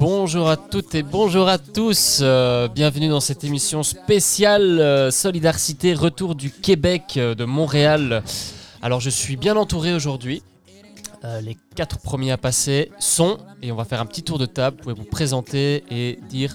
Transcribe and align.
Bonjour 0.00 0.48
à 0.48 0.56
toutes 0.56 0.94
et 0.94 1.02
bonjour 1.02 1.48
à 1.48 1.58
tous. 1.58 2.18
Euh, 2.20 2.68
bienvenue 2.68 3.08
dans 3.08 3.20
cette 3.20 3.44
émission 3.44 3.82
spéciale 3.82 4.80
euh, 4.80 5.10
Solidarité 5.10 5.94
Retour 5.94 6.34
du 6.34 6.50
Québec 6.50 7.14
euh, 7.16 7.34
de 7.34 7.44
Montréal. 7.44 8.22
Alors 8.82 9.00
je 9.00 9.10
suis 9.10 9.36
bien 9.36 9.56
entouré 9.56 9.94
aujourd'hui. 9.94 10.42
Les 11.42 11.56
quatre 11.74 12.00
premiers 12.00 12.32
à 12.32 12.36
passer 12.36 12.92
sont, 12.98 13.38
et 13.62 13.72
on 13.72 13.76
va 13.76 13.86
faire 13.86 14.02
un 14.02 14.04
petit 14.04 14.22
tour 14.22 14.38
de 14.38 14.44
table, 14.44 14.76
vous 14.76 14.82
pouvez 14.82 14.94
vous 14.94 15.08
présenter 15.08 15.82
et 15.90 16.18
dire 16.28 16.54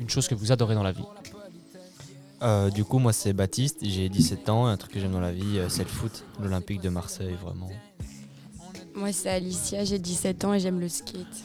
une 0.00 0.10
chose 0.10 0.26
que 0.26 0.34
vous 0.34 0.50
adorez 0.50 0.74
dans 0.74 0.82
la 0.82 0.90
vie. 0.90 1.04
Euh, 2.42 2.70
du 2.70 2.84
coup, 2.84 2.98
moi, 2.98 3.12
c'est 3.12 3.32
Baptiste, 3.32 3.78
j'ai 3.82 4.08
17 4.08 4.48
ans, 4.48 4.68
et 4.68 4.72
un 4.72 4.76
truc 4.76 4.92
que 4.92 5.00
j'aime 5.00 5.12
dans 5.12 5.20
la 5.20 5.32
vie, 5.32 5.58
euh, 5.58 5.68
c'est 5.68 5.84
le 5.84 5.88
foot, 5.88 6.24
l'Olympique 6.40 6.80
de 6.80 6.88
Marseille, 6.88 7.36
vraiment. 7.40 7.70
Moi, 8.94 9.12
c'est 9.12 9.30
Alicia, 9.30 9.84
j'ai 9.84 9.98
17 9.98 10.44
ans 10.44 10.54
et 10.54 10.60
j'aime 10.60 10.80
le 10.80 10.88
skate. 10.88 11.44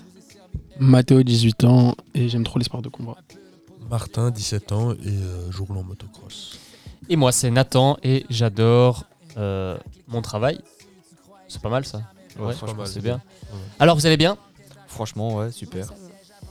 Mathéo, 0.79 1.23
18 1.23 1.63
ans, 1.65 1.95
et 2.13 2.29
j'aime 2.29 2.43
trop 2.43 2.59
les 2.59 2.65
sports 2.65 2.81
de 2.81 2.89
combat. 2.89 3.15
Martin, 3.89 4.31
17 4.31 4.71
ans, 4.71 4.93
et 4.93 4.97
euh, 5.05 5.51
je 5.51 5.61
roule 5.61 5.77
en 5.77 5.83
motocross. 5.83 6.57
Et 7.09 7.15
moi 7.15 7.31
c'est 7.31 7.49
Nathan 7.49 7.97
et 8.03 8.25
j'adore 8.29 9.05
euh, 9.37 9.77
mon 10.07 10.21
travail. 10.21 10.59
C'est 11.47 11.61
pas 11.61 11.69
mal 11.69 11.85
ça. 11.85 12.01
Ouais, 12.37 12.53
franchement, 12.53 12.85
c'est 12.85 13.01
bien. 13.01 13.15
Ouais. 13.15 13.59
Alors 13.79 13.95
vous 13.95 14.05
allez 14.05 14.17
bien? 14.17 14.37
Franchement, 14.87 15.35
ouais, 15.35 15.51
super. 15.51 15.87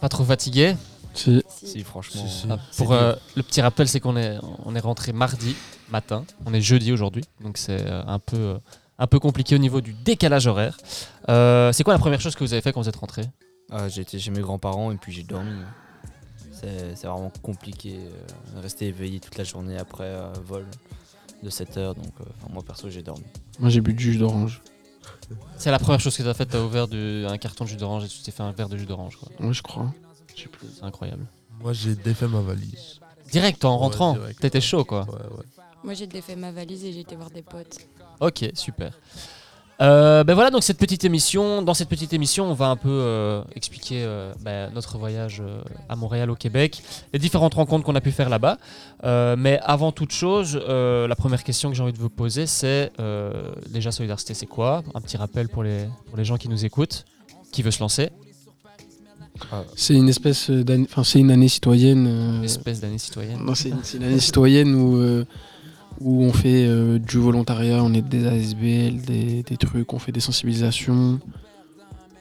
Pas 0.01 0.09
trop 0.09 0.25
fatigué? 0.25 0.75
Si, 1.17 1.83
franchement. 1.85 2.23
Si, 2.27 2.41
si. 2.41 2.47
euh, 2.51 2.57
Ah, 2.59 2.59
Pour 2.77 2.93
euh, 2.93 3.15
le 3.37 3.43
petit 3.43 3.61
rappel, 3.61 3.89
c'est 3.89 4.01
qu'on 4.01 4.17
est, 4.17 4.39
on 4.65 4.75
est 4.75 4.81
rentré 4.81 5.13
mardi 5.13 5.57
matin. 5.91 6.25
On 6.45 6.53
est 6.55 6.61
jeudi 6.61 6.93
aujourd'hui, 6.93 7.25
donc 7.43 7.57
c'est 7.59 7.85
euh, 7.87 8.03
un 8.07 8.19
peu, 8.19 8.37
euh, 8.37 8.59
un 8.99 9.07
peu 9.07 9.19
compliqué 9.19 9.55
au 9.55 9.59
niveau 9.59 9.81
du 9.81 9.93
décalage 9.93 10.47
horaire. 10.47 10.77
Euh, 11.29 11.73
c'est 11.73 11.85
quoi 11.85 11.95
la 11.95 11.99
première 11.99 12.21
chose 12.21 12.35
que 12.35 12.45
vous 12.45 12.53
avez 12.53 12.63
fait 12.63 12.73
quand 12.73 12.81
vous 12.83 12.89
êtes 12.89 12.97
rentré? 12.97 13.23
Ah, 13.71 13.89
j'ai 13.89 14.03
été 14.03 14.19
chez 14.19 14.31
mes 14.31 14.41
grands-parents, 14.41 14.93
et 14.93 14.97
puis 14.97 15.13
j'ai 15.13 15.23
dormi. 15.23 15.59
C'est 16.53 16.97
c'est 16.97 17.07
vraiment 17.07 17.33
compliqué, 17.43 17.97
euh, 17.99 18.61
rester 18.61 18.87
éveillé 18.87 19.21
toute 19.21 19.37
la 19.37 19.45
journée 19.45 19.77
après 19.79 20.09
un 20.15 20.33
vol 20.47 20.65
de 21.43 21.51
7 21.51 21.77
heures, 21.77 21.95
donc 21.95 22.13
euh, 22.21 22.25
moi, 22.53 22.63
perso, 22.63 22.89
j'ai 22.89 23.03
dormi. 23.03 23.25
Moi, 23.61 23.69
j'ai 23.71 23.81
bu 23.81 23.93
du 23.93 24.13
jus 24.13 24.19
d'orange. 24.19 24.63
C'est 25.59 25.71
la 25.71 25.79
première 25.79 26.01
chose 26.01 26.17
que 26.17 26.23
tu 26.23 26.29
as 26.29 26.35
faite. 26.35 26.51
Tu 26.51 26.57
as 26.57 26.63
ouvert 26.63 26.89
du- 26.89 27.25
un 27.29 27.37
carton 27.39 27.65
de 27.65 27.69
jus 27.71 27.77
d'orange 27.77 28.05
et 28.05 28.09
tu 28.09 28.19
t'es 28.23 28.31
fait 28.33 28.43
un 28.43 28.53
verre 28.53 28.69
de 28.69 28.77
jus 28.77 28.87
d'orange. 28.87 29.17
quoi. 29.17 29.29
Ouais, 29.47 29.53
je 29.53 29.63
crois. 29.63 29.93
Je 30.37 30.43
sais 30.43 30.49
plus. 30.49 30.69
C'est 30.79 30.85
incroyable. 30.85 31.27
Moi, 31.61 31.73
j'ai 31.73 31.95
défait 31.95 32.29
ma 32.29 32.41
valise. 32.41 33.01
Direct 33.33 33.65
en 33.65 33.77
rentrant, 33.79 34.17
t'étais 34.41 34.61
chaud 34.61 34.85
quoi. 34.85 35.01
Ouais, 35.09 35.37
ouais. 35.37 35.45
Moi, 35.83 35.95
j'ai 35.95 36.07
défait 36.07 36.37
ma 36.37 36.53
valise 36.53 36.85
et 36.85 36.93
j'ai 36.93 37.01
été 37.01 37.17
voir 37.17 37.31
des 37.31 37.43
potes. 37.43 37.79
Ok, 38.21 38.45
super. 38.55 38.93
Euh, 39.83 40.25
ben 40.25 40.33
voilà, 40.35 40.51
donc 40.51 40.63
cette 40.63 40.79
petite 40.79 41.05
émission, 41.05 41.61
dans 41.61 41.75
cette 41.75 41.91
petite 41.91 42.15
émission, 42.15 42.47
on 42.51 42.55
va 42.55 42.69
un 42.69 42.77
peu 42.77 42.89
euh, 42.89 43.43
expliquer 43.55 44.05
euh, 44.05 44.33
ben, 44.41 44.73
notre 44.73 44.97
voyage 44.97 45.43
euh, 45.45 45.61
à 45.91 45.97
Montréal, 45.97 46.31
au 46.31 46.35
Québec, 46.35 46.83
les 47.13 47.19
différentes 47.19 47.55
rencontres 47.55 47.85
qu'on 47.85 47.95
a 47.95 48.01
pu 48.01 48.11
faire 48.11 48.31
là-bas. 48.31 48.57
Euh, 49.05 49.37
mais 49.37 49.61
avant 49.63 49.93
toute 49.93 50.13
chose, 50.13 50.59
euh, 50.67 51.07
la 51.07 51.15
première 51.15 51.45
question 51.45 51.69
que 51.69 51.77
j'ai 51.77 51.83
envie 51.83 51.93
de 51.93 51.99
vous 51.99 52.09
poser, 52.09 52.47
c'est 52.47 52.91
euh, 53.01 53.53
déjà 53.69 53.93
Solidarité, 53.93 54.33
c'est 54.33 54.47
quoi? 54.47 54.83
Un 54.95 55.01
petit 55.03 55.19
rappel 55.19 55.49
pour 55.51 55.63
les, 55.63 55.87
pour 56.07 56.17
les 56.17 56.25
gens 56.25 56.39
qui 56.39 56.49
nous 56.49 56.65
écoutent. 56.65 57.05
Qui 57.53 57.63
veut 57.63 57.71
se 57.71 57.81
lancer 57.81 58.11
C'est 59.77 59.95
une 59.95 60.09
espèce 60.09 60.51
d'année. 60.51 60.87
Enfin, 60.91 61.05
c'est 61.05 61.19
une 61.21 61.31
année 61.31 61.49
citoyenne. 61.49 62.07
euh, 62.09 62.39
Une 62.39 62.45
espèce 62.45 62.81
d'année 62.81 62.99
citoyenne. 62.99 63.41
Non, 63.45 63.55
c'est 63.55 63.71
une, 63.71 63.83
c'est 63.83 63.97
une 63.99 64.05
année 64.05 64.19
citoyenne 64.21 64.75
où, 64.75 64.97
euh, 64.97 65.25
où 66.01 66.23
on 66.23 66.33
fait 66.33 66.67
euh, 66.67 66.99
du 66.99 67.19
volontariat, 67.19 67.83
on 67.83 67.93
aide 67.95 68.09
des 68.09 68.27
ASBL, 68.27 69.03
des, 69.03 69.43
des 69.43 69.57
trucs, 69.57 69.93
on 69.93 69.99
fait 69.99 70.13
des 70.13 70.21
sensibilisations. 70.21 71.21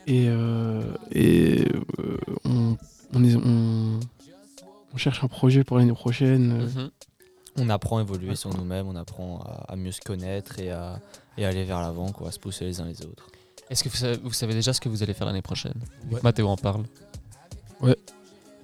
Et, 0.08 0.26
euh, 0.28 0.84
et 1.12 1.66
euh, 2.00 2.18
on, 2.46 2.78
on, 3.14 3.24
est- 3.24 3.36
on- 3.36 4.00
on 4.94 4.98
cherche 4.98 5.24
un 5.24 5.28
projet 5.28 5.64
pour 5.64 5.78
l'année 5.78 5.94
prochaine. 5.94 6.64
Mhm. 6.64 6.90
On 7.58 7.70
apprend 7.70 8.00
à 8.00 8.02
évoluer 8.02 8.36
sur 8.36 8.56
nous-mêmes, 8.56 8.86
on 8.88 8.96
apprend 8.98 9.40
à, 9.40 9.72
à 9.74 9.76
mieux 9.78 9.92
se 9.94 10.02
connaître 10.02 10.60
et 10.60 10.72
à, 10.72 11.00
et 11.38 11.46
aller 11.46 11.64
vers 11.64 11.80
l'avant, 11.82 12.12
quoi, 12.12 12.28
à 12.28 12.32
se 12.32 12.40
pousser 12.40 12.66
les 12.66 12.82
uns 12.82 12.86
les 12.86 13.02
autres. 13.06 13.28
Est-ce 13.70 13.84
que 13.84 13.90
vous 13.90 13.96
savez, 13.96 14.20
vous 14.24 14.34
savez 14.34 14.54
déjà 14.54 14.74
ce 14.74 14.80
que 14.82 14.90
vous 14.90 15.02
allez 15.02 15.14
faire 15.16 15.26
l'année 15.26 15.42
prochaine? 15.42 15.74
Ouais. 16.12 16.20
Mathéo 16.22 16.48
en 16.50 16.58
parle. 16.58 16.84
Ouais. 17.86 17.98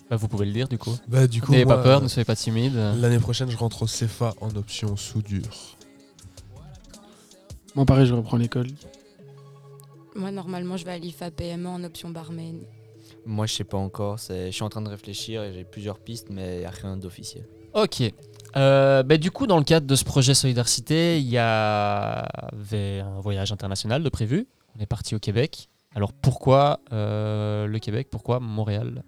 Bah, 0.10 0.18
vous 0.18 0.28
pouvez 0.28 0.46
le 0.46 0.52
dire 0.52 0.68
du 0.68 0.78
coup. 0.78 0.94
Bah, 1.08 1.26
du 1.26 1.42
coup, 1.42 1.52
N'ayez 1.52 1.66
pas 1.66 1.78
peur, 1.78 2.00
euh, 2.00 2.04
ne 2.04 2.10
soyez 2.10 2.26
pas 2.26 2.36
timide. 2.36 2.76
L'année 2.76 3.20
prochaine, 3.20 3.50
je 3.50 3.56
rentre 3.58 3.84
au 3.84 3.86
CFA 3.86 4.34
en 4.42 4.54
option 4.56 4.98
soudure. 4.98 5.78
Moi, 7.76 7.86
pareil, 7.86 8.06
je 8.06 8.14
reprends 8.14 8.36
l'école. 8.38 8.68
Moi, 10.16 10.32
normalement, 10.32 10.76
je 10.76 10.84
vais 10.84 10.92
à 10.92 10.98
l'IFA 10.98 11.32
PME 11.32 11.70
en 11.70 11.84
option 11.86 12.10
barman. 12.10 12.60
Moi, 13.26 13.46
je 13.46 13.54
sais 13.54 13.64
pas 13.64 13.78
encore, 13.78 14.18
je 14.18 14.50
suis 14.52 14.64
en 14.64 14.70
train 14.70 14.82
de 14.82 14.90
réfléchir 14.90 15.44
et 15.44 15.54
j'ai 15.54 15.64
plusieurs 15.64 16.00
pistes, 16.00 16.28
mais 16.30 16.62
il 16.62 16.66
a 16.66 16.72
rien 16.72 16.98
d'officiel. 16.98 17.46
Ok. 17.74 18.04
Euh, 18.58 19.04
bah, 19.04 19.18
du 19.18 19.32
coup, 19.32 19.48
dans 19.48 19.58
le 19.58 19.64
cadre 19.64 19.88
de 19.88 19.96
ce 19.96 20.04
projet 20.04 20.34
Solidarité, 20.34 21.20
il 21.20 21.30
y 21.30 21.38
avait 21.38 23.00
un 23.00 23.20
voyage 23.22 23.54
international 23.54 24.04
de 24.04 24.10
prévu. 24.10 24.48
On 24.78 24.82
est 24.82 24.86
parti 24.86 25.16
au 25.16 25.20
Québec. 25.20 25.70
Alors 25.94 26.14
pourquoi 26.14 26.80
euh, 26.94 27.68
le 27.68 27.80
Québec 27.80 28.08
Pourquoi 28.10 28.40
Montréal? 28.40 29.04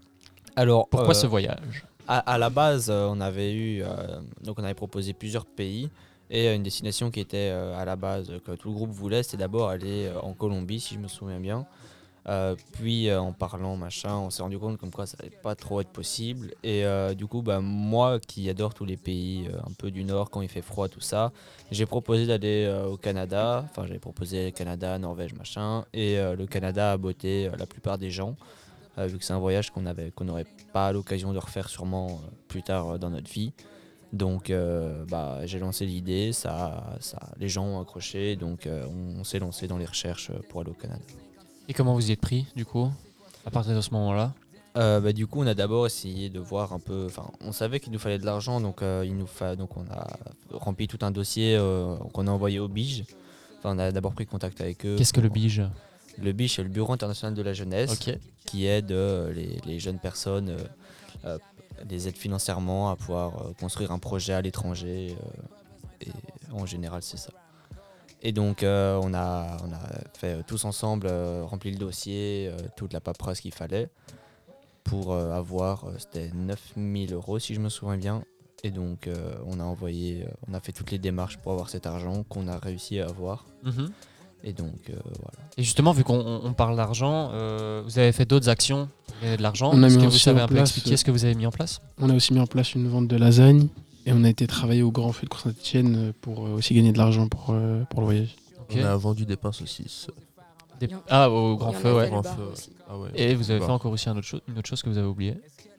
Alors, 0.56 0.88
Pourquoi 0.90 1.12
euh, 1.12 1.14
ce 1.14 1.28
voyage? 1.28 1.86
à, 2.08 2.20
à 2.20 2.38
la 2.38 2.50
base, 2.50 2.90
euh, 2.90 3.08
on 3.10 3.22
avait 3.22 3.54
eu, 3.54 3.82
euh, 3.84 4.20
donc 4.44 4.60
on 4.60 4.64
avait 4.64 4.74
proposé 4.74 5.14
plusieurs 5.14 5.46
pays 5.46 5.90
et 6.30 6.48
euh, 6.50 6.56
une 6.56 6.64
destination 6.64 7.10
qui 7.10 7.20
était 7.22 7.50
euh, 7.52 7.78
à 7.80 7.86
la 7.86 7.96
base 7.96 8.30
euh, 8.30 8.40
que 8.40 8.52
tout 8.52 8.68
le 8.70 8.74
groupe 8.76 8.92
voulait, 8.92 9.24
c'était 9.24 9.38
d'abord 9.38 9.70
aller 9.70 10.06
euh, 10.08 10.20
en 10.22 10.34
Colombie, 10.34 10.80
si 10.80 10.96
je 10.96 11.00
me 11.00 11.08
souviens 11.08 11.40
bien. 11.40 11.66
Euh, 12.30 12.56
puis 12.72 13.10
euh, 13.10 13.20
en 13.20 13.34
parlant 13.34 13.76
machin, 13.76 14.16
on 14.16 14.30
s'est 14.30 14.42
rendu 14.42 14.58
compte 14.58 14.78
comme 14.78 14.92
quoi 14.92 15.06
ça 15.06 15.18
allait 15.20 15.30
pas 15.30 15.56
trop 15.56 15.82
être 15.82 15.90
possible. 15.90 16.54
Et 16.64 16.86
euh, 16.86 17.14
du 17.14 17.26
coup, 17.26 17.42
bah, 17.42 17.60
moi 17.60 18.20
qui 18.20 18.50
adore 18.50 18.74
tous 18.74 18.86
les 18.86 18.98
pays 18.98 19.50
un 19.66 19.72
peu 19.74 19.92
du 19.92 20.04
nord 20.04 20.30
quand 20.30 20.42
il 20.42 20.50
fait 20.50 20.62
froid, 20.62 20.88
tout 20.88 21.02
ça, 21.02 21.32
j'ai 21.72 21.86
proposé 21.86 22.26
d'aller 22.26 22.72
au 22.90 22.98
Canada. 22.98 23.66
Enfin, 23.70 23.86
j'avais 23.86 24.00
proposé 24.00 24.52
Canada, 24.52 24.98
Norvège, 24.98 25.34
machin. 25.34 25.86
Et 25.94 26.18
le 26.18 26.46
Canada 26.46 26.94
a 26.94 26.98
botté 26.98 27.50
la 27.58 27.66
plupart 27.66 27.98
des 27.98 28.12
gens, 28.12 28.36
vu 28.98 29.18
que 29.18 29.26
c'est 29.26 29.34
un 29.34 29.40
voyage 29.40 29.72
qu'on 29.72 29.86
avait, 29.86 30.12
qu'on 30.12 30.26
n'aurait 30.26 30.48
pas 30.72 30.92
l'occasion 30.92 31.34
de 31.34 31.40
refaire 31.40 31.70
sûrement 31.70 32.22
plus 32.48 32.64
tard 32.64 33.00
dans 33.00 33.10
notre 33.10 33.30
vie. 33.30 33.54
Donc, 34.14 34.52
euh, 34.52 35.06
bah, 35.06 35.40
j'ai 35.46 35.58
lancé 35.58 35.88
l'idée, 35.88 36.34
ça, 36.34 36.96
ça, 37.00 37.20
les 37.40 37.50
gens 37.50 37.66
ont 37.66 37.82
accroché, 37.82 38.36
donc 38.36 38.70
on, 38.70 39.24
s'est 39.24 39.40
lancé 39.40 39.68
dans 39.68 39.78
les 39.78 39.88
recherches 39.88 40.32
pour 40.50 40.62
aller 40.62 40.70
au 40.70 40.76
Canada. 40.76 41.02
Et 41.68 41.74
comment 41.74 41.94
vous 41.94 42.09
y 42.09 42.12
êtes 42.12 42.22
pris 42.22 42.46
du 42.56 42.66
coup 42.66 42.91
À 43.46 43.51
partir 43.51 43.75
de 43.75 43.81
ce 43.81 43.91
moment-là? 43.91 44.34
Euh, 44.75 45.00
bah, 45.00 45.13
du 45.13 45.28
coup, 45.28 45.41
on 45.41 45.47
a 45.47 45.53
d'abord 45.53 45.85
essayé 45.85 46.29
de 46.29 46.40
voir 46.40 46.74
un 46.74 46.79
peu. 46.79 47.06
Enfin, 47.06 47.29
on 47.41 47.51
savait 47.51 47.79
qu'il 47.79 47.94
nous 47.94 48.00
fallait 48.00 48.18
de 48.18 48.25
l'argent, 48.25 48.59
donc 48.59 48.81
euh, 48.81 49.03
il 49.06 49.16
nous 49.16 49.28
fa... 49.28 49.56
donc 49.56 49.78
on 49.78 49.85
a 49.91 50.07
rempli 50.51 50.88
tout 50.88 50.97
un 51.01 51.12
dossier 51.12 51.56
euh, 51.56 51.96
qu'on 52.12 52.28
a 52.28 52.31
envoyé 52.31 52.59
au 52.59 52.68
BIGE. 52.68 53.03
Enfin, 53.59 53.75
on 53.75 53.79
a 53.79 53.91
d'abord 53.91 54.13
pris 54.13 54.25
contact 54.25 54.59
avec 54.62 54.85
eux. 54.85 54.96
Qu'est-ce 54.97 55.13
que 55.13 55.22
le 55.22 55.29
BIGE? 55.29 55.63
Le 56.22 56.31
BIGE, 56.31 56.56
c'est 56.56 56.63
le 56.63 56.69
Bureau 56.69 56.91
international 56.91 57.35
de 57.35 57.41
la 57.41 57.53
jeunesse, 57.53 57.97
qui 58.45 58.66
aide 58.66 58.91
les, 58.91 59.59
les 59.66 59.80
jeunes 59.80 60.00
personnes, 60.00 60.56
les 61.90 62.07
aide 62.07 62.18
financièrement 62.18 62.90
à 62.90 62.95
pouvoir 62.95 63.31
construire 63.59 63.91
un 63.91 64.00
projet 64.00 64.34
à 64.34 64.41
l'étranger. 64.41 65.16
et 66.01 66.07
en 66.51 66.66
général, 66.66 67.01
c'est 67.01 67.18
ça. 67.18 67.31
Et 68.24 68.31
donc, 68.31 68.64
euh, 68.64 68.98
on, 69.04 69.14
a, 69.14 69.58
on 69.68 69.72
a 69.74 69.80
fait 70.18 70.36
euh, 70.40 70.42
tous 70.48 70.64
ensemble, 70.66 71.08
euh, 71.10 71.44
rempli 71.46 71.72
le 71.72 71.78
dossier, 71.78 72.48
euh, 72.50 72.58
toute 72.78 72.94
la 72.94 73.02
paperasse 73.02 73.42
qu'il 73.42 73.54
fallait 73.54 73.90
pour 74.86 75.12
euh, 75.14 75.31
avoir, 75.34 75.86
euh, 75.86 75.92
c'était 75.98 76.30
9000 76.34 77.14
euros 77.14 77.38
si 77.40 77.54
je 77.54 77.60
me 77.60 77.70
souviens 77.70 77.98
bien. 77.98 78.24
Et 78.64 78.72
donc, 78.72 79.08
euh, 79.08 79.34
on 79.46 79.60
a 79.60 79.64
envoyé, 79.64 80.24
euh, 80.25 80.31
on 80.50 80.54
a 80.54 80.62
fait 80.62 80.72
toutes 80.72 80.92
les 80.92 81.00
démarches 81.00 81.38
pour 81.38 81.52
avoir 81.52 81.70
cet 81.70 81.86
argent 81.86 82.24
qu'on 82.30 82.48
a 82.48 82.58
réussi 82.58 83.00
à 83.02 83.08
avoir. 83.08 83.46
Mhm. 83.64 83.92
Et 84.46 84.54
donc, 84.54 84.90
euh, 84.90 84.94
voilà. 85.04 85.38
Et 85.58 85.64
justement, 85.64 85.92
vu 85.92 86.04
qu'on 86.06 86.19
on- 86.19 86.46
on 86.46 86.54
parle 86.54 86.76
d'argent, 86.78 87.30
euh, 87.34 87.81
vous 87.86 87.98
avez 88.00 88.12
fait 88.14 88.26
d'autres 88.26 88.48
actions 88.50 88.88
pour 89.08 89.16
gagner 89.22 89.38
de 89.38 89.42
l'argent. 89.44 89.69
On 89.74 89.84
a 89.84 89.88
Est-ce 89.88 89.98
mis 89.98 90.04
que 90.06 90.10
vous 90.10 90.18
savez 90.18 90.42
un 90.42 90.48
peu 90.48 90.56
place, 90.56 90.69
expliquer 90.72 90.96
ce 90.98 91.04
que 91.06 91.12
vous 91.12 91.26
avez 91.26 91.36
mis 91.36 91.46
en 91.46 91.52
place? 91.52 91.81
On 92.00 92.10
a 92.10 92.14
aussi 92.16 92.34
mis 92.34 92.40
en 92.40 92.48
place 92.48 92.74
une 92.74 92.88
vente 92.88 93.08
de 93.10 93.16
lasagne. 93.18 93.68
Et 94.06 94.12
on 94.14 94.24
a 94.24 94.30
été 94.30 94.48
travailler 94.48 94.82
au 94.84 94.92
Grand 94.92 95.12
Feu 95.14 95.28
de 95.28 95.34
Saint-Etienne 95.36 96.14
pour 96.22 96.46
euh, 96.46 96.52
aussi 96.52 96.74
gagner 96.74 96.92
de 96.92 96.98
l'argent 96.98 97.28
pour, 97.28 97.48
euh, 97.52 97.84
pour 97.90 98.02
le 98.02 98.06
voyage. 98.06 98.36
On 98.76 98.84
a 98.84 98.96
vendu 98.98 99.26
des 99.26 99.36
pains 99.38 99.52
saucisses. 99.52 100.08
Des- 100.80 100.90
Ah, 101.10 101.30
au 101.30 101.56
grand 101.56 101.72
feu, 101.74 101.94
ouais. 101.96 102.10
Grand. 102.10 102.24
Ah 102.90 102.98
ouais. 102.98 103.10
Et 103.16 103.36
vous 103.36 103.50
avez 103.52 103.60
Bah. 103.60 103.68
fait 103.68 103.72
encore 103.72 103.92
aussi 103.92 104.10
un 104.10 104.18
autre 104.18 104.26
chose, 104.28 104.42
une 104.48 104.58
autre 104.58 104.68
chose 104.68 104.82
que 104.82 104.90
vous 104.90 104.98
avez 104.98 105.08
oublié. 105.08 105.36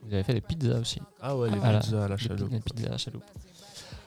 Vous 0.07 0.15
avez 0.15 0.23
fait 0.23 0.35
des 0.35 0.41
pizzas 0.41 0.79
aussi. 0.81 1.01
Ah 1.21 1.37
ouais, 1.37 1.51
les 1.51 1.57
Voilà. 1.59 1.81
pizzas 1.81 2.05
à 2.05 2.09
la 2.09 2.17
chaloupe. 2.17 2.49
des 2.51 2.61
pizzas 2.61 2.89
à 2.89 2.93
la 2.93 2.99
chaloupe. 2.99 3.25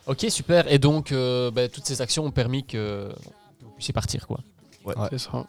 Ok, 0.08 0.26
super. 0.30 0.72
Et 0.72 0.80
donc, 0.80 1.12
euh, 1.12 1.52
bah, 1.52 1.68
toutes 1.68 1.86
ces 1.86 2.02
actions 2.02 2.24
ont 2.26 2.32
permis 2.32 2.64
que 2.66 3.10
vous 3.62 3.72
puissiez 3.72 3.94
partir, 3.94 4.26
quoi. 4.26 4.40
Ouais. 4.86 4.94
C'est 5.12 5.18
ça. 5.20 5.46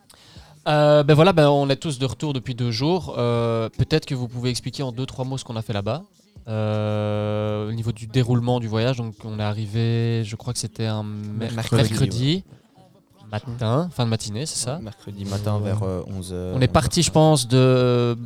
Euh, 0.66 1.02
ben 1.04 1.14
voilà, 1.14 1.32
ben 1.32 1.48
on 1.48 1.68
est 1.70 1.76
tous 1.76 1.98
de 1.98 2.04
retour 2.04 2.32
depuis 2.32 2.54
deux 2.54 2.72
jours. 2.72 3.14
Euh, 3.16 3.68
Peut-être 3.70 4.04
que 4.04 4.14
vous 4.14 4.26
pouvez 4.28 4.50
expliquer 4.50 4.82
en 4.82 4.90
deux, 4.92 5.06
trois 5.06 5.24
mots 5.24 5.38
ce 5.38 5.44
qu'on 5.44 5.56
a 5.56 5.62
fait 5.62 5.72
là-bas. 5.72 6.02
Euh, 6.48 7.68
au 7.68 7.72
niveau 7.72 7.92
du 7.92 8.06
déroulement 8.06 8.58
du 8.60 8.68
voyage, 8.68 8.96
donc 8.96 9.14
on 9.24 9.38
est 9.38 9.42
arrivé, 9.42 10.22
je 10.24 10.34
crois 10.36 10.52
que 10.54 10.58
c'était 10.58 10.86
un 10.86 11.02
mer- 11.02 11.52
Mercredi, 11.52 11.82
mercredi, 11.90 12.44
matin, 13.30 13.88
fin 13.92 14.04
de 14.04 14.10
matinée, 14.10 14.46
c'est 14.46 14.58
ça 14.58 14.78
Mercredi 14.78 15.24
matin 15.26 15.56
Ouais. 15.58 15.64
vers 15.64 15.82
11h. 15.82 16.52
On 16.54 16.60
est 16.60 16.68
parti, 16.68 17.02
je 17.02 17.10
pense, 17.10 17.46
de 17.48 18.16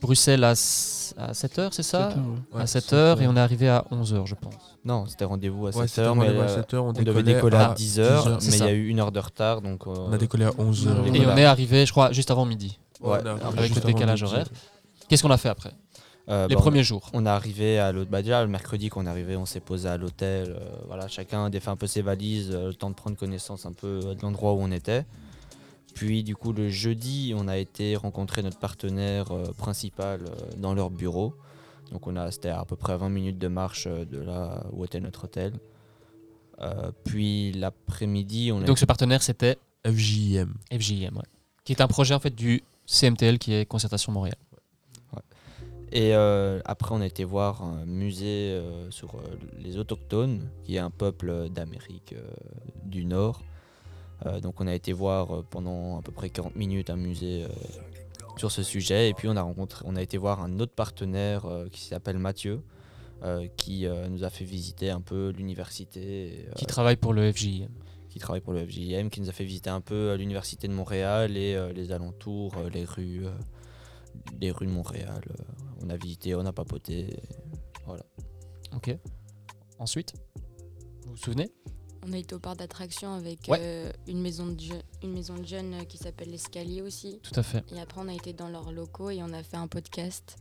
Bruxelles 0.00 0.42
à, 0.44 0.54
7h, 0.54 1.68
c'est 1.72 1.82
ça 1.82 2.08
Sept 2.10 2.18
heures, 2.18 2.24
ouais. 2.24 2.38
À 2.54 2.58
Ouais, 2.60 2.64
7h 2.64 3.22
et 3.22 3.28
on 3.28 3.36
est 3.36 3.40
arrivé 3.40 3.68
à 3.68 3.84
11h, 3.90 4.26
je 4.26 4.34
pense. 4.34 4.54
Non, 4.84 5.04
c'était 5.06 5.24
rendez-vous 5.26 5.66
à 5.66 5.70
Ouais, 5.70 5.84
7h, 5.84 5.88
c'était 5.88 6.02
mais 6.02 6.08
rendez-vous 6.08 6.40
à 6.40 6.44
euh, 6.44 6.62
7h, 6.62 6.76
on, 6.76 6.88
on 6.88 6.92
devait 6.92 7.22
décoller 7.22 7.56
à 7.56 7.70
à 7.72 7.74
10h, 7.74 8.38
10h, 8.38 8.50
mais 8.50 8.56
il 8.56 8.64
y 8.64 8.68
a 8.68 8.72
eu 8.72 8.88
une 8.88 9.00
heure 9.00 9.12
de 9.12 9.20
retard, 9.20 9.60
donc... 9.60 9.86
euh, 9.86 9.94
On 10.08 10.12
a 10.12 10.18
décollé 10.18 10.44
à 10.46 10.50
11h. 10.50 10.88
Et 11.14 11.18
Et 11.18 11.26
on 11.26 11.36
est 11.36 11.44
arrivé, 11.44 11.84
je 11.84 11.92
crois, 11.92 12.12
juste 12.12 12.30
avant 12.30 12.46
midi. 12.46 12.78
Ouais, 13.02 13.18
avec 13.58 13.74
le 13.74 13.80
décalage 13.82 14.22
horaire. 14.22 14.46
Qu'est-ce 15.08 15.22
qu'on 15.22 15.30
a 15.30 15.36
fait 15.36 15.50
après? 15.50 15.72
Euh, 16.28 16.48
Les 16.48 16.54
bah, 16.54 16.60
on- 16.60 16.62
premiers 16.62 16.82
jours. 16.84 17.08
On 17.12 17.24
est 17.26 17.28
arrivé 17.28 17.78
à 17.78 17.92
l'autre 17.92 18.10
bah 18.10 18.22
déjà 18.22 18.42
le 18.42 18.48
mercredi 18.50 18.88
qu'on 18.88 19.06
est 19.06 19.08
arrivé, 19.10 19.36
on 19.36 19.46
s'est 19.46 19.60
posé 19.60 19.88
à 19.88 19.96
l'hôtel. 19.96 20.50
euh, 20.58 20.76
voilà, 20.86 21.08
chacun 21.08 21.44
a 21.46 21.50
défait 21.50 21.70
un 21.70 21.76
peu 21.76 21.86
ses 21.86 22.02
valises, 22.02 22.50
euh, 22.52 22.68
le 22.68 22.74
temps 22.74 22.90
de 22.90 22.94
prendre 22.94 23.16
connaissance 23.16 23.66
un 23.66 23.72
peu 23.72 24.00
de 24.14 24.22
l'endroit 24.22 24.52
où 24.54 24.58
on 24.60 24.70
était. 24.72 25.04
Puis 25.94 26.22
du 26.24 26.36
coup 26.36 26.52
le 26.52 26.68
jeudi, 26.68 27.32
on 27.36 27.48
a 27.48 27.56
été 27.56 27.96
rencontrer 27.96 28.42
notre 28.42 28.58
partenaire 28.58 29.32
euh, 29.32 29.44
principal 29.56 30.20
euh, 30.22 30.50
dans 30.58 30.74
leur 30.74 30.90
bureau. 30.90 31.34
Donc 31.92 32.06
on 32.06 32.16
a 32.16 32.30
c'était 32.32 32.48
à 32.50 32.64
peu 32.64 32.76
près 32.76 32.92
à 32.94 32.96
20 32.96 33.08
minutes 33.08 33.38
de 33.38 33.48
marche 33.48 33.86
euh, 33.86 34.04
de 34.04 34.18
là 34.18 34.64
où 34.72 34.84
était 34.84 35.00
notre 35.00 35.24
hôtel. 35.24 35.52
Euh, 36.60 36.90
puis 37.04 37.52
l'après-midi, 37.52 38.50
on 38.52 38.62
a 38.62 38.64
Donc 38.64 38.78
ce 38.78 38.84
partenaire, 38.86 39.22
c'était 39.22 39.58
FJM. 39.86 40.54
FJM, 40.72 41.16
ouais. 41.16 41.22
qui 41.64 41.72
est 41.72 41.80
un 41.80 41.86
projet 41.86 42.14
en 42.14 42.18
fait 42.20 42.34
du 42.34 42.62
CMTL, 42.86 43.38
qui 43.38 43.52
est 43.54 43.66
Concertation 43.66 44.12
Montréal. 44.12 44.36
Et 45.92 46.14
euh, 46.14 46.60
après, 46.64 46.94
on 46.94 47.00
a 47.00 47.06
été 47.06 47.24
voir 47.24 47.62
un 47.62 47.84
musée 47.86 48.50
euh, 48.50 48.90
sur 48.90 49.14
euh, 49.14 49.20
les 49.58 49.78
autochtones, 49.78 50.48
qui 50.64 50.76
est 50.76 50.80
un 50.80 50.90
peuple 50.90 51.48
d'Amérique 51.50 52.14
du 52.84 53.04
Nord. 53.04 53.42
Donc, 54.42 54.62
on 54.62 54.66
a 54.66 54.74
été 54.74 54.94
voir 54.94 55.44
pendant 55.50 55.98
à 55.98 56.02
peu 56.02 56.10
près 56.10 56.30
40 56.30 56.56
minutes 56.56 56.88
un 56.88 56.96
musée 56.96 57.46
sur 58.38 58.50
ce 58.50 58.62
sujet. 58.62 59.10
Et 59.10 59.14
puis, 59.14 59.28
on 59.28 59.36
a, 59.36 59.42
rencontré, 59.42 59.84
on 59.86 59.94
a 59.94 60.00
été 60.00 60.16
voir 60.16 60.42
un 60.42 60.58
autre 60.58 60.72
partenaire 60.72 61.46
qui 61.70 61.82
s'appelle 61.82 62.18
Mathieu, 62.18 62.62
qui 63.58 63.86
nous 64.08 64.24
a 64.24 64.30
fait 64.30 64.46
visiter 64.46 64.88
un 64.88 65.02
peu 65.02 65.34
l'université. 65.36 66.46
qui 66.56 66.64
travaille 66.64 66.96
pour 66.96 67.12
le 67.12 67.30
FJM. 67.30 67.68
qui 68.08 68.18
travaille 68.18 68.40
pour 68.40 68.54
le 68.54 68.66
FJM, 68.66 69.10
qui 69.10 69.20
nous 69.20 69.28
a 69.28 69.32
fait 69.32 69.44
visiter 69.44 69.68
un 69.68 69.82
peu 69.82 70.14
l'université 70.14 70.66
de 70.66 70.72
Montréal 70.72 71.36
et 71.36 71.54
les 71.74 71.92
alentours, 71.92 72.54
les 72.72 72.86
rues, 72.86 73.26
les 74.40 74.50
rues 74.50 74.66
de 74.66 74.72
Montréal. 74.72 75.20
On 75.82 75.90
a 75.90 75.96
visité, 75.96 76.34
on 76.34 76.44
a 76.46 76.52
papoté. 76.52 77.16
Ok. 78.74 78.96
Ensuite, 79.78 80.14
vous 81.04 81.12
vous 81.12 81.16
souvenez? 81.16 81.50
On 82.08 82.12
a 82.12 82.18
été 82.18 82.34
au 82.34 82.38
parc 82.38 82.58
d'attractions 82.58 83.12
avec 83.14 83.46
Ouais. 83.48 83.58
euh, 83.60 83.92
une, 84.06 84.20
maison 84.20 84.46
de 84.46 84.62
une 85.02 85.12
maison 85.12 85.34
de 85.36 85.44
jeunes 85.46 85.74
euh, 85.74 85.84
qui 85.84 85.98
s'appelle 85.98 86.30
l'Escalier 86.30 86.82
aussi. 86.82 87.20
Tout 87.22 87.38
à 87.38 87.42
fait. 87.42 87.64
Et 87.72 87.80
après, 87.80 88.00
on 88.00 88.08
a 88.08 88.14
été 88.14 88.32
dans 88.32 88.48
leurs 88.48 88.70
locaux 88.72 89.10
et 89.10 89.22
on 89.22 89.32
a 89.32 89.42
fait 89.42 89.56
un 89.56 89.66
podcast. 89.66 90.36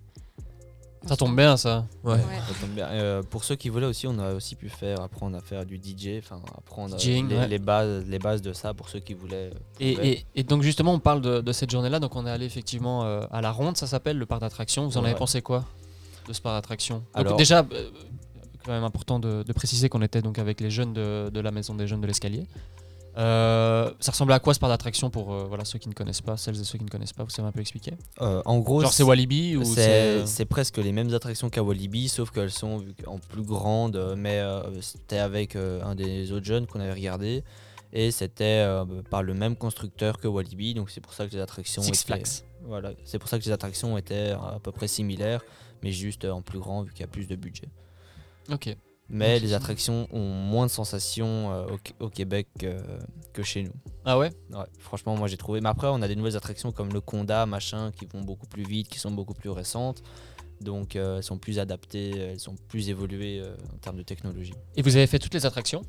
Ça 1.06 1.16
tombe 1.16 1.36
bien, 1.36 1.56
ça. 1.58 1.86
Ouais. 2.04 2.14
Ouais. 2.14 2.20
Ça 2.48 2.54
tombe 2.62 2.72
bien. 2.72 2.88
Euh, 2.88 3.22
pour 3.24 3.44
ceux 3.44 3.56
qui 3.56 3.70
voulaient 3.70 3.86
aussi, 3.86 4.08
on 4.08 4.18
a 4.20 4.34
aussi 4.34 4.56
pu 4.56 4.70
faire 4.70 5.02
apprendre 5.02 5.38
à 5.38 5.42
faire 5.42 5.66
du 5.66 5.78
DJ, 5.78 6.18
enfin 6.20 6.42
apprendre 6.58 6.96
euh, 6.96 6.98
DJing, 6.98 7.30
les, 7.30 7.36
ouais. 7.38 7.48
les 7.48 7.60
bases, 7.60 8.06
les 8.08 8.20
bases 8.20 8.42
de 8.42 8.54
ça 8.54 8.74
pour 8.74 8.90
ceux 8.90 9.00
qui 9.00 9.14
voulaient. 9.14 9.52
euh, 9.54 9.80
Et, 9.80 9.92
et- 10.12 10.26
et 10.36 10.44
donc 10.44 10.62
justement, 10.64 10.94
on 10.94 11.00
parle 11.00 11.22
de, 11.22 11.42
de 11.42 11.52
cette 11.52 11.70
journée-là. 11.72 12.00
Donc 12.00 12.16
on 12.16 12.26
est 12.26 12.32
allé 12.32 12.46
effectivement 12.46 13.04
euh, 13.06 13.22
à 13.32 13.42
la 13.42 13.52
Ronde, 13.52 13.78
ça 13.78 13.88
s'appelle 13.88 14.18
le 14.18 14.26
parc 14.26 14.42
d'attractions. 14.42 14.88
Vous 14.88 14.98
en 14.98 15.02
Ouais. 15.04 15.10
avez 15.10 15.18
pensé 15.18 15.42
quoi 15.42 15.64
de 16.28 16.34
ce 16.34 16.42
parc 16.42 16.56
d'attractions? 16.56 16.98
Donc 17.16 17.26
Alors- 17.26 17.38
déjà, 17.38 17.60
euh, 17.72 17.90
quand 18.66 18.72
même 18.72 18.84
important 18.84 19.20
de, 19.20 19.44
de 19.44 19.54
préciser 19.54 19.90
qu'on 19.90 20.02
était 20.02 20.24
donc 20.24 20.40
avec 20.40 20.60
les 20.60 20.72
jeunes 20.72 20.94
de, 20.94 21.30
de 21.32 21.40
la 21.40 21.52
maison 21.52 21.76
des 21.76 21.86
jeunes 21.88 22.02
de 22.02 22.08
l'escalier. 22.08 22.48
Euh, 23.18 23.92
ça 24.00 24.12
ressemble 24.12 24.34
à 24.34 24.40
quoi 24.40 24.54
ce 24.54 24.60
parc 24.60 24.72
d'attractions 24.72 25.10
pour 25.10 25.34
euh, 25.34 25.46
voilà 25.48 25.64
ceux 25.64 25.80
qui 25.80 25.88
ne 25.88 25.94
connaissent 25.94 26.22
pas, 26.22 26.36
celles 26.36 26.60
et 26.60 26.64
ceux 26.64 26.78
qui 26.78 26.84
ne 26.84 26.90
connaissent 26.90 27.14
pas, 27.14 27.24
vous 27.24 27.30
savez 27.30 27.48
un 27.48 27.52
peu 27.52 27.62
expliquer 27.62 27.94
Euh, 28.22 28.42
en 28.46 28.60
gros, 28.60 28.82
Genre 28.82 28.92
c'est 28.92 29.04
Walibi 29.04 29.56
ou 29.56 29.64
c'est 29.64 30.26
C'est 30.28 30.46
presque 30.46 30.78
les 30.78 30.92
mêmes 30.92 31.14
attractions 31.14 31.50
qu'à 31.50 31.64
Walibi, 31.64 32.10
sauf 32.10 32.32
qu'elles 32.32 32.52
sont 32.52 32.84
en 33.08 33.20
plus 33.20 33.44
grandes. 33.44 34.16
Mais 34.18 34.42
c'était 34.82 35.20
avec 35.20 35.56
un 35.56 35.96
des 35.96 36.32
autres 36.32 36.46
jeunes 36.46 36.68
qu'on 36.68 36.80
avait 36.80 36.94
regardé. 36.94 37.44
Et 37.94 38.12
c'était 38.12 38.68
par 39.10 39.24
le 39.24 39.34
même 39.34 39.56
constructeur 39.56 40.18
que 40.18 40.28
Walibi. 40.28 40.74
Donc 40.74 40.90
c'est 40.90 41.02
pour 41.02 41.14
ça 41.14 41.26
que 41.28 41.32
les 41.34 41.42
attractions 41.42 41.82
Six 41.82 41.90
étaient, 41.90 42.06
Flags 42.06 42.28
voilà, 42.68 42.92
c'est 43.04 43.20
pour 43.20 43.30
ça 43.30 43.38
que 43.38 43.44
les 43.44 43.52
attractions 43.52 43.98
étaient 43.98 44.32
à 44.32 44.60
peu 44.62 44.72
près 44.72 44.88
similaires, 44.88 45.42
mais 45.84 45.92
juste 45.92 46.26
en 46.26 46.42
plus 46.42 46.60
grand 46.60 46.82
vu 46.82 46.92
qu'il 46.92 47.02
y 47.02 47.04
a 47.04 47.08
plus 47.08 47.28
de 47.28 47.36
budget. 47.36 47.70
Ok. 48.52 48.76
Mais 49.10 49.40
les 49.40 49.54
attractions 49.54 50.08
ont 50.12 50.30
moins 50.34 50.66
de 50.66 50.72
sensations 50.72 51.52
euh, 51.52 51.66
au, 51.68 51.78
Qu- 51.78 51.94
au 52.00 52.10
Québec 52.10 52.48
euh, 52.64 52.82
que 53.34 53.44
chez 53.44 53.64
nous. 53.64 53.74
Ah 54.04 54.18
ouais? 54.18 54.32
Ouais, 54.52 54.66
franchement, 54.80 55.16
moi 55.16 55.28
j'ai 55.28 55.38
trouvé. 55.38 55.62
Mais 55.62 55.70
après, 55.70 55.88
on 55.88 56.02
a 56.02 56.08
des 56.08 56.16
nouvelles 56.16 56.36
attractions 56.36 56.72
comme 56.72 56.92
le 56.92 57.02
Conda, 57.02 57.46
machin, 57.46 57.92
qui 57.92 58.06
vont 58.06 58.22
beaucoup 58.22 58.48
plus 58.48 58.64
vite, 58.64 58.88
qui 58.90 58.98
sont 58.98 59.12
beaucoup 59.12 59.36
plus 59.36 59.52
récentes. 59.52 60.02
Donc 60.62 60.96
euh, 60.96 61.18
elles 61.18 61.24
sont 61.24 61.38
plus 61.38 61.60
adaptées, 61.60 62.18
elles 62.18 62.40
sont 62.40 62.56
plus 62.68 62.90
évoluées 62.90 63.44
en 63.74 63.78
termes 63.78 63.98
de 63.98 64.04
technologie. 64.04 64.54
Et 64.76 64.82
vous 64.82 64.96
avez 64.96 65.06
fait 65.06 65.20
toutes 65.20 65.34
les 65.34 65.46
attractions? 65.46 65.82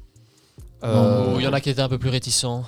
Ou 0.82 1.40
il 1.40 1.42
y 1.42 1.46
en 1.46 1.52
a 1.52 1.60
qui 1.60 1.70
étaient 1.70 1.80
un 1.80 1.88
peu 1.88 1.98
plus 1.98 2.10
réticents? 2.10 2.64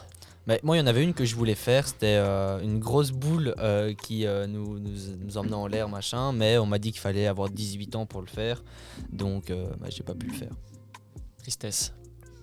Mais 0.48 0.58
moi, 0.62 0.76
il 0.76 0.80
y 0.80 0.82
en 0.82 0.86
avait 0.86 1.04
une 1.04 1.12
que 1.12 1.26
je 1.26 1.36
voulais 1.36 1.54
faire, 1.54 1.86
c'était 1.86 2.16
euh, 2.16 2.58
une 2.60 2.78
grosse 2.78 3.10
boule 3.10 3.54
euh, 3.58 3.92
qui 3.92 4.26
euh, 4.26 4.46
nous, 4.46 4.78
nous, 4.78 4.90
nous 5.20 5.36
emmenait 5.36 5.52
en 5.52 5.66
l'air, 5.66 5.90
machin. 5.90 6.32
Mais 6.32 6.56
on 6.56 6.64
m'a 6.64 6.78
dit 6.78 6.90
qu'il 6.90 7.02
fallait 7.02 7.26
avoir 7.26 7.50
18 7.50 7.96
ans 7.96 8.06
pour 8.06 8.22
le 8.22 8.26
faire. 8.28 8.64
Donc 9.12 9.50
euh, 9.50 9.68
bah, 9.78 9.88
j'ai 9.90 10.02
pas 10.02 10.14
pu 10.14 10.26
le 10.26 10.32
faire. 10.32 10.50
Tristesse. 11.36 11.92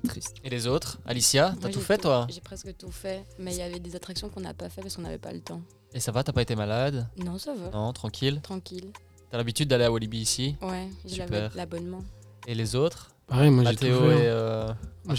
Triste. 0.08 0.36
Et 0.44 0.52
les 0.52 0.68
autres? 0.68 1.00
Alicia, 1.08 1.56
t'as 1.60 1.70
tout 1.70 1.82
fait 1.82 1.98
toi? 1.98 2.28
J'ai 2.30 2.42
presque 2.42 2.78
tout 2.78 2.92
fait, 2.92 3.26
mais 3.40 3.56
il 3.56 3.58
y 3.58 3.64
avait 3.64 3.80
des 3.80 3.96
attractions 3.96 4.30
qu'on 4.30 4.42
n'a 4.42 4.54
pas 4.54 4.70
fait 4.70 4.82
parce 4.82 4.96
qu'on 4.96 5.02
n'avait 5.02 5.18
pas 5.18 5.34
le 5.34 5.42
temps. 5.42 5.62
Et 5.96 6.00
ça 6.00 6.12
va, 6.12 6.24
t'as 6.24 6.32
pas 6.32 6.44
été 6.44 6.56
malade? 6.56 7.10
Non, 7.18 7.40
ça 7.40 7.56
va. 7.56 7.72
Non, 7.72 7.92
tranquille? 7.92 8.40
Tranquille. 8.44 8.92
T'as 9.32 9.38
l'habitude 9.38 9.68
d'aller 9.68 9.86
à 9.86 9.92
Walibi 9.92 10.20
ici? 10.20 10.58
Ouais, 10.62 10.90
j'ai 11.08 11.26
l'abonnement. 11.56 12.04
Et 12.46 12.54
les 12.54 12.76
autres? 12.76 13.16
Pareil, 13.26 13.50
moi 13.50 13.64
j'ai 13.64 13.76
tout 13.76 13.86
Mathéo 13.86 14.10
fait. 14.12 14.26
et 14.26 14.28
hein. 14.28 14.34
euh, 14.34 14.74
Moi, 15.06 15.16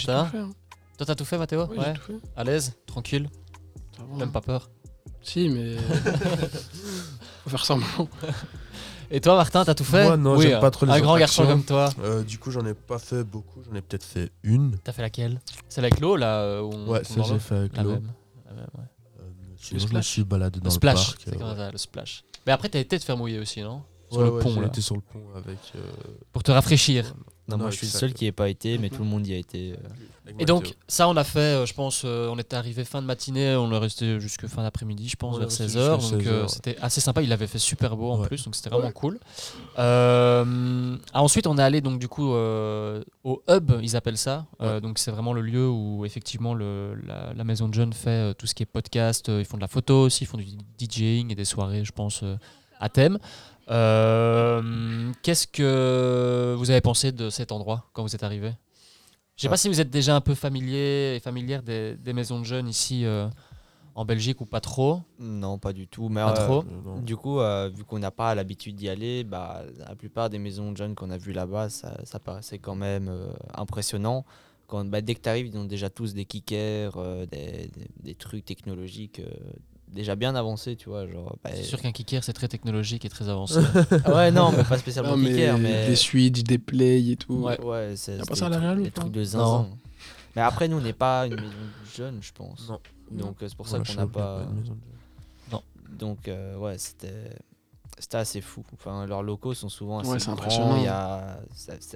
Toi, 0.97 1.07
t'as 1.07 1.15
tout 1.15 1.25
fait, 1.25 1.39
Mathéo 1.39 1.67
Ouais, 1.67 1.79
Ouais. 1.79 1.95
tout 1.95 2.01
fait. 2.03 2.19
À 2.37 2.45
l'aise 2.45 2.75
Tranquille 2.87 3.29
Ça 3.97 4.03
va, 4.03 4.17
Même 4.17 4.29
hein. 4.29 4.33
pas 4.33 4.41
peur 4.41 4.71
Si, 5.23 5.49
mais. 5.49 5.77
Faut 7.45 7.51
faire 7.51 7.65
semblant. 7.65 8.09
Et 9.11 9.21
toi, 9.21 9.37
Martin, 9.37 9.65
t'as 9.65 9.75
tout 9.75 9.85
fait 9.85 10.05
Moi, 10.05 10.17
non, 10.17 10.37
Oui, 10.37 10.47
j'aime 10.49 10.61
pas 10.61 10.71
trop 10.71 10.85
les 10.87 10.93
Un 10.93 11.01
grand 11.01 11.17
garçon 11.19 11.43
attractions. 11.43 11.63
comme 11.63 11.95
toi. 11.97 12.05
Euh, 12.05 12.23
du 12.25 12.39
coup, 12.39 12.51
j'en 12.51 12.65
ai 12.67 12.75
pas 12.75 12.99
fait 12.99 13.23
beaucoup, 13.25 13.63
j'en 13.63 13.75
ai 13.77 13.81
peut-être 13.83 14.03
fait 14.05 14.33
une. 14.43 14.77
T'as 14.83 14.93
fait 14.93 15.03
laquelle? 15.03 15.41
Celle 15.69 15.85
avec 15.85 16.01
l'eau, 16.01 16.17
là 16.17 16.41
euh, 16.41 16.63
où 16.63 16.73
on 16.75 16.89
Ouais, 16.89 17.03
tombe 17.03 17.17
ça 17.19 17.23
j'ai 17.25 17.33
l'eau 17.35 17.39
fait 17.39 17.55
avec 17.57 17.77
La 17.77 17.83
l'eau. 17.85 17.91
même. 17.91 18.13
La 18.47 18.53
même, 18.55 18.67
ouais. 18.79 18.85
Euh, 19.21 19.23
sinon, 19.59 19.79
je 19.81 19.85
me 19.85 19.89
splash. 19.91 20.07
suis 20.09 20.25
baladé 20.25 20.59
dans 20.59 20.65
Le 20.65 20.69
le, 20.71 20.75
splash, 20.75 21.07
parc. 21.07 21.21
c'est 21.25 21.41
euh, 21.41 21.57
ça, 21.57 21.71
le 21.71 21.79
splash? 21.79 22.25
Mais 22.47 22.53
après, 22.53 22.69
t'as 22.69 22.81
été 22.81 22.99
te 22.99 23.05
faire 23.05 23.17
mouiller 23.17 23.39
aussi, 23.39 23.61
non? 23.63 23.83
Sur 24.11 24.21
ouais, 24.21 24.25
le 24.27 24.33
ouais, 24.33 24.43
pont, 24.43 24.55
j'ai 24.55 24.61
là. 24.61 24.67
été 24.67 24.81
sur 24.81 24.95
le 24.97 25.01
pont 25.03 25.23
avec. 25.37 25.59
euh, 25.77 25.81
Pour 26.33 26.43
te 26.43 26.51
rafraîchir. 26.51 27.15
Non, 27.49 27.59
moi 27.59 27.71
je 27.71 27.77
suis 27.77 27.87
le 27.87 27.93
seul 27.93 28.13
qui 28.13 28.25
n'y 28.25 28.29
ait 28.29 28.33
pas 28.33 28.49
été, 28.49 28.77
mais 28.79 28.91
tout 28.91 29.03
le 29.03 29.09
monde 29.09 29.27
y 29.27 29.33
a 29.33 29.37
été. 29.37 29.73
euh. 29.73 30.33
Et 30.41 30.45
donc, 30.45 30.75
ça, 30.89 31.09
on 31.09 31.17
a 31.17 31.23
fait, 31.23 31.39
euh, 31.39 31.67
je 31.67 31.73
pense, 31.73 32.03
euh, 32.05 32.29
on 32.29 32.37
était 32.39 32.57
arrivé 32.57 32.85
fin 32.85 33.01
de 33.01 33.07
matinée, 33.07 33.55
on 33.55 33.71
est 33.71 33.79
resté 33.79 34.19
jusque 34.19 34.49
fin 34.49 34.63
d'après-midi, 34.65 35.09
je 35.09 35.15
pense, 35.15 35.35
Ouais, 35.35 35.41
vers 35.41 35.49
resté 35.49 35.67
16h. 35.69 36.01
jusqu'à 36.01 36.17
Donc, 36.17 36.23
16 36.23 36.27
euh, 36.27 36.41
heures. 36.41 36.51
c'était 36.51 36.77
assez 36.81 37.01
sympa. 37.01 37.23
Il 37.23 37.33
avait 37.33 37.47
fait 37.47 37.61
super 37.61 37.97
beau 37.97 38.11
en 38.11 38.19
Ouais. 38.19 38.27
plus, 38.27 38.45
donc 38.45 38.57
c'était 38.57 38.71
vraiment 38.71 38.87
Ouais. 38.89 38.93
cool. 38.93 39.21
Euh, 39.79 40.97
ah, 41.13 41.23
ensuite, 41.23 41.47
on 41.47 41.57
est 41.59 41.63
allé, 41.63 41.81
donc, 41.81 41.99
du 41.99 42.09
coup, 42.09 42.35
euh, 42.35 43.03
au 43.25 43.43
hub, 43.49 43.73
ils 43.83 43.97
appellent 43.97 44.19
ça. 44.19 44.47
Euh, 44.61 44.81
donc, 44.81 44.99
c'est 44.99 45.11
vraiment 45.11 45.33
le 45.33 45.41
lieu 45.43 45.69
où, 45.69 46.05
effectivement, 46.05 46.55
le, 46.55 46.95
la, 47.07 47.33
la 47.35 47.45
maison 47.45 47.69
de 47.69 47.75
jeunes 47.75 47.93
fait 47.93 48.11
euh, 48.11 48.33
tout 48.35 48.47
ce 48.47 48.55
qui 48.55 48.63
est 48.63 48.67
podcast. 48.67 49.29
euh, 49.29 49.41
ils 49.41 49.45
font 49.45 49.57
de 49.57 49.63
la 49.63 49.69
photo 49.69 50.03
aussi, 50.03 50.25
ils 50.25 50.27
font 50.27 50.39
du 50.39 50.47
DJing 50.79 51.31
et 51.31 51.35
des 51.35 51.45
soirées, 51.45 51.85
je 51.85 51.93
pense, 51.93 52.23
euh, 52.23 52.37
à 52.81 52.89
thème. 52.89 53.19
Euh, 53.71 55.13
Qu'est-ce 55.23 55.47
que 55.47 56.55
vous 56.59 56.71
avez 56.71 56.81
pensé 56.81 57.13
de 57.13 57.31
cet 57.31 57.53
endroit 57.53 57.89
quand 57.93 58.03
vous 58.03 58.15
êtes 58.15 58.23
arrivé? 58.23 58.53
Je 59.37 59.43
sais 59.43 59.49
Ouais. 59.49 59.51
pas 59.51 59.57
si 59.57 59.69
vous 59.69 59.81
êtes 59.81 59.91
déjà 59.91 60.15
un 60.17 60.21
peu 60.21 60.35
familier 60.35 61.15
et 61.17 61.21
familière 61.21 61.63
des, 61.63 61.97
des 61.97 62.13
maisons 62.13 62.39
de 62.41 62.45
jeunes 62.45 62.69
ici 62.69 63.05
euh, 63.05 63.29
en 63.95 64.05
Belgique 64.05 64.41
ou 64.41 64.47
pas 64.47 64.61
trop. 64.61 65.01
Non, 65.19 65.59
pas 65.59 65.73
du 65.73 65.89
tout. 65.89 66.09
Mais 66.09 66.23
Pas 66.23 66.33
euh, 66.41 66.47
trop. 66.47 66.65
Du 67.03 67.17
coup, 67.17 67.39
vu 67.75 67.85
qu'on 67.85 67.99
n'a 67.99 68.11
pas 68.11 68.35
l'habitude 68.35 68.77
d'y 68.77 68.89
aller, 68.89 69.25
bah, 69.25 69.63
la 69.79 69.95
plupart 69.95 70.31
des 70.31 70.39
maisons 70.39 70.73
de 70.73 70.77
jeunes 70.77 70.95
qu'on 70.95 71.11
a 71.11 71.19
vues 71.19 71.33
là-bas, 71.33 71.69
ça, 71.69 71.99
ça 72.05 72.19
paraissait 72.19 72.59
quand 72.59 72.77
même 72.77 73.11
impressionnant. 73.55 74.25
Quand, 74.69 74.85
bah, 74.85 75.01
dès 75.01 75.15
que 75.15 75.21
tu 75.21 75.29
arrives, 75.29 75.47
ils 75.47 75.59
ont 75.59 75.65
déjà 75.65 75.91
tous 75.91 76.15
des 76.15 76.25
kickers, 76.25 76.97
des, 77.27 77.69
des- 77.69 77.71
des 78.03 78.15
trucs 78.15 78.45
technologiques 78.45 79.21
déjà 79.89 80.15
bien 80.17 80.35
avancés, 80.35 80.77
tu 80.77 80.89
vois. 80.89 81.07
Genre, 81.07 81.37
bah, 81.43 81.51
C'est 81.55 81.63
sûr 81.63 81.81
qu'un 81.81 81.93
kicker 81.93 82.23
c'est 82.25 82.33
très 82.33 82.49
technologique 82.49 83.05
et 83.05 83.09
très 83.09 83.29
avancé. 83.29 83.61
ah 84.05 84.15
ouais, 84.15 84.31
non, 84.31 84.53
mais 84.53 84.65
pas 84.65 84.79
spécialement 84.79 85.13
Non, 85.13 85.17
mais 85.17 85.31
kicker, 85.31 85.59
mais. 85.59 85.87
Des 85.89 85.97
switches, 85.97 86.45
des 86.45 86.59
plays 86.59 87.11
et 87.11 87.17
tout. 87.17 87.35
Ouais. 87.35 87.61
Ouais, 87.61 87.95
c'est 87.97 88.17
Y 88.17 88.21
a 88.21 88.25
pas 88.25 88.35
ça 88.35 88.47
à 88.47 88.51
des 88.51 88.57
la 88.85 88.91
trucs- 88.91 89.07
ou 89.07 89.11
de 89.11 89.19
Non. 89.21 89.25
zinzin. 89.25 89.69
Mais 90.35 90.43
après, 90.43 90.69
nous, 90.69 90.77
on 90.77 90.81
n'est 90.83 90.93
pas 90.93 91.27
une 91.27 91.35
maison 91.37 91.47
de 91.47 91.91
jeunes, 91.97 92.19
je 92.21 92.33
pense. 92.33 92.69
Non. 92.69 92.81
Donc, 93.11 93.43
euh, 93.43 93.49
c'est 93.49 93.57
pour 93.57 93.69
ça 93.69 93.79
qu'on 93.81 93.95
n'a 93.95 94.07
pas. 94.07 94.41
de 94.41 94.71
de- 94.71 95.99
Donc, 95.99 96.29
euh, 96.29 96.57
ouais, 96.59 96.77
c'était. 96.79 97.31
c'était 97.99 98.19
assez 98.19 98.41
fou. 98.43 98.63
Enfin, 98.75 99.07
leurs 99.07 99.23
locaux 99.23 99.55
sont 99.55 99.69
souvent 99.71 100.01
assez 100.01 100.11
Ouais, 100.11 100.19
c'est 100.19 100.27
grands. 100.27 100.35
impressionnant. 100.35 100.77
Il 100.77 100.83
y 100.85 100.89
a, 100.89 101.39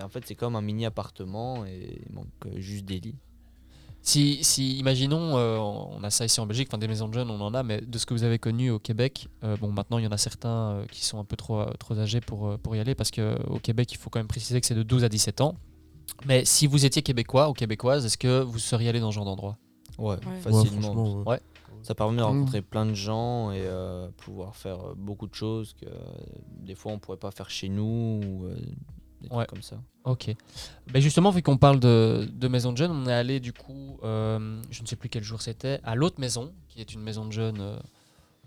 en 0.03 0.09
fait, 0.09 0.23
c'est 0.25 0.35
comme 0.37 0.57
un 0.57 0.63
mini 0.63 0.87
appartement 0.87 1.67
et 1.67 2.01
il 2.09 2.15
manque 2.15 2.27
euh, 2.47 2.59
juste 2.61 2.87
des 2.87 3.01
lits. 3.01 3.17
Si, 4.03 4.43
si 4.43 4.79
imaginons, 4.79 5.37
euh, 5.37 5.59
on 5.59 6.03
a 6.03 6.11
ça 6.11 6.25
ici 6.25 6.41
en 6.41 6.47
Belgique, 6.47 6.69
enfin 6.71 6.79
des 6.79 6.89
maisons 6.89 7.07
de 7.09 7.15
jeunes, 7.15 7.31
on 7.31 7.41
en 7.41 7.53
a, 7.53 7.63
mais 7.63 7.81
de 7.83 7.99
ce 7.99 8.07
que 8.07 8.15
vous 8.15 8.25
avez 8.25 8.39
connu 8.39 8.71
au 8.71 8.79
Québec, 8.79 9.29
euh, 9.45 9.57
bon, 9.59 9.71
maintenant 9.73 9.99
il 9.99 10.05
y 10.05 10.07
en 10.07 10.11
a 10.13 10.17
certains 10.17 10.49
euh, 10.73 10.85
qui 10.91 11.05
sont 11.05 11.19
un 11.19 11.25
peu 11.25 11.37
trop, 11.37 11.63
trop 11.79 11.99
âgés 11.99 12.21
pour, 12.23 12.59
pour 12.59 12.75
y 12.75 12.81
aller, 12.81 12.95
parce 12.95 13.11
qu'au 13.11 13.59
Québec, 13.63 13.93
il 13.93 13.99
faut 13.99 14.09
quand 14.09 14.19
même 14.19 14.27
préciser 14.27 14.59
que 14.61 14.67
c'est 14.67 14.75
de 14.75 14.83
12 14.83 15.05
à 15.05 15.09
17 15.11 15.43
ans. 15.43 15.55
Mais 16.27 16.45
si 16.45 16.67
vous 16.67 16.85
étiez 16.87 17.03
québécois 17.03 17.51
ou 17.51 17.53
québécoise, 17.53 18.05
est-ce 18.07 18.19
que 18.19 18.41
vous 18.41 18.59
seriez 18.59 18.89
allé 18.89 19.01
dans 19.01 19.11
ce 19.11 19.17
genre 19.17 19.25
d'endroit? 19.27 19.59
Ouais, 19.99 20.17
facilement. 20.41 21.23
ouais. 21.27 21.41
Ça 21.83 21.95
permet 21.95 22.17
de 22.17 22.23
Mm. 22.23 22.25
rencontrer 22.25 22.63
plein 22.63 22.85
de 22.87 22.95
gens 22.95 23.53
et 23.53 23.61
euh, 23.61 24.09
pouvoir 24.19 24.55
faire 24.57 24.79
beaucoup 24.97 25.27
de 25.27 25.35
choses 25.35 25.75
que 25.81 25.87
euh, 25.87 25.91
des 26.63 26.75
fois 26.75 26.93
on 26.93 26.99
pourrait 26.99 27.17
pas 27.17 27.31
faire 27.31 27.49
chez 27.49 27.69
nous 27.71 28.21
ou 28.23 28.45
euh, 28.47 28.55
des 29.21 29.29
Ouais. 29.29 29.45
trucs 29.45 29.49
comme 29.51 29.63
ça. 29.63 29.77
Ok. 30.05 30.35
Ben 30.93 31.01
justement, 31.01 31.31
vu 31.31 31.43
qu'on 31.43 31.59
parle 31.59 31.79
de, 31.81 32.29
de 32.33 32.49
maison 32.49 32.73
de 32.73 32.79
jeunes, 32.79 32.91
on 32.91 33.07
est 33.07 33.13
allé 33.13 33.39
du 33.41 33.53
coup, 33.53 33.99
euh, 34.03 34.61
je 34.71 34.83
ne 34.83 34.87
sais 34.87 34.97
plus 34.97 35.09
quel 35.09 35.23
jour 35.23 35.43
c'était, 35.43 35.81
à 35.85 35.95
l'autre 35.95 36.21
maison, 36.21 36.53
qui 36.69 36.81
est 36.81 36.95
une 36.95 37.01
maison 37.03 37.27
de 37.27 37.33
jeunes 37.33 37.61
euh, 37.61 37.79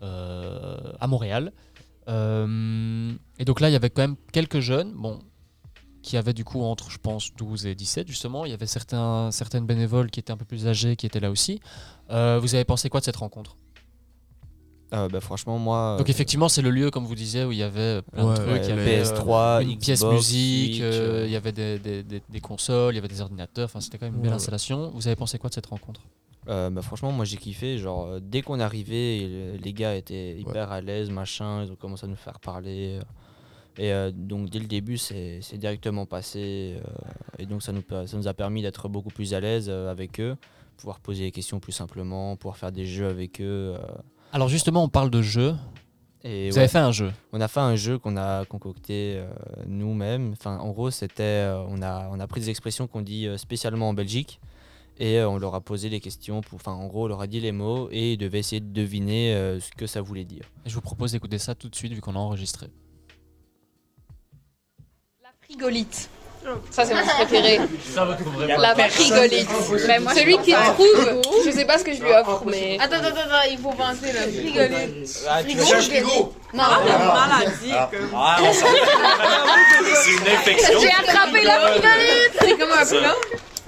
euh, 0.02 0.92
à 1.00 1.06
Montréal. 1.06 1.52
Euh, 2.08 3.12
et 3.38 3.44
donc 3.44 3.60
là, 3.60 3.70
il 3.70 3.72
y 3.72 3.76
avait 3.76 3.90
quand 3.90 4.02
même 4.02 4.16
quelques 4.32 4.60
jeunes, 4.60 4.92
bon, 4.94 5.20
qui 6.02 6.16
avaient 6.16 6.34
du 6.34 6.44
coup 6.44 6.62
entre, 6.62 6.90
je 6.90 6.98
pense, 6.98 7.32
12 7.34 7.66
et 7.66 7.74
17 7.74 8.06
justement. 8.08 8.44
Il 8.44 8.50
y 8.50 8.54
avait 8.54 8.66
certains, 8.66 9.30
certaines 9.30 9.64
bénévoles 9.66 10.10
qui 10.10 10.20
étaient 10.20 10.32
un 10.32 10.36
peu 10.36 10.44
plus 10.44 10.66
âgés 10.66 10.96
qui 10.96 11.06
étaient 11.06 11.20
là 11.20 11.30
aussi. 11.30 11.60
Vous 12.10 12.14
avez 12.54 12.64
pensé 12.64 12.90
quoi 12.90 13.00
de 13.00 13.04
cette 13.06 13.16
rencontre? 13.16 13.56
Euh, 14.94 15.08
bah, 15.08 15.20
franchement, 15.20 15.58
moi. 15.58 15.96
Donc 15.98 16.08
euh, 16.08 16.10
effectivement, 16.10 16.48
c'est 16.48 16.62
le 16.62 16.70
lieu, 16.70 16.90
comme 16.90 17.04
vous 17.04 17.14
disiez, 17.16 17.44
où 17.44 17.52
il 17.52 17.58
y 17.58 17.62
avait 17.62 18.00
plein 18.12 18.24
Ouais, 18.24 18.30
de 18.30 18.36
trucs. 18.36 18.48
ouais, 18.52 18.60
il 18.62 18.68
y 18.68 18.72
avait, 18.72 19.00
euh, 19.00 19.02
PS3, 19.02 19.62
une 19.62 19.78
pièce 19.78 20.04
musique, 20.04 20.80
euh, 20.82 21.22
euh, 21.22 21.26
il 21.26 21.32
y 21.32 21.36
avait 21.36 21.52
des, 21.52 21.78
des- 21.78 22.02
des- 22.02 22.22
des 22.28 22.40
consoles, 22.40 22.94
il 22.94 22.96
y 22.96 22.98
avait 22.98 23.08
des 23.08 23.20
ordinateurs, 23.20 23.64
enfin 23.64 23.80
c'était 23.80 23.98
quand 23.98 24.06
même 24.06 24.14
une 24.14 24.20
belle 24.22 24.30
Ouais. 24.30 24.36
installation. 24.36 24.90
Vous 24.94 25.06
avez 25.08 25.16
pensé 25.16 25.36
quoi 25.38 25.48
de 25.50 25.54
cette 25.54 25.66
rencontre? 25.66 26.00
Euh, 26.48 26.70
bah, 26.70 26.82
franchement, 26.82 27.10
moi 27.10 27.24
j'ai 27.24 27.38
kiffé. 27.38 27.78
Genre, 27.78 28.06
euh, 28.06 28.20
dès 28.22 28.42
qu'on 28.42 28.60
est 28.60 28.62
arrivé, 28.62 29.56
les 29.62 29.72
gars 29.72 29.96
étaient 29.96 30.36
hyper 30.38 30.70
à 30.70 30.80
l'aise, 30.80 31.10
machin. 31.10 31.64
Ils 31.64 31.72
ont 31.72 31.76
commencé 31.76 32.04
à 32.04 32.08
nous 32.08 32.16
faire 32.16 32.38
parler. 32.38 32.98
euh, 33.00 33.82
et 33.82 33.92
euh, 33.92 34.12
donc, 34.14 34.50
dès 34.50 34.60
le 34.60 34.66
début, 34.66 34.98
c'est 34.98 35.40
directement 35.54 36.06
passé. 36.06 36.76
euh, 36.76 36.88
et 37.40 37.46
donc, 37.46 37.62
ça 37.62 37.72
nous, 37.72 37.82
per- 37.82 38.06
ça 38.06 38.16
nous 38.16 38.28
a 38.28 38.34
permis 38.34 38.62
d'être 38.62 38.88
beaucoup 38.88 39.10
plus 39.10 39.34
à 39.34 39.40
l'aise 39.40 39.66
euh, 39.68 39.90
avec 39.90 40.20
eux, 40.20 40.36
pouvoir 40.76 41.00
poser 41.00 41.24
des 41.24 41.32
questions 41.32 41.58
plus 41.58 41.72
simplement, 41.72 42.36
pouvoir 42.36 42.56
faire 42.58 42.70
des 42.70 42.84
jeux 42.86 43.08
avec 43.08 43.40
eux. 43.40 43.74
Alors 44.34 44.48
justement, 44.48 44.82
on 44.82 44.88
parle 44.88 45.10
de 45.10 45.22
jeu. 45.22 45.54
et 46.24 46.50
Vous 46.50 46.56
ouais, 46.56 46.62
avez 46.62 46.68
fait 46.68 46.78
un 46.78 46.90
jeu. 46.90 47.12
on 47.32 47.40
a 47.40 47.46
fait 47.46 47.60
un 47.60 47.76
jeu 47.76 48.00
qu'on 48.00 48.16
a 48.16 48.44
concocté 48.44 49.14
euh, 49.18 49.28
nous-mêmes. 49.68 50.32
Enfin, 50.32 50.58
en 50.58 50.72
gros, 50.72 50.90
c'était, 50.90 51.22
euh, 51.22 51.64
on, 51.68 51.80
a, 51.82 52.08
on 52.10 52.18
a 52.18 52.26
pris 52.26 52.40
des 52.40 52.50
expressions 52.50 52.88
qu'on 52.88 53.00
dit 53.02 53.28
euh, 53.28 53.36
spécialement 53.38 53.88
en 53.90 53.94
Belgique 53.94 54.40
et 54.98 55.18
euh, 55.20 55.28
on 55.28 55.38
leur 55.38 55.54
a 55.54 55.60
posé 55.60 55.88
les 55.88 56.00
questions. 56.00 56.40
Pour, 56.40 56.56
enfin, 56.56 56.72
en 56.72 56.88
gros, 56.88 57.04
on 57.04 57.06
leur 57.06 57.20
a 57.20 57.28
dit 57.28 57.38
les 57.38 57.52
mots 57.52 57.88
et 57.92 58.14
ils 58.14 58.18
devaient 58.18 58.40
essayer 58.40 58.58
de 58.60 58.72
deviner 58.72 59.34
euh, 59.36 59.60
ce 59.60 59.70
que 59.70 59.86
ça 59.86 60.02
voulait 60.02 60.24
dire. 60.24 60.50
Et 60.66 60.68
je 60.68 60.74
vous 60.74 60.80
propose 60.80 61.12
d'écouter 61.12 61.38
ça 61.38 61.54
tout 61.54 61.68
de 61.68 61.76
suite 61.76 61.92
vu 61.92 62.00
qu'on 62.00 62.16
a 62.16 62.18
enregistré. 62.18 62.66
La 65.22 65.30
frigolite. 65.42 66.10
Ça, 66.70 66.84
c'est 66.84 66.94
mon 66.94 67.06
préféré. 67.06 67.60
La 68.58 68.74
frigolite. 68.88 69.48
Celui 70.14 70.38
qui 70.38 70.52
trouve, 70.52 71.22
je 71.44 71.50
sais 71.50 71.64
pas 71.64 71.78
ce 71.78 71.84
que 71.84 71.94
je 71.94 72.02
lui 72.02 72.12
offre, 72.12 72.42
mais. 72.46 72.78
Attends, 72.80 72.96
attends, 72.96 73.08
attends, 73.08 73.50
il 73.50 73.58
faut 73.58 73.70
penser 73.70 74.12
là. 74.12 74.20
Frigolite. 74.22 75.24
Ah, 75.28 75.38
Frigo, 75.42 75.64
frigo. 75.64 76.32
Non, 76.52 76.62
maladie. 77.14 77.72
C'est 80.02 80.10
une 80.10 80.28
infection. 80.28 80.80
J'ai 80.80 80.88
attrapé 80.88 81.42
la 81.42 81.60
frigolite 81.60 82.32
C'est 82.40 82.58
comme 82.58 82.70
un 82.70 82.86
plat. 82.86 83.14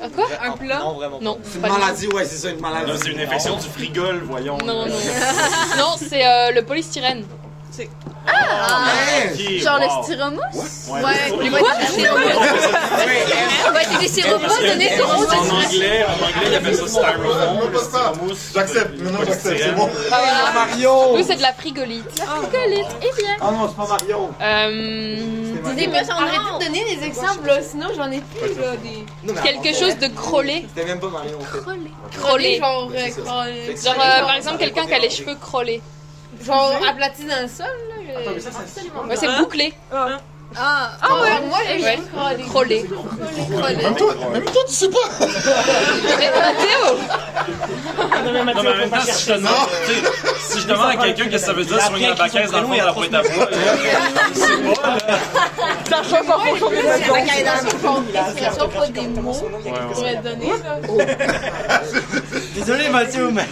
Ah, 0.02 0.08
quoi? 0.14 0.26
Un 0.44 0.52
plat. 0.52 0.78
vraiment. 0.94 1.18
Non, 1.22 1.38
C'est 1.42 1.56
une 1.56 1.62
maladie, 1.62 2.06
ouais, 2.08 2.24
c'est 2.26 2.36
ça, 2.36 2.50
une 2.50 2.60
maladie. 2.60 2.92
Non, 2.92 2.98
c'est 3.02 3.10
une 3.10 3.20
infection 3.20 3.56
du 3.56 3.66
frigole, 3.66 4.20
voyons. 4.24 4.58
Non, 4.58 4.86
non. 4.86 4.94
non, 5.78 5.94
c'est 5.96 6.26
euh, 6.26 6.50
le 6.50 6.62
polystyrène. 6.62 7.24
Hey! 7.78 9.56
Ok, 9.56 9.62
Genre 9.62 9.78
wow. 9.78 9.84
le 9.84 10.02
styromousse? 10.04 10.88
Ouais, 10.88 11.02
Ouais, 11.02 11.44
du 11.44 11.50
quoi 11.50 11.74
Du 11.78 11.86
styromousse. 11.86 12.36
Ouais, 13.74 13.98
du 14.00 14.08
styromousse, 14.08 14.60
donner 14.60 14.88
En 14.88 14.94
styromousse. 14.94 15.66
anglais, 15.66 16.04
en 16.04 16.12
anglais, 16.14 16.46
ils 16.48 16.54
appellent 16.54 16.74
ça 16.76 16.88
styromousse. 16.88 18.50
J'accepte, 18.54 19.00
non, 19.00 19.10
non, 19.12 19.18
j'accepte, 19.26 19.58
c'est 19.62 19.72
bon. 19.72 19.88
Ah, 20.10 20.18
voilà. 20.24 20.52
Mario! 20.66 21.16
Nous, 21.18 21.24
c'est 21.24 21.36
de 21.36 21.42
la 21.42 21.52
frigolite. 21.52 22.04
La 22.18 22.24
frigolite, 22.26 22.86
eh 23.02 23.20
bien. 23.22 23.36
Ah 23.40 23.50
non, 23.50 23.68
c'est 23.68 23.76
pas 23.76 23.86
Mario! 23.88 24.30
Euh, 24.40 25.16
Dis 25.76 25.88
pas 25.88 26.04
ça, 26.04 26.14
arrêtez 26.14 26.38
de 26.38 26.64
donner 26.64 26.96
des 26.96 27.04
exemples 27.06 27.50
sinon 27.62 27.88
j'en 27.96 28.10
ai 28.10 28.20
plus 28.20 28.58
là. 28.60 28.72
Des... 28.82 29.34
Quelque 29.42 29.76
chose 29.78 29.96
de 29.98 30.06
crôlé. 30.08 30.66
C'était 30.74 30.86
même 30.88 31.00
pas 31.00 31.08
Mario, 31.08 31.36
en 31.40 31.44
fait. 31.44 31.58
Crôlé. 32.18 32.58
Genre, 32.58 32.90
euh, 32.94 33.08
crôlé. 33.10 33.76
Genre, 33.84 33.94
euh, 33.94 34.20
par 34.20 34.34
exemple, 34.36 34.58
quelqu'un 34.58 34.86
qui 34.86 34.94
a 34.94 34.98
les 34.98 35.10
cheveux 35.10 35.34
crôlés. 35.34 35.82
Genre 36.46 36.72
aplati 36.88 37.24
dans 37.24 37.42
le 37.42 37.48
sol 37.48 37.66
là. 37.66 37.94
je- 38.06 38.20
Attends, 38.20 38.30
mais 38.34 38.40
ça, 38.40 38.50
c'est. 38.66 38.82
Ouais, 38.82 39.16
c'est 39.16 39.38
bouclé. 39.38 39.72
Ah, 40.58 40.90
ah 41.02 41.20
ouais, 41.20 41.40
moi 41.48 41.58
j'ai 41.66 41.82
Ouais. 41.82 41.98
crôlé. 42.48 42.84
Crôlé. 42.88 43.76
Même 43.82 43.96
toi, 43.96 44.14
même 44.32 44.44
toi, 44.44 44.62
tu 44.68 44.72
sais 44.74 44.88
pas! 44.88 44.98
Mais, 45.20 46.28
euh, 46.28 46.52
Théo 46.62 46.98
Non, 48.24 48.32
mais 48.32 48.40
en 48.40 48.44
même 48.44 48.90
temps, 48.90 49.00
si 49.00 49.26
je, 49.26 49.32
te 49.32 49.38
demande, 49.38 49.68
si 50.38 50.60
je 50.60 50.66
demande 50.68 50.90
à 50.90 50.96
quelqu'un 50.96 51.24
qu'est-ce 51.24 51.30
que 51.30 51.38
ça 51.38 51.52
veut 51.52 51.64
dire 51.64 51.80
soigner 51.82 52.08
la 52.08 52.14
bacaise 52.14 52.50
dans 52.52 52.60
le 52.60 52.66
fond 52.66 52.72
de 52.72 52.78
la 52.78 52.92
pointe 52.92 53.14
à 53.14 53.22
je 53.22 54.38
sais 54.38 54.56
pas. 54.80 54.96
là. 55.08 55.18
C'est 55.84 56.12
la 56.12 57.52
dans 57.52 57.62
le 57.64 57.70
fond. 57.78 58.02
Ce 58.38 58.58
sont 58.60 58.68
pas 58.68 58.86
des 58.86 59.00
mots 59.20 59.32
pourrais 59.92 60.16
te 60.16 60.22
donner 60.22 60.46
là. 60.62 60.78
Désolé, 62.54 62.88
Mathieu, 62.88 63.30
mais. 63.32 63.46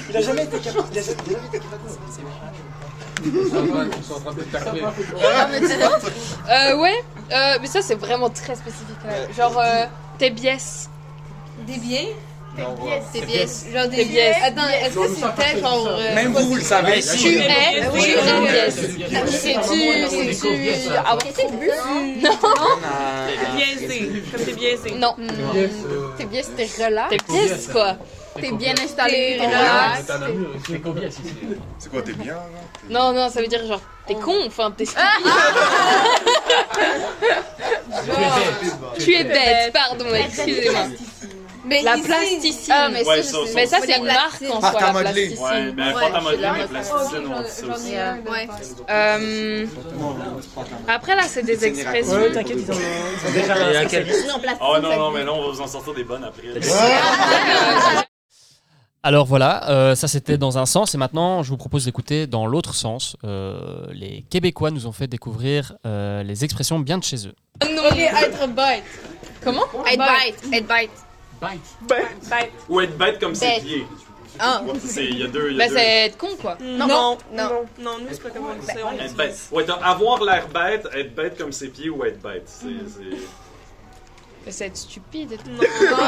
Euh, 6.51 6.77
ouais. 6.77 6.93
Euh, 7.33 7.59
mais 7.61 7.67
ça, 7.67 7.81
c'est 7.83 7.95
vraiment 7.95 8.29
très 8.31 8.55
spécifique. 8.55 8.97
Genre, 9.37 9.59
euh, 9.59 9.85
tes 10.19 10.31
biès. 10.31 10.89
Des 11.67 11.79
biens 11.79 12.07
Tes 13.13 13.21
biès. 13.23 13.65
Genre 13.73 13.89
Des 13.89 13.97
des 13.97 14.05
biais. 14.05 14.33
biais. 14.33 14.35
Attends, 14.45 14.69
est-ce 14.69 14.95
que 14.95 15.09
c'était 15.09 15.61
genre. 15.61 15.87
euh, 15.89 16.15
Même 16.15 16.33
vous, 16.33 16.45
vous 16.49 16.55
le 16.57 16.63
savez. 16.63 17.01
Tu 17.01 17.35
es 17.39 17.87
oui, 17.93 18.01
tu 18.03 18.11
es 18.11 18.15
une 18.15 18.47
biès. 18.47 18.75
C'est-tu. 19.31 19.81
C'est-tu. 20.35 20.91
Avoir 20.97 21.27
été 21.27 21.47
bu 21.49 21.71
Biaisé, 23.57 24.23
comme 24.33 24.45
t'es 24.45 24.53
biaisé. 24.53 24.91
Non. 24.97 25.15
T'es 26.19 26.25
bien, 26.27 26.43
c'était 26.43 26.85
relax. 26.85 27.11
Tes 27.11 27.33
biès, 27.33 27.69
quoi. 27.73 27.97
T'es 28.41 28.53
bien 28.53 28.75
installé. 28.83 29.39
T'es 29.39 29.47
relax. 30.85 31.17
C'est 31.79 31.91
quoi, 31.91 32.03
t'es 32.03 32.13
bien, 32.13 32.35
là? 32.35 32.41
Non, 32.91 33.13
non, 33.13 33.29
ça 33.31 33.41
veut 33.41 33.47
dire 33.47 33.65
genre, 33.67 33.81
t'es 34.07 34.15
con, 34.15 34.37
enfin, 34.47 34.71
t'es 34.77 34.85
stupide. 34.87 35.03
Tu 38.99 39.15
es 39.15 39.25
bête, 39.25 39.73
pardon, 39.73 40.07
excusez-moi. 40.15 40.87
Mais 41.67 41.81
La 41.81 41.97
ici- 41.97 42.05
plasticine. 42.07 42.75
Ah, 42.77 42.89
mais 42.93 43.03
Ouais, 43.07 43.23
ça. 43.23 43.39
Mais 43.55 43.67
ça, 43.67 43.79
c'est 43.81 43.97
une 43.97 44.05
marque 44.05 44.19
plasticine. 44.39 44.53
en 44.53 44.61
Pâte 44.61 44.73
soi, 44.73 44.83
la 44.83 45.01
plasticine. 45.01 45.39
Ouais, 45.43 45.71
Ouais, 45.71 45.93
pâte 45.95 46.15
à 46.15 46.21
modeler, 46.21 46.43
la- 46.43 46.53
mais 46.53 46.67
plasticine, 46.67 47.33
on 47.35 47.41
dit 47.43 47.49
ça 47.49 47.67
J'en 47.67 47.73
aussi. 47.75 47.93
ai 47.93 47.99
un. 48.01 48.17
Ouais. 48.19 48.49
Euh, 48.91 49.67
Après, 50.87 51.17
là, 51.17 51.23
c'est 51.27 51.43
des 51.43 51.65
expressions. 51.65 52.21
t'inquiète, 52.35 52.59
ils 52.59 52.71
ont, 52.71 53.33
déjà 53.33 53.55
un 53.55 53.87
plastique. 53.87 54.61
Oh 54.61 54.77
non, 54.83 54.95
non, 54.99 55.11
mais 55.13 55.25
là, 55.25 55.33
on 55.33 55.41
va 55.47 55.53
vous 55.53 55.61
en 55.63 55.67
sortir 55.67 55.95
des 55.95 56.05
bonnes 56.05 56.25
après. 56.25 56.49
Alors 59.07 59.27
voilà, 59.27 59.69
euh, 59.69 59.95
ça 59.95 60.09
c'était 60.09 60.39
dans 60.39 60.57
un 60.57 60.65
sens 60.65 60.95
et 60.95 60.99
maintenant 60.99 61.43
je 61.43 61.51
vous 61.51 61.59
propose 61.59 61.85
d'écouter 61.85 62.27
dans 62.27 62.47
l'autre 62.47 62.75
sens. 62.75 63.19
Euh, 63.23 63.85
les 63.93 64.25
Québécois 64.31 64.71
nous 64.71 64.87
ont 64.87 64.93
fait 64.93 65.07
découvrir 65.07 65.75
euh, 65.85 66.23
les 66.23 66.43
expressions 66.43 66.79
bien 66.79 66.97
de 66.97 67.05
chez 67.05 67.27
eux. 67.29 67.35
Non. 67.63 67.83
Ok, 67.91 67.99
être 67.99 68.49
bête. 68.49 68.83
Comment? 69.43 69.65
Être 69.87 69.99
bête. 69.99 70.55
Être 70.55 70.67
bête. 70.67 70.91
Ou 72.71 72.81
être 72.81 72.97
bête 72.97 73.21
comme 73.21 73.35
ses 73.35 73.61
pieds. 73.61 73.87
Ah. 74.39 74.63
C'est- 74.83 75.05
Il 75.05 75.19
y 75.19 75.23
a 75.23 75.27
deux. 75.29 75.51
il 75.51 75.59
y 75.59 75.63
a 75.63 75.69
deux. 75.69 75.75
c'est 75.77 76.07
être 76.07 76.17
con, 76.17 76.29
quoi. 76.41 76.57
Non, 76.61 76.89
Non. 76.89 77.19
non, 77.35 77.51
non, 77.79 77.91
nous 78.01 78.07
c'est 78.11 78.23
pas 78.23 78.31
comme 78.31 78.47
on 78.47 78.55
dit 78.59 78.67
ça. 78.67 78.73
on 78.85 78.93
Être 78.99 79.09
dit- 79.11 79.15
bête. 79.15 79.37
Ouais, 79.53 79.65
avoir 79.83 80.25
l'air 80.25 80.49
bête, 80.49 80.89
être 80.97 81.15
bête 81.15 81.37
comme 81.39 81.53
ses 81.53 81.69
pieds 81.69 81.91
ou 81.91 82.05
être 82.07 82.21
bête. 82.23 82.45
C'est. 82.47 82.67
c'est- 82.89 83.03
Mais 83.11 83.19
c'est 84.51 84.67
être 84.67 84.77
stupide. 84.77 85.37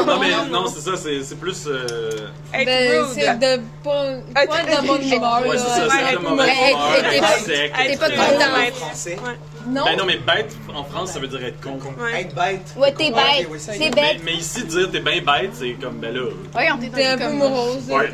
Non, 0.06 0.18
mais 0.20 0.30
non, 0.50 0.66
c'est 0.66 0.80
ça, 0.80 0.96
c'est 0.96 1.22
c'est 1.22 1.36
plus. 1.36 1.66
euh, 1.66 2.10
Ben, 2.52 3.02
rude. 3.04 3.08
c'est 3.14 3.38
de 3.38 3.62
pas, 3.82 4.04
pas 4.34 4.46
de 4.46 4.86
bonne 4.86 5.02
humeur. 5.12 5.42
Ouais, 5.46 5.56
c'est 5.58 5.64
ça, 5.64 5.88
c'est 5.90 6.12
Être 6.14 6.20
de 6.22 6.28
mauvaise 6.28 6.46
humeur. 6.48 6.88
T'es 7.10 7.16
être 7.16 7.20
pas- 7.22 7.38
sec, 7.38 7.72
T'es 7.76 7.96
pas 7.96 8.08
être- 8.08 8.16
content. 8.16 8.76
français. 8.76 9.16
Non? 9.68 9.84
Ben 9.84 9.96
non, 9.98 10.04
mais 10.06 10.18
bête, 10.18 10.54
en 10.72 10.84
France, 10.84 11.10
ça 11.12 11.18
veut 11.18 11.26
dire 11.26 11.44
être 11.44 11.60
con. 11.60 11.78
Être 12.16 12.34
bête. 12.34 12.60
Ouais, 12.76 12.92
t'es 12.92 13.10
Ouais, 13.10 13.46
bête. 13.48 13.48
c'est 13.58 13.78
bête. 13.78 13.94
Mais, 13.96 14.20
mais 14.24 14.34
ici, 14.34 14.62
dire 14.64 14.88
t'es 14.92 15.00
bien 15.00 15.20
bête, 15.22 15.50
c'est 15.54 15.72
comme, 15.72 15.96
ben 15.98 16.14
là. 16.14 16.22
Ouais, 16.54 16.68
on 16.72 16.78
T'es 16.78 17.04
un 17.04 17.18
peu 17.18 17.30
morose. 17.32 17.82
Ouais. 17.88 18.10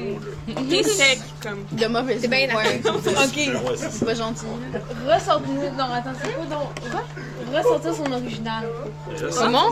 t'es- 0.47 0.55
T'es 0.69 0.83
sec, 0.83 1.19
comme. 1.43 1.65
De 1.73 1.87
mauvaise 1.87 2.23
T'es 2.23 2.29
bien 2.29 2.49
ouais. 2.57 2.81
Ok. 2.87 3.37
Ouais, 3.37 3.77
c'est. 3.77 4.05
Pas 4.05 4.15
gentil. 4.15 4.47
Ressorte-nous. 5.07 5.77
Non, 5.77 5.93
attends, 5.93 6.13
c'est 6.25 6.33
quoi 6.33 6.45
donc? 6.47 6.71
Re- 7.53 7.57
Ressortir 7.59 7.95
son 7.95 8.11
original. 8.13 8.65
Comment? 9.39 9.71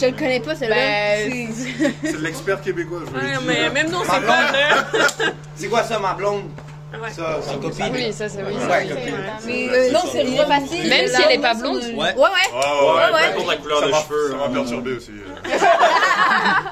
Je 0.00 0.06
le 0.06 0.12
connais 0.12 0.40
pas, 0.40 0.54
celle-là. 0.56 0.74
Ben, 0.76 1.52
C'est- 1.52 1.94
C'est 2.10 2.20
l'expert 2.20 2.60
québécois, 2.60 3.00
je 3.06 3.10
veux 3.10 3.18
Ouais, 3.24 3.30
dire. 3.32 3.42
mais 3.46 3.70
même 3.70 3.90
nous, 3.90 3.98
on 3.98 4.04
Ma 4.04 4.14
sait 4.14 4.20
pas. 4.26 5.30
C'est 5.56 5.68
quoi 5.68 5.82
ça, 5.84 5.98
ma 5.98 6.12
blonde? 6.14 6.44
Ouais. 6.92 7.10
Ça, 7.10 7.40
ça 7.42 7.52
copine. 7.60 7.90
Oui, 7.92 8.12
ça 8.14 8.28
c'est 8.30 8.42
oui. 8.42 8.54
ça, 8.58 8.66
Ouais, 8.66 8.86
copine. 8.88 9.14
Mais 9.46 9.68
euh, 9.68 9.90
non, 9.92 10.00
c'est 10.10 10.22
rien 10.22 10.46
facile. 10.46 10.88
Même 10.88 11.06
si 11.06 11.22
elle 11.22 11.32
est 11.32 11.38
pas 11.42 11.52
blonde. 11.54 11.76
Ouais. 11.82 11.92
Ouais, 11.92 12.14
ouais. 12.14 12.14
Ouais, 12.14 12.22
Ouais, 12.22 13.12
ouais, 13.12 13.32
peu 13.34 13.40
importe 13.42 13.48
la 13.48 13.56
couleur 13.58 13.80
Ça 13.80 13.86
de 13.86 13.90
m'a- 13.90 14.00
cheveux. 14.02 14.30
Ça 14.30 14.36
m'a 14.36 14.44
hein. 14.44 14.50
perturbé 14.54 14.92
aussi. 14.96 15.10
euh. 15.10 15.58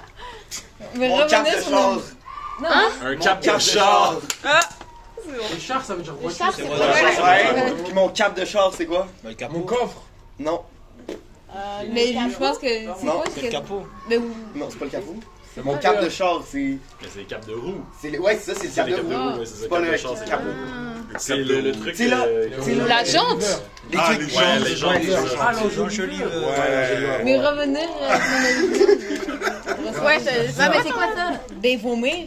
Mais 0.94 1.08
Mon 1.08 1.26
cap 1.26 1.44
revenez 1.44 1.56
de 1.56 1.60
sur 1.62 1.70
char. 1.70 1.90
nos... 1.92 1.96
Non, 2.62 2.68
Un 3.04 3.12
Mon 3.12 3.18
cap 3.18 3.42
de 3.42 3.58
char. 3.60 4.14
Ah! 4.44 4.60
Le 5.28 5.58
char, 5.60 5.84
ça 5.84 5.94
veut 5.94 6.02
dire 6.02 6.14
le 6.22 6.30
char, 6.30 6.52
c'est 6.56 6.62
Ouais. 6.62 6.68
pas 6.70 7.24
Ouais. 7.24 7.72
Puis 7.84 7.92
mon 7.92 8.08
cap 8.08 8.34
de 8.38 8.44
char, 8.46 8.70
c'est 8.76 8.86
quoi? 8.86 9.06
Mon 9.50 9.60
coffre 9.62 10.02
Non. 10.38 10.60
Mais 11.92 12.12
je 12.12 12.36
pense 12.38 12.58
que 12.58 12.66
c'est 12.68 12.84
Non, 13.06 13.12
quoi 13.12 13.24
c'est 13.26 13.40
ce 13.40 13.44
le 13.44 13.46
que... 13.48 13.52
capot. 13.52 13.86
Mais 14.08 14.16
où? 14.18 14.30
Non, 14.54 14.66
c'est 14.70 14.78
pas 14.78 14.84
le 14.86 14.90
capot. 14.90 15.14
Mon 15.64 15.78
cap 15.78 16.04
de 16.04 16.10
char, 16.10 16.42
c'est. 16.46 16.58
Mais 16.58 17.08
c'est 17.10 17.20
les 17.20 17.24
capes 17.24 17.46
de 17.46 17.54
roue. 17.54 17.80
c'est 17.98 18.10
les- 18.10 18.18
Ouais, 18.18 18.38
c'est 18.38 18.52
ça, 18.52 18.58
c'est 18.60 18.66
le 18.66 18.70
C'est 18.70 18.76
cap 18.76 18.86
les 18.88 18.92
de 18.92 18.96
capes 18.98 19.08
de 19.08 19.14
roue. 19.14 19.22
roue, 19.32 19.38
ouais, 19.38 19.46
c'est 19.46 19.54
ça. 19.54 19.60
C'est 19.62 19.68
pas 19.68 19.76
cap 19.76 19.86
de 19.86 19.90
le 19.92 19.96
char, 19.96 20.12
c'est 20.16 20.24
le 20.24 20.30
capot. 20.30 20.44
C'est 21.18 21.36
le, 21.36 21.60
le 21.62 21.72
truc. 21.72 21.94
C'est 21.96 22.08
là. 22.08 22.24
euh, 22.26 22.48
C'est 22.60 22.74
là. 22.74 22.84
La 22.86 23.04
jante? 23.04 23.62
Les 23.90 23.98
Ah, 23.98 24.04
trucs. 24.04 24.20
les 24.20 24.28
jantes, 24.28 24.64
les 24.66 24.76
jantes, 24.76 25.02
les 25.02 25.10
ça. 25.12 25.16
jantes. 25.26 25.38
Ah, 25.40 25.52
l'enjeu 25.54 25.88
joli. 25.88 26.18
Ouais. 26.18 27.22
Mais 27.24 27.38
revenir 27.38 27.88
euh, 28.02 28.16
Ouais, 30.04 30.18
c'est 30.22 30.58
Non, 30.62 30.70
mais 30.70 30.82
c'est 30.84 30.90
quoi 30.92 31.08
ça? 31.16 31.40
Des 31.54 31.76
vomir? 31.76 32.26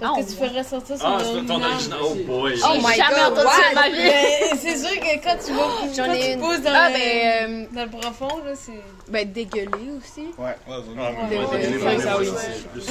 Parce 0.00 0.26
que 0.26 0.30
tu 0.30 0.36
fais 0.36 0.58
ressortir 0.58 0.98
son 0.98 1.04
Ah, 1.06 1.18
c'est 1.22 1.46
ton 1.46 1.62
original. 1.62 1.98
Oh 2.02 2.14
boy. 2.26 2.60
Oh 2.64 2.74
my 2.78 2.86
J'ai 2.90 2.96
jamais 2.96 3.14
God, 3.16 3.32
entendu 3.38 3.48
ça 3.56 3.70
de 3.70 3.74
ma 3.74 3.88
vie. 3.88 3.96
Mais 3.98 4.50
c'est 4.60 4.76
sûr 4.76 5.00
que 5.00 5.24
quand 5.24 5.36
tu 5.44 5.52
vas, 5.52 5.68
J'en 5.96 6.04
quand 6.06 6.12
ai 6.12 6.20
tu 6.20 6.32
une. 6.32 6.40
pousses 6.40 6.60
dans, 6.62 6.72
Ah, 6.74 6.88
le, 6.90 6.94
ben, 6.94 7.50
euh, 7.50 7.66
dans 7.72 7.84
le 7.84 7.90
profond, 7.90 8.36
là, 8.44 8.52
c'est... 8.54 8.80
ben 9.08 9.32
dégueuler 9.32 9.90
aussi. 9.98 10.26
Ouais. 10.38 10.56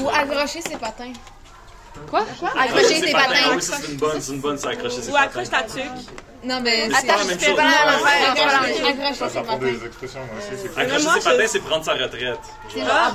Ou 0.02 0.10
accrocher 0.10 0.62
ses 0.62 0.78
patins. 0.78 1.14
Quoi? 2.10 2.22
Accrocher 2.22 2.60
Accrocher 2.60 2.96
ses 3.08 3.12
patins. 3.12 3.30
Ah 3.46 3.52
oui, 3.56 3.62
ça 3.62 3.78
c'est 3.82 3.92
une 3.92 3.98
bonne, 3.98 4.20
c'est 4.22 4.34
une 4.34 4.42
bonne, 4.42 4.58
c'est 4.58 4.68
accrocher 4.68 5.02
ses 5.02 5.10
Ou 5.10 5.14
patins. 5.14 5.26
accroche 5.26 5.50
ta 5.50 5.64
tuque. 5.64 5.84
Non, 6.46 6.60
mais... 6.62 6.88
Mais 6.90 6.96
c'est 7.00 7.08
pas 7.08 7.18
la 7.18 7.24
même 7.24 7.40
chose. 7.40 7.56
Ça, 9.18 9.28
ses 9.30 9.34
ça 9.36 9.42
prend 9.42 9.58
patins. 9.58 9.66
des 9.72 9.86
expressions, 9.86 10.20
aussi. 10.38 10.68
Accrocher 10.80 11.00
ses 11.04 11.20
je- 11.20 11.26
patins, 11.26 11.48
c'est 11.48 11.60
prendre 11.60 11.86
sa 11.86 11.94
retraite. 11.94 12.40
Genre 12.76 12.86
Ah. 12.90 13.12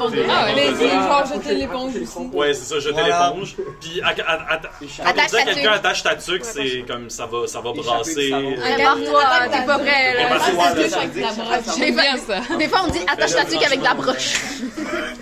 Mais 0.55 0.67
c'est 0.79 0.89
genre 0.91 1.25
jeter 1.27 1.55
l'éponge 1.55 1.93
aussi. 1.97 2.19
Ouais, 2.33 2.55
c'est 2.55 2.65
ça, 2.75 2.81
jeter 2.81 3.03
l'éponge. 3.03 3.57
Puis, 3.81 4.01
Attache 4.03 5.31
dit 5.31 5.37
à 5.37 5.45
ta 5.45 5.45
quelqu'un 5.45 5.73
attache 5.73 6.03
ta 6.03 6.17
tuque, 6.17 6.45
c'est 6.45 6.85
comme 6.87 7.09
ça 7.11 7.27
va, 7.27 7.47
ça 7.47 7.61
va 7.61 7.71
Échapper 7.71 7.83
brasser. 7.89 8.57
Prépare-toi, 8.61 9.23
t'es 9.53 9.67
pas 9.67 9.79
prêt 9.79 10.15
Mais 10.17 10.27
Ah. 10.31 11.61
J'aime 11.79 11.95
bien 11.95 12.17
ça. 12.17 12.57
Des 12.57 12.69
fois 12.69 12.83
on 12.87 12.91
dit 12.91 13.01
attache 13.07 13.35
ta 13.35 13.45
tuque 13.45 13.63
avec 13.65 13.79
de 13.81 13.85
la 13.85 13.95
broche. 13.95 14.35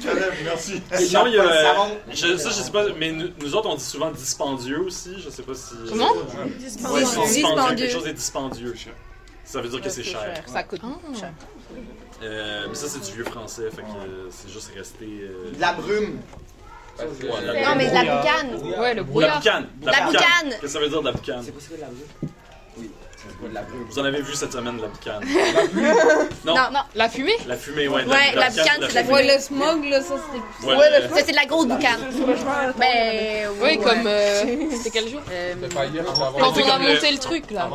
Caleb, 0.02 0.32
merci. 0.44 0.82
Sinon, 0.94 1.26
il 1.26 1.34
y 1.34 1.38
a. 1.38 1.76
Je, 2.12 2.36
ça, 2.36 2.48
je 2.50 2.54
sais 2.54 2.70
pas, 2.70 2.84
mais 2.98 3.12
nous, 3.12 3.28
nous 3.42 3.54
autres, 3.54 3.68
on 3.68 3.74
dit 3.74 3.84
souvent 3.84 4.10
dispendieux 4.10 4.80
aussi. 4.86 5.16
Je 5.24 5.30
sais 5.30 5.42
pas 5.42 5.54
si. 5.54 5.74
Comment? 5.88 6.12
Dispendieux. 7.26 7.88
Chose 7.98 8.08
est 8.08 8.14
dispendieux. 8.14 8.74
Ça 9.44 9.60
veut 9.60 9.68
dire 9.68 9.80
que 9.80 9.88
c'est 9.90 10.02
cher. 10.02 10.42
Ça 10.46 10.62
coûte 10.62 10.80
cher. 11.18 11.32
Euh, 12.22 12.66
mais 12.68 12.74
ça, 12.74 12.88
c'est 12.88 13.04
du 13.04 13.12
vieux 13.12 13.24
français, 13.24 13.70
fait 13.70 13.82
que 13.82 13.86
euh, 13.86 14.28
c'est 14.30 14.50
juste 14.50 14.72
resté. 14.74 15.06
euh, 15.22 15.52
De 15.54 15.60
la 15.60 15.72
brume. 15.74 16.18
ouais, 16.98 17.06
de 17.06 17.46
la- 17.46 17.64
Non, 17.70 17.76
mais 17.76 17.88
de 17.88 17.94
la 17.94 18.00
boucane. 18.16 18.54
Ouais, 18.80 18.88
le 18.90 18.94
De 18.94 18.96
la 18.96 19.02
brouillard. 19.04 19.38
boucane. 19.38 19.66
De 19.80 19.86
La 19.86 20.06
boucane. 20.06 20.22
Qu'est-ce 20.50 20.60
que 20.60 20.68
ça 20.68 20.80
veut 20.80 20.88
dire 20.88 21.00
de 21.00 21.06
la 21.06 21.12
boucane? 21.12 21.42
C'est 21.44 21.52
quoi 21.52 21.60
la 21.60 21.62
c'est 21.62 21.68
quoi 21.68 21.76
de 21.76 21.82
la 21.82 21.88
brume? 21.88 22.30
Vous 23.88 23.98
en 23.98 24.04
avez 24.04 24.22
vu 24.22 24.34
cette 24.34 24.52
semaine 24.52 24.76
de 24.76 24.82
la 24.82 24.88
boucane? 24.88 25.22
non, 26.44 26.54
Non, 26.54 26.70
non, 26.72 26.80
la 26.94 27.08
fumée? 27.08 27.32
la 27.46 27.56
fumée, 27.56 27.88
ouais. 27.88 28.04
Ouais, 28.04 28.34
la 28.34 28.50
boucane, 28.50 28.66
c'est 28.80 28.88
de 28.88 28.94
la 28.94 29.02
fumée. 29.04 29.12
Ouais, 29.14 29.34
le 29.36 29.40
smog, 29.40 29.84
là, 29.84 30.00
ça, 30.02 30.14
c'était... 30.16 30.66
Ouais, 30.66 30.76
Ouais, 30.76 31.00
le- 31.00 31.08
Ça 31.14 31.22
c'est 31.24 31.30
de 31.32 31.36
la 31.36 31.46
grosse 31.46 31.66
boucane. 31.66 32.00
Ben 32.78 33.48
oui, 33.62 33.78
comme 33.78 34.06
euh, 34.06 34.44
c'était 34.76 34.90
quel 34.90 35.08
jour? 35.08 35.20
Euh, 35.30 35.54
Quand 35.72 36.54
C'est 36.54 36.62
on 36.62 36.68
a 36.70 36.78
monté 36.78 37.10
le 37.12 37.18
truc 37.18 37.50
là. 37.50 37.68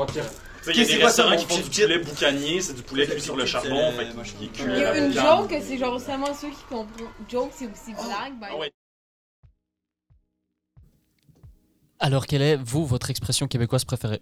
Il 0.66 0.78
y 0.78 0.82
a 0.82 0.86
C'est 0.86 0.96
des 0.98 1.04
restaurants 1.04 1.36
qui 1.36 1.46
font 1.46 1.58
du 1.58 1.70
poulet 1.70 2.00
boucanier, 2.00 2.62
c'est 2.62 2.74
du 2.74 2.84
poulet 2.84 3.06
cuit 3.06 3.20
sur 3.22 3.36
le 3.36 3.46
charbon, 3.46 3.92
fait 3.92 4.04
est 4.04 4.48
cuit 4.48 4.64
Il 4.66 4.78
y 4.80 4.84
a 4.86 4.94
la 4.94 4.98
une 4.98 5.12
joke, 5.14 5.50
que 5.50 5.62
c'est 5.62 5.78
genre 5.78 6.00
seulement 6.00 6.34
ceux 6.34 6.48
qui 6.50 6.64
comprennent. 6.70 7.08
Joke, 7.30 7.52
c'est 7.54 7.66
aussi 7.66 7.94
blague. 7.94 8.34
ben- 8.40 8.48
Ah 8.52 8.56
ouais. 8.58 8.72
Alors, 12.00 12.26
quelle 12.28 12.42
est, 12.42 12.56
vous, 12.58 12.86
votre 12.86 13.10
expression 13.10 13.48
québécoise 13.48 13.86
préférée? 13.86 14.22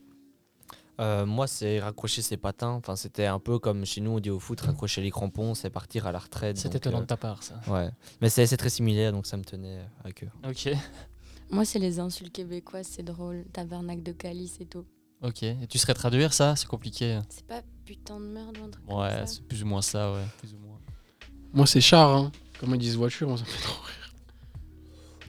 Euh, 1.02 1.26
moi, 1.26 1.48
c'est 1.48 1.80
raccrocher 1.80 2.22
ses 2.22 2.38
patins. 2.38 2.72
Enfin, 2.72 2.96
c'était 2.96 3.26
un 3.26 3.40
peu 3.40 3.58
comme 3.58 3.86
chez 3.86 4.02
nous, 4.02 4.12
on 4.12 4.20
dit 4.20 4.30
au 4.30 4.40
foot, 4.40 4.62
raccrocher 4.62 5.02
les 5.02 5.10
crampons, 5.10 5.56
c'est 5.56 5.70
partir 5.70 6.06
à 6.06 6.12
la 6.12 6.20
retraite. 6.20 6.58
C'est 6.58 6.70
donc, 6.70 6.76
étonnant 6.76 7.00
euh, 7.00 7.02
de 7.02 7.08
ta 7.08 7.18
part, 7.18 7.42
ça. 7.42 7.60
Ouais, 7.68 7.90
mais 8.22 8.30
c'est 8.30 8.58
très 8.58 8.70
similaire, 8.70 9.12
donc 9.12 9.26
ça 9.26 9.36
me 9.36 9.44
tenait 9.44 9.80
à 10.04 10.12
cœur. 10.12 10.32
Ok. 10.48 10.70
Moi, 11.52 11.66
c'est 11.66 11.80
les 11.80 12.00
insultes 12.00 12.32
québécoises, 12.32 12.88
c'est 12.90 13.04
drôle. 13.04 13.46
Tabernacle 13.52 14.04
de 14.04 14.12
calice 14.12 14.62
et 14.62 14.66
tout. 14.66 14.86
Ok. 15.22 15.44
Et 15.44 15.68
tu 15.68 15.78
serais 15.78 15.94
traduire 15.94 16.34
ça? 16.34 16.56
C'est 16.56 16.68
compliqué. 16.68 17.20
C'est 17.30 17.46
pas 17.46 17.62
putain 17.84 18.20
de 18.20 18.26
merde 18.26 18.58
ou 18.60 18.66
un 18.66 18.70
truc 18.70 18.84
Ouais, 18.88 19.10
comme 19.10 19.10
ça 19.10 19.26
c'est 19.28 19.44
plus 19.44 19.64
ou 19.64 19.66
moins 19.66 19.82
ça, 19.82 20.14
ouais. 20.14 20.26
Plus 20.38 20.54
ou 20.54 20.58
moins. 20.60 20.80
Moi, 21.54 21.66
c'est 21.68 21.82
char, 21.82 22.16
hein. 22.16 22.32
Comme 22.60 22.74
ils 22.76 22.78
disent 22.78 22.96
voiture, 22.96 23.28
moi, 23.28 23.38
ça 23.38 23.44
me 23.44 23.50
fait 23.50 23.64
trop 23.64 23.84
rire. 23.84 24.14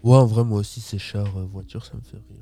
Ouais, 0.04 0.16
en 0.16 0.26
vrai, 0.26 0.44
moi 0.44 0.60
aussi, 0.60 0.80
c'est 0.80 0.98
char, 0.98 1.26
euh, 1.36 1.44
voiture, 1.44 1.84
ça 1.84 1.94
me 1.94 2.02
fait 2.02 2.18
rire. 2.18 2.41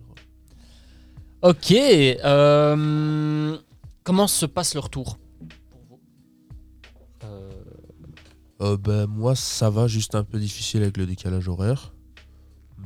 Ok. 1.43 1.73
euh, 1.73 3.57
comment 4.05 4.27
se 4.27 4.47
passe 4.47 4.75
le 4.75 4.81
retour 4.81 5.19
Euh, 7.25 7.51
Euh, 8.63 8.77
ben, 8.77 9.07
moi, 9.07 9.35
ça 9.35 9.71
va, 9.71 9.87
juste 9.87 10.15
un 10.15 10.23
peu 10.25 10.39
difficile 10.39 10.83
avec 10.83 10.97
le 10.99 11.07
décalage 11.07 11.49
horaire. 11.49 11.95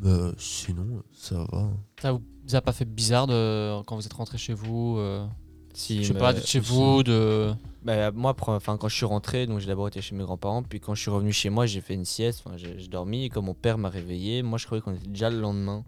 Mais 0.03 0.31
sinon, 0.39 1.03
ça 1.13 1.45
va. 1.51 1.69
Ça 2.01 2.13
vous 2.13 2.55
a 2.55 2.61
pas 2.61 2.73
fait 2.73 2.85
bizarre 2.85 3.27
de, 3.27 3.83
quand 3.83 3.97
vous 3.97 4.07
êtes 4.07 4.13
rentré 4.13 4.39
chez 4.39 4.55
vous 4.55 4.97
euh, 4.99 5.27
Si, 5.73 6.05
Je 6.05 6.13
sais 6.13 6.19
pas, 6.19 6.33
d'être 6.33 6.47
chez 6.47 6.61
si. 6.63 6.67
vous, 6.69 7.03
de. 7.03 7.53
Bah, 7.83 8.13
moi, 8.13 8.37
enfin, 8.47 8.77
quand 8.77 8.89
je 8.89 8.95
suis 8.95 9.05
rentré, 9.07 9.47
donc 9.49 9.59
j'ai 9.59 9.67
d'abord 9.67 9.89
été 9.89 10.01
chez 10.01 10.15
mes 10.15 10.23
grands-parents, 10.25 10.63
puis 10.63 10.79
quand 10.81 10.95
je 10.95 11.01
suis 11.03 11.11
revenu 11.11 11.33
chez 11.33 11.51
moi, 11.51 11.67
j'ai 11.67 11.81
fait 11.81 11.95
une 11.95 12.05
sieste, 12.05 12.45
j'ai 12.57 12.87
dormi, 12.89 13.25
et 13.25 13.29
quand 13.29 13.43
mon 13.43 13.55
père 13.55 13.77
m'a 13.79 13.89
réveillé, 13.89 14.43
moi 14.43 14.59
je 14.59 14.67
croyais 14.67 14.81
qu'on 14.81 14.95
était 14.95 15.09
déjà 15.09 15.29
le 15.29 15.41
lendemain, 15.41 15.85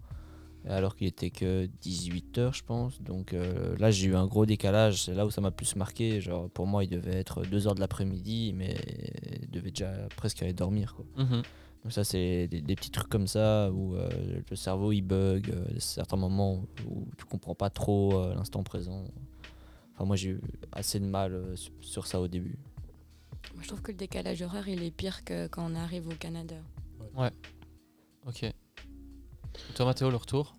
alors 0.69 0.95
qu'il 0.95 1.07
était 1.07 1.29
que 1.29 1.67
18h, 1.81 2.53
je 2.55 2.63
pense. 2.63 3.01
Donc 3.01 3.33
euh, 3.33 3.75
là, 3.77 3.91
j'ai 3.91 4.07
eu 4.07 4.15
un 4.15 4.25
gros 4.27 4.45
décalage, 4.45 5.03
c'est 5.03 5.13
là 5.13 5.25
où 5.25 5.31
ça 5.31 5.41
m'a 5.41 5.51
plus 5.51 5.75
marqué. 5.75 6.21
Genre, 6.21 6.49
pour 6.49 6.67
moi, 6.67 6.83
il 6.83 6.89
devait 6.89 7.15
être 7.15 7.43
2h 7.43 7.75
de 7.75 7.79
l'après-midi, 7.79 8.53
mais 8.55 8.75
il 9.41 9.49
devait 9.49 9.71
déjà 9.71 9.93
presque 10.15 10.41
aller 10.43 10.53
dormir. 10.53 10.95
Quoi. 10.95 11.05
Mhm. 11.23 11.41
Donc 11.83 11.93
ça, 11.93 12.03
c'est 12.03 12.47
des, 12.47 12.61
des 12.61 12.75
petits 12.75 12.91
trucs 12.91 13.07
comme 13.09 13.27
ça 13.27 13.71
où 13.71 13.95
euh, 13.95 14.09
le 14.49 14.55
cerveau 14.55 14.91
il 14.91 15.01
bug, 15.03 15.49
euh, 15.51 15.65
certains 15.79 16.17
moments 16.17 16.63
où 16.89 17.07
tu 17.17 17.25
comprends 17.25 17.55
pas 17.55 17.69
trop 17.69 18.19
euh, 18.19 18.33
l'instant 18.35 18.63
présent. 18.63 19.05
Enfin, 19.93 20.05
moi, 20.05 20.15
j'ai 20.15 20.31
eu 20.31 20.41
assez 20.71 20.99
de 20.99 21.05
mal 21.05 21.33
euh, 21.33 21.55
sur- 21.55 21.71
sur 21.81 22.07
ça 22.07 22.19
au 22.19 22.27
début. 22.27 22.57
Moi, 23.53 23.63
je 23.63 23.67
trouve 23.69 23.81
que 23.81 23.91
le 23.91 23.97
décalage 23.97 24.41
horaire, 24.41 24.67
il 24.67 24.83
est 24.83 24.91
pire 24.91 25.23
que 25.23 25.47
quand 25.47 25.65
on 25.71 25.75
arrive 25.75 26.07
au 26.07 26.15
Canada. 26.15 26.55
Ouais. 27.15 27.31
Ok. 28.27 28.45
Toi, 29.77 29.85
Mathéo, 29.85 30.09
le 30.09 30.15
retour 30.15 30.55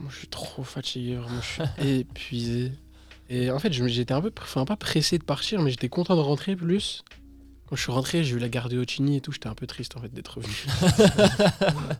Moi, 0.00 0.08
je 0.10 0.16
suis 0.16 0.28
trop 0.28 0.64
fatigué, 0.64 1.16
vraiment. 1.16 1.42
Je 1.42 1.62
suis 1.62 1.98
épuisé. 2.00 2.72
Et 3.28 3.50
en 3.50 3.58
fait, 3.58 3.70
j'étais 3.70 4.14
un 4.14 4.22
peu, 4.22 4.32
enfin, 4.40 4.64
pas 4.64 4.76
pressé 4.76 5.18
de 5.18 5.24
partir, 5.24 5.60
mais 5.60 5.70
j'étais 5.70 5.90
content 5.90 6.16
de 6.16 6.22
rentrer 6.22 6.56
plus. 6.56 7.04
Quand 7.68 7.76
je 7.76 7.82
suis 7.82 7.92
rentré, 7.92 8.24
j'ai 8.24 8.36
eu 8.36 8.38
la 8.38 8.48
garde 8.48 8.72
de 8.72 8.78
Ochini 8.78 9.18
et 9.18 9.20
tout. 9.20 9.30
J'étais 9.30 9.48
un 9.48 9.54
peu 9.54 9.66
triste, 9.66 9.94
en 9.94 10.00
fait, 10.00 10.08
d'être 10.08 10.38
revenu. 10.38 10.54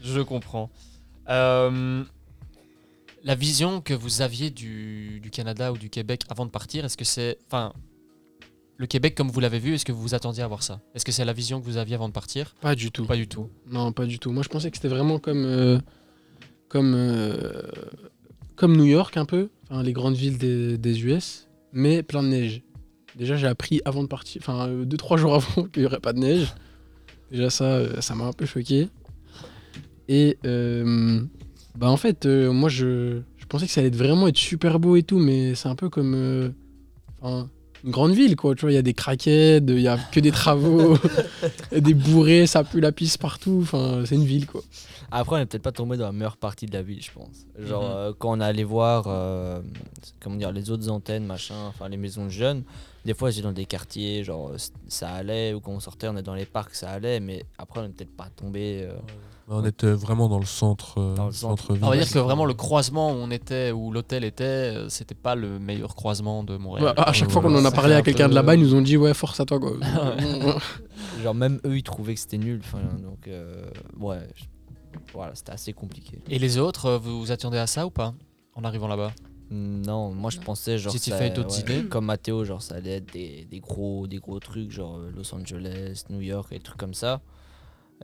Je 0.00 0.22
comprends. 0.22 0.70
Euh, 1.28 2.02
la 3.24 3.34
vision 3.34 3.82
que 3.82 3.92
vous 3.92 4.22
aviez 4.22 4.48
du, 4.48 5.20
du 5.20 5.30
Canada 5.30 5.70
ou 5.70 5.76
du 5.76 5.90
Québec 5.90 6.22
avant 6.30 6.46
de 6.46 6.50
partir, 6.50 6.86
est-ce 6.86 6.96
que 6.96 7.04
c'est. 7.04 7.36
Enfin, 7.48 7.74
le 8.78 8.86
Québec 8.86 9.14
comme 9.14 9.28
vous 9.28 9.40
l'avez 9.40 9.58
vu, 9.58 9.74
est-ce 9.74 9.84
que 9.84 9.92
vous 9.92 10.00
vous 10.00 10.14
attendiez 10.14 10.42
à 10.42 10.48
voir 10.48 10.62
ça? 10.62 10.80
Est-ce 10.94 11.04
que 11.04 11.12
c'est 11.12 11.24
la 11.24 11.32
vision 11.32 11.60
que 11.60 11.66
vous 11.66 11.76
aviez 11.76 11.94
avant 11.96 12.08
de 12.08 12.12
partir? 12.14 12.54
Pas 12.60 12.74
du 12.74 12.90
tout. 12.90 13.04
Pas 13.04 13.16
du 13.16 13.28
tout. 13.28 13.48
Non, 13.70 13.92
pas 13.92 14.06
du 14.06 14.18
tout. 14.18 14.30
Moi, 14.32 14.42
je 14.42 14.48
pensais 14.48 14.70
que 14.70 14.76
c'était 14.76 14.88
vraiment 14.88 15.18
comme, 15.18 15.44
euh, 15.44 15.78
comme, 16.68 16.94
euh, 16.94 17.62
comme 18.56 18.76
New 18.76 18.86
York, 18.86 19.16
un 19.16 19.24
peu. 19.24 19.50
Enfin, 19.68 19.82
les 19.82 19.92
grandes 19.92 20.14
villes 20.14 20.38
des, 20.38 20.78
des 20.78 21.04
US, 21.04 21.48
mais 21.72 22.02
plein 22.02 22.22
de 22.22 22.28
neige. 22.28 22.62
déjà, 23.16 23.36
j'ai 23.36 23.48
appris 23.48 23.82
avant 23.84 24.02
de 24.02 24.08
partir, 24.08 24.40
enfin, 24.42 24.68
2-3 24.68 25.18
jours 25.18 25.34
avant 25.36 25.64
qu'il 25.64 25.82
n'y 25.82 25.86
aurait 25.86 26.00
pas 26.00 26.12
de 26.12 26.20
neige. 26.20 26.54
Déjà, 27.30 27.50
ça, 27.50 27.64
euh, 27.64 28.00
ça 28.00 28.14
m'a 28.14 28.24
un 28.24 28.32
peu 28.32 28.46
choqué. 28.46 28.88
Et 30.08 30.38
euh, 30.46 31.20
bah, 31.76 31.90
en 31.90 31.96
fait, 31.96 32.26
euh, 32.26 32.52
moi, 32.52 32.68
je, 32.68 33.20
je 33.36 33.46
pensais 33.46 33.66
que 33.66 33.72
ça 33.72 33.80
allait 33.80 33.90
vraiment 33.90 34.28
être 34.28 34.36
super 34.38 34.80
beau 34.80 34.96
et 34.96 35.02
tout, 35.02 35.18
mais 35.18 35.54
c'est 35.54 35.68
un 35.68 35.74
peu 35.74 35.88
comme 35.90 36.14
euh, 36.14 36.48
enfin, 37.20 37.50
une 37.84 37.90
grande 37.90 38.12
ville, 38.12 38.36
quoi. 38.36 38.54
Tu 38.54 38.62
vois, 38.62 38.72
il 38.72 38.74
y 38.74 38.78
a 38.78 38.82
des 38.82 38.94
craquettes, 38.94 39.64
il 39.68 39.80
y 39.80 39.88
a 39.88 39.98
que 40.12 40.20
des 40.20 40.30
travaux, 40.32 40.96
des 41.72 41.94
bourrés, 41.94 42.46
ça 42.46 42.64
pue 42.64 42.80
la 42.80 42.92
piste 42.92 43.18
partout. 43.18 43.60
Enfin, 43.62 44.02
c'est 44.06 44.14
une 44.16 44.24
ville, 44.24 44.46
quoi. 44.46 44.62
Après, 45.10 45.36
on 45.36 45.38
n'est 45.38 45.46
peut-être 45.46 45.62
pas 45.62 45.72
tombé 45.72 45.96
dans 45.96 46.04
la 46.06 46.12
meilleure 46.12 46.36
partie 46.36 46.66
de 46.66 46.72
la 46.74 46.82
ville, 46.82 47.02
je 47.02 47.10
pense. 47.12 47.46
Genre, 47.58 47.82
Mhm. 47.84 47.90
euh, 47.96 48.12
quand 48.18 48.30
on 48.36 48.40
est 48.40 48.44
allé 48.44 48.64
voir 48.64 49.04
euh, 49.06 49.60
comment 50.20 50.36
dire, 50.36 50.52
les 50.52 50.70
autres 50.70 50.88
antennes, 50.90 51.24
machin, 51.24 51.66
enfin 51.68 51.88
les 51.88 51.96
maisons 51.96 52.24
de 52.26 52.30
jeunes, 52.30 52.62
des 53.04 53.14
fois, 53.14 53.30
j'ai 53.30 53.40
dans 53.40 53.52
des 53.52 53.64
quartiers, 53.64 54.22
genre, 54.24 54.52
c- 54.58 54.70
ça 54.88 55.08
allait, 55.10 55.54
ou 55.54 55.60
quand 55.60 55.72
on 55.72 55.80
sortait, 55.80 56.08
on 56.08 56.16
est 56.18 56.22
dans 56.22 56.34
les 56.34 56.44
parcs, 56.44 56.74
ça 56.74 56.90
allait, 56.90 57.20
mais 57.20 57.44
après, 57.56 57.80
on 57.80 57.84
n'est 57.84 57.88
peut-être 57.90 58.14
pas 58.16 58.28
tombé. 58.36 58.82
euh, 58.82 58.92
On 59.50 59.64
était 59.64 59.90
vraiment 59.92 60.28
dans 60.28 60.38
le 60.38 60.44
centre, 60.44 60.98
euh, 60.98 61.14
Dans 61.14 61.26
le 61.26 61.32
centre. 61.32 61.62
centre-ville. 61.62 61.84
On 61.84 61.88
va 61.90 61.96
dire 61.96 62.10
que 62.10 62.18
vraiment 62.18 62.44
le 62.44 62.52
croisement 62.54 63.12
où 63.12 63.14
on 63.14 63.30
était, 63.30 63.70
où 63.72 63.90
l'hôtel 63.90 64.24
était, 64.24 64.44
euh, 64.44 64.88
c'était 64.90 65.14
pas 65.14 65.34
le 65.34 65.58
meilleur 65.58 65.94
croisement 65.94 66.44
de 66.44 66.56
Montréal. 66.58 66.88
Ouais, 66.96 67.02
à 67.02 67.12
chaque 67.14 67.30
fois 67.30 67.40
qu'on 67.40 67.54
en 67.54 67.64
a 67.64 67.70
parlé 67.70 67.94
à 67.94 67.98
un 67.98 68.02
quelqu'un 68.02 68.24
peu- 68.24 68.30
de 68.30 68.34
là-bas, 68.34 68.54
ils 68.56 68.60
nous 68.60 68.74
ont 68.74 68.82
dit, 68.82 68.96
ouais, 68.98 69.14
force 69.14 69.40
à 69.40 69.44
toi, 69.46 69.58
quoi. 69.58 69.72
genre, 71.22 71.34
même 71.34 71.60
eux, 71.64 71.76
ils 71.78 71.82
trouvaient 71.82 72.14
que 72.14 72.20
c'était 72.20 72.38
nul. 72.38 72.60
enfin, 72.62 72.78
Donc, 73.02 73.26
euh, 73.28 73.64
ouais, 73.98 74.20
je- 74.34 74.44
voilà, 75.12 75.34
c'était 75.34 75.52
assez 75.52 75.72
compliqué. 75.72 76.20
Et 76.28 76.38
les 76.38 76.58
autres, 76.58 76.98
vous 77.02 77.20
vous 77.20 77.32
attendez 77.32 77.58
à 77.58 77.66
ça 77.66 77.86
ou 77.86 77.90
pas 77.90 78.14
En 78.54 78.64
arrivant 78.64 78.88
là-bas? 78.88 79.12
Non, 79.50 80.12
moi 80.12 80.28
je 80.30 80.38
pensais 80.40 80.76
genre. 80.76 80.94
Étiez 80.94 81.10
ça- 81.12 81.18
fait 81.18 81.30
d'autres 81.30 81.58
idées 81.58 81.84
Comme 81.84 82.04
Mathéo, 82.04 82.44
genre 82.44 82.60
ça 82.60 82.74
allait 82.74 82.96
être 82.96 83.10
des, 83.14 83.46
des 83.50 83.60
gros, 83.60 84.06
des 84.06 84.18
gros 84.18 84.38
trucs, 84.40 84.70
genre 84.70 84.98
Los 85.16 85.34
Angeles, 85.34 86.04
New 86.10 86.20
York, 86.20 86.48
et 86.52 86.56
des 86.58 86.62
trucs 86.62 86.76
comme 86.76 86.92
ça. 86.92 87.22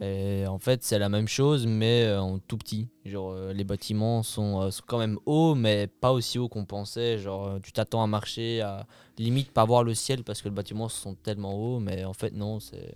Et 0.01 0.45
en 0.47 0.59
fait, 0.59 0.83
c'est 0.83 0.99
la 0.99 1.09
même 1.09 1.29
chose, 1.29 1.67
mais 1.67 2.05
euh, 2.05 2.21
en 2.21 2.39
tout 2.39 2.59
petit. 2.59 2.89
Genre, 3.05 3.31
euh, 3.31 3.53
les 3.53 3.65
bâtiments 3.65 4.23
sont, 4.23 4.61
euh, 4.61 4.71
sont 4.71 4.83
quand 4.87 4.99
même 4.99 5.19
hauts, 5.25 5.55
mais 5.55 5.87
pas 5.87 6.13
aussi 6.13 6.39
hauts 6.39 6.49
qu'on 6.49 6.65
pensait. 6.65 7.19
Genre, 7.19 7.61
tu 7.63 7.73
t'attends 7.73 8.03
à 8.03 8.07
marcher, 8.07 8.61
à 8.61 8.87
limite 9.19 9.53
pas 9.53 9.65
voir 9.65 9.85
le 9.85 9.95
ciel 9.95 10.25
parce 10.25 10.43
que 10.43 10.49
les 10.49 10.55
bâtiments 10.55 10.89
sont 10.89 11.15
tellement 11.15 11.55
hauts, 11.55 11.79
mais 11.79 12.05
en 12.05 12.13
fait, 12.15 12.33
non, 12.33 12.61
c'est. 12.61 12.95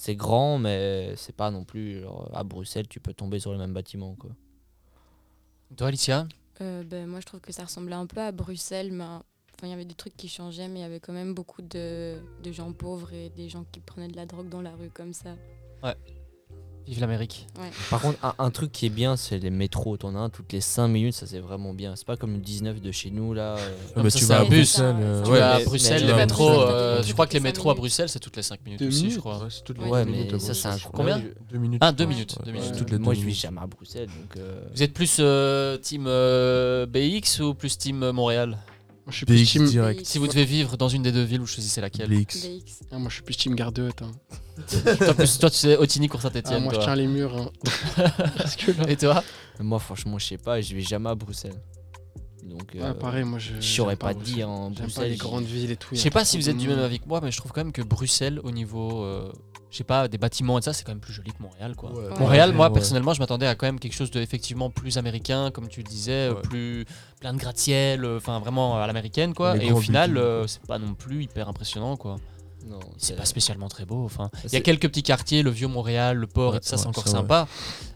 C'est 0.00 0.14
grand, 0.14 0.58
mais 0.58 1.14
c'est 1.16 1.34
pas 1.34 1.50
non 1.50 1.64
plus. 1.64 2.02
Genre, 2.02 2.30
à 2.32 2.44
Bruxelles, 2.44 2.86
tu 2.86 3.00
peux 3.00 3.12
tomber 3.12 3.40
sur 3.40 3.50
le 3.50 3.58
même 3.58 3.74
bâtiment. 3.74 4.14
Quoi. 4.16 4.30
Toi, 5.76 5.88
Alicia? 5.88 6.28
Euh, 6.60 6.84
ben, 6.84 7.04
moi, 7.08 7.18
je 7.18 7.26
trouve 7.26 7.40
que 7.40 7.50
ça 7.50 7.64
ressemblait 7.64 7.96
un 7.96 8.06
peu 8.06 8.20
à 8.20 8.30
Bruxelles, 8.30 8.92
mais 8.92 9.02
enfin, 9.02 9.64
il 9.64 9.70
y 9.70 9.72
avait 9.72 9.84
des 9.84 9.96
trucs 9.96 10.16
qui 10.16 10.28
changeaient, 10.28 10.68
mais 10.68 10.78
il 10.78 10.82
y 10.82 10.84
avait 10.84 11.00
quand 11.00 11.12
même 11.12 11.34
beaucoup 11.34 11.62
de, 11.62 12.16
de 12.44 12.52
gens 12.52 12.72
pauvres 12.72 13.12
et 13.12 13.30
des 13.30 13.48
gens 13.48 13.64
qui 13.72 13.80
prenaient 13.80 14.06
de 14.06 14.14
la 14.14 14.24
drogue 14.24 14.48
dans 14.48 14.62
la 14.62 14.70
rue 14.76 14.90
comme 14.90 15.12
ça. 15.12 15.30
Ouais. 15.82 15.96
Vive 16.88 17.00
l'Amérique. 17.00 17.46
Ouais. 17.60 17.68
Par 17.90 18.00
contre, 18.00 18.18
un, 18.24 18.34
un 18.38 18.50
truc 18.50 18.72
qui 18.72 18.86
est 18.86 18.90
bien, 18.90 19.16
c'est 19.18 19.38
les 19.38 19.50
métros. 19.50 19.98
T'en 19.98 20.14
as 20.14 20.18
un 20.18 20.30
toutes 20.30 20.52
les 20.54 20.62
5 20.62 20.88
minutes, 20.88 21.12
ça 21.14 21.26
c'est 21.26 21.38
vraiment 21.38 21.74
bien. 21.74 21.94
C'est 21.96 22.06
pas 22.06 22.16
comme 22.16 22.32
le 22.32 22.38
19 22.38 22.80
de 22.80 22.90
chez 22.92 23.10
nous 23.10 23.34
là. 23.34 23.56
euh. 23.58 23.74
Ah, 23.94 24.00
mais 24.02 24.08
Ça, 24.10 24.18
tu 24.20 24.24
vas 24.24 24.40
à 24.40 24.44
bus. 24.44 24.78
Bruxelles. 24.78 24.96
euh, 25.02 25.22
Tu 25.24 25.30
vas 25.30 25.54
à 25.56 25.60
Bruxelles, 25.64 26.06
les 26.06 26.14
métros. 26.14 26.50
Euh, 26.62 26.96
toutes 26.98 27.06
je 27.08 27.12
crois 27.12 27.26
que 27.26 27.34
les 27.34 27.40
métros 27.40 27.70
à. 27.70 27.74
Bruxelles, 27.74 28.08
c'est 28.08 28.20
toutes 28.20 28.36
les 28.36 28.42
5 28.42 28.60
minutes 28.64 28.80
Deux 28.80 28.88
aussi, 28.88 28.98
je 29.00 29.04
minutes. 29.04 29.18
crois. 29.20 29.38
Ouais, 29.38 29.48
c'est 29.50 29.62
toutes 29.64 29.78
les 29.78 29.84
Ouais, 29.84 30.04
deux 30.06 30.10
mais 30.10 30.38
ça, 30.38 30.54
c'est 30.54 30.68
un 30.68 30.78
Combien 30.92 31.22
Deux 31.50 31.58
minutes. 31.58 31.80
Ah, 31.82 31.90
je 31.90 31.96
deux 31.96 32.04
crois. 32.04 32.14
minutes, 32.14 32.98
Moi 33.04 33.14
je 33.14 33.20
minutes. 33.20 33.36
jamais 33.36 33.60
à 33.60 33.66
Bruxelles 33.66 34.06
donc. 34.08 34.36
euh, 34.38 34.60
Vous 34.74 34.82
êtes 34.82 34.94
plus 34.94 35.16
euh, 35.20 35.76
team 35.76 36.04
euh, 36.06 36.86
BX 36.86 37.40
ou 37.42 37.52
plus 37.54 37.76
team 37.76 38.02
euh, 38.02 38.12
Montréal? 38.14 38.56
Moi, 39.08 39.12
je 39.12 39.16
suis 39.16 39.24
plus 39.26 39.42
BX 39.42 39.46
team... 39.52 39.64
direct. 39.66 40.04
Si 40.04 40.18
vous 40.18 40.28
devez 40.28 40.44
vivre 40.44 40.76
dans 40.76 40.90
une 40.90 41.00
des 41.02 41.12
deux 41.12 41.22
villes, 41.22 41.40
vous 41.40 41.46
choisissez 41.46 41.80
laquelle 41.80 42.10
BX. 42.10 42.26
BX. 42.26 42.82
Ah, 42.92 42.98
moi, 42.98 43.08
je 43.08 43.14
suis 43.14 43.22
plus 43.22 43.36
team 43.36 43.54
garde 43.54 43.78
haute. 43.78 44.02
Hein. 44.02 44.12
toi, 44.98 45.14
plus- 45.14 45.38
toi, 45.38 45.48
tu 45.48 45.56
sais 45.56 45.78
Otigny 45.78 46.08
pour 46.08 46.20
Ah, 46.20 46.24
Saint-Etienne. 46.24 46.62
moi, 46.62 46.74
je 46.74 46.80
tiens 46.80 46.94
les 46.94 47.06
murs. 47.06 47.34
hein. 47.34 47.50
Parce 48.36 48.54
que 48.54 48.70
là... 48.72 48.90
Et 48.90 48.96
toi 48.98 49.24
Moi 49.60 49.78
franchement, 49.78 50.18
je 50.18 50.26
sais 50.26 50.36
pas, 50.36 50.60
je 50.60 50.74
vais 50.74 50.82
jamais 50.82 51.08
à 51.08 51.14
Bruxelles. 51.14 51.58
Donc. 52.44 52.72
Ouais, 52.74 52.82
euh, 52.82 52.92
pareil, 52.92 53.24
moi, 53.24 53.38
je. 53.38 53.52
je 53.58 53.66
saurais 53.66 53.92
j'aime 53.92 53.98
pas 53.98 54.12
Bruxelles. 54.12 54.34
dire 54.34 54.48
en 54.50 54.70
pas 54.72 54.80
Bruxelles. 54.82 55.10
les 55.10 55.16
grandes 55.16 55.44
villes 55.46 55.70
et 55.70 55.76
tout. 55.76 55.88
Je 55.94 56.00
sais 56.00 56.10
pas 56.10 56.26
si 56.26 56.36
vous 56.36 56.50
êtes 56.50 56.58
du 56.58 56.68
même 56.68 56.78
avis 56.78 57.00
que 57.00 57.08
moi, 57.08 57.20
mais 57.22 57.30
je 57.30 57.38
trouve 57.38 57.52
quand 57.52 57.62
même 57.64 57.72
que 57.72 57.80
Bruxelles, 57.82 58.40
au 58.44 58.50
niveau, 58.50 59.04
euh, 59.04 59.32
je 59.70 59.76
sais 59.76 59.84
pas, 59.84 60.08
des 60.08 60.18
bâtiments 60.18 60.58
et 60.58 60.62
ça, 60.62 60.72
c'est 60.72 60.82
quand 60.84 60.92
même 60.92 61.00
plus 61.00 61.12
joli 61.12 61.30
que 61.32 61.42
Montréal, 61.42 61.74
quoi. 61.76 61.92
Ouais. 61.92 62.18
Montréal, 62.18 62.52
moi 62.54 62.68
Ouais. 62.68 62.72
personnellement, 62.72 63.12
je 63.12 63.20
m'attendais 63.20 63.46
à 63.46 63.54
quand 63.54 63.66
même 63.66 63.78
quelque 63.78 63.92
chose 63.94 64.10
de 64.10 64.20
effectivement 64.20 64.70
plus 64.70 64.96
américain, 64.96 65.50
comme 65.50 65.68
tu 65.68 65.80
le 65.82 65.88
disais, 65.88 66.30
Ouais. 66.30 66.40
plus 66.42 66.86
plein 67.20 67.32
de 67.34 67.38
gratte-ciel, 67.38 68.04
euh, 68.04 68.16
enfin 68.16 68.38
vraiment 68.40 68.80
à 68.82 68.86
l'américaine, 68.86 69.34
quoi. 69.34 69.56
Les 69.56 69.66
Et 69.66 69.72
au 69.72 69.80
final, 69.80 70.16
euh, 70.16 70.46
c'est 70.46 70.62
pas 70.66 70.78
non 70.78 70.94
plus 70.94 71.24
hyper 71.24 71.48
impressionnant, 71.48 71.96
quoi. 71.96 72.16
Non, 72.66 72.80
C'est 72.98 73.14
pas 73.16 73.24
spécialement 73.24 73.68
très 73.68 73.84
beau. 73.86 74.04
Enfin, 74.04 74.30
il 74.44 74.52
y 74.52 74.56
a 74.56 74.60
quelques 74.60 74.88
petits 74.88 75.02
quartiers, 75.04 75.42
le 75.42 75.50
vieux 75.50 75.68
Montréal, 75.68 76.16
le 76.16 76.26
port 76.26 76.52
Ouais, 76.52 76.56
et 76.58 76.60
tout 76.60 76.66
ça, 76.66 76.76
c'est 76.76 76.82
ouais, 76.84 76.88
encore 76.88 77.06
sympa. 77.08 77.46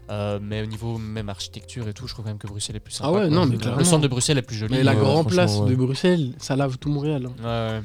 Euh, 0.09 0.39
mais 0.41 0.61
au 0.63 0.65
niveau 0.65 0.97
même 0.97 1.27
architecture 1.29 1.87
et 1.87 1.93
tout, 1.93 2.07
je 2.07 2.13
trouve 2.13 2.23
quand 2.25 2.31
même 2.31 2.37
que 2.39 2.47
Bruxelles 2.47 2.77
est 2.77 2.79
plus 2.79 2.93
sympa. 2.93 3.09
Ah 3.09 3.11
ouais, 3.13 3.29
non, 3.29 3.45
mais 3.45 3.53
Le- 3.53 3.57
clairement. 3.59 3.77
Le 3.79 3.83
centre 3.83 4.01
de 4.01 4.07
Bruxelles 4.07 4.37
est 4.37 4.41
plus 4.41 4.55
joli. 4.55 4.75
Mais 4.75 4.83
la 4.83 4.95
grande 4.95 5.27
place 5.27 5.57
ouais. 5.57 5.69
de 5.69 5.75
Bruxelles, 5.75 6.33
ça 6.39 6.55
lave 6.55 6.77
tout 6.77 6.89
Montréal. 6.89 7.29
hein. 7.43 7.81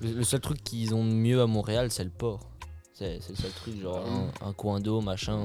Le, 0.00 0.12
le 0.12 0.24
seul 0.24 0.40
truc 0.40 0.62
qu'ils 0.64 0.94
ont 0.94 1.04
de 1.04 1.10
mieux 1.12 1.40
à 1.42 1.46
Montréal, 1.46 1.88
c'est 1.90 2.04
le 2.04 2.10
port. 2.10 2.40
C'est 2.98 3.28
le 3.28 3.36
seul 3.36 3.52
truc, 3.52 3.80
genre 3.80 4.04
un, 4.04 4.48
un 4.48 4.52
coin 4.52 4.80
d'eau, 4.80 5.00
machin. 5.00 5.38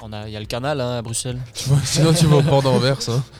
On 0.00 0.10
a, 0.12 0.26
il 0.26 0.32
y 0.32 0.36
a 0.36 0.40
le 0.40 0.46
canal 0.46 0.80
hein, 0.80 0.96
à 0.96 1.02
Bruxelles. 1.02 1.38
Tu 1.52 1.68
vois, 1.68 1.78
Sinon, 1.84 2.14
tu 2.14 2.26
vas 2.26 2.36
au 2.36 2.42
port 2.42 2.62
d'Anvers. 2.62 3.08
Hein. 3.08 3.22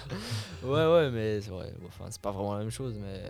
Ouais, 0.65 0.85
ouais, 0.87 1.09
mais 1.11 1.41
c'est 1.41 1.51
vrai. 1.51 1.73
Enfin, 1.87 2.07
c'est 2.11 2.21
pas 2.21 2.33
vraiment 2.33 2.53
la 2.53 2.59
même 2.59 2.71
chose, 2.71 2.93
mais 3.01 3.23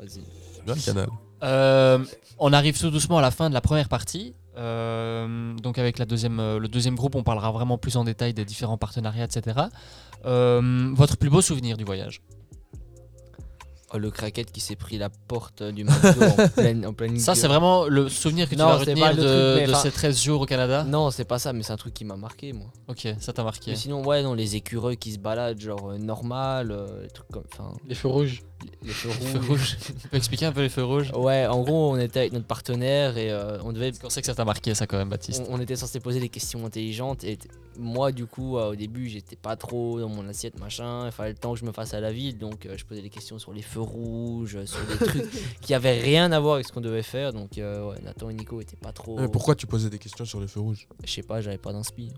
vas-y. 0.00 0.22
C'est 0.54 0.64
bien 0.64 0.74
le 0.74 0.80
canal. 0.80 1.08
Euh, 1.44 1.98
on 2.38 2.52
arrive 2.52 2.76
tout 2.80 2.90
doucement 2.90 3.18
à 3.18 3.20
la 3.20 3.30
fin 3.30 3.50
de 3.50 3.54
la 3.54 3.60
première 3.60 3.88
partie. 3.90 4.34
Euh, 4.56 5.54
donc 5.56 5.78
avec 5.78 5.98
la 5.98 6.06
deuxième, 6.06 6.40
euh, 6.40 6.58
le 6.58 6.68
deuxième 6.68 6.94
groupe, 6.94 7.14
on 7.14 7.22
parlera 7.22 7.52
vraiment 7.52 7.78
plus 7.78 7.96
en 7.96 8.04
détail 8.04 8.32
des 8.34 8.44
différents 8.44 8.78
partenariats, 8.78 9.24
etc. 9.24 9.60
Euh, 10.24 10.90
votre 10.94 11.16
plus 11.18 11.30
beau 11.30 11.40
souvenir 11.42 11.76
du 11.76 11.84
voyage? 11.84 12.22
Oh, 13.94 13.98
le 13.98 14.10
craquette 14.10 14.50
qui 14.52 14.60
s'est 14.60 14.74
pris 14.76 14.96
la 14.96 15.10
porte 15.10 15.62
du 15.62 15.84
McDo 15.84 16.22
en 16.24 16.48
pleine, 16.56 16.86
en 16.86 16.92
pleine 16.94 17.18
Ça, 17.18 17.34
c'est 17.34 17.46
vraiment 17.46 17.84
le 17.86 18.08
souvenir 18.08 18.46
que 18.48 18.54
tu 18.54 18.58
Non, 18.60 18.66
vas 18.68 18.76
retenir 18.78 19.06
pas 19.06 19.12
de, 19.14 19.16
truc, 19.56 19.66
de 19.66 19.70
enfin- 19.72 19.82
ces 19.82 19.90
13 19.90 20.22
jours 20.22 20.40
au 20.40 20.46
Canada? 20.46 20.84
Non, 20.84 21.10
c'est 21.10 21.24
pas 21.26 21.38
ça, 21.38 21.52
mais 21.52 21.62
c'est 21.62 21.72
un 21.72 21.76
truc 21.76 21.92
qui 21.92 22.04
m'a 22.06 22.16
marqué, 22.16 22.52
moi. 22.54 22.68
Ok, 22.88 23.06
ça 23.20 23.32
t'a 23.34 23.44
marqué. 23.44 23.72
Mais 23.72 23.76
sinon, 23.76 24.02
ouais, 24.04 24.22
non, 24.22 24.32
les 24.34 24.56
écureuils 24.56 24.96
qui 24.96 25.12
se 25.12 25.18
baladent, 25.18 25.60
genre 25.60 25.90
euh, 25.90 25.98
normal, 25.98 26.70
euh, 26.70 27.02
les 27.02 27.10
trucs 27.10 27.28
comme. 27.28 27.44
Les 27.86 27.94
feux 27.94 28.08
rouges. 28.08 28.42
Les, 28.82 28.92
feux 28.92 29.08
Les 29.08 29.26
feux 29.26 29.38
rouges. 29.46 29.76
tu 29.78 30.08
peux 30.08 30.16
expliquer 30.16 30.46
un 30.46 30.52
peu 30.52 30.62
les 30.62 30.68
feux 30.68 30.84
rouges? 30.84 31.10
Ouais, 31.12 31.46
en 31.46 31.62
gros, 31.62 31.92
on 31.92 31.98
était 31.98 32.20
avec 32.20 32.32
notre 32.32 32.46
partenaire 32.46 33.16
et 33.16 33.30
euh, 33.30 33.58
on 33.64 33.72
devait. 33.72 33.92
On 34.02 34.10
sait 34.10 34.20
que 34.20 34.26
ça 34.26 34.34
t'a 34.34 34.44
marqué, 34.44 34.74
ça, 34.74 34.86
quand 34.86 34.98
même, 34.98 35.08
Baptiste. 35.08 35.42
On, 35.48 35.56
on 35.56 35.60
était 35.60 35.76
censé 35.76 36.00
poser 36.00 36.20
des 36.20 36.28
questions 36.28 36.64
intelligentes 36.64 37.24
et 37.24 37.38
moi, 37.78 38.12
du 38.12 38.26
coup, 38.26 38.58
euh, 38.58 38.72
au 38.72 38.76
début, 38.76 39.08
j'étais 39.08 39.36
pas 39.36 39.56
trop 39.56 40.00
dans 40.00 40.08
mon 40.08 40.28
assiette, 40.28 40.58
machin. 40.60 41.06
Il 41.06 41.12
fallait 41.12 41.30
le 41.30 41.38
temps 41.38 41.54
que 41.54 41.60
je 41.60 41.64
me 41.64 41.72
fasse 41.72 41.94
à 41.94 42.00
la 42.00 42.12
ville, 42.12 42.38
donc 42.38 42.66
euh, 42.66 42.76
je 42.76 42.84
posais 42.84 43.02
des 43.02 43.10
questions 43.10 43.38
sur 43.38 43.52
les 43.52 43.62
feux 43.62 43.80
rouges, 43.80 44.64
sur 44.64 44.86
des 44.86 45.06
trucs 45.06 45.30
qui 45.60 45.74
avaient 45.74 45.98
rien 46.00 46.32
à 46.32 46.40
voir 46.40 46.54
avec 46.54 46.66
ce 46.66 46.72
qu'on 46.72 46.80
devait 46.80 47.02
faire. 47.02 47.32
Donc, 47.32 47.58
euh, 47.58 47.90
ouais, 47.90 48.00
Nathan 48.02 48.28
et 48.30 48.34
Nico 48.34 48.60
étaient 48.60 48.76
pas 48.76 48.92
trop. 48.92 49.18
Mais 49.18 49.28
pourquoi 49.28 49.54
tu 49.54 49.66
posais 49.66 49.90
des 49.90 49.98
questions 49.98 50.24
sur 50.24 50.40
les 50.40 50.48
feux 50.48 50.60
rouges? 50.60 50.86
Je 51.04 51.10
sais 51.10 51.22
pas, 51.22 51.40
j'avais 51.40 51.58
pas 51.58 51.72
d'inspi. 51.72 52.12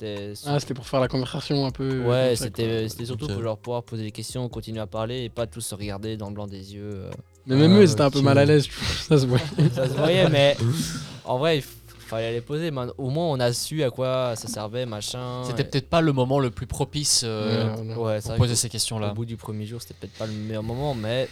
C'était. 0.00 0.32
Ah, 0.46 0.60
c'était 0.60 0.74
pour 0.74 0.86
faire 0.86 1.00
la 1.00 1.08
conversation 1.08 1.66
un 1.66 1.70
peu. 1.70 2.02
Ouais, 2.04 2.28
comme 2.28 2.36
ça, 2.36 2.44
c'était 2.44 3.04
surtout 3.04 3.26
pour 3.26 3.42
genre 3.42 3.58
pouvoir 3.58 3.82
poser 3.82 4.04
des 4.04 4.12
questions, 4.12 4.48
continuer 4.48 4.80
à 4.80 4.86
parler 4.86 5.24
et 5.24 5.28
pas 5.28 5.46
tous 5.46 5.60
se 5.60 5.74
regarder 5.74 6.16
dans 6.16 6.28
le 6.28 6.34
blanc 6.34 6.46
des 6.46 6.74
yeux. 6.74 6.90
euh. 6.94 7.10
Mais 7.46 7.56
même 7.56 7.72
Ah, 7.72 7.78
eux, 7.78 7.82
ils 7.84 7.90
étaient 7.90 8.00
un 8.02 8.10
peu 8.10 8.20
mal 8.20 8.38
à 8.38 8.44
l'aise, 8.44 8.64
tu 8.68 8.72
vois, 8.74 8.88
ça 9.08 9.18
se 9.18 9.26
voit. 9.26 9.38
Ça 9.74 9.88
se 9.88 9.94
voyait, 9.94 10.28
mais 10.28 10.56
en 11.24 11.38
vrai, 11.38 11.58
il 11.58 11.62
fallait 11.62 12.32
les 12.32 12.40
poser. 12.40 12.70
mais 12.70 12.82
au 12.96 13.10
moins, 13.10 13.26
on 13.26 13.40
a 13.40 13.52
su 13.52 13.82
à 13.82 13.90
quoi 13.90 14.36
ça 14.36 14.46
servait, 14.48 14.86
machin. 14.86 15.42
C'était 15.44 15.62
et- 15.62 15.64
peut-être 15.64 15.88
pas 15.88 16.00
le 16.00 16.12
moment 16.12 16.38
le 16.38 16.50
plus 16.50 16.66
propice 16.66 17.22
euh, 17.24 17.74
Ouais, 17.74 17.82
non. 17.84 18.02
Ouais, 18.04 18.20
pour 18.20 18.34
poser 18.36 18.54
ces 18.54 18.68
questions-là. 18.68 19.10
Au 19.10 19.14
bout 19.14 19.24
du 19.24 19.36
premier 19.36 19.66
jour, 19.66 19.80
c'était 19.82 19.94
peut-être 19.94 20.16
pas 20.18 20.26
le 20.26 20.32
meilleur 20.32 20.62
moment, 20.62 20.94
mais 20.94 21.28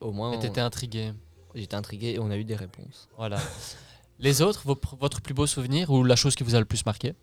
au 0.00 0.12
moins, 0.12 0.30
Mais 0.30 0.38
t'étais 0.38 0.60
intrigué. 0.60 1.12
on- 1.54 1.58
j'étais 1.58 1.74
intrigué 1.76 2.10
et 2.14 2.18
on 2.20 2.30
a 2.30 2.36
eu 2.36 2.44
des 2.44 2.56
réponses. 2.56 3.08
Voilà. 3.16 3.38
Les 4.20 4.42
autres, 4.42 4.62
vos 4.64 4.78
votre 5.00 5.20
plus 5.20 5.34
beau 5.34 5.46
souvenir 5.46 5.90
ou 5.90 6.04
la 6.04 6.14
chose 6.14 6.34
qui 6.36 6.44
vous 6.44 6.54
a 6.54 6.58
le 6.60 6.64
plus 6.64 6.86
marqué? 6.86 7.14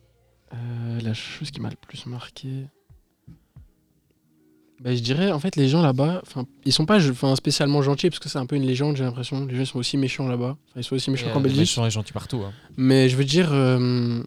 Euh, 0.54 1.00
la 1.02 1.14
chose 1.14 1.52
qui 1.52 1.62
m'a 1.62 1.70
le 1.70 1.76
plus 1.76 2.06
marqué. 2.06 2.50
Bah, 4.82 4.96
je 4.96 5.00
dirais, 5.02 5.32
en 5.32 5.40
fait, 5.40 5.56
les 5.56 5.70
gens 5.70 5.82
là-bas, 5.84 6.24
ils 6.66 6.74
sont 6.74 6.86
pas 6.86 7.00
spécialement 7.36 7.82
gentils 7.84 8.10
parce 8.10 8.20
que 8.20 8.30
c'est 8.30 8.40
un 8.40 8.48
peu 8.48 8.56
une 8.56 8.66
légende, 8.66 8.98
j'ai 8.98 9.04
l'impression. 9.04 9.46
Les 9.46 9.56
gens 9.56 9.66
sont 9.66 9.80
aussi 9.80 9.96
méchants 9.96 10.28
là-bas. 10.28 10.58
Ils 10.76 10.84
sont 10.84 10.96
aussi 10.96 11.12
méchants 11.12 11.28
qu'en 11.32 11.40
euh, 11.40 11.44
Belgique. 11.44 11.60
méchants 11.60 11.86
et 11.86 11.92
gentils 11.92 12.14
partout. 12.14 12.42
hein. 12.44 12.52
Mais 12.78 13.08
je 13.08 13.16
veux 13.16 13.24
dire, 13.24 13.50
euh, 13.54 14.24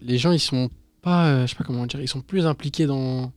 les 0.00 0.16
gens, 0.16 0.30
ils 0.30 0.38
sont 0.38 0.70
pas, 1.02 1.26
euh, 1.26 1.46
je 1.46 1.50
sais 1.50 1.56
pas 1.56 1.64
comment 1.64 1.86
dire, 1.86 2.00
ils 2.00 2.08
sont 2.08 2.20
plus 2.20 2.46
impliqués 2.46 2.86
dans, 2.86 3.32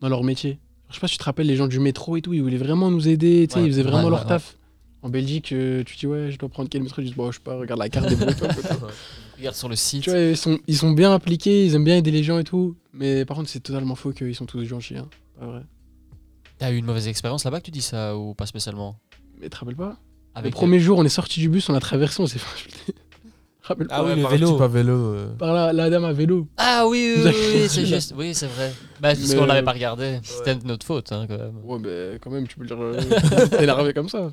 dans 0.00 0.08
leur 0.08 0.24
métier. 0.24 0.58
Je 0.88 0.94
sais 0.96 1.00
pas 1.00 1.06
si 1.06 1.12
tu 1.12 1.18
te 1.18 1.24
rappelles 1.24 1.46
les 1.46 1.54
gens 1.56 1.68
du 1.68 1.78
métro 1.78 2.16
et 2.16 2.20
tout, 2.22 2.34
ils 2.34 2.42
voulaient 2.42 2.56
vraiment 2.56 2.90
nous 2.90 3.06
aider, 3.06 3.46
Ouais, 3.54 3.62
ils 3.62 3.68
faisaient 3.70 3.82
vraiment 3.84 4.04
ouais, 4.04 4.10
leur 4.10 4.22
ouais, 4.22 4.28
taf. 4.28 4.56
En 5.02 5.08
Belgique, 5.08 5.52
euh, 5.52 5.82
tu 5.84 5.96
dis 5.96 6.06
ouais, 6.06 6.30
je 6.30 6.38
dois 6.38 6.48
prendre 6.50 6.68
quel 6.68 6.82
métro, 6.82 7.00
ils 7.00 7.06
disent 7.06 7.14
bon, 7.16 7.30
je 7.30 7.38
sais 7.38 7.42
pas, 7.42 7.56
regarde 7.56 7.80
la 7.80 7.88
carte 7.88 8.08
des 8.08 8.16
bretons. 8.16 8.46
Regarde 9.38 9.56
sur 9.56 9.70
le 9.70 9.76
site. 9.76 10.02
Tu 10.02 10.10
vois, 10.10 10.18
ils 10.20 10.36
sont, 10.36 10.58
ils 10.66 10.76
sont 10.76 10.90
bien 10.90 11.10
impliqués, 11.14 11.64
ils 11.64 11.74
aiment 11.74 11.84
bien 11.84 11.96
aider 11.96 12.10
les 12.10 12.22
gens 12.22 12.38
et 12.38 12.44
tout. 12.44 12.76
Mais 12.92 13.24
par 13.24 13.38
contre, 13.38 13.48
c'est 13.48 13.60
totalement 13.60 13.94
faux 13.94 14.12
qu'ils 14.12 14.34
sont 14.34 14.44
tous 14.44 14.62
gentils. 14.64 14.98
Hein. 14.98 15.08
Pas 15.38 15.46
vrai. 15.46 15.62
T'as 16.58 16.70
eu 16.72 16.76
une 16.76 16.84
mauvaise 16.84 17.08
expérience 17.08 17.44
là-bas 17.44 17.60
que 17.60 17.64
tu 17.64 17.70
dis 17.70 17.80
ça 17.80 18.14
ou 18.18 18.34
pas 18.34 18.44
spécialement? 18.44 18.96
Mais 19.38 19.44
tu 19.46 19.50
te 19.50 19.56
rappelles 19.56 19.76
pas 19.76 19.96
Avec 20.34 20.52
Le 20.52 20.54
premier 20.54 20.78
jour, 20.78 20.98
on 20.98 21.04
est 21.06 21.08
sorti 21.08 21.40
du 21.40 21.48
bus, 21.48 21.70
on 21.70 21.74
a 21.74 21.80
traversé, 21.80 22.20
on 22.22 22.26
s'est 22.26 22.38
fait 22.38 22.54
insulter. 22.54 22.94
Rappelle 23.62 23.86
Ah 23.90 24.02
pas 24.02 24.10
oui, 24.10 24.16
le 24.16 24.22
par 24.22 24.30
vélo. 24.32 24.56
Pas 24.58 24.68
vélo. 24.68 24.92
euh. 25.14 25.34
Par 25.38 25.54
la, 25.54 25.72
la 25.72 25.88
dame 25.88 26.04
à 26.04 26.12
vélo. 26.12 26.46
Ah 26.58 26.84
oui, 26.86 27.14
oui, 27.16 27.22
oui, 27.24 27.32
oui, 27.62 27.68
c'est 27.70 27.86
juste. 27.86 28.12
Oui, 28.14 28.34
c'est 28.34 28.46
vrai. 28.48 28.72
Bah, 29.00 29.14
parce 29.14 29.20
Mais- 29.26 29.36
qu'on 29.36 29.46
n'avait 29.46 29.62
pas 29.62 29.72
regardé. 29.72 30.18
C'était 30.22 30.56
de 30.56 30.66
notre 30.66 30.84
faute, 30.84 31.12
hein, 31.12 31.24
quand 31.26 31.38
même. 31.38 31.56
Ouais, 31.64 31.78
mais 31.78 32.18
quand 32.20 32.30
même, 32.30 32.46
tu 32.46 32.56
peux 32.56 32.64
le 32.64 32.68
dire. 32.68 32.78
euh, 32.78 33.46
t'es 33.50 33.62
énervé 33.62 33.94
comme 33.94 34.08
ça. 34.10 34.30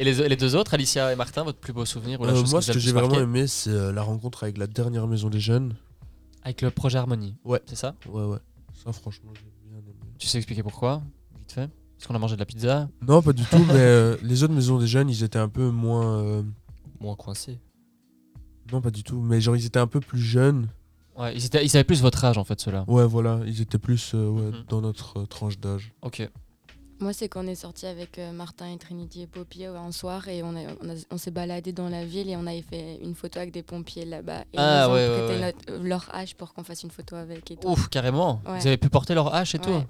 Et 0.00 0.04
les, 0.04 0.28
les 0.30 0.36
deux 0.36 0.56
autres, 0.56 0.72
Alicia 0.72 1.12
et 1.12 1.16
Martin, 1.16 1.44
votre 1.44 1.58
plus 1.58 1.74
beau 1.74 1.84
souvenir 1.84 2.20
ou 2.20 2.24
la 2.24 2.32
Euh, 2.32 2.36
chose 2.36 2.50
moi, 2.52 2.62
ce 2.62 2.72
que 2.72 2.78
j'ai 2.78 2.90
vraiment 2.92 3.20
aimé, 3.20 3.46
c'est 3.46 3.68
euh, 3.68 3.92
la 3.92 4.00
rencontre 4.00 4.44
avec 4.44 4.56
la 4.56 4.66
dernière 4.66 5.06
maison 5.06 5.28
des 5.28 5.40
jeunes. 5.40 5.74
Avec 6.42 6.62
le 6.62 6.70
projet 6.70 6.96
Harmonie. 6.96 7.36
Ouais. 7.44 7.60
C'est 7.66 7.76
ça 7.76 7.94
Ouais, 8.08 8.24
ouais. 8.24 8.38
Ça, 8.82 8.92
franchement, 8.92 9.30
j'ai 9.34 9.42
bien 9.68 9.78
aimé. 9.78 9.92
Tu 10.18 10.26
sais 10.26 10.38
expliquer 10.38 10.62
pourquoi 10.62 11.02
Vite 11.38 11.52
fait? 11.52 11.68
Parce 11.98 12.06
qu'on 12.08 12.14
a 12.14 12.18
mangé 12.18 12.34
de 12.36 12.40
la 12.40 12.46
pizza? 12.46 12.88
Non, 13.06 13.20
pas 13.20 13.34
du 13.34 13.44
tout, 13.44 13.58
mais 13.68 13.74
euh, 13.74 14.16
les 14.22 14.42
autres 14.42 14.54
maisons 14.54 14.78
des 14.78 14.86
jeunes, 14.86 15.10
ils 15.10 15.22
étaient 15.22 15.38
un 15.38 15.50
peu 15.50 15.68
moins. 15.68 16.16
euh, 16.22 16.42
Moins 16.98 17.14
coincé. 17.14 17.58
Non, 18.72 18.80
pas 18.80 18.90
du 18.90 19.02
tout, 19.02 19.20
mais 19.20 19.42
genre, 19.42 19.54
ils 19.56 19.66
étaient 19.66 19.78
un 19.80 19.86
peu 19.86 20.00
plus 20.00 20.20
jeunes. 20.20 20.68
Ouais, 21.18 21.34
ils, 21.36 21.44
étaient, 21.44 21.62
ils 21.62 21.76
avaient 21.76 21.84
plus 21.84 22.00
votre 22.00 22.24
âge 22.24 22.38
en 22.38 22.44
fait, 22.44 22.58
ceux-là. 22.58 22.84
Ouais, 22.88 23.04
voilà, 23.06 23.40
ils 23.46 23.60
étaient 23.60 23.78
plus 23.78 24.14
ouais, 24.14 24.18
Mhm. 24.18 24.64
dans 24.70 24.80
notre 24.80 25.24
tranche 25.26 25.58
d'âge. 25.58 25.92
Ok. 26.00 26.26
Moi, 27.00 27.14
c'est 27.14 27.28
qu'on 27.30 27.46
est 27.46 27.54
sorti 27.54 27.86
avec 27.86 28.18
euh, 28.18 28.30
Martin 28.32 28.70
et 28.72 28.76
Trinity 28.76 29.22
et 29.22 29.26
Poppy 29.26 29.64
euh, 29.64 29.74
un 29.78 29.90
soir 29.90 30.28
et 30.28 30.42
on, 30.42 30.54
a- 30.54 30.94
on, 31.10 31.16
s'est 31.16 31.30
baladé 31.30 31.72
dans 31.72 31.88
la 31.88 32.04
ville 32.04 32.28
et 32.28 32.36
on 32.36 32.46
avait 32.46 32.60
fait 32.60 32.98
une 33.02 33.14
photo 33.14 33.38
avec 33.38 33.52
des 33.52 33.62
pompiers 33.62 34.04
là-bas. 34.04 34.40
Et 34.52 34.58
Ah, 34.58 34.84
ils 34.84 34.90
ont 34.90 34.92
ouais, 34.92 35.08
ouais, 35.08 35.16
prêté 35.18 35.32
ouais. 35.32 35.40
notre- 35.46 35.70
euh, 35.70 35.82
leur 35.82 36.08
hache 36.14 36.34
pour 36.34 36.52
qu'on 36.52 36.62
fasse 36.62 36.82
une 36.82 36.90
photo 36.90 37.16
avec 37.16 37.50
et 37.50 37.56
tout. 37.56 37.68
Ouf, 37.68 37.88
carrément. 37.88 38.42
Ouais. 38.46 38.58
Vous 38.60 38.66
avez 38.66 38.76
pu 38.76 38.90
porter 38.90 39.14
leur 39.14 39.34
hache 39.34 39.54
et 39.54 39.58
tout. 39.58 39.82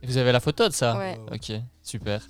Et 0.00 0.06
vous 0.06 0.16
avez 0.16 0.30
la 0.30 0.38
photo 0.38 0.68
de 0.68 0.72
ça 0.72 0.96
Ouais. 0.96 1.18
Ok, 1.32 1.52
super. 1.82 2.24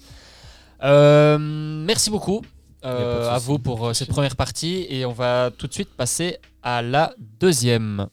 Euh, 0.82 1.36
merci 1.38 2.08
beaucoup 2.10 2.40
euh, 2.86 3.28
à 3.28 3.38
vous 3.38 3.58
pour 3.58 3.88
euh, 3.88 3.92
cette 3.92 4.08
première 4.08 4.36
partie 4.36 4.86
et 4.88 5.04
on 5.04 5.12
va 5.12 5.50
tout 5.50 5.66
de 5.66 5.72
suite 5.74 5.90
passer 5.90 6.38
à 6.62 6.80
la 6.80 7.14
deuxième. 7.40 8.06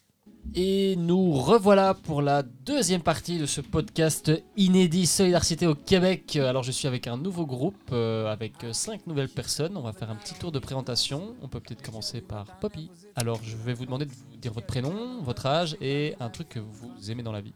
Et 0.53 0.95
nous 0.95 1.33
revoilà 1.33 1.93
pour 1.93 2.21
la 2.21 2.41
deuxième 2.43 3.01
partie 3.01 3.37
de 3.39 3.45
ce 3.45 3.59
podcast 3.59 4.31
inédit 4.55 5.05
Solidarité 5.05 5.67
au 5.67 5.75
Québec. 5.75 6.37
Alors 6.37 6.63
je 6.63 6.71
suis 6.71 6.87
avec 6.87 7.07
un 7.07 7.17
nouveau 7.17 7.45
groupe, 7.45 7.75
euh, 7.91 8.31
avec 8.31 8.63
euh, 8.63 8.71
cinq 8.71 9.05
nouvelles 9.05 9.27
personnes. 9.27 9.75
On 9.75 9.81
va 9.81 9.91
faire 9.91 10.09
un 10.09 10.15
petit 10.15 10.33
tour 10.35 10.53
de 10.53 10.59
présentation. 10.59 11.35
On 11.41 11.49
peut 11.49 11.59
peut-être 11.59 11.81
commencer 11.81 12.21
par 12.21 12.45
Poppy. 12.61 12.89
Alors 13.17 13.41
je 13.43 13.57
vais 13.57 13.73
vous 13.73 13.85
demander 13.85 14.05
de 14.05 14.11
vous 14.11 14.37
dire 14.37 14.53
votre 14.53 14.67
prénom, 14.67 15.21
votre 15.23 15.45
âge 15.45 15.75
et 15.81 16.15
un 16.21 16.29
truc 16.29 16.47
que 16.49 16.59
vous 16.59 17.11
aimez 17.11 17.23
dans 17.23 17.33
la 17.33 17.41
vie. 17.41 17.53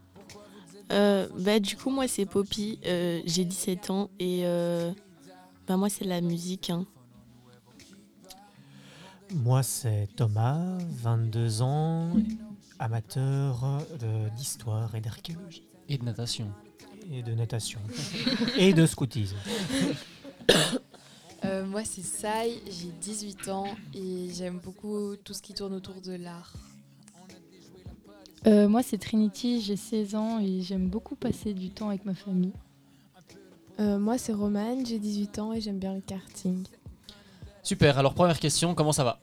Euh, 0.92 1.26
bah, 1.38 1.58
du 1.58 1.76
coup, 1.76 1.88
moi, 1.88 2.06
c'est 2.06 2.26
Poppy. 2.26 2.80
euh, 2.84 3.20
J'ai 3.24 3.44
17 3.46 3.90
ans 3.90 4.10
et 4.18 4.40
euh, 4.44 4.90
bah, 5.66 5.76
moi, 5.78 5.88
c'est 5.88 6.04
la 6.04 6.20
musique. 6.20 6.68
hein. 6.68 6.84
Moi, 9.32 9.62
c'est 9.62 10.08
Thomas, 10.16 10.76
22 10.90 11.62
ans, 11.62 12.10
amateur 12.80 13.84
d'histoire 14.36 14.94
et 14.94 15.00
d'archéologie. 15.00 15.68
Et 15.88 15.98
de 15.98 16.04
natation. 16.04 16.50
Et 17.12 17.22
de 17.22 17.32
natation. 17.32 17.80
et 18.58 18.72
de 18.72 18.86
scoutisme. 18.86 19.36
Euh, 21.46 21.64
moi, 21.64 21.84
c'est 21.84 22.02
Sai, 22.02 22.60
j'ai 22.66 22.90
18 23.00 23.48
ans 23.48 23.68
et 23.94 24.28
j'aime 24.30 24.58
beaucoup 24.58 25.16
tout 25.24 25.32
ce 25.32 25.40
qui 25.40 25.54
tourne 25.54 25.72
autour 25.72 26.02
de 26.02 26.12
l'art. 26.12 26.52
Euh, 28.46 28.68
moi, 28.68 28.82
c'est 28.82 28.98
Trinity, 28.98 29.62
j'ai 29.62 29.76
16 29.76 30.14
ans 30.16 30.38
et 30.38 30.60
j'aime 30.60 30.88
beaucoup 30.88 31.14
passer 31.14 31.54
du 31.54 31.70
temps 31.70 31.88
avec 31.88 32.04
ma 32.04 32.14
famille. 32.14 32.52
Euh, 33.78 33.98
moi, 33.98 34.18
c'est 34.18 34.34
Romane, 34.34 34.84
j'ai 34.84 34.98
18 34.98 35.38
ans 35.38 35.52
et 35.54 35.62
j'aime 35.62 35.78
bien 35.78 35.94
le 35.94 36.02
karting. 36.02 36.66
Super, 37.62 37.98
alors 37.98 38.12
première 38.12 38.38
question, 38.38 38.74
comment 38.74 38.92
ça 38.92 39.04
va? 39.04 39.18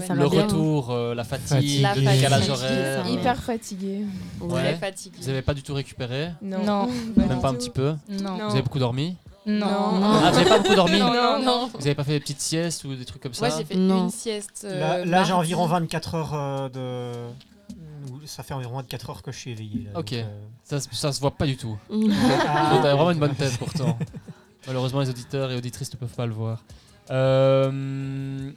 Ça 0.00 0.14
va 0.14 0.22
Le 0.24 0.28
bien. 0.28 0.42
retour, 0.42 0.90
euh, 0.90 1.14
la 1.14 1.22
fatigue. 1.24 1.80
La 1.82 1.94
le 1.94 2.00
décalage 2.00 2.48
horaire. 2.50 3.06
Hyper. 3.08 3.36
Ouais. 3.36 4.74
fatiguée. 4.74 5.18
Vous 5.20 5.26
n'avez 5.28 5.42
pas 5.42 5.54
du 5.54 5.62
tout 5.62 5.74
récupéré 5.74 6.30
Non. 6.42 6.64
Non. 6.64 6.88
Même 7.16 7.40
pas 7.40 7.48
un 7.50 7.54
petit 7.54 7.70
peu 7.70 7.94
Non. 8.08 8.34
Vous 8.48 8.52
avez 8.52 8.62
beaucoup 8.62 8.78
dormi 8.80 9.16
Non. 9.46 9.66
Ah, 9.66 10.30
vous 10.32 10.36
n'avez 10.38 10.48
pas 10.50 10.58
beaucoup 10.58 10.74
dormi 10.74 10.98
Non, 10.98 11.12
non, 11.14 11.42
non. 11.42 11.66
Vous 11.72 11.78
n'avez 11.78 11.94
pas 11.94 12.02
fait 12.04 12.12
des 12.12 12.20
petites 12.20 12.40
siestes 12.40 12.82
ou 12.84 12.94
des 12.94 13.04
trucs 13.04 13.22
comme 13.22 13.34
ça 13.34 13.46
Moi, 13.48 13.56
j'ai 13.58 13.64
fait 13.64 13.74
une 13.74 14.10
sieste. 14.10 14.66
euh, 14.68 14.80
Là, 14.80 15.04
là, 15.04 15.24
j'ai 15.24 15.32
environ 15.32 15.66
24 15.66 16.14
heures 16.16 16.34
euh, 16.34 16.68
de. 16.70 18.26
Ça 18.26 18.42
fait 18.42 18.54
environ 18.54 18.76
24 18.76 19.10
heures 19.10 19.22
que 19.22 19.30
je 19.32 19.38
suis 19.38 19.50
éveillé. 19.52 19.84
là, 19.92 20.00
Ok, 20.00 20.10
donc, 20.10 20.20
euh, 20.20 20.24
ça, 20.64 20.80
se- 20.80 20.88
ça 20.94 21.12
se 21.12 21.20
voit 21.20 21.30
pas 21.32 21.46
du 21.46 21.56
tout. 21.56 21.76
Mm. 21.90 22.08
Vous 22.08 22.10
Ah. 22.48 22.70
avez 22.70 22.80
vraiment 22.94 23.10
une 23.12 23.18
bonne 23.18 23.34
tête 23.34 23.56
pourtant. 23.58 23.96
Malheureusement, 24.66 25.00
les 25.00 25.10
auditeurs 25.10 25.50
et 25.52 25.56
auditrices 25.56 25.92
ne 25.92 25.98
peuvent 25.98 26.14
pas 26.14 26.26
le 26.26 26.32
voir. 26.32 26.62
Euh, 27.10 28.50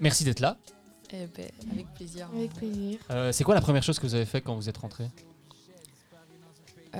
Merci 0.00 0.24
d'être 0.24 0.40
là. 0.40 0.56
Eh 1.12 1.26
ben, 1.26 1.48
avec 1.72 1.86
plaisir. 1.94 2.28
Avec 2.34 2.52
plaisir. 2.52 2.98
Euh, 3.10 3.32
C'est 3.32 3.44
quoi 3.44 3.54
la 3.54 3.60
première 3.60 3.82
chose 3.82 3.98
que 3.98 4.06
vous 4.06 4.14
avez 4.14 4.26
fait 4.26 4.40
quand 4.40 4.54
vous 4.54 4.68
êtes 4.68 4.76
rentré 4.76 5.08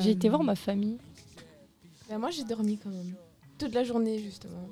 J'ai 0.01 0.11
été 0.13 0.29
voir 0.29 0.43
ma 0.43 0.55
famille. 0.57 0.99
Bah, 2.09 2.19
moi, 2.19 2.31
j'ai 2.31 2.45
dormi 2.45 2.79
quand 2.79 2.91
même. 2.91 3.15
Toute 3.59 3.75
la 3.75 3.85
journée, 3.85 4.19
justement. 4.19 4.69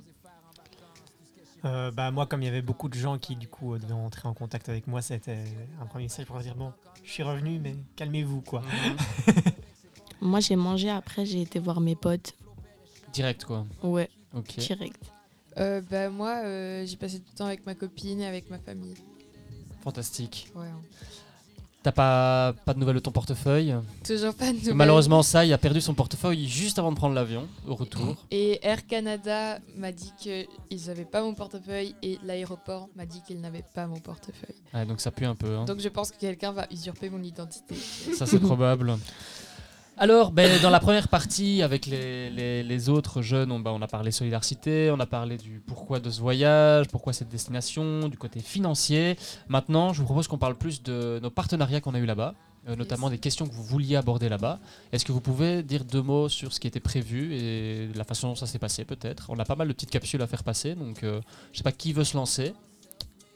euh, 1.65 1.91
bah, 1.91 2.11
moi, 2.11 2.27
comme 2.27 2.43
il 2.43 2.47
y 2.47 2.49
avait 2.49 2.63
beaucoup 2.63 2.89
de 2.89 2.95
gens 2.95 3.19
qui, 3.19 3.37
du 3.37 3.49
coup, 3.49 3.75
euh, 3.75 3.79
devaient 3.79 3.93
entrer 3.93 4.27
en 4.29 4.35
contact 4.35 4.69
avec 4.69 4.87
moi, 4.87 5.03
c'était 5.03 5.45
un 5.81 5.87
premier 5.87 6.05
message 6.05 6.27
pour 6.27 6.39
dire 6.39 6.55
Bon, 6.55 6.73
je 7.05 7.11
suis 7.11 7.23
revenu, 7.23 7.59
mais 7.59 7.77
calmez-vous, 7.97 8.41
quoi. 8.41 8.63
Moi, 10.23 10.41
j'ai 10.41 10.57
mangé 10.57 10.89
après, 10.89 11.27
j'ai 11.27 11.43
été 11.43 11.59
voir 11.59 11.81
mes 11.81 11.95
potes. 11.95 12.35
Direct 13.13 13.45
quoi. 13.45 13.67
Ouais, 13.83 14.09
Ok. 14.35 14.57
direct. 14.57 15.13
Euh, 15.59 15.81
bah, 15.91 16.11
moi, 16.11 16.41
euh, 16.45 16.85
j'ai 16.87 16.97
passé 16.97 17.19
du 17.19 17.31
temps 17.37 17.47
avec 17.47 17.65
ma 17.67 17.75
copine 17.75 18.21
et 18.21 18.27
avec 18.27 18.51
ma 18.51 18.59
famille. 18.59 18.95
Fantastique. 19.83 20.49
Ouais. 20.55 20.67
T'as 21.83 21.93
pas, 21.93 22.53
pas 22.65 22.75
de 22.75 22.81
nouvelles 22.81 22.97
de 22.97 23.01
ton 23.01 23.13
portefeuille 23.13 23.73
Toujours 24.05 24.35
pas 24.35 24.51
de 24.51 24.57
nouvelles. 24.57 24.75
Malheureusement, 24.75 25.23
ça, 25.23 25.45
il 25.45 25.53
a 25.53 25.59
perdu 25.59 25.81
son 25.81 25.95
portefeuille 25.95 26.49
juste 26.49 26.81
avant 26.81 26.91
de 26.91 26.97
prendre 26.97 27.15
l'avion, 27.15 27.47
au 27.65 27.77
retour. 27.77 28.17
Et 28.33 28.59
Air 28.67 28.89
Canada 28.89 29.61
m'a 29.77 29.93
dit 29.93 30.13
qu'ils 30.19 30.49
n'avaient 30.89 31.05
pas 31.05 31.23
mon 31.23 31.33
portefeuille 31.35 31.95
et 32.03 32.19
l'aéroport 32.25 32.89
m'a 32.97 33.07
dit 33.07 33.23
qu'ils 33.25 33.41
n'avaient 33.41 33.63
pas 33.73 33.87
mon 33.87 34.01
portefeuille. 34.01 34.57
Ouais, 34.75 34.85
donc 34.85 35.01
ça 35.01 35.13
pue 35.13 35.27
un 35.27 35.37
peu. 35.37 35.57
hein. 35.57 35.65
Donc 35.65 35.79
je 35.79 35.89
pense 35.89 36.11
que 36.11 36.17
quelqu'un 36.19 36.51
va 36.51 36.67
usurper 36.73 37.09
mon 37.09 37.23
identité. 37.23 37.77
Ça, 37.77 38.27
c'est 38.27 38.41
probable. 38.41 38.97
Alors, 39.99 40.31
ben, 40.31 40.61
dans 40.61 40.69
la 40.69 40.79
première 40.81 41.09
partie, 41.09 41.63
avec 41.63 41.87
les, 41.87 42.29
les- 42.29 42.63
les 42.63 42.89
autres 42.91 43.23
jeunes, 43.23 43.51
on, 43.51 43.61
ben, 43.61 43.71
on 43.71 43.81
a 43.81 43.87
parlé 43.87 44.11
solidarité, 44.11 44.91
on 44.93 45.01
a 45.01 45.07
parlé 45.07 45.39
du 45.39 45.63
pourquoi 45.67 46.01
de 46.01 46.11
ce 46.11 46.21
voyage, 46.21 46.87
pourquoi 46.89 47.15
cette 47.15 47.31
destination, 47.31 48.09
du 48.09 48.19
côté 48.19 48.41
financier. 48.41 49.17
Maintenant, 49.49 49.95
je 49.95 50.01
vous 50.01 50.05
propose 50.05 50.29
qu'on 50.29 50.37
parle 50.37 50.55
plus 50.57 50.83
de 50.83 51.19
nos 51.23 51.31
partenariats 51.31 51.81
qu'on 51.81 51.95
a 51.95 51.99
eu 51.99 52.05
là-bas, 52.05 52.35
euh, 52.69 52.77
notamment 52.77 53.09
des 53.09 53.17
questions 53.17 53.47
que 53.47 53.55
vous 53.55 53.63
vouliez 53.65 53.97
aborder 53.97 54.29
là-bas. 54.29 54.59
Est-ce 54.93 55.07
que 55.07 55.13
vous 55.13 55.23
pouvez 55.23 55.63
dire 55.63 55.83
deux 55.87 56.03
mots 56.03 56.29
sur 56.29 56.53
ce 56.53 56.61
qui 56.61 56.67
était 56.67 56.79
prévu 56.81 57.35
et 57.35 57.89
la 57.95 58.05
façon 58.05 58.29
dont 58.29 58.35
ça 58.35 58.47
s'est 58.47 58.59
passé, 58.59 58.85
peut-être? 58.85 59.25
On 59.31 59.39
a 59.39 59.47
pas 59.47 59.57
mal 59.57 59.67
de 59.69 59.73
petites 59.73 59.91
capsules 59.91 60.21
à 60.21 60.27
faire 60.27 60.45
passer, 60.45 60.75
donc 60.75 61.05
euh, 61.05 61.23
je 61.53 61.57
sais 61.59 61.65
pas 61.65 61.73
qui 61.73 61.95
veut 61.95 62.05
se 62.05 62.19
lancer. 62.19 62.53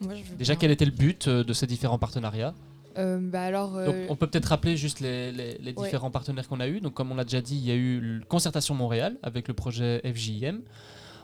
Moi, 0.03 0.15
je 0.15 0.25
veux 0.31 0.37
Déjà, 0.37 0.53
bien. 0.55 0.61
quel 0.61 0.71
était 0.73 0.85
le 0.85 0.91
but 0.91 1.27
euh, 1.27 1.43
de 1.43 1.53
ces 1.55 1.67
différents 1.67 1.99
partenariats? 1.99 2.53
Euh, 3.01 3.19
bah 3.21 3.43
alors, 3.43 3.73
donc, 3.73 3.95
euh, 3.95 4.07
on 4.09 4.17
peut 4.17 4.27
peut-être 4.27 4.47
rappeler 4.47 4.77
juste 4.77 5.01
les, 5.01 5.33
les- 5.33 5.59
les 5.59 5.73
Ouais. 5.73 5.85
différents 5.85 6.11
partenaires 6.11 6.47
qu'on 6.49 6.61
a 6.61 6.69
eu. 6.69 6.81
Donc, 6.81 6.95
comme 6.95 7.11
on 7.13 7.15
l'a 7.17 7.25
déjà 7.25 7.41
dit, 7.41 7.57
il 7.57 7.65
y 7.65 7.71
a 7.71 7.77
eu 7.77 8.23
Concertation 8.29 8.75
Montréal 8.75 9.17
avec 9.23 9.49
le 9.49 9.55
projet 9.55 10.01
FJM. 10.05 10.63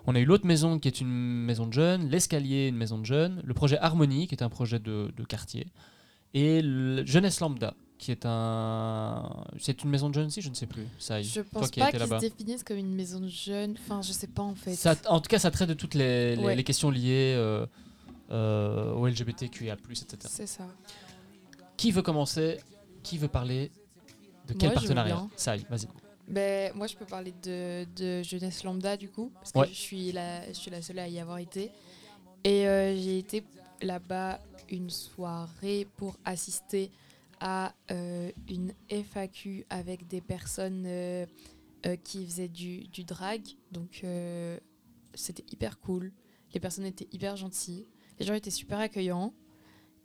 On 0.07 0.15
a 0.15 0.21
eu 0.21 0.25
l'autre 0.25 0.47
maison 0.47 0.79
qui 0.79 0.87
est 0.89 1.01
une 1.01 1.09
maison 1.45 1.67
de 1.67 1.73
jeunes, 1.73 2.09
l'escalier, 2.09 2.69
une 2.69 2.77
maison 2.77 2.99
de 2.99 3.05
jeunes, 3.07 3.41
le 3.45 3.55
projet 3.55 3.77
Harmonie 3.79 4.29
qui 4.29 4.35
est 4.35 4.43
un 4.43 4.49
projet 4.49 4.79
de, 4.79 5.13
de 5.17 5.25
quartier, 5.25 5.67
et 6.33 6.63
le 6.63 7.05
Jeunesse 7.05 7.41
Lambda 7.41 7.75
qui 7.99 8.11
est 8.13 8.27
un. 8.27 9.45
C'est 9.59 9.83
une 9.83 9.89
maison 9.91 10.11
de 10.11 10.15
jeunes 10.15 10.27
aussi, 10.27 10.43
je 10.43 10.51
ne 10.51 10.55
sais 10.55 10.67
plus. 10.67 10.83
Ça, 10.99 11.23
je 11.23 11.41
pense 11.41 11.71
pas 11.71 11.91
qu'ils 11.91 12.01
se 12.01 12.21
définissent 12.21 12.63
comme 12.63 12.77
une 12.77 12.95
maison 12.95 13.21
de 13.21 13.27
jeunes. 13.29 13.75
Enfin, 13.83 14.03
je 14.03 14.13
sais 14.13 14.27
pas 14.27 14.43
en 14.43 14.55
fait. 14.55 14.75
Ça- 14.75 14.95
en 15.09 15.19
tout 15.21 15.29
cas, 15.29 15.39
ça 15.39 15.51
traite 15.51 15.71
de 15.71 15.75
toutes 15.75 15.95
les, 15.95 16.37
les- 16.37 16.43
Ouais. 16.45 16.55
les 16.55 16.63
questions 16.63 16.91
liées 16.91 17.35
euh, 17.37 17.65
euh, 18.31 18.93
au 18.93 19.07
LGBTQIA, 19.07 19.75
etc. 19.91 20.07
C'est 20.29 20.47
ça. 20.47 20.65
Qui 21.77 21.91
veut 21.91 22.03
commencer? 22.03 22.59
Qui 23.03 23.19
veut 23.19 23.29
parler? 23.29 23.71
De 24.47 24.53
quel 24.55 24.71
Moi, 24.71 24.81
je 24.83 24.89
veux 24.89 24.95
partenariat? 24.95 25.15
bien. 25.17 25.31
Ça 25.37 25.57
y 25.57 25.65
vas-y. 25.69 25.87
Ben, 26.29 26.73
moi, 26.75 26.87
je 26.87 26.97
peux 26.97 27.05
parler 27.05 27.33
de, 27.43 27.87
de 27.97 28.23
jeunesse 28.23 28.65
lambda 28.65 28.97
du 28.97 29.09
coup, 29.09 29.31
parce 29.35 29.53
que 29.53 29.59
Ouais. 29.61 29.69
je, 29.69 29.75
suis 29.75 30.13
la, 30.13 30.47
je 30.49 30.53
suis 30.55 30.71
la 30.71 30.83
seule 30.83 30.99
à 30.99 31.09
y 31.09 31.19
avoir 31.21 31.39
été. 31.39 31.71
Et 32.45 32.67
euh, 32.67 32.97
j'ai 32.97 33.19
été 33.19 33.45
là-bas 33.83 34.41
une 34.69 34.91
soirée 34.91 35.87
pour 35.97 36.17
assister 36.25 36.91
à 37.41 37.75
euh, 37.91 38.31
une 38.49 38.73
FAQ 38.89 39.67
avec 39.69 40.07
des 40.09 40.21
personnes 40.21 40.85
euh, 40.87 41.27
euh, 41.87 41.97
qui 41.97 42.25
faisaient 42.27 42.49
du, 42.49 42.89
du 42.89 43.05
drag. 43.05 43.43
Donc, 43.71 44.01
euh, 44.03 44.59
c'était 45.15 45.45
hyper 45.53 45.79
cool. 45.81 46.13
Les 46.55 46.61
personnes 46.61 46.87
étaient 46.87 47.09
hyper 47.13 47.37
gentilles. 47.37 47.87
Les 48.19 48.27
gens 48.27 48.35
étaient 48.35 48.51
super 48.51 48.79
accueillants. 48.79 49.33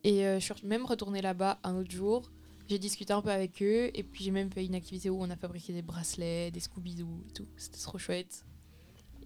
Et 0.04 0.26
euh, 0.26 0.40
je 0.40 0.54
suis 0.54 0.68
même 0.68 0.86
retournée 0.86 1.22
là-bas 1.22 1.60
un 1.64 1.76
autre 1.76 1.92
jour. 1.92 2.32
J'ai 2.68 2.80
discuté 2.80 3.12
un 3.14 3.22
peu 3.22 3.32
avec 3.32 3.62
eux 3.62 3.92
et 3.94 4.04
puis 4.04 4.24
j'ai 4.24 4.32
même 4.32 4.50
fait 4.52 4.66
une 4.66 4.76
activité 4.76 5.10
où 5.10 5.22
on 5.22 5.30
a 5.30 5.36
fabriqué 5.36 5.74
des 5.74 5.82
bracelets, 5.82 6.52
des 6.52 6.60
Scooby-Doo 6.62 7.24
et 7.30 7.34
tout. 7.34 7.48
C'était 7.58 7.78
trop 7.80 7.98
chouette. 7.98 8.46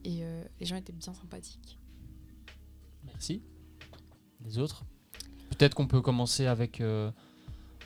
et 0.03 0.23
euh, 0.23 0.43
les 0.59 0.65
gens 0.65 0.75
étaient 0.75 0.93
bien 0.93 1.13
sympathiques. 1.13 1.77
Merci. 3.05 3.41
Les 4.43 4.57
autres? 4.59 4.83
Peut-être 5.49 5.73
qu'on 5.75 5.87
peut 5.87 6.01
commencer 6.01 6.45
avec, 6.47 6.81
euh, 6.81 7.11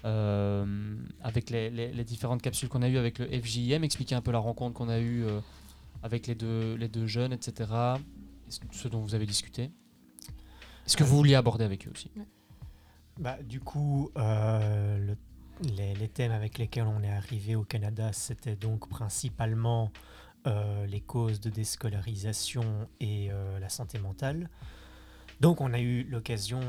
euh, 0.05 0.95
avec 1.21 1.49
les, 1.49 1.69
les- 1.69 1.91
les 1.93 2.03
différentes 2.03 2.41
capsules 2.41 2.69
qu'on 2.69 2.81
a 2.81 2.89
eues 2.89 2.97
avec 2.97 3.19
le 3.19 3.25
FJM, 3.27 3.83
expliquer 3.83 4.15
un 4.15 4.21
peu 4.21 4.31
la 4.31 4.39
rencontre 4.39 4.73
qu'on 4.75 4.89
a 4.89 4.99
eue 4.99 5.23
euh, 5.25 5.39
avec 6.03 6.25
les 6.27 6.35
deux, 6.35 6.75
les 6.75 6.87
deux 6.87 7.05
jeunes, 7.07 7.33
etc. 7.33 7.71
Et 8.47 8.51
ce- 8.51 8.59
ce 8.71 8.87
dont 8.87 9.01
vous 9.01 9.13
avez 9.15 9.25
discuté. 9.25 9.71
Est-ce 10.85 10.97
que 10.97 11.03
vous 11.03 11.17
vouliez 11.17 11.35
aborder 11.35 11.63
avec 11.65 11.87
eux 11.87 11.91
aussi? 11.91 12.09
Bah, 13.19 13.37
du 13.43 13.59
coup, 13.59 14.11
euh, 14.17 14.97
le- 14.97 15.17
les, 15.75 15.93
les 15.93 16.07
thèmes 16.07 16.31
avec 16.31 16.57
lesquels 16.57 16.85
on 16.87 17.03
est 17.03 17.11
arrivé 17.11 17.55
au 17.55 17.63
Canada, 17.63 18.13
c'était 18.13 18.55
donc 18.55 18.87
principalement 18.87 19.91
euh, 20.47 20.85
les 20.85 21.01
causes 21.01 21.41
de 21.41 21.49
déscolarisation 21.49 22.87
et 23.01 23.29
euh, 23.29 23.59
la 23.59 23.67
santé 23.67 23.99
mentale. 23.99 24.49
Donc 25.41 25.59
on 25.61 25.73
a 25.73 25.79
eu 25.79 26.03
l'occasion 26.03 26.59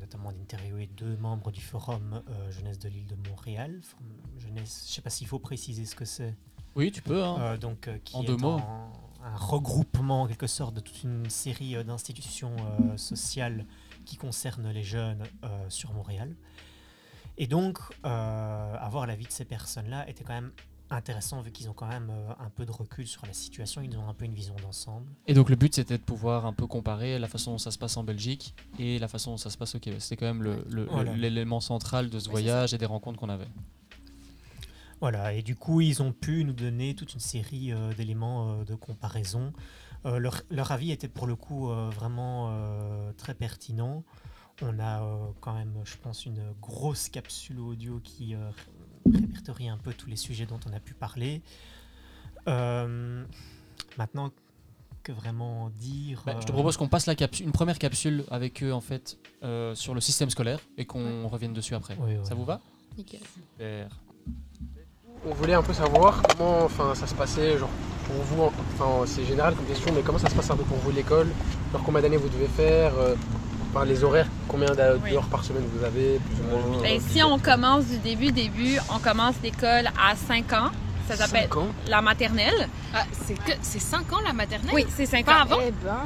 notamment 0.00 0.32
d'interviewer 0.32 0.88
deux 0.88 1.16
membres 1.18 1.52
du 1.52 1.60
forum 1.60 2.20
Jeunesse 2.50 2.80
de 2.80 2.88
l'île 2.88 3.06
de 3.06 3.16
Montréal. 3.28 3.80
Jeunesse, 4.38 4.82
je 4.86 4.90
ne 4.90 4.94
sais 4.96 5.02
pas 5.02 5.10
s'il 5.10 5.28
faut 5.28 5.38
préciser 5.38 5.84
ce 5.84 5.94
que 5.94 6.04
c'est. 6.04 6.34
Oui, 6.74 6.90
tu 6.90 7.00
peux, 7.00 7.22
hein. 7.22 7.56
Donc, 7.58 7.88
qui 8.02 8.16
En 8.16 8.22
est 8.22 8.26
deux 8.26 8.36
mots. 8.36 8.58
un- 8.58 8.90
un 9.24 9.36
regroupement 9.36 10.22
en 10.22 10.26
quelque 10.26 10.48
sorte 10.48 10.74
de 10.74 10.80
toute 10.80 11.04
une 11.04 11.30
série 11.30 11.76
d'institutions 11.84 12.56
sociales 12.96 13.66
qui 14.04 14.16
concernent 14.16 14.70
les 14.70 14.82
jeunes 14.84 15.22
euh, 15.44 15.48
sur 15.68 15.92
Montréal. 15.92 16.34
Et 17.38 17.46
donc, 17.46 17.78
euh, 18.04 18.74
avoir 18.78 19.06
l'avis 19.06 19.26
de 19.26 19.32
ces 19.32 19.44
personnes-là 19.44 20.08
était 20.08 20.22
quand 20.24 20.34
même 20.34 20.52
intéressant 20.90 21.40
vu 21.40 21.50
qu'ils 21.52 21.70
ont 21.70 21.72
quand 21.72 21.86
même 21.88 22.10
euh, 22.10 22.32
un 22.38 22.50
peu 22.50 22.66
de 22.66 22.70
recul 22.70 23.06
sur 23.06 23.24
la 23.24 23.32
situation, 23.32 23.80
ils 23.80 23.96
ont 23.96 24.06
un 24.10 24.12
peu 24.12 24.26
une 24.26 24.34
vision 24.34 24.54
d'ensemble. 24.62 25.06
Et 25.26 25.32
donc 25.32 25.48
le 25.48 25.56
but 25.56 25.74
c'était 25.74 25.96
de 25.96 26.02
pouvoir 26.02 26.44
un 26.44 26.52
peu 26.52 26.66
comparer 26.66 27.18
la 27.18 27.28
façon 27.28 27.52
dont 27.52 27.58
ça 27.58 27.70
se 27.70 27.78
passe 27.78 27.96
en 27.96 28.04
Belgique 28.04 28.54
et 28.78 28.98
la 28.98 29.08
façon 29.08 29.30
dont 29.30 29.36
ça 29.38 29.48
se 29.48 29.56
passe 29.56 29.74
au 29.74 29.78
Québec. 29.78 30.02
C'était 30.02 30.16
quand 30.18 30.26
même 30.26 30.42
le- 30.42 30.62
le- 30.68 30.84
le- 30.84 30.90
Voilà. 30.90 31.14
l'élément 31.14 31.60
central 31.60 32.10
de 32.10 32.18
ce 32.18 32.28
voyage 32.28 32.74
et 32.74 32.78
des 32.78 32.84
rencontres 32.84 33.18
qu'on 33.18 33.30
avait. 33.30 33.48
Voilà, 35.00 35.32
et 35.32 35.42
du 35.42 35.56
coup, 35.56 35.80
ils 35.80 36.00
ont 36.02 36.12
pu 36.12 36.44
nous 36.44 36.52
donner 36.52 36.94
toute 36.94 37.14
une 37.14 37.20
série 37.20 37.72
euh, 37.72 37.92
d'éléments 37.94 38.60
euh, 38.60 38.64
de 38.64 38.74
comparaison. 38.74 39.52
Euh, 40.04 40.18
leur, 40.18 40.42
leur 40.50 40.72
avis 40.72 40.90
était 40.90 41.08
pour 41.08 41.26
le 41.26 41.36
coup 41.36 41.70
euh, 41.70 41.90
vraiment 41.90 42.48
euh, 42.50 43.12
très 43.16 43.34
pertinent. 43.34 44.04
On 44.60 44.78
a 44.78 45.02
euh, 45.02 45.26
quand 45.40 45.54
même, 45.54 45.74
je 45.84 45.96
pense, 45.96 46.26
une 46.26 46.52
grosse 46.60 47.08
capsule 47.08 47.58
audio 47.60 48.00
qui 48.02 48.34
euh, 48.34 48.50
répertorie 49.12 49.68
un 49.68 49.78
peu 49.78 49.92
tous 49.92 50.08
les 50.08 50.16
sujets 50.16 50.46
dont 50.46 50.60
on 50.68 50.72
a 50.72 50.80
pu 50.80 50.94
parler. 50.94 51.42
Euh, 52.48 53.24
maintenant, 53.96 54.30
que 55.02 55.12
vraiment 55.12 55.70
dire 55.70 56.22
Bah, 56.26 56.36
je 56.40 56.46
te 56.46 56.52
propose 56.52 56.76
qu'on 56.76 56.88
passe 56.88 57.06
la 57.06 57.14
capsule, 57.16 57.46
une 57.46 57.52
première 57.52 57.78
capsule 57.78 58.24
avec 58.30 58.62
eux 58.62 58.72
en 58.72 58.80
fait 58.80 59.18
euh, 59.42 59.74
sur 59.74 59.94
le 59.94 60.00
système 60.00 60.30
scolaire 60.30 60.60
et 60.76 60.84
qu'on 60.84 61.26
revienne 61.28 61.52
dessus 61.52 61.74
après. 61.74 61.96
Oui. 62.00 62.16
Ça 62.22 62.34
vous 62.34 62.44
va? 62.44 62.60
Nickel. 62.96 63.20
Super. 63.34 63.88
On 65.24 65.34
voulait 65.34 65.54
un 65.54 65.62
peu 65.62 65.72
savoir 65.72 66.20
comment 66.22 66.64
enfin, 66.64 66.94
ça 66.94 67.06
se 67.06 67.14
passait, 67.14 67.56
genre 67.56 67.68
pour 68.06 68.16
vous, 68.24 68.50
enfin 68.74 69.04
c'est 69.06 69.24
général 69.24 69.54
comme 69.54 69.66
question, 69.66 69.92
mais 69.94 70.02
comment 70.02 70.18
ça 70.18 70.28
se 70.28 70.34
passe 70.34 70.50
un 70.50 70.56
peu 70.56 70.64
pour 70.64 70.78
vous 70.78 70.90
l'école? 70.90 71.28
Genre 71.72 71.82
combien 71.84 72.00
d'années 72.02 72.16
vous 72.16 72.28
devez 72.28 72.48
faire 72.48 72.92
euh, 72.98 73.14
enfin, 73.72 73.84
Les 73.84 74.02
horaires, 74.02 74.26
combien 74.48 74.74
d'heures 74.74 74.98
Oui. 75.04 75.12
par 75.30 75.44
semaine 75.44 75.62
vous 75.72 75.84
avez 75.84 76.18
plus 76.18 76.40
ou 76.44 76.68
moins? 76.72 76.82
Ben, 76.82 77.00
si 77.00 77.22
on 77.22 77.38
commence 77.38 77.84
du 77.84 77.98
début, 77.98 78.32
début, 78.32 78.78
on 78.92 78.98
commence 78.98 79.34
l'école 79.44 79.86
à 79.96 80.16
5 80.16 80.52
ans. 80.54 80.70
Ça 81.08 81.16
s'appelle 81.16 81.42
Cinq 81.42 81.56
ans? 81.56 81.66
la 81.88 82.00
maternelle. 82.02 82.68
Ah, 82.94 83.02
c'est 83.26 83.34
que 83.34 83.52
c'est 83.60 83.80
5 83.80 84.12
ans 84.12 84.20
la 84.26 84.32
maternelle? 84.32 84.70
Oui, 84.74 84.86
c'est 84.94 85.06
5 85.06 85.24
Pas 85.24 85.32
ans. 85.32 85.42
avant? 85.42 85.56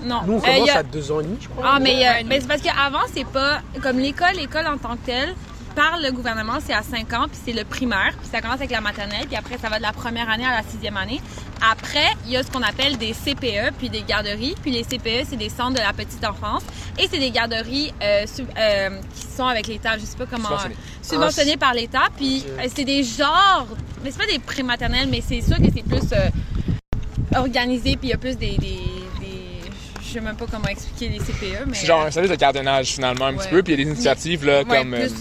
Non. 0.04 0.20
Nous 0.26 0.32
on 0.34 0.38
Euh, 0.38 0.40
commence 0.40 0.68
a- 0.70 0.78
à 0.78 0.82
2 0.82 1.12
ans 1.12 1.20
et 1.20 1.24
demi 1.24 1.36
je 1.40 1.48
crois. 1.48 1.64
Ah, 1.66 1.78
mais, 1.80 2.06
euh, 2.06 2.10
mais 2.26 2.40
c'est 2.40 2.48
parce 2.48 2.60
qu'avant, 2.62 3.04
c'est 3.14 3.26
pas. 3.26 3.60
Comme 3.82 3.98
l'école, 3.98 4.34
l'école 4.36 4.66
en 4.66 4.76
tant 4.78 4.94
que 4.96 5.06
telle, 5.06 5.34
par 5.76 5.98
le 6.02 6.10
gouvernement, 6.10 6.54
c'est 6.64 6.72
à 6.72 6.82
5 6.82 7.12
ans, 7.12 7.26
puis 7.28 7.38
c'est 7.44 7.52
le 7.52 7.62
primaire, 7.64 8.14
puis 8.18 8.28
ça 8.32 8.40
commence 8.40 8.56
avec 8.56 8.70
la 8.72 8.80
maternelle, 8.80 9.26
puis 9.26 9.36
après, 9.36 9.58
ça 9.58 9.68
va 9.68 9.76
de 9.76 9.82
la 9.82 9.92
première 9.92 10.28
année 10.28 10.44
à 10.46 10.56
la 10.56 10.62
sixième 10.68 10.96
année. 10.96 11.20
Après, 11.62 12.08
il 12.24 12.32
y 12.32 12.36
a 12.36 12.42
ce 12.42 12.50
qu'on 12.50 12.62
appelle 12.62 12.96
des 12.98 13.12
CPE, 13.12 13.72
puis 13.78 13.88
des 13.90 14.02
garderies. 14.02 14.54
Puis 14.60 14.70
les 14.72 14.82
CPE, 14.82 15.26
c'est 15.28 15.36
des 15.36 15.48
centres 15.48 15.74
de 15.74 15.78
la 15.80 15.92
petite 15.92 16.24
enfance. 16.26 16.62
Et 16.98 17.06
c'est 17.10 17.18
des 17.18 17.30
garderies 17.30 17.92
euh, 18.02 18.26
sub- 18.26 18.50
euh, 18.58 19.00
qui 19.14 19.22
sont 19.36 19.46
avec 19.46 19.66
l'État, 19.68 19.96
je 19.98 20.04
sais 20.04 20.16
pas 20.16 20.26
comment. 20.26 20.48
Subventionnées. 20.48 20.74
euh, 20.74 21.02
subventionnées 21.02 21.56
par 21.56 21.72
l'État. 21.74 22.08
Puis 22.16 22.44
c'est 22.74 22.84
des 22.84 23.02
genres. 23.04 23.68
Mais 24.02 24.10
c'est 24.10 24.18
pas 24.18 24.26
des 24.32 24.38
prématernelles, 24.38 25.08
mais 25.10 25.22
c'est 25.26 25.40
sûr 25.40 25.56
que 25.56 25.68
c'est 25.74 25.82
plus 25.84 26.12
organisé, 27.34 27.96
puis 27.96 28.08
il 28.08 28.10
y 28.10 28.14
a 28.14 28.18
plus 28.18 28.36
des. 28.36 28.56
des, 28.58 28.80
je 30.02 30.12
sais 30.12 30.20
même 30.20 30.36
pas 30.36 30.46
comment 30.50 30.68
expliquer 30.68 31.08
les 31.08 31.18
CPE, 31.18 31.66
mais. 31.66 31.74
C'est 31.74 31.86
genre 31.86 32.02
un 32.02 32.10
service 32.10 32.30
de 32.30 32.36
gardiennage 32.36 32.86
finalement 32.88 33.26
un 33.26 33.34
petit 33.34 33.48
peu, 33.48 33.62
puis 33.62 33.72
il 33.74 33.78
y 33.78 33.82
a 33.82 33.84
des 33.84 33.90
initiatives 33.90 34.44
là, 34.44 34.58
Ouais, 34.62 34.64
comme 34.64 34.90
plus 34.92 35.12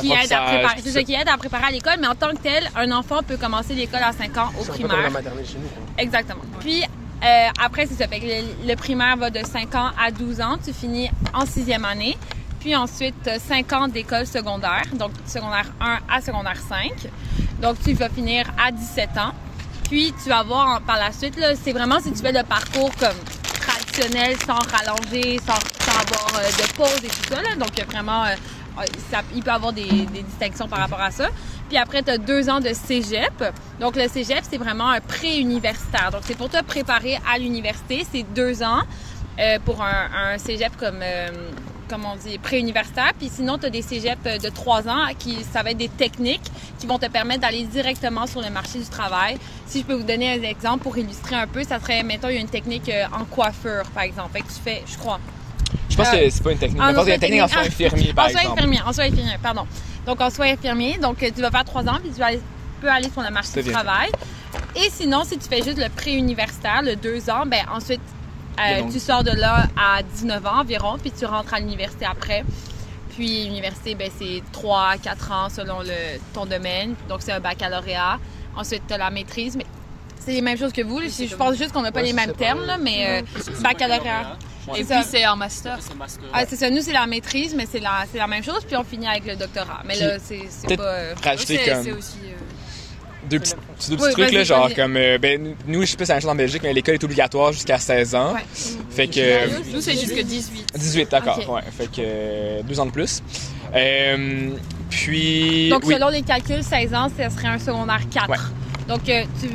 qui 0.00 0.12
aide 0.12 0.12
à 0.12 0.36
l'apprentissage, 0.36 0.48
préparer, 0.58 0.76
tout 0.76 0.82
c'est 0.84 0.92
ça. 0.92 1.02
qui 1.02 1.14
aide 1.14 1.28
à 1.28 1.36
préparer 1.36 1.64
à 1.64 1.70
l'école, 1.70 1.96
mais 2.00 2.06
en 2.06 2.14
tant 2.14 2.30
que 2.30 2.38
tel, 2.42 2.68
un 2.76 2.90
enfant 2.92 3.22
peut 3.22 3.36
commencer 3.36 3.74
l'école 3.74 4.02
à 4.02 4.12
5 4.12 4.36
ans 4.38 4.50
au 4.58 4.64
C'est 4.64 4.70
un 4.70 4.74
peu 4.74 4.82
comme 4.82 4.88
la 4.90 4.94
primaire. 4.94 5.10
maternelle 5.10 5.46
chez 5.46 5.54
nous. 5.58 5.68
Quoi. 5.68 5.82
Exactement. 5.98 6.42
Puis 6.60 6.82
euh, 6.82 7.48
après, 7.62 7.86
c'est 7.86 7.94
ça. 7.94 8.08
Fait 8.08 8.20
que 8.20 8.26
le, 8.26 8.68
le 8.68 8.76
primaire 8.76 9.16
va 9.16 9.30
de 9.30 9.40
5 9.44 9.74
ans 9.74 9.90
à 9.98 10.10
12 10.10 10.40
ans. 10.40 10.56
Tu 10.64 10.72
finis 10.72 11.10
en 11.34 11.46
sixième 11.46 11.84
année. 11.84 12.16
Puis 12.60 12.74
ensuite, 12.76 13.30
5 13.38 13.72
ans 13.74 13.88
d'école 13.88 14.26
secondaire, 14.26 14.82
donc 14.94 15.12
secondaire 15.26 15.66
1 15.80 15.98
à 16.12 16.20
secondaire 16.20 16.58
5. 16.68 16.92
Donc 17.62 17.76
tu 17.84 17.92
vas 17.94 18.08
finir 18.08 18.44
à 18.62 18.70
17 18.72 19.10
ans. 19.18 19.32
Puis 19.88 20.12
tu 20.22 20.28
vas 20.28 20.42
voir 20.42 20.80
par 20.82 20.96
la 20.98 21.12
suite, 21.12 21.36
là, 21.38 21.54
c'est 21.54 21.72
vraiment 21.72 22.00
si 22.00 22.12
tu 22.12 22.20
fais 22.20 22.32
le 22.32 22.42
parcours 22.42 22.90
comme 22.98 23.16
traditionnel, 23.60 24.36
sans 24.44 24.54
rallonger, 24.58 25.38
sans, 25.46 25.54
sans 25.84 25.98
avoir 26.00 26.40
euh, 26.40 26.48
de 26.50 26.72
pause 26.74 27.04
et 27.04 27.08
tout 27.08 27.28
ça. 27.34 27.40
Là. 27.42 27.54
Donc 27.56 27.68
il 27.74 27.78
y 27.78 27.82
a 27.82 27.84
vraiment, 27.86 28.24
euh, 28.24 28.34
ça- 29.10 29.22
il 29.34 29.42
peut 29.42 29.50
avoir 29.50 29.72
des, 29.72 29.84
distinctions 29.84 30.68
par 30.68 30.78
rapport 30.80 31.00
à 31.00 31.10
ça. 31.10 31.28
Puis 31.68 31.76
après, 31.78 32.02
tu 32.02 32.10
as 32.10 32.18
deux 32.18 32.48
ans 32.48 32.60
de 32.60 32.72
cégep. 32.72 33.44
Donc, 33.80 33.96
le 33.96 34.08
cégep, 34.08 34.42
c'est 34.48 34.58
vraiment 34.58 34.88
un 34.90 35.00
pré-universitaire. 35.00 36.10
Donc, 36.12 36.22
c'est 36.24 36.36
pour 36.36 36.48
te 36.48 36.62
préparer 36.62 37.18
à 37.30 37.38
l'université. 37.38 38.06
C'est 38.12 38.22
deux 38.34 38.62
ans 38.62 38.82
euh, 39.38 39.58
pour 39.64 39.82
un, 39.82 40.32
un 40.34 40.38
cégep 40.38 40.76
comme, 40.76 41.00
euh, 41.02 41.28
comme 41.88 42.04
on 42.04 42.16
dit, 42.16 42.38
pré-universitaire. 42.38 43.12
Puis 43.18 43.30
sinon, 43.32 43.58
tu 43.58 43.66
as 43.66 43.70
des 43.70 43.82
cégeps 43.82 44.22
de 44.42 44.48
trois 44.48 44.88
ans 44.88 45.06
qui, 45.18 45.42
ça 45.52 45.62
va 45.62 45.70
être 45.72 45.76
des 45.78 45.88
techniques 45.88 46.50
qui 46.78 46.86
vont 46.86 46.98
te 46.98 47.06
permettre 47.06 47.40
d'aller 47.40 47.64
directement 47.64 48.26
sur 48.26 48.40
le 48.42 48.50
marché 48.50 48.78
du 48.78 48.86
travail. 48.86 49.38
Si 49.66 49.80
je 49.80 49.84
peux 49.84 49.94
vous 49.94 50.02
donner 50.04 50.38
un 50.38 50.42
exemple 50.42 50.82
pour 50.84 50.96
illustrer 50.98 51.36
un 51.36 51.46
peu, 51.46 51.64
ça 51.64 51.80
serait, 51.80 52.02
mettons, 52.02 52.28
il 52.28 52.34
y 52.34 52.38
a 52.38 52.40
une 52.40 52.48
technique 52.48 52.88
euh, 52.88 53.04
en 53.12 53.24
coiffure, 53.24 53.84
par 53.94 54.04
exemple. 54.04 54.38
Que 54.38 54.46
tu 54.46 54.60
fais, 54.62 54.82
je 54.86 54.96
crois, 54.96 55.20
Je 55.88 55.96
pense 55.96 56.08
Euh, 56.08 56.24
que 56.24 56.30
c'est 56.30 56.42
pas 56.42 56.52
une 56.52 56.58
technique. 56.58 56.80
ah, 56.82 56.88
Je 56.90 56.94
pense 56.94 57.04
qu'il 57.04 57.08
y 57.08 57.12
a 57.12 57.14
une 57.14 57.20
technique 57.20 57.42
en 57.42 57.48
soins 57.48 57.62
infirmiers, 57.62 58.12
par 58.12 58.26
en 58.26 58.28
soins 58.30 58.40
exemple. 58.40 58.58
infirmiers, 58.58 58.80
en 58.86 58.92
soins 58.92 59.04
infirmiers, 59.04 59.38
pardon. 59.42 59.66
Donc, 60.06 60.20
en 60.20 60.30
soins 60.30 60.52
infirmiers, 60.52 60.98
donc 60.98 61.18
tu 61.18 61.40
vas 61.42 61.50
faire 61.50 61.64
trois 61.64 61.82
ans, 61.88 61.98
puis 62.02 62.10
tu 62.12 62.20
vas 62.20 62.26
aller- 62.26 62.40
peux 62.80 62.90
aller 62.90 63.10
sur 63.10 63.22
le 63.22 63.30
marché 63.30 63.62
du 63.62 63.70
travail. 63.72 64.10
Et 64.76 64.88
sinon, 64.90 65.24
si 65.24 65.38
tu 65.38 65.48
fais 65.48 65.62
juste 65.62 65.78
le 65.78 65.88
pré-universitaire, 65.88 66.82
le 66.82 66.94
deux 66.96 67.28
ans, 67.30 67.44
ben 67.46 67.64
ensuite, 67.74 68.00
euh, 68.60 68.82
tu 68.90 68.98
sors 69.00 69.24
de 69.24 69.30
là 69.32 69.64
à 69.76 70.02
19 70.02 70.44
ans 70.46 70.60
environ, 70.60 70.96
puis 70.98 71.10
tu 71.10 71.24
rentres 71.24 71.54
à 71.54 71.58
l'université 71.60 72.04
après. 72.06 72.44
Puis 73.14 73.44
l'université, 73.44 73.94
ben, 73.94 74.10
c'est 74.18 74.42
3 74.52 74.90
à 74.92 74.98
4 74.98 75.32
ans 75.32 75.48
selon 75.48 75.80
le, 75.80 76.18
ton 76.34 76.44
domaine. 76.46 76.94
Donc, 77.08 77.20
c'est 77.22 77.32
un 77.32 77.40
baccalauréat. 77.40 78.18
Ensuite, 78.54 78.82
tu 78.86 78.92
as 78.94 78.98
la 78.98 79.10
maîtrise. 79.10 79.56
Mais 79.56 79.64
c'est 80.26 80.32
les 80.32 80.42
mêmes 80.42 80.58
choses 80.58 80.72
que 80.72 80.82
vous. 80.82 80.98
là. 80.98 81.06
Je 81.08 81.34
pense 81.36 81.56
juste 81.56 81.72
qu'on 81.72 81.80
n'a 81.82 81.90
pas 81.92 82.00
Ouais, 82.00 82.06
les 82.06 82.12
mêmes 82.12 82.32
termes, 82.34 82.66
là, 82.66 82.76
mais 82.76 83.22
euh, 83.22 83.22
baccalauréat. 83.62 84.36
Et 84.76 84.82
puis 84.84 84.94
c'est 85.08 85.24
en 85.26 85.36
master. 85.36 85.78
Ah, 86.34 86.42
c'est 86.48 86.56
ça. 86.56 86.68
Nous, 86.68 86.80
c'est 86.82 86.92
la 86.92 87.06
maîtrise, 87.06 87.54
mais 87.54 87.66
c'est 87.70 87.78
la, 87.78 88.04
c'est 88.12 88.18
la 88.18 88.26
même 88.26 88.42
chose. 88.42 88.64
Puis 88.66 88.76
on 88.76 88.82
finit 88.84 89.06
avec 89.06 89.24
le 89.24 89.36
doctorat. 89.36 89.82
Mais 89.86 89.96
là, 89.96 90.16
c'est 90.22 90.76
pas. 90.76 90.82
euh, 90.82 91.14
rajouter 91.22 91.58
c'est- 91.64 91.70
comme- 91.72 91.84
c'est 91.84 91.92
aussi, 91.92 92.16
euh, 92.24 92.32
Deux 93.30 93.38
petits, 93.40 93.54
c'est 93.78 93.90
deux 93.90 93.96
petits 93.96 94.06
Oui, 94.06 94.12
trucs, 94.12 94.32
là, 94.32 94.44
genre 94.44 94.68
comme. 94.74 94.96
euh, 94.96 95.18
ben, 95.18 95.54
nous, 95.66 95.82
je 95.82 95.86
sais 95.86 95.96
pas 95.96 96.04
si 96.04 96.06
c'est 96.06 96.12
la 96.12 96.14
même 96.14 96.22
chose 96.22 96.30
en 96.30 96.34
Belgique, 96.36 96.62
mais 96.64 96.72
l'école 96.72 96.94
est 96.94 97.04
obligatoire 97.04 97.52
jusqu'à 97.52 97.78
16 97.78 98.14
ans. 98.16 98.34
Ouais. 98.34 98.40
Fait 98.90 99.06
que. 99.08 99.72
Nous, 99.72 99.80
c'est 99.80 99.92
jusque 99.92 100.20
18. 100.20 100.66
18, 100.76 101.10
d'accord, 101.12 101.38
Ok. 101.40 101.54
ouais. 101.54 101.62
Fait 101.76 101.86
que 101.86 101.92
euh, 102.00 102.62
deux 102.62 102.78
ans 102.80 102.86
de 102.86 102.90
plus. 102.92 103.22
Euh, 103.74 104.50
puis. 104.90 105.68
Donc, 105.70 105.82
oui. 105.86 105.94
selon 105.94 106.08
les 106.08 106.22
calculs, 106.22 106.62
16 106.62 106.94
ans, 106.94 107.08
ce 107.08 107.28
serait 107.36 107.48
un 107.48 107.58
secondaire 107.58 108.00
4. 108.10 108.28
Ouais. 108.30 108.36
Donc, 108.88 109.08
euh, 109.08 109.22
tu, 109.40 109.48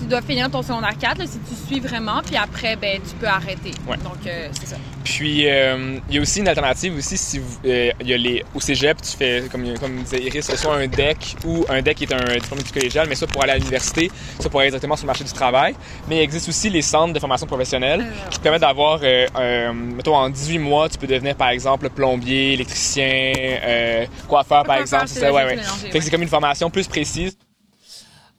tu 0.00 0.06
dois 0.06 0.22
finir 0.22 0.50
ton 0.50 0.62
secondaire 0.62 0.96
4 0.98 1.18
là, 1.18 1.24
si 1.26 1.38
tu 1.38 1.54
suis 1.66 1.80
vraiment, 1.80 2.22
puis 2.24 2.36
après, 2.36 2.76
ben, 2.76 3.00
tu 3.00 3.14
peux 3.16 3.26
arrêter. 3.26 3.72
Ouais. 3.86 3.96
Donc, 3.98 4.26
euh, 4.26 4.48
c'est 4.58 4.66
ça. 4.66 4.76
Puis, 5.04 5.48
euh, 5.48 5.98
il 6.08 6.14
y 6.14 6.18
a 6.18 6.20
aussi 6.20 6.40
une 6.40 6.48
alternative 6.48 6.96
aussi, 6.96 7.16
si 7.16 7.38
vous, 7.38 7.58
euh, 7.64 7.90
il 8.00 8.08
y 8.08 8.14
a 8.14 8.16
les, 8.16 8.44
au 8.54 8.60
cégep, 8.60 9.00
tu 9.02 9.16
fais, 9.16 9.44
comme, 9.50 9.78
comme 9.78 9.96
disait 10.02 10.22
Iris, 10.22 10.54
soit 10.54 10.74
un 10.74 10.86
DEC 10.86 11.36
ou 11.44 11.64
un 11.68 11.82
DEC 11.82 11.96
qui 11.96 12.04
est 12.04 12.12
un 12.12 12.38
diplôme 12.38 12.62
du 12.62 12.70
collégial, 12.70 13.06
mais 13.08 13.14
ça 13.14 13.26
pour 13.26 13.42
aller 13.42 13.52
à 13.52 13.58
l'université, 13.58 14.10
ça 14.38 14.48
pour 14.48 14.60
aller 14.60 14.70
directement 14.70 14.96
sur 14.96 15.04
le 15.04 15.08
marché 15.08 15.24
du 15.24 15.32
travail. 15.32 15.74
Mais 16.08 16.16
il 16.16 16.20
existe 16.20 16.48
aussi 16.48 16.70
les 16.70 16.82
centres 16.82 17.12
de 17.12 17.18
formation 17.18 17.46
professionnelle 17.46 18.06
qui 18.30 18.38
te 18.38 18.42
permettent 18.42 18.62
d'avoir, 18.62 19.00
euh, 19.02 19.26
euh, 19.36 19.72
mettons, 19.72 20.16
en 20.16 20.30
18 20.30 20.58
mois, 20.58 20.88
tu 20.88 20.98
peux 20.98 21.06
devenir, 21.06 21.34
par 21.34 21.48
exemple, 21.48 21.88
plombier, 21.90 22.54
électricien, 22.54 23.32
euh, 23.36 24.06
coiffeur, 24.28 24.64
par 24.64 24.76
exemple. 24.76 25.08
c'est 25.08 25.28
ouais, 25.30 25.44
ouais. 25.44 25.58
que 25.90 26.00
c'est 26.00 26.10
comme 26.10 26.22
une 26.22 26.28
formation 26.28 26.70
plus 26.70 26.86
précise. 26.86 27.36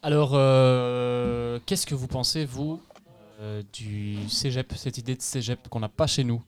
Alors, 0.04 0.32
euh, 0.34 1.60
qu'est-ce 1.66 1.86
que 1.86 1.94
vous 1.94 2.08
pensez, 2.08 2.44
vous, 2.46 2.82
euh, 3.40 3.62
du 3.72 4.18
cégep, 4.30 4.74
cette 4.76 4.98
idée 4.98 5.16
de 5.16 5.22
cégep 5.22 5.68
qu'on 5.70 5.80
n'a 5.80 5.90
pas 5.90 6.08
chez 6.08 6.24
nous? 6.24 6.42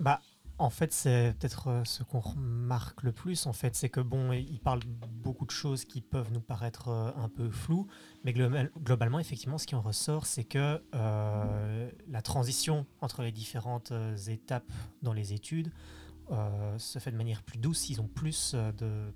Bah, 0.00 0.20
en 0.58 0.70
fait, 0.70 0.90
c'est 0.90 1.34
peut-être 1.38 1.68
euh, 1.68 1.84
ce 1.84 2.02
qu'on 2.02 2.20
remarque 2.20 3.02
le 3.02 3.12
plus, 3.12 3.46
en 3.46 3.52
fait, 3.52 3.76
c'est 3.76 3.90
que 3.90 4.00
bon, 4.00 4.32
il 4.32 4.58
parle 4.58 4.80
beaucoup 5.22 5.44
de 5.44 5.50
choses 5.50 5.84
qui 5.84 6.00
peuvent 6.00 6.32
nous 6.32 6.40
paraître 6.40 6.88
un 6.88 7.28
peu 7.28 7.50
floues, 7.50 7.86
mais 8.24 8.32
global- 8.32 8.70
globalement, 8.82 9.18
effectivement, 9.18 9.58
ce 9.58 9.66
qui 9.66 9.74
en 9.74 9.82
ressort, 9.82 10.24
c'est 10.24 10.44
que 10.44 10.80
la 10.94 12.22
transition 12.22 12.86
entre 13.02 13.22
les 13.22 13.32
différentes 13.32 13.92
étapes 14.28 14.72
dans 15.02 15.12
les 15.12 15.34
études 15.34 15.70
se 16.78 16.98
fait 16.98 17.10
de 17.10 17.16
manière 17.18 17.42
plus 17.42 17.58
douce. 17.58 17.90
Ils 17.90 18.00
ont 18.00 18.08
plus 18.08 18.54
de, 18.54 19.12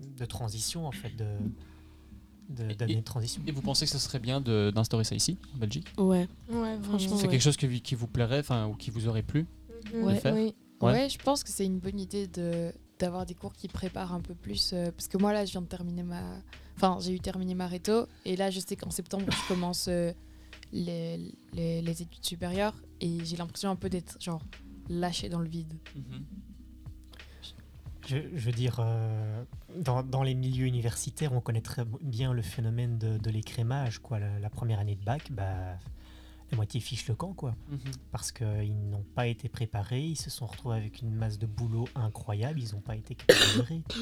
de 0.00 0.24
transition, 0.24 0.86
en 0.86 0.92
fait, 0.92 1.14
de- 1.14 1.36
d'années 2.48 2.96
de 2.96 3.00
transition. 3.02 3.42
Et 3.46 3.52
vous 3.52 3.62
pensez 3.62 3.84
que 3.84 3.90
ce 3.92 3.98
serait 3.98 4.18
bien 4.18 4.40
d'instaurer 4.40 5.04
ça 5.04 5.14
ici, 5.14 5.36
en 5.54 5.58
Belgique? 5.58 5.86
Ouais. 5.98 6.28
Ouais, 6.50 6.78
franchement, 6.82 7.16
C'est 7.16 7.24
ouais. 7.24 7.30
quelque 7.32 7.42
chose 7.42 7.56
qui, 7.56 7.80
qui 7.80 7.94
vous 7.94 8.06
plairait, 8.06 8.40
enfin, 8.40 8.66
ou 8.66 8.74
qui 8.74 8.90
vous 8.90 9.06
aurait 9.08 9.22
plu 9.22 9.46
de 9.92 10.00
Ouais, 10.02 10.16
faire? 10.20 10.34
oui. 10.34 10.54
Ouais. 10.80 10.92
Ouais, 10.92 11.08
je 11.08 11.18
pense 11.18 11.42
que 11.42 11.50
c'est 11.50 11.66
une 11.66 11.78
bonne 11.80 11.98
idée 11.98 12.26
de 12.28 12.72
d'avoir 13.00 13.26
des 13.26 13.34
cours 13.34 13.52
qui 13.52 13.68
préparent 13.68 14.12
un 14.12 14.20
peu 14.20 14.34
plus 14.34 14.72
euh, 14.72 14.90
parce 14.90 15.06
que 15.06 15.18
moi 15.18 15.32
là 15.32 15.44
je 15.44 15.52
viens 15.52 15.60
de 15.62 15.68
terminer 15.68 16.02
ma 16.02 16.20
enfin 16.76 16.98
j'ai 17.00 17.12
eu 17.12 17.20
terminé 17.20 17.54
ma 17.54 17.68
réto 17.68 18.06
et 18.24 18.34
là 18.34 18.50
je 18.50 18.58
sais 18.58 18.74
qu'en 18.74 18.90
septembre 18.90 19.24
je 19.30 19.46
commence 19.46 19.86
euh, 19.88 20.12
les, 20.72 21.32
les, 21.52 21.80
les 21.80 22.02
études 22.02 22.24
supérieures 22.24 22.74
et 23.00 23.24
j'ai 23.24 23.36
l'impression 23.36 23.70
un 23.70 23.76
peu 23.76 23.88
d'être 23.88 24.16
genre 24.20 24.42
lâché 24.88 25.28
dans 25.28 25.38
le 25.40 25.48
vide. 25.48 25.74
Je, 28.08 28.16
je 28.34 28.46
veux 28.46 28.52
dire, 28.52 28.78
euh, 28.80 29.44
dans, 29.76 30.02
dans 30.02 30.22
les 30.22 30.34
milieux 30.34 30.64
universitaires, 30.66 31.34
on 31.34 31.42
connaît 31.42 31.60
très 31.60 31.84
bien 32.00 32.32
le 32.32 32.40
phénomène 32.40 32.96
de, 32.96 33.18
de 33.18 33.30
l'écrémage. 33.30 33.98
Quoi. 33.98 34.18
La, 34.18 34.38
la 34.38 34.48
première 34.48 34.78
année 34.78 34.94
de 34.96 35.04
bac, 35.04 35.30
bah, 35.30 35.76
la 36.50 36.56
moitié 36.56 36.80
fiche 36.80 37.06
le 37.06 37.14
camp. 37.14 37.34
Quoi. 37.34 37.54
Mhm. 37.70 37.78
Parce 38.10 38.32
qu'ils 38.32 38.74
n'ont 38.90 39.04
pas 39.14 39.26
été 39.26 39.50
préparés, 39.50 40.02
ils 40.02 40.16
se 40.16 40.30
sont 40.30 40.46
retrouvés 40.46 40.76
avec 40.78 41.02
une 41.02 41.14
masse 41.14 41.38
de 41.38 41.44
boulot 41.46 41.86
incroyable, 41.94 42.60
ils 42.60 42.74
n'ont 42.74 42.80
pas 42.80 42.96
été 42.96 43.14
gérer. 43.54 43.82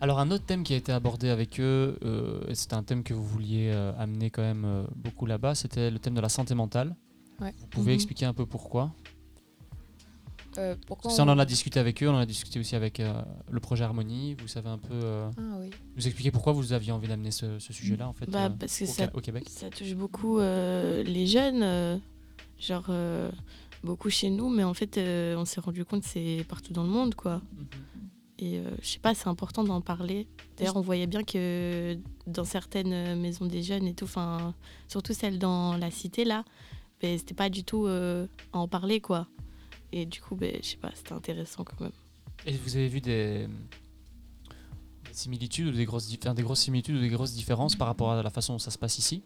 Alors 0.00 0.18
un 0.18 0.30
autre 0.32 0.44
thème 0.44 0.64
qui 0.64 0.74
a 0.74 0.76
été 0.76 0.90
abordé 0.92 1.30
avec 1.30 1.60
eux, 1.60 1.96
euh, 2.04 2.44
et 2.48 2.54
c'était 2.56 2.74
un 2.74 2.82
thème 2.82 3.04
que 3.04 3.14
vous 3.14 3.24
vouliez 3.24 3.70
euh, 3.72 3.92
amener 3.96 4.28
quand 4.30 4.42
même 4.42 4.64
euh, 4.64 4.84
beaucoup 4.96 5.24
là-bas, 5.24 5.54
c'était 5.54 5.90
le 5.90 5.98
thème 5.98 6.14
de 6.14 6.20
la 6.20 6.28
santé 6.28 6.54
mentale. 6.54 6.94
Ouais. 7.40 7.54
Vous 7.58 7.66
pouvez 7.68 7.92
Mhm. 7.92 7.96
expliquer 7.96 8.26
un 8.26 8.34
peu 8.34 8.44
pourquoi? 8.44 8.92
Euh, 10.58 10.76
pourquoi 10.86 11.10
Ça, 11.10 11.24
on 11.24 11.28
on- 11.28 11.32
en 11.32 11.38
a 11.38 11.44
discuté 11.44 11.80
avec 11.80 12.02
eux, 12.02 12.08
on 12.08 12.14
en 12.14 12.18
a 12.18 12.26
discuté 12.26 12.60
aussi 12.60 12.76
avec 12.76 13.00
euh, 13.00 13.20
le 13.50 13.60
projet 13.60 13.84
Harmonie. 13.84 14.34
Vous 14.40 14.48
savez 14.48 14.68
un 14.68 14.78
peu 14.78 14.94
euh, 14.94 15.28
Ah 15.36 15.40
oui. 15.60 15.70
nous 15.96 16.06
expliquer 16.06 16.30
pourquoi 16.30 16.52
vous 16.52 16.72
aviez 16.72 16.92
envie 16.92 17.08
d'amener 17.08 17.30
ce, 17.30 17.58
ce 17.58 17.72
sujet-là 17.72 18.08
en 18.08 18.12
fait 18.12 18.30
Bah, 18.30 18.46
euh, 18.46 18.48
parce 18.50 18.78
que 18.78 18.84
au, 18.84 18.86
ça, 18.86 19.10
au 19.14 19.20
Québec. 19.20 19.44
ça 19.48 19.68
touche 19.70 19.94
beaucoup 19.94 20.38
euh, 20.38 21.02
les 21.02 21.26
jeunes, 21.26 21.62
euh, 21.62 21.96
genre 22.58 22.86
euh, 22.88 23.30
beaucoup 23.82 24.10
chez 24.10 24.30
nous, 24.30 24.48
mais 24.48 24.64
en 24.64 24.74
fait, 24.74 24.96
euh, 24.98 25.36
on 25.36 25.44
s'est 25.44 25.60
rendu 25.60 25.84
compte 25.84 26.02
que 26.02 26.08
c'est 26.08 26.44
partout 26.48 26.72
dans 26.72 26.84
le 26.84 26.88
monde, 26.90 27.14
quoi. 27.14 27.40
Et 28.38 28.58
euh, 28.58 28.70
je 28.82 28.88
sais 28.88 28.98
pas, 28.98 29.14
c'est 29.14 29.28
important 29.28 29.62
d'en 29.62 29.80
parler. 29.80 30.26
D'ailleurs, 30.56 30.76
on 30.76 30.80
voyait 30.80 31.06
bien 31.06 31.22
que 31.22 31.96
dans 32.26 32.44
certaines 32.44 33.18
maisons 33.20 33.46
des 33.46 33.62
jeunes 33.62 33.86
et 33.86 33.94
tout, 33.94 34.04
enfin, 34.06 34.54
surtout 34.88 35.12
celles 35.14 35.38
dans 35.38 35.76
la 35.76 35.90
cité 35.90 36.24
là, 36.24 36.44
ben, 37.00 37.16
c'était 37.18 37.34
pas 37.34 37.48
du 37.48 37.62
tout 37.64 37.86
euh, 37.86 38.26
à 38.52 38.58
en 38.58 38.66
parler, 38.68 39.00
quoi. 39.00 39.28
Et 39.96 40.06
du 40.06 40.20
coup, 40.20 40.34
ben, 40.34 40.56
je 40.60 40.70
sais 40.70 40.76
pas, 40.76 40.90
c'était 40.94 41.12
intéressant 41.12 41.62
quand 41.62 41.80
même. 41.80 41.92
Et 42.46 42.52
vous 42.56 42.74
avez 42.76 42.88
vu 42.88 43.00
des, 43.00 43.46
des 45.06 45.12
similitudes 45.12 45.68
ou 45.68 45.70
des 45.70 45.84
grosses, 45.84 46.12
enfin, 46.20 46.34
des 46.34 46.42
grosses 46.42 46.62
similitudes 46.62 46.96
ou 46.96 47.00
des 47.00 47.08
grosses 47.08 47.32
différences 47.32 47.76
par 47.76 47.86
rapport 47.86 48.10
à 48.10 48.20
la 48.22 48.30
façon 48.30 48.54
dont 48.54 48.58
ça 48.58 48.72
se 48.72 48.78
passe 48.78 48.98
ici? 48.98 49.22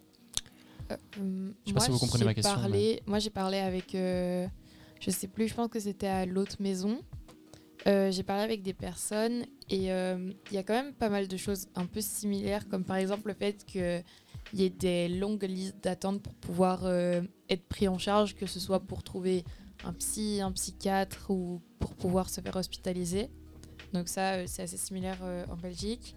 Euh, 0.91 0.97
hum, 1.19 1.55
Je 1.65 1.71
sais 1.71 1.75
pas 1.75 1.81
si 1.81 1.91
vous 1.91 1.99
comprenez 1.99 2.25
ma 2.27 2.35
question, 2.35 2.55
parlé- 2.55 3.03
Moi, 3.07 3.19
j'ai 3.19 3.31
parlé 3.31 3.57
avec. 3.59 3.95
euh, 3.95 4.47
je 5.01 5.11
sais 5.11 5.27
plus, 5.29 5.49
je 5.49 5.55
pense 5.55 5.69
que 5.69 5.81
c'était 5.81 6.07
à 6.07 6.27
l'autre 6.27 6.57
maison. 6.61 7.01
Euh, 7.87 8.11
j'ai 8.11 8.25
parlé 8.25 8.43
avec 8.43 8.63
des 8.63 8.75
personnes 8.75 9.47
et 9.71 9.91
euh, 9.93 10.33
il 10.51 10.55
y 10.55 10.59
a 10.59 10.63
quand 10.65 10.75
même 10.75 10.93
pas 10.93 11.09
mal 11.09 11.29
de 11.29 11.37
choses 11.39 11.69
un 11.77 11.87
peu 11.87 12.01
similaires, 12.03 12.69
comme 12.69 12.85
par 12.85 12.97
exemple 12.97 13.29
le 13.29 13.35
fait 13.35 13.65
qu'il 13.65 14.03
y 14.53 14.65
ait 14.65 14.71
des 14.71 15.09
longues 15.09 15.45
listes 15.45 15.77
d'attente 15.83 16.21
pour 16.21 16.35
pouvoir 16.35 16.81
euh, 16.85 17.23
être 17.49 17.65
pris 17.69 17.87
en 17.89 17.97
charge, 17.97 18.35
que 18.35 18.47
ce 18.47 18.59
soit 18.61 18.81
pour 18.81 19.03
trouver 19.05 19.45
un 19.85 19.93
psy, 19.93 20.41
un 20.41 20.53
psychiatre 20.53 21.31
ou 21.31 21.61
pour 21.79 21.95
pouvoir 21.95 22.29
se 22.29 22.41
faire 22.41 22.57
hospitaliser. 22.57 23.31
Donc 23.93 24.09
ça, 24.09 24.35
euh, 24.35 24.45
c'est 24.47 24.63
assez 24.63 24.77
similaire 24.77 25.19
euh, 25.23 25.45
en 25.51 25.57
Belgique. 25.57 26.15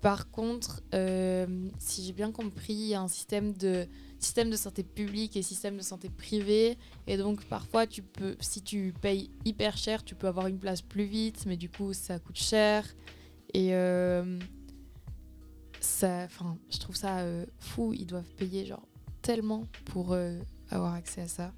Par 0.00 0.30
contre, 0.30 0.82
euh, 0.94 1.68
si 1.78 2.04
j'ai 2.04 2.12
bien 2.12 2.30
compris, 2.30 2.74
il 2.74 2.88
y 2.88 2.94
a 2.94 3.00
un 3.00 3.08
système 3.08 3.54
de, 3.54 3.88
système 4.20 4.50
de 4.50 4.56
santé 4.56 4.82
publique 4.82 5.36
et 5.36 5.42
système 5.42 5.76
de 5.76 5.82
santé 5.82 6.10
privée. 6.10 6.76
Et 7.06 7.16
donc, 7.16 7.44
parfois, 7.46 7.86
tu 7.86 8.02
peux, 8.02 8.36
si 8.40 8.62
tu 8.62 8.94
payes 9.00 9.30
hyper 9.44 9.76
cher, 9.76 10.04
tu 10.04 10.14
peux 10.14 10.28
avoir 10.28 10.46
une 10.46 10.58
place 10.58 10.82
plus 10.82 11.06
vite, 11.06 11.44
mais 11.46 11.56
du 11.56 11.70
coup, 11.70 11.92
ça 11.92 12.18
coûte 12.18 12.38
cher. 12.38 12.86
Et 13.54 13.74
euh, 13.74 14.38
ça, 15.80 16.28
je 16.70 16.78
trouve 16.78 16.94
ça 16.94 17.24
fou. 17.58 17.92
Ils 17.94 18.06
doivent 18.06 18.34
payer 18.36 18.66
genre 18.66 18.86
tellement 19.22 19.64
pour 19.86 20.16
avoir 20.70 20.94
accès 20.94 21.22
à 21.22 21.28
ça. 21.28 21.52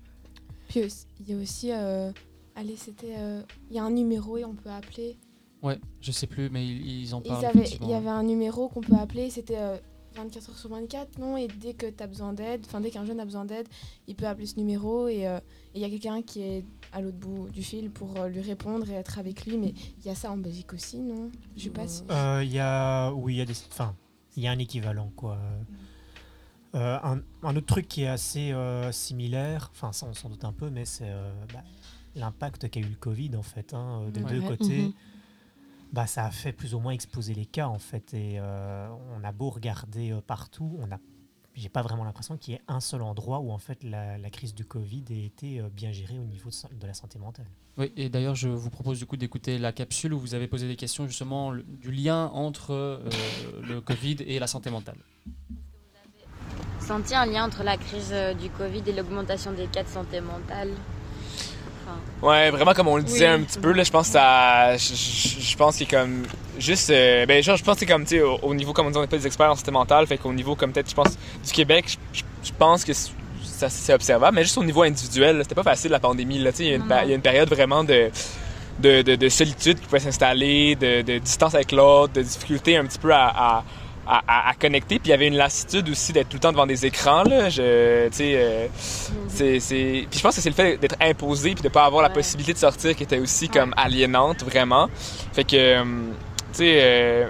Puis 0.69 0.81
il 1.21 1.29
y 1.31 1.33
a 1.35 1.37
aussi, 1.43 1.73
euh, 1.73 2.13
allez, 2.55 2.77
c'était, 2.77 3.15
euh, 3.17 3.43
il 3.71 3.77
y 3.77 3.79
a 3.79 3.85
un 3.85 3.91
numéro 3.91 4.37
et 4.37 4.45
on 4.45 4.55
peut 4.55 4.71
appeler. 4.71 5.17
Ouais, 5.63 5.79
je 6.01 6.13
sais 6.13 6.27
plus, 6.29 6.51
mais 6.51 6.65
ils, 6.67 7.03
ils 7.03 7.15
en 7.15 7.21
Ils 7.23 7.29
parlent. 7.29 7.45
avaient- 7.47 7.59
effectivement. 7.61 7.89
il 7.89 7.91
y 7.91 7.95
avait 7.95 8.09
un 8.09 8.23
numéro 8.23 8.69
qu'on 8.69 8.81
peut 8.83 8.95
appeler, 8.95 9.29
c'était 9.31 9.59
euh, 9.59 9.77
24 10.15 10.51
heures 10.51 10.59
sur 10.59 10.69
24, 10.71 11.19
non 11.19 11.37
Et 11.37 11.49
dès 11.49 11.75
que 11.75 11.87
tu 11.87 12.03
as 12.03 12.07
besoin 12.07 12.33
d'aide, 12.33 12.63
enfin 12.67 12.81
dès 12.81 12.91
qu'un 12.91 13.05
jeune 13.05 13.19
a 13.21 13.25
besoin 13.25 13.45
d'aide, 13.45 13.67
il 14.07 14.15
peut 14.15 14.27
appeler 14.27 14.47
ce 14.47 14.57
numéro 14.57 15.09
et 15.09 15.27
euh, 15.27 15.41
il 15.75 15.81
y 15.81 15.85
a 15.85 15.89
quelqu'un 15.91 16.23
qui 16.23 16.43
est 16.43 16.65
à 16.93 17.01
l'autre 17.01 17.17
bout 17.19 17.49
du 17.51 17.63
fil 17.63 17.91
pour 17.91 18.17
euh, 18.21 18.29
lui 18.29 18.41
répondre 18.41 18.89
et 18.91 18.95
être 18.95 19.19
avec 19.19 19.47
lui. 19.47 19.57
Mais 19.59 19.75
il 20.01 20.07
y 20.07 20.11
a 20.11 20.15
ça 20.15 20.31
en 20.31 20.37
Belgique 20.37 20.73
aussi, 20.75 20.99
non? 20.99 21.31
Je 21.57 21.65
sais 21.65 21.71
pas 21.71 21.89
si. 21.89 22.03
Euh, 22.11 22.43
Il 22.45 22.53
y 22.53 22.59
a, 22.61 23.11
oui, 23.13 23.35
il 23.35 23.39
y 23.39 23.41
a 23.41 23.45
des, 23.45 23.55
enfin, 23.71 23.95
il 24.37 24.43
y 24.45 24.47
a 24.47 24.53
un 24.53 24.59
équivalent 24.59 25.11
quoi. 25.17 25.39
Euh, 26.79 26.99
un, 27.03 27.21
un 27.43 27.57
autre 27.57 27.67
truc 27.67 27.89
qui 27.89 28.03
est 28.05 28.09
assez 28.09 28.53
euh, 28.53 28.93
similaire, 28.93 29.69
enfin 29.75 29.93
ça 29.93 30.07
on 30.07 30.15
s'en 30.15 30.29
doute 30.29 30.45
un 30.45 30.53
peu, 30.53 30.71
mais 30.71 30.85
c'est 30.85 31.09
euh, 31.11 31.33
bah, 31.53 31.65
l'impact 32.15 32.71
qu'a 32.71 32.79
eu 32.81 32.85
le 32.85 32.95
Covid 32.95 33.35
en 33.37 33.43
fait, 33.43 33.75
hein, 33.75 34.09
des 34.13 34.23
Ouais. 34.23 34.31
deux 34.31 34.41
côtés. 34.43 34.83
Mhm. 34.83 34.93
Bah, 35.93 36.07
ça 36.07 36.25
a 36.27 36.31
fait 36.31 36.53
plus 36.53 36.75
ou 36.75 36.81
moins 36.81 36.93
exploser 36.93 37.35
les 37.35 37.47
cas 37.47 37.67
en 37.67 37.79
fait, 37.81 38.15
et 38.15 38.35
euh, 38.39 38.89
on 39.19 39.25
a 39.25 39.33
beau 39.33 39.51
regarder 39.51 40.13
euh, 40.13 40.21
partout, 40.21 40.79
on 40.81 40.93
a, 40.93 40.99
j'ai 41.55 41.69
pas 41.71 41.83
vraiment 41.83 42.05
l'impression 42.05 42.37
qu'il 42.37 42.55
y 42.55 42.57
ait 42.59 42.63
un 42.69 42.79
seul 42.81 43.03
endroit 43.03 43.41
où 43.41 43.51
en 43.51 43.59
fait 43.59 43.83
la, 43.83 44.17
la 44.17 44.31
crise 44.31 44.55
du 44.55 44.65
Covid 44.65 45.03
ait 45.11 45.25
été 45.25 45.61
bien 45.75 45.91
gérée 45.91 46.19
au 46.21 46.25
niveau 46.27 46.51
de, 46.51 46.87
la 46.87 46.95
santé 46.95 47.19
mentale. 47.19 47.47
Oui, 47.77 47.91
et 47.97 48.09
d'ailleurs, 48.09 48.35
je 48.37 48.49
vous 48.49 48.71
propose 48.71 48.99
du 48.99 49.07
coup 49.07 49.17
d'écouter 49.17 49.59
la 49.59 49.73
capsule 49.73 50.13
où 50.13 50.19
vous 50.21 50.35
avez 50.35 50.47
posé 50.47 50.69
des 50.69 50.77
questions 50.77 51.07
justement 51.07 51.51
le- 51.51 51.63
du 51.65 51.91
lien 51.91 52.27
entre 52.35 52.73
euh, 52.73 52.99
le 53.63 53.81
Covid 53.81 54.17
et 54.27 54.39
la 54.39 54.47
santé 54.47 54.71
mentale. 54.71 54.99
Senti 56.81 57.15
un 57.15 57.27
lien 57.27 57.45
entre 57.45 57.63
la 57.65 57.77
crise 57.77 58.11
euh, 58.13 58.35
du 58.35 58.49
Covid 58.51 58.83
et 58.87 58.93
l'augmentation 58.93 59.53
des 59.53 59.67
cas 59.67 59.83
de 59.83 59.89
santé 59.89 60.21
mentale? 60.21 60.71
Enfin, 61.87 61.99
Ouais, 62.27 62.51
vraiment 62.51 62.73
comme 62.75 62.89
on 62.89 62.97
le 62.97 63.03
disait 63.03 63.29
Oui. 63.29 63.35
un 63.35 63.43
petit 63.43 63.59
peu 63.59 63.73
là, 63.73 63.83
je 63.83 63.91
pense 63.91 64.07
que 64.09 64.13
ça 64.15 64.77
je, 64.77 64.95
je- 64.95 65.41
je 65.41 65.57
pense 65.57 65.81
est 65.81 65.87
comme 65.91 66.23
juste 66.59 66.91
euh, 66.91 67.27
ben 67.27 67.43
genre 67.43 67.57
je 67.57 67.65
pense 67.65 67.75
que 67.75 67.81
c'est 67.81 67.87
comme 67.87 68.05
tu 68.05 68.17
sais 68.17 68.23
au, 68.23 68.39
au 68.43 68.55
niveau 68.55 68.73
comme 68.73 68.87
on 68.87 68.91
dit 68.91 68.99
on 68.99 69.03
n'est 69.03 69.07
pas 69.07 69.17
des 69.19 69.27
experts 69.27 69.51
en 69.51 69.55
santé 69.57 69.71
mentale, 69.71 70.07
fait 70.07 70.19
qu'au 70.19 70.33
niveau 70.33 70.55
comme 70.57 70.73
peut-être 70.73 70.91
je 70.91 70.95
pense 70.95 71.17
du 71.45 71.53
Québec, 71.53 71.99
je, 72.13 72.23
pense 72.59 72.85
que 72.85 72.93
ça 73.43 73.69
c'est 73.69 73.93
observable, 73.95 74.35
mais 74.35 74.43
juste 74.43 74.59
au 74.59 74.65
niveau 74.65 74.83
individuel, 74.83 75.39
c'était 75.43 75.55
pas 75.55 75.63
facile 75.63 75.91
la 75.91 76.01
pandémie 76.01 76.39
là, 76.39 76.51
tu 76.53 76.59
sais, 76.59 76.65
il 76.65 76.71
y 76.71 76.73
a 76.73 76.77
une 76.77 77.11
y 77.11 77.15
a 77.15 77.19
période 77.19 77.49
vraiment 77.49 77.85
de 77.85 78.11
de, 78.81 79.03
de, 79.03 79.17
de 79.17 79.29
solitude 79.29 79.79
qui 79.81 79.87
pouvait 79.87 79.99
s'installer, 80.01 80.77
de, 80.77 81.03
de 81.03 81.19
distance 81.19 81.55
avec 81.55 81.73
l'autre, 81.73 82.13
de 82.13 82.23
difficulté 82.23 82.77
un 82.77 82.85
petit 82.85 82.99
peu 82.99 83.13
à, 83.13 83.27
à, 83.27 83.65
à, 84.09 84.23
à- 84.27 84.51
à 84.51 84.55
connecter. 84.55 84.99
Puis 84.99 85.09
il 85.09 85.11
y 85.11 85.15
avait 85.15 85.29
une 85.29 85.37
lassitude 85.37 85.89
aussi 85.91 86.13
d'être 86.13 86.29
tout 86.29 86.37
le 86.37 86.41
temps 86.41 86.53
devant 86.53 86.67
des 86.67 86.87
écrans. 86.87 87.23
Là. 87.25 87.51
Je, 87.51 87.63
euh, 87.63 88.09
c'est, 89.29 89.61
c'est... 89.61 90.07
Puis 90.11 90.19
je 90.19 90.21
pense 90.23 90.35
que 90.37 90.41
c'est 90.41 90.49
le 90.49 90.55
fait 90.55 90.77
d'être 90.79 90.97
imposé 91.01 91.55
puis 91.55 91.63
de 91.63 91.69
pas 91.69 91.85
avoir 91.85 92.03
la 92.03 92.11
possibilité 92.11 92.55
de 92.55 92.59
sortir 92.59 92.97
qui 92.97 93.03
était 93.03 93.19
aussi 93.19 93.49
comme 93.49 93.75
aliénante, 93.77 94.43
vraiment. 94.43 94.89
Fait 95.33 95.45
que, 95.45 95.57
euh, 95.57 95.85
tu 96.53 96.59
sais... 96.59 96.79
euh, 96.83 97.27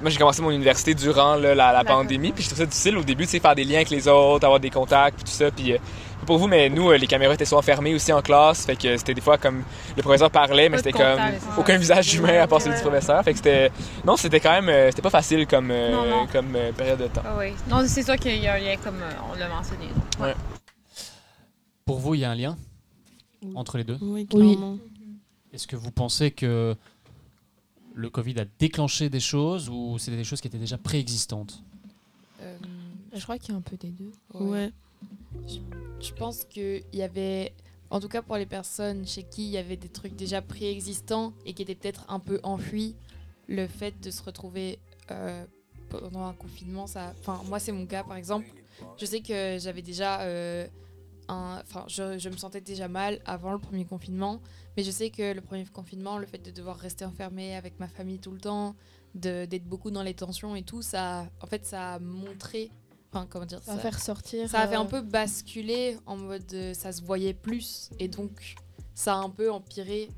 moi, 0.00 0.10
j'ai 0.10 0.18
commencé 0.18 0.42
mon 0.42 0.50
université 0.50 0.92
durant 0.92 1.36
là, 1.36 1.54
la, 1.54 1.72
la 1.72 1.82
pandémie, 1.82 2.30
puis 2.32 2.42
je 2.42 2.48
trouvais 2.50 2.64
ça 2.64 2.66
difficile 2.66 2.98
au 2.98 3.02
début, 3.02 3.24
tu 3.24 3.30
sais, 3.30 3.40
faire 3.40 3.54
des 3.54 3.64
liens 3.64 3.76
avec 3.76 3.88
les 3.88 4.06
autres, 4.06 4.44
avoir 4.44 4.60
des 4.60 4.68
contacts, 4.68 5.16
puis 5.16 5.24
tout 5.24 5.30
ça. 5.30 5.50
Puis, 5.50 5.72
euh, 5.72 5.78
pour 6.24 6.38
vous, 6.38 6.46
mais 6.46 6.68
nous, 6.68 6.90
euh, 6.90 6.96
les 6.96 7.06
caméras 7.06 7.34
étaient 7.34 7.44
souvent 7.44 7.62
fermées 7.62 7.94
aussi 7.94 8.12
en 8.12 8.22
classe, 8.22 8.66
fait 8.66 8.76
que 8.76 8.96
c'était 8.96 9.14
des 9.14 9.20
fois 9.20 9.38
comme 9.38 9.62
le 9.96 10.02
professeur 10.02 10.30
parlait, 10.30 10.68
mais 10.68 10.78
c'était 10.78 10.92
comme 10.92 11.00
ouais. 11.00 11.38
aucun 11.58 11.76
visage 11.76 12.14
humain 12.14 12.40
à 12.40 12.46
part 12.46 12.60
celui 12.60 12.76
du 12.76 12.82
professeur. 12.82 13.22
Fait 13.24 13.32
que 13.32 13.38
c'était, 13.38 13.70
non, 14.04 14.16
c'était 14.16 14.40
quand 14.40 14.52
même, 14.52 14.68
euh, 14.68 14.90
c'était 14.90 15.02
pas 15.02 15.10
facile 15.10 15.46
comme, 15.46 15.70
euh, 15.70 15.90
Non, 15.92 16.06
non. 16.08 16.26
comme 16.26 16.54
euh, 16.56 16.72
période 16.72 16.98
de 16.98 17.06
temps. 17.06 17.22
Ah 17.24 17.36
oui. 17.38 17.52
Non, 17.68 17.84
c'est 17.86 18.02
sûr 18.02 18.16
qu'il 18.16 18.36
y 18.36 18.46
a 18.46 18.54
un 18.54 18.58
lien 18.58 18.76
comme 18.82 19.00
euh, 19.02 19.12
on 19.32 19.38
l'a 19.38 19.48
mentionné. 19.48 19.86
Ouais. 20.20 20.34
Pour 21.84 21.98
vous, 21.98 22.14
il 22.14 22.20
y 22.20 22.24
a 22.24 22.30
un 22.30 22.34
lien 22.34 22.56
entre 23.54 23.78
les 23.78 23.84
deux? 23.84 23.98
Oui, 24.00 24.26
clairement. 24.26 24.78
Est-ce 25.52 25.66
que 25.66 25.76
vous 25.76 25.90
pensez 25.90 26.30
que 26.30 26.74
le 27.94 28.10
Covid 28.10 28.40
a 28.40 28.44
déclenché 28.58 29.08
des 29.08 29.20
choses 29.20 29.68
ou 29.68 29.98
c'était 29.98 30.16
des 30.16 30.24
choses 30.24 30.40
qui 30.40 30.48
étaient 30.48 30.58
déjà 30.58 30.78
préexistantes? 30.78 31.62
Je 33.16 33.22
crois 33.22 33.38
qu'il 33.38 33.52
y 33.52 33.54
a 33.54 33.58
un 33.58 33.60
peu 33.60 33.76
des 33.76 33.90
deux. 33.90 34.10
Ouais. 34.34 34.72
Je, 36.00 36.12
pense 36.12 36.44
qu'il 36.44 36.84
y 36.92 37.02
avait, 37.02 37.52
en 37.90 38.00
tout 38.00 38.08
cas 38.08 38.22
pour 38.22 38.36
les 38.36 38.46
personnes 38.46 39.06
chez 39.06 39.22
qui 39.22 39.44
il 39.44 39.50
y 39.50 39.58
avait 39.58 39.76
des 39.76 39.88
trucs 39.88 40.14
déjà 40.16 40.42
préexistants 40.42 41.32
et 41.44 41.54
qui 41.54 41.62
étaient 41.62 41.74
peut-être 41.74 42.04
un 42.08 42.20
peu 42.20 42.40
enfuis, 42.42 42.94
le 43.48 43.66
fait 43.66 43.98
de 44.00 44.10
se 44.10 44.22
retrouver 44.22 44.78
euh, 45.10 45.44
pendant 45.88 46.24
un 46.24 46.34
confinement, 46.34 46.86
ça. 46.86 47.14
Enfin, 47.20 47.40
moi, 47.46 47.58
c'est 47.58 47.72
mon 47.72 47.86
cas 47.86 48.04
par 48.04 48.16
exemple. 48.16 48.46
Je 48.96 49.06
sais 49.06 49.20
que 49.20 49.58
j'avais 49.58 49.82
déjà. 49.82 50.22
euh, 50.22 50.66
un- 51.28 51.60
Enfin, 51.62 51.84
je, 51.88 52.28
me 52.28 52.36
sentais 52.36 52.60
déjà 52.60 52.88
mal 52.88 53.20
avant 53.24 53.52
le 53.52 53.58
premier 53.58 53.84
confinement, 53.84 54.40
mais 54.76 54.82
je 54.82 54.90
sais 54.90 55.10
que 55.10 55.32
le 55.32 55.40
premier 55.40 55.64
confinement, 55.66 56.18
le 56.18 56.26
fait 56.26 56.38
de 56.38 56.50
devoir 56.50 56.76
rester 56.76 57.04
enfermé 57.04 57.54
avec 57.54 57.78
ma 57.80 57.88
famille 57.88 58.18
tout 58.18 58.30
le 58.30 58.40
temps, 58.40 58.74
d'être 59.14 59.64
beaucoup 59.64 59.90
dans 59.90 60.02
les 60.02 60.14
tensions 60.14 60.56
et 60.56 60.62
tout, 60.62 60.82
ça, 60.82 61.26
en 61.40 61.46
fait, 61.46 61.64
ça 61.64 61.94
a 61.94 61.98
montré, 61.98 62.70
enfin, 63.14 63.26
comment 63.30 63.46
dire, 63.46 63.60
Ça 63.62 63.74
va 63.74 63.80
faire 63.80 63.98
sortir, 64.00 64.48
Ça 64.48 64.60
a 64.60 64.66
fait 64.68 64.74
un 64.74 64.82
euh, 64.84 64.88
peu 64.88 65.00
basculer 65.02 65.96
en 66.06 66.16
mode, 66.16 66.42
euh, 66.54 66.74
ça 66.74 66.90
se 66.92 67.02
voyait 67.02 67.34
plus, 67.34 67.90
et 67.98 68.08
donc 68.08 68.56
ça 68.94 69.14
a 69.14 69.18
un 69.18 69.30
peu 69.30 69.50
empiré. 69.52 70.08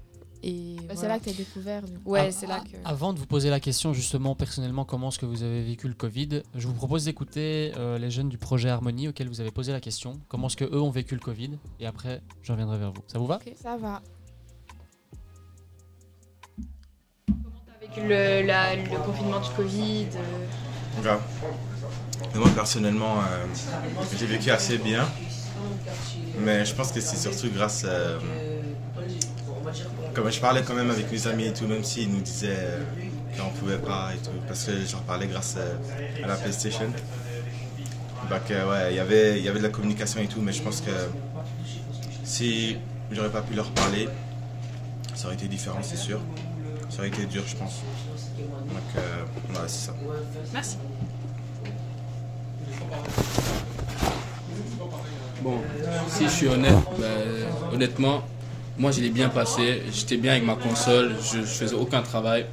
Et 0.43 0.77
Bah, 0.77 0.83
c'est 0.91 0.95
voilà. 1.01 1.15
là 1.15 1.19
que 1.19 1.25
t'as 1.25 1.33
découvert. 1.33 1.83
du 1.83 1.99
coup. 1.99 2.11
Ouais, 2.11 2.27
Ah, 2.29 2.31
c'est 2.31 2.47
là 2.47 2.61
que. 2.61 2.77
Avant 2.85 3.13
de 3.13 3.19
vous 3.19 3.27
poser 3.27 3.51
la 3.51 3.59
question 3.59 3.93
justement 3.93 4.35
personnellement 4.37 4.85
comment 4.85 5.09
est-ce 5.09 5.19
que 5.19 5.27
vous 5.27 5.43
avez 5.43 5.65
vécu 5.65 5.89
le 5.89 5.95
Covid, 5.95 6.43
je 6.55 6.67
vous 6.69 6.75
propose 6.75 7.05
d'écouter 7.07 7.73
euh, 7.77 7.99
les 7.99 8.11
jeunes 8.11 8.29
du 8.29 8.39
projet 8.39 8.69
Harmonie 8.69 9.09
auxquels 9.09 9.29
vous 9.29 9.41
avez 9.41 9.51
posé 9.51 9.73
la 9.73 9.81
question. 9.81 10.21
Comment 10.29 10.47
est-ce 10.49 10.57
que 10.57 10.65
eux 10.67 10.81
ont 10.81 10.91
vécu 10.91 11.15
le 11.15 11.21
Covid 11.21 11.59
et 11.81 11.87
après 11.87 12.23
je 12.43 12.53
reviendrai 12.53 12.79
vers 12.79 12.93
vous. 12.93 13.03
Ça 13.09 13.19
vous 13.19 13.27
va? 13.27 13.41
Ça 13.61 13.77
va. 13.77 14.03
Avec 17.81 17.97
le, 17.97 18.47
la- 18.47 18.77
le 18.77 19.05
confinement 19.05 19.41
du 19.41 19.51
Covid. 19.51 20.07
euh, 20.17 21.03
Grave. 21.03 21.23
Moi 22.35 22.49
personnellement, 22.55 23.19
euh, 23.19 23.45
j'ai 24.19 24.27
vécu 24.27 24.51
assez 24.51 24.79
bien. 24.79 25.07
Mais 26.39 26.65
je 26.65 26.75
pense 26.75 26.93
que 26.93 27.01
c'est 27.01 27.17
surtout 27.17 27.49
grâce 27.55 27.85
à... 27.85 28.19
Comme 30.15 30.31
je 30.31 30.41
parlais 30.41 30.63
quand 30.63 30.75
même 30.75 30.91
avec 30.91 31.11
mes 31.11 31.27
amis 31.27 31.47
et 31.47 31.53
tout, 31.53 31.67
même 31.67 31.85
s'ils 31.85 32.11
nous 32.11 32.21
disaient 32.21 32.49
euh, 32.59 32.83
qu'on 33.39 33.51
pouvait 33.51 33.79
pas 33.79 34.11
et 34.15 34.19
tout. 34.19 34.31
Parce 34.47 34.65
que 34.65 34.73
j'en 34.91 35.01
parlais 35.01 35.27
grâce 35.27 35.57
à, 35.57 36.27
la 36.27 36.37
PlayStation. 36.37 36.87
Donc 38.31 38.51
euh, 38.51 38.71
ouais, 38.71 38.93
il 38.93 38.97
y 38.97 39.01
avait- 39.01 39.39
il 39.39 39.45
y 39.45 39.49
avait 39.49 39.59
de 39.59 39.65
la 39.65 39.71
communication 39.71 40.21
et 40.21 40.27
tout, 40.27 40.41
mais 40.41 40.53
je 40.53 40.63
pense 40.63 40.81
que 40.81 40.91
si 42.25 42.77
j'aurais 43.13 43.31
pas 43.31 43.43
pu 43.43 43.55
leur 43.55 43.71
parler, 43.71 44.09
ça 45.15 45.27
aurait 45.27 45.37
été 45.37 45.49
différent, 45.49 45.79
c'est 45.83 45.97
sûr. 45.97 46.21
Ça 46.89 46.99
aurait 46.99 47.09
été 47.09 47.25
dur, 47.27 47.43
je 47.47 47.57
pense. 47.57 47.83
Donc 48.39 48.89
euh, 48.97 49.01
voilà, 49.51 49.69
c'est 49.69 49.87
ça. 49.87 49.95
Merci. 50.53 50.77
Bon, 55.43 55.61
si 56.09 56.25
je 56.25 56.31
suis 56.31 56.49
honnête, 56.49 56.73
ben, 56.99 57.75
honnêtement, 57.75 58.25
moi 58.79 58.91
je 58.91 59.01
l'ai 59.01 59.11
bien 59.11 59.29
passé. 59.29 59.83
J'étais 59.93 60.17
bien 60.17 60.33
avec 60.33 60.45
ma 60.45 60.55
console, 60.55 61.15
je, 61.33 61.41
faisais 61.43 61.75
aucun 61.75 62.03
travail. 62.03 62.47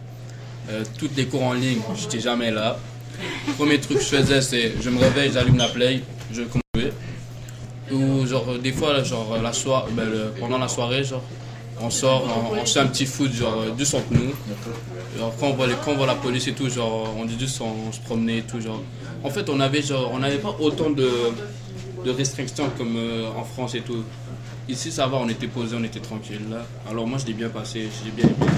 Euh, 0.69 0.83
toutes 0.97 1.15
les 1.17 1.25
cours 1.25 1.43
en 1.43 1.53
ligne, 1.53 1.81
j'étais 1.95 2.19
jamais 2.19 2.51
là. 2.51 2.77
Le 3.47 3.53
premier 3.53 3.79
truc 3.79 3.97
que 3.97 4.03
je 4.03 4.09
faisais, 4.09 4.41
c'est 4.41 4.73
je 4.81 4.89
me 4.89 4.99
réveille, 4.99 5.31
j'allume 5.33 5.57
la 5.57 5.67
play, 5.67 6.01
je 6.31 6.43
jouer. 6.43 6.91
Ou 7.91 8.25
genre 8.25 8.57
des 8.61 8.71
fois, 8.71 9.03
genre 9.03 9.37
la 9.41 9.51
ben, 9.91 10.09
pendant 10.39 10.57
la 10.57 10.67
soirée, 10.67 11.03
genre 11.03 11.23
on 11.83 11.89
sort, 11.89 12.23
on, 12.25 12.57
on 12.57 12.65
fait 12.65 12.79
un 12.79 12.87
petit 12.87 13.05
foot, 13.05 13.31
genre 13.33 13.59
euh, 13.59 13.73
juste 13.77 13.93
entre 13.93 14.11
nous. 14.11 14.31
Genre 15.17 15.33
quand 15.39 15.47
on 15.47 15.53
voit 15.53 15.67
les, 15.67 15.73
quand 15.83 15.91
on 15.91 15.95
voit 15.97 16.07
la 16.07 16.15
police 16.15 16.47
et 16.47 16.53
tout, 16.53 16.69
genre 16.69 17.13
on 17.17 17.25
dit 17.25 17.37
juste 17.37 17.59
on, 17.61 17.89
on 17.89 17.91
se 17.91 17.99
promenait 17.99 18.39
et 18.39 18.41
tout, 18.43 18.61
genre. 18.61 18.81
En 19.23 19.29
fait, 19.29 19.49
on 19.49 19.59
avait 19.59 19.81
genre, 19.81 20.09
on 20.13 20.19
n'avait 20.19 20.37
pas 20.37 20.55
autant 20.59 20.89
de, 20.89 21.09
de 22.05 22.11
restrictions 22.11 22.69
comme 22.77 22.95
euh, 22.97 23.29
en 23.37 23.43
France 23.43 23.75
et 23.75 23.81
tout. 23.81 24.03
Ici, 24.69 24.91
ça 24.91 25.07
va, 25.07 25.17
on 25.17 25.27
était 25.27 25.47
posé, 25.47 25.75
on 25.77 25.83
était 25.83 25.99
tranquille 25.99 26.41
là. 26.49 26.65
Alors 26.89 27.05
moi, 27.05 27.17
je 27.19 27.25
l'ai 27.25 27.33
bien 27.33 27.49
passé, 27.49 27.89
j'ai 28.03 28.11
bien 28.11 28.25
aimé. 28.25 28.51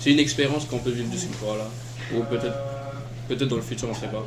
C'est 0.00 0.10
une 0.10 0.18
expérience 0.18 0.64
qu'on 0.64 0.78
peut 0.78 0.90
vivre 0.90 1.10
de 1.12 1.16
cette 1.16 1.34
fois-là. 1.34 1.68
Ou 2.16 2.22
peut-être, 2.24 2.58
peut-être 3.28 3.48
dans 3.48 3.56
le 3.56 3.62
futur, 3.62 3.88
on 3.88 3.92
ne 3.92 3.96
sait 3.96 4.08
pas. 4.08 4.24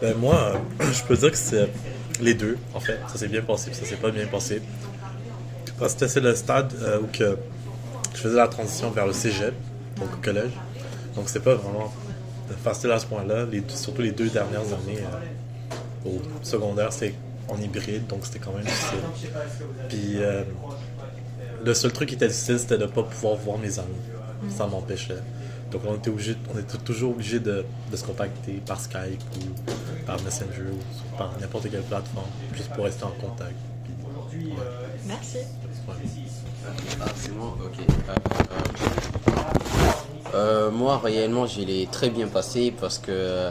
Ben 0.00 0.14
moi, 0.18 0.54
euh, 0.80 0.84
je 0.92 1.02
peux 1.02 1.16
dire 1.16 1.30
que 1.30 1.36
c'est 1.36 1.68
les 2.20 2.34
deux, 2.34 2.56
en 2.74 2.80
fait. 2.80 2.98
Ça 3.08 3.18
s'est 3.18 3.28
bien 3.28 3.42
passé, 3.42 3.72
ça 3.72 3.84
s'est 3.84 3.96
pas 3.96 4.10
bien 4.10 4.26
passé. 4.26 4.62
Parce 5.78 5.94
que 5.94 6.06
c'est 6.06 6.20
le 6.20 6.34
stade 6.34 6.72
euh, 6.82 7.00
où 7.00 7.06
que 7.06 7.36
je 8.14 8.20
faisais 8.20 8.36
la 8.36 8.48
transition 8.48 8.90
vers 8.90 9.06
le 9.06 9.12
cégep, 9.12 9.54
donc 9.96 10.08
au 10.12 10.22
collège. 10.22 10.52
Donc 11.14 11.28
c'est 11.28 11.42
pas 11.42 11.54
vraiment 11.54 11.92
facile 12.62 12.90
à 12.92 12.98
ce 12.98 13.06
point-là. 13.06 13.46
Surtout 13.68 14.02
les 14.02 14.12
deux 14.12 14.28
dernières 14.28 14.60
années 14.60 15.00
euh, 15.00 16.08
au 16.08 16.20
secondaire, 16.42 16.92
c'est 16.92 17.14
en 17.48 17.60
hybride, 17.60 18.06
donc 18.06 18.20
c'était 18.24 18.38
quand 18.38 18.52
même 18.52 18.64
difficile. 18.64 18.98
Puis 19.88 20.16
euh, 20.16 20.42
le 21.64 21.74
seul 21.74 21.92
truc 21.92 22.08
qui 22.08 22.14
était 22.14 22.28
difficile, 22.28 22.58
c'était 22.58 22.78
de 22.78 22.84
ne 22.84 22.88
pas 22.88 23.02
pouvoir 23.02 23.36
voir 23.36 23.58
mes 23.58 23.78
amis. 23.78 24.50
Ça 24.56 24.66
m'empêchait. 24.66 25.14
Donc 25.70 25.82
on 25.86 25.94
était, 25.96 26.10
obligé, 26.10 26.36
on 26.54 26.58
était 26.58 26.78
toujours 26.78 27.10
obligé 27.10 27.40
de, 27.40 27.64
de 27.90 27.96
se 27.96 28.04
contacter 28.04 28.62
par 28.66 28.80
Skype 28.80 29.22
ou 29.36 30.06
par 30.06 30.20
Messenger 30.22 30.70
ou 30.72 31.16
par 31.16 31.32
n'importe 31.40 31.70
quelle 31.70 31.82
plateforme, 31.82 32.26
juste 32.54 32.70
pour 32.72 32.84
rester 32.84 33.04
en 33.04 33.10
contact. 33.10 33.56
Puis, 34.30 34.46
ouais. 34.46 34.54
Merci. 35.06 35.38
Ah, 37.00 37.06
c'est 37.14 37.32
moi 37.32 37.56
Ok. 37.64 37.78
Euh, 38.08 38.12
euh, 38.12 39.46
euh, 40.34 40.70
moi, 40.70 40.98
réellement, 40.98 41.46
je 41.46 41.60
l'ai 41.60 41.86
très 41.90 42.10
bien 42.10 42.26
passé 42.26 42.72
parce 42.78 42.98
que 42.98 43.10
euh, 43.10 43.50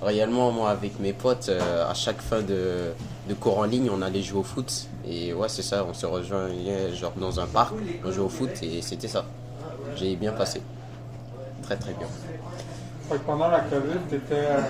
réellement, 0.00 0.50
moi, 0.52 0.70
avec 0.70 0.98
mes 1.00 1.12
potes, 1.12 1.48
euh, 1.48 1.88
à 1.88 1.94
chaque 1.94 2.20
fin 2.22 2.40
de, 2.40 2.92
de 3.28 3.34
cours 3.34 3.58
en 3.58 3.64
ligne, 3.64 3.90
on 3.90 4.02
allait 4.02 4.22
jouer 4.22 4.40
au 4.40 4.44
foot. 4.44 4.86
Et 5.06 5.32
ouais, 5.34 5.48
c'est 5.48 5.62
ça, 5.62 5.84
on 5.88 5.94
se 5.94 6.06
rejoignait 6.06 6.94
genre 6.94 7.12
dans 7.16 7.40
un 7.40 7.46
parc, 7.46 7.74
on 8.04 8.10
jouait 8.10 8.24
au 8.24 8.28
foot 8.28 8.50
et 8.62 8.80
c'était 8.82 9.08
ça. 9.08 9.24
J'ai 9.96 10.16
bien 10.16 10.32
passé. 10.32 10.62
Très 11.76 11.92
très 11.92 11.98
bien. 11.98 12.06
Fait 13.08 13.16
que 13.16 13.20
pendant 13.26 13.48
la 13.48 13.60
COVID, 13.60 13.98
t'étais. 14.08 14.34
euh, 14.34 14.60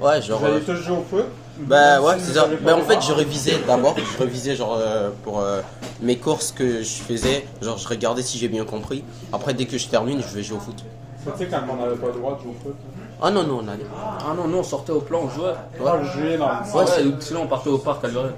Ouais, 0.00 0.20
genre. 0.22 0.40
Vous 0.40 0.46
avez 0.46 0.56
euh, 0.56 0.60
tous 0.66 0.74
joué 0.76 0.96
au 0.96 1.02
foot? 1.02 1.24
Bah 1.58 1.94
Même 1.96 2.04
ouais, 2.04 2.14
c'est 2.18 2.34
ça. 2.34 2.44
pas 2.64 2.74
en 2.74 2.82
fait, 2.82 3.00
je 3.00 3.12
révisais 3.12 3.58
d'abord. 3.66 3.94
Je 3.98 4.18
révisais 4.22 4.54
genre 4.56 4.76
euh, 4.78 5.10
pour 5.24 5.40
euh, 5.40 5.62
mes 6.02 6.18
courses 6.18 6.52
que 6.52 6.82
je 6.82 7.02
faisais. 7.02 7.46
Genre, 7.62 7.78
je 7.78 7.88
regardais 7.88 8.22
si 8.22 8.36
j'ai 8.38 8.48
bien 8.48 8.64
compris. 8.66 9.02
Après, 9.32 9.54
dès 9.54 9.64
que 9.64 9.78
je 9.78 9.88
termine, 9.88 10.20
je 10.20 10.34
vais 10.34 10.42
jouer 10.42 10.58
au 10.58 10.60
foot. 10.60 10.84
Tu 11.24 11.30
sais, 11.38 11.46
quand 11.46 11.60
on 11.70 11.76
n'avait 11.76 11.96
pas 11.96 12.08
le 12.08 12.12
droit 12.12 12.36
de 12.36 12.42
jouer 12.42 12.50
au 12.50 12.62
foot. 12.62 12.76
Ah 13.22 13.30
non, 13.30 13.42
non, 13.44 13.60
on 13.64 13.68
allait. 13.68 13.86
Ah 13.96 14.34
non, 14.36 14.46
nous 14.46 14.58
on 14.58 14.62
sortait 14.62 14.92
au 14.92 15.00
plan, 15.00 15.20
on 15.24 15.30
jouait. 15.30 15.54
Ah, 15.84 15.96
vous 15.96 16.06
jouiez 16.20 16.36
dans 16.36 16.48
le 16.48 16.78
Ouais, 16.78 16.84
c'est- 16.86 17.22
sinon 17.28 17.42
on 17.44 17.46
partait 17.46 17.70
au 17.70 17.78
parc 17.78 18.04
à 18.04 18.08
Lorraine. 18.08 18.32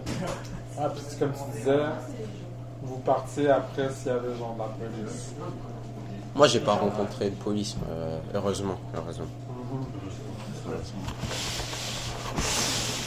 Ah, 0.81 0.89
puis 0.95 1.03
c'est 1.09 1.19
comme 1.19 1.33
tu 1.33 1.59
disais, 1.59 1.77
vous 2.85 2.99
partiez 2.99 3.51
après 3.51 3.89
s'il 3.93 4.07
y 4.07 4.15
avait 4.15 4.39
genre 4.39 4.55
de 4.55 4.61
la 4.61 4.67
police. 4.67 5.33
Moi, 6.39 6.47
j'ai 6.47 6.61
pas 6.61 6.75
rencontré 6.75 7.31
de 7.31 7.35
police, 7.35 7.77
euh, 7.91 8.17
heureusement. 8.33 8.77
heureusement. 8.97 9.27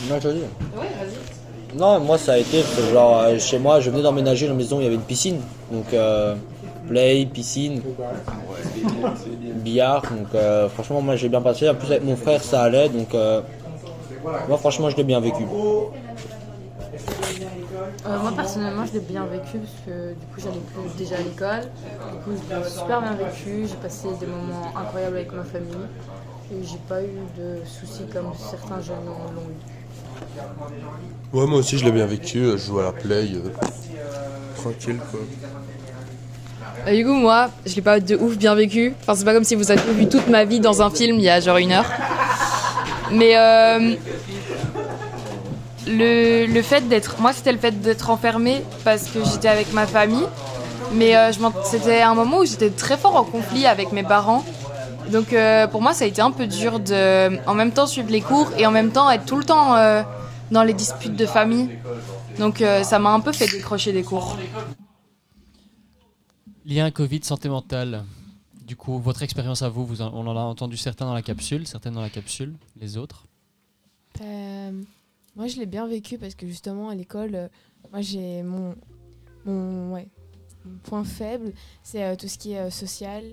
Non, 0.10 0.20
je 0.20 0.28
vas-y. 0.28 1.78
Non, 1.78 2.02
moi 2.02 2.18
ça 2.18 2.34
a 2.34 2.38
été 2.38 2.62
genre 2.92 3.20
euh, 3.20 3.40
chez 3.40 3.58
moi, 3.58 3.80
je 3.80 3.90
venais 3.90 4.04
d'emménager 4.04 4.48
dans 4.48 4.52
la 4.52 4.58
maison, 4.58 4.82
il 4.82 4.84
y 4.84 4.88
avait 4.88 4.96
une 4.96 5.02
piscine. 5.02 5.40
Donc 5.72 5.86
euh, 5.94 6.36
play, 6.90 7.26
piscine, 7.26 7.82
billard. 9.64 10.02
Donc 10.02 10.36
euh, 10.36 10.68
franchement, 10.68 11.02
moi 11.02 11.16
j'ai 11.16 11.30
bien 11.30 11.40
passé. 11.42 11.70
En 11.70 11.76
plus 11.76 11.88
avec 11.88 12.04
mon 12.04 12.18
frère, 12.18 12.44
ça 12.44 12.64
allait. 12.64 12.90
Donc 12.90 13.16
euh, 13.16 13.40
moi 14.50 14.58
franchement, 14.58 14.90
je 14.90 14.98
l'ai 14.98 15.06
bien 15.06 15.22
vécu. 15.22 15.44
Euh, 18.12 18.20
moi 18.20 18.32
personnellement 18.36 18.86
je 18.86 18.93
l'ai 18.93 18.99
bien 18.99 19.26
vécu 19.26 19.57
parce 19.59 19.78
que 19.86 20.09
du 20.14 20.26
coup 20.28 20.39
j'allais 20.39 20.59
plus 20.74 20.97
déjà 20.97 21.16
à 21.16 21.20
l'école. 21.20 21.62
Du 22.12 22.18
coup 22.24 22.32
je 22.38 22.55
l'ai 22.55 22.70
super 22.70 23.01
bien 23.01 23.14
vécu, 23.14 23.68
j'ai 23.68 23.76
passé 23.76 24.07
des 24.20 24.26
moments 24.26 24.74
incroyables 24.76 25.16
avec 25.18 25.32
ma 25.32 25.43
famille 25.43 25.88
et 26.51 26.64
j'ai 26.64 26.80
pas 26.89 27.01
eu 27.01 27.20
de 27.38 27.59
soucis 27.66 28.05
comme 28.12 28.32
certains 28.38 28.82
jeunes 28.82 29.05
l'ont 29.05 29.49
eu. 29.49 31.38
Ouais, 31.38 31.47
moi 31.47 31.59
aussi 31.59 31.78
je 31.78 31.86
l'ai 31.86 31.91
bien 31.91 32.05
vécu, 32.05 32.39
euh, 32.39 32.57
je 32.57 32.66
joue 32.68 32.80
à 32.80 32.84
la 32.84 32.91
play, 32.91 33.30
euh, 33.34 33.49
tranquille 34.57 34.99
quoi. 35.09 35.22
Du 36.91 37.05
coup, 37.05 37.14
moi, 37.14 37.49
je 37.64 37.76
l'ai 37.76 37.82
pas 37.84 37.99
de 37.99 38.16
ouf 38.16 38.38
bien 38.38 38.55
vécu. 38.55 38.95
Enfin, 39.01 39.14
c'est 39.14 39.24
pas 39.24 39.36
comme 39.36 39.43
si 39.43 39.53
vous 39.53 39.70
aviez 39.70 39.93
vu 39.93 40.09
toute 40.09 40.28
ma 40.28 40.45
vie 40.45 40.59
dans 40.59 40.82
un 40.82 40.89
film 40.89 41.18
il 41.18 41.24
y 41.24 41.30
a 41.30 41.39
genre 41.39 41.57
une 41.57 41.72
heure. 41.72 41.86
Mais 43.12 43.38
euh, 43.38 43.95
le, 45.88 46.46
le 46.46 46.62
fait 46.62 46.88
d'être. 46.88 47.20
Moi, 47.20 47.34
c'était 47.34 47.52
le 47.52 47.58
fait 47.58 47.80
d'être 47.82 48.10
enfermée 48.10 48.62
parce 48.84 49.08
que 49.10 49.24
j'étais 49.24 49.48
avec 49.48 49.74
ma 49.74 49.86
famille. 49.88 50.26
Mais 50.94 51.16
euh, 51.16 51.32
c'était 51.64 52.02
un 52.02 52.14
moment 52.16 52.40
où 52.40 52.46
j'étais 52.46 52.70
très 52.70 52.98
fort 52.98 53.16
en 53.16 53.24
conflit 53.24 53.66
avec 53.66 53.92
mes 53.94 54.04
parents. 54.04 54.44
Donc 55.12 55.32
euh, 55.34 55.68
pour 55.68 55.82
moi, 55.82 55.94
ça 55.94 56.04
a 56.04 56.08
été 56.08 56.22
un 56.22 56.32
peu 56.32 56.48
dur 56.48 56.80
de 56.80 57.40
en 57.48 57.54
même 57.54 57.72
temps 57.72 57.88
suivre 57.88 58.10
les 58.12 58.22
cours 58.22 58.52
et 58.58 58.66
en 58.68 58.72
même 58.72 58.92
temps 58.92 59.10
être 59.10 59.26
tout 59.26 59.38
le 59.38 59.44
temps 59.44 59.76
euh, 59.76 60.04
dans 60.52 60.64
les 60.64 60.74
disputes 60.74 61.16
de 61.16 61.26
famille. 61.26 61.70
Donc 62.40 62.62
euh, 62.62 62.84
ça 62.84 63.00
m'a 63.00 63.12
un 63.12 63.20
peu 63.22 63.32
fait 63.32 63.48
décrocher 63.48 63.94
des 63.94 64.04
cours. 64.04 64.38
Lien 66.66 66.92
Covid 66.92 67.24
santé 67.24 67.50
mentale. 67.50 68.04
du 68.68 68.76
coup, 68.78 69.00
votre 69.00 69.22
expérience 69.24 69.64
à 69.64 69.70
vous, 69.70 69.86
vous 69.86 70.02
en- 70.02 70.14
on 70.14 70.26
en 70.28 70.38
a 70.38 70.42
entendu 70.42 70.78
certains 70.78 71.06
dans 71.06 71.14
la 71.14 71.22
capsule, 71.22 71.68
certaines 71.68 71.94
dans 71.94 72.02
la 72.02 72.10
capsule, 72.10 72.54
les 72.80 72.96
autres 72.98 73.26
Euh, 74.22 74.72
moi, 75.36 75.48
je 75.48 75.58
l'ai 75.58 75.66
bien 75.66 75.88
vécu 75.88 76.18
parce 76.18 76.36
que 76.36 76.46
justement, 76.46 76.90
à 76.90 76.96
l'école, 76.96 77.36
euh, 77.36 77.48
moi, 77.92 78.02
j'ai 78.02 78.44
mon, 78.44 78.76
mon, 79.46 79.94
ouais, 79.94 80.08
point 80.84 81.04
faible, 81.04 81.54
c'est 81.84 82.04
euh, 82.04 82.16
tout 82.16 82.28
ce 82.28 82.38
qui 82.38 82.54
est 82.54 82.60
euh, 82.60 82.70
social. 82.70 83.24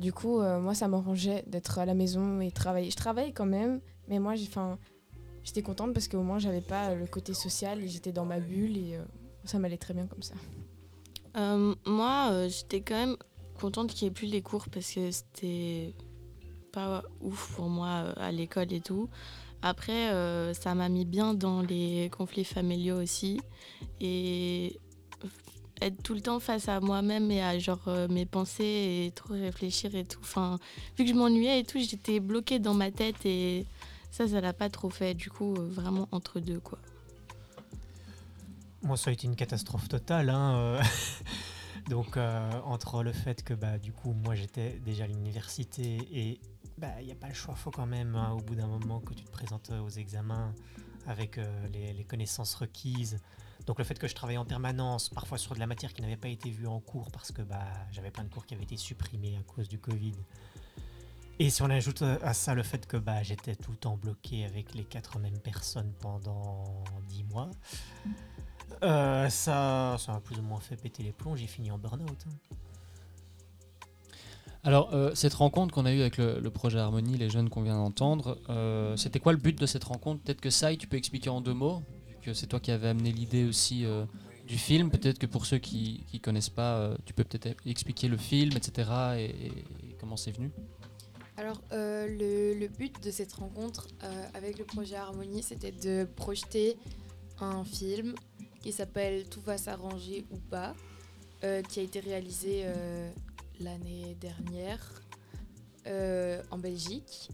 Du 0.00 0.12
coup, 0.12 0.38
moi, 0.38 0.72
ça 0.72 0.86
m'arrangeait 0.86 1.42
d'être 1.48 1.80
à 1.80 1.84
la 1.84 1.94
maison 1.94 2.40
et 2.40 2.52
travailler. 2.52 2.92
Je 2.92 2.96
travaille 2.96 3.32
quand 3.32 3.44
même, 3.44 3.80
mais 4.06 4.20
moi, 4.20 4.36
j'étais 4.36 5.62
contente 5.62 5.92
parce 5.92 6.06
qu'au 6.06 6.22
moins, 6.22 6.38
j'avais 6.38 6.60
pas 6.60 6.94
le 6.94 7.08
côté 7.08 7.34
social 7.34 7.82
et 7.82 7.88
j'étais 7.88 8.12
dans 8.12 8.24
ma 8.24 8.38
bulle 8.38 8.76
et 8.76 8.96
ça 9.44 9.58
m'allait 9.58 9.76
très 9.76 9.92
bien 9.92 10.06
comme 10.06 10.22
ça. 10.22 10.34
Moi, 11.86 12.46
j'étais 12.46 12.82
quand 12.82 12.94
même 12.94 13.16
contente 13.60 13.92
qu'il 13.92 14.06
n'y 14.06 14.12
ait 14.12 14.14
plus 14.14 14.28
les 14.28 14.42
cours 14.42 14.68
parce 14.68 14.92
que 14.92 15.10
c'était 15.10 15.92
pas 16.70 17.02
ouf 17.20 17.56
pour 17.56 17.68
moi 17.68 18.14
à 18.16 18.30
l'école 18.30 18.72
et 18.72 18.80
tout. 18.80 19.08
Après, 19.66 20.10
euh, 20.12 20.52
ça 20.52 20.74
m'a 20.74 20.90
mis 20.90 21.06
bien 21.06 21.32
dans 21.32 21.62
les 21.62 22.10
conflits 22.10 22.44
familiaux 22.44 23.00
aussi. 23.00 23.40
Et 23.98 24.78
être 25.80 26.02
tout 26.02 26.12
le 26.12 26.20
temps 26.20 26.38
face 26.38 26.68
à 26.68 26.80
moi-même 26.80 27.30
et 27.30 27.42
à 27.42 27.58
genre 27.58 27.88
euh, 27.88 28.06
mes 28.08 28.26
pensées 28.26 29.06
et 29.06 29.12
trop 29.14 29.32
réfléchir 29.32 29.94
et 29.94 30.04
tout. 30.04 30.20
Enfin, 30.20 30.58
vu 30.98 31.04
que 31.04 31.10
je 31.10 31.14
m'ennuyais 31.16 31.60
et 31.60 31.64
tout, 31.64 31.78
j'étais 31.78 32.20
bloquée 32.20 32.58
dans 32.58 32.74
ma 32.74 32.90
tête 32.90 33.24
et 33.24 33.64
ça, 34.10 34.28
ça 34.28 34.42
l'a 34.42 34.52
pas 34.52 34.68
trop 34.68 34.90
fait. 34.90 35.14
Du 35.14 35.30
coup, 35.30 35.54
euh, 35.54 35.66
vraiment 35.70 36.08
entre 36.12 36.40
deux, 36.40 36.60
quoi. 36.60 36.78
Moi, 38.82 38.98
ça 38.98 39.08
a 39.08 39.12
été 39.14 39.26
une 39.26 39.34
catastrophe 39.34 39.88
totale. 39.88 40.28
hein. 40.28 40.78
Donc, 41.88 42.18
entre 42.66 43.02
le 43.02 43.12
fait 43.12 43.42
que, 43.42 43.54
bah, 43.54 43.78
du 43.78 43.92
coup, 43.92 44.12
moi, 44.12 44.34
j'étais 44.34 44.78
déjà 44.84 45.04
à 45.04 45.06
l'université 45.06 45.98
et 46.12 46.40
bah, 46.84 47.00
il 47.00 47.06
n'y 47.06 47.12
a 47.12 47.14
pas 47.14 47.28
le 47.28 47.34
choix, 47.34 47.54
faut 47.54 47.70
quand 47.70 47.86
même, 47.86 48.14
hein, 48.14 48.32
au 48.32 48.42
bout 48.42 48.54
d'un 48.54 48.66
moment, 48.66 49.00
que 49.00 49.14
tu 49.14 49.24
te 49.24 49.30
présentes 49.30 49.70
euh, 49.70 49.80
aux 49.80 49.88
examens 49.88 50.54
avec 51.06 51.38
euh, 51.38 51.68
les, 51.68 52.04
connaissances 52.04 52.54
requises. 52.54 53.20
Donc, 53.66 53.78
le 53.78 53.84
fait 53.84 53.98
que 53.98 54.06
je 54.06 54.14
travaillais 54.14 54.38
en 54.38 54.44
permanence, 54.44 55.08
parfois 55.08 55.38
sur 55.38 55.54
de 55.54 55.60
la 55.60 55.66
matière 55.66 55.94
qui 55.94 56.02
n'avait 56.02 56.18
pas 56.18 56.28
été 56.28 56.50
vue 56.50 56.66
en 56.66 56.80
cours 56.80 57.10
parce 57.10 57.32
que 57.32 57.40
bah, 57.40 57.64
j'avais 57.90 58.10
plein 58.10 58.24
de 58.24 58.28
cours 58.28 58.44
qui 58.44 58.54
avaient 58.54 58.64
été 58.64 58.76
supprimés 58.76 59.38
à 59.38 59.42
cause 59.42 59.68
du 59.68 59.78
Covid. 59.78 60.12
Et 61.38 61.48
si 61.48 61.62
on 61.62 61.70
ajoute 61.70 62.02
euh, 62.02 62.18
à 62.22 62.34
ça 62.34 62.54
le 62.54 62.62
fait 62.62 62.86
que 62.86 62.98
bah, 62.98 63.22
j'étais 63.22 63.56
tout 63.56 63.70
le 63.70 63.78
temps 63.78 63.96
bloqué 63.96 64.44
avec 64.44 64.74
les 64.74 64.84
quatre 64.84 65.18
mêmes 65.18 65.38
personnes 65.38 65.92
pendant 66.00 66.84
dix 67.08 67.24
mois, 67.24 67.50
ça, 68.82 69.96
ça 69.98 70.12
m'a 70.12 70.20
plus 70.20 70.38
ou 70.38 70.42
moins 70.42 70.60
fait 70.60 70.76
péter 70.76 71.02
les 71.02 71.12
plombs. 71.12 71.34
J'ai 71.34 71.46
fini 71.46 71.70
en 71.70 71.78
burn-out. 71.78 72.26
hein. 72.28 72.56
Alors, 74.66 74.94
euh, 74.94 75.10
cette 75.14 75.34
rencontre 75.34 75.74
qu'on 75.74 75.84
a 75.84 75.92
eue 75.92 76.00
avec 76.00 76.16
le, 76.16 76.40
projet 76.48 76.78
Harmonie, 76.78 77.18
les 77.18 77.28
jeunes 77.28 77.50
qu'on 77.50 77.60
vient 77.60 77.76
d'entendre, 77.76 78.38
euh, 78.48 78.96
c'était 78.96 79.20
quoi 79.20 79.32
le 79.32 79.38
but 79.38 79.60
de 79.60 79.66
cette 79.66 79.84
rencontre? 79.84 80.22
Peut-être 80.22 80.40
que 80.40 80.48
ça, 80.48 80.74
tu 80.74 80.86
peux 80.86 80.96
expliquer 80.96 81.28
en 81.28 81.42
deux 81.42 81.52
mots, 81.52 81.82
vu 82.08 82.16
que 82.22 82.32
c'est 82.32 82.46
toi 82.46 82.60
qui 82.60 82.70
avais 82.70 82.88
amené 82.88 83.12
l'idée 83.12 83.44
aussi 83.44 83.84
euh, 83.84 84.06
du 84.46 84.56
film. 84.56 84.90
Peut-être 84.90 85.18
que 85.18 85.26
pour 85.26 85.44
ceux 85.44 85.58
qui 85.58 86.06
ne 86.14 86.18
connaissent 86.18 86.48
pas, 86.48 86.96
tu 87.04 87.12
peux 87.12 87.24
peut-être 87.24 87.60
expliquer 87.66 88.08
le 88.08 88.16
film, 88.16 88.52
etc. 88.56 88.88
et, 89.18 89.52
comment 90.00 90.16
c'est 90.16 90.32
venu? 90.32 90.50
Alors, 91.36 91.60
le, 91.70 92.66
but 92.68 93.02
de 93.04 93.10
cette 93.10 93.34
rencontre 93.34 93.88
avec 94.32 94.58
le 94.58 94.64
projet 94.64 94.96
Harmonie, 94.96 95.42
c'était 95.42 95.72
de 95.72 96.04
projeter 96.04 96.78
un 97.38 97.64
film 97.64 98.14
qui 98.62 98.72
s'appelle 98.72 99.28
Tout 99.28 99.42
va 99.42 99.58
s'arranger 99.58 100.24
ou 100.30 100.38
pas, 100.38 100.74
qui 101.68 101.80
a 101.80 101.82
été 101.82 102.00
réalisé 102.00 102.64
l'année 103.60 104.16
dernière 104.20 105.02
euh, 105.86 106.42
en 106.50 106.58
Belgique. 106.58 107.30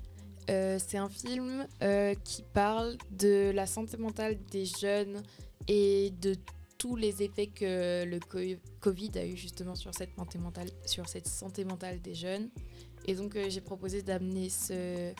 Euh, 0.48 0.78
c'est 0.84 0.98
un 0.98 1.08
film 1.08 1.66
euh, 1.82 2.14
qui 2.24 2.42
parle 2.42 2.96
de 3.10 3.50
la 3.54 3.66
santé 3.66 3.96
mentale 3.96 4.38
des 4.50 4.64
jeunes 4.64 5.22
et 5.68 6.10
de 6.20 6.34
tous 6.78 6.96
les 6.96 7.22
effets 7.22 7.46
que 7.46 8.04
le 8.04 8.18
co- 8.18 8.60
Covid 8.80 9.10
a 9.16 9.24
eu 9.24 9.36
justement 9.36 9.74
sur 9.74 9.94
cette 9.94 10.14
santé 10.16 10.38
mentale, 10.38 10.70
sur 10.86 11.08
cette 11.08 11.28
santé 11.28 11.64
mentale 11.64 12.00
des 12.00 12.14
jeunes. 12.14 12.50
Et 13.06 13.14
donc 13.14 13.38
j'ai 13.48 13.60
proposé 13.60 14.02
d'amener 14.02 14.48
ce, 14.48 15.12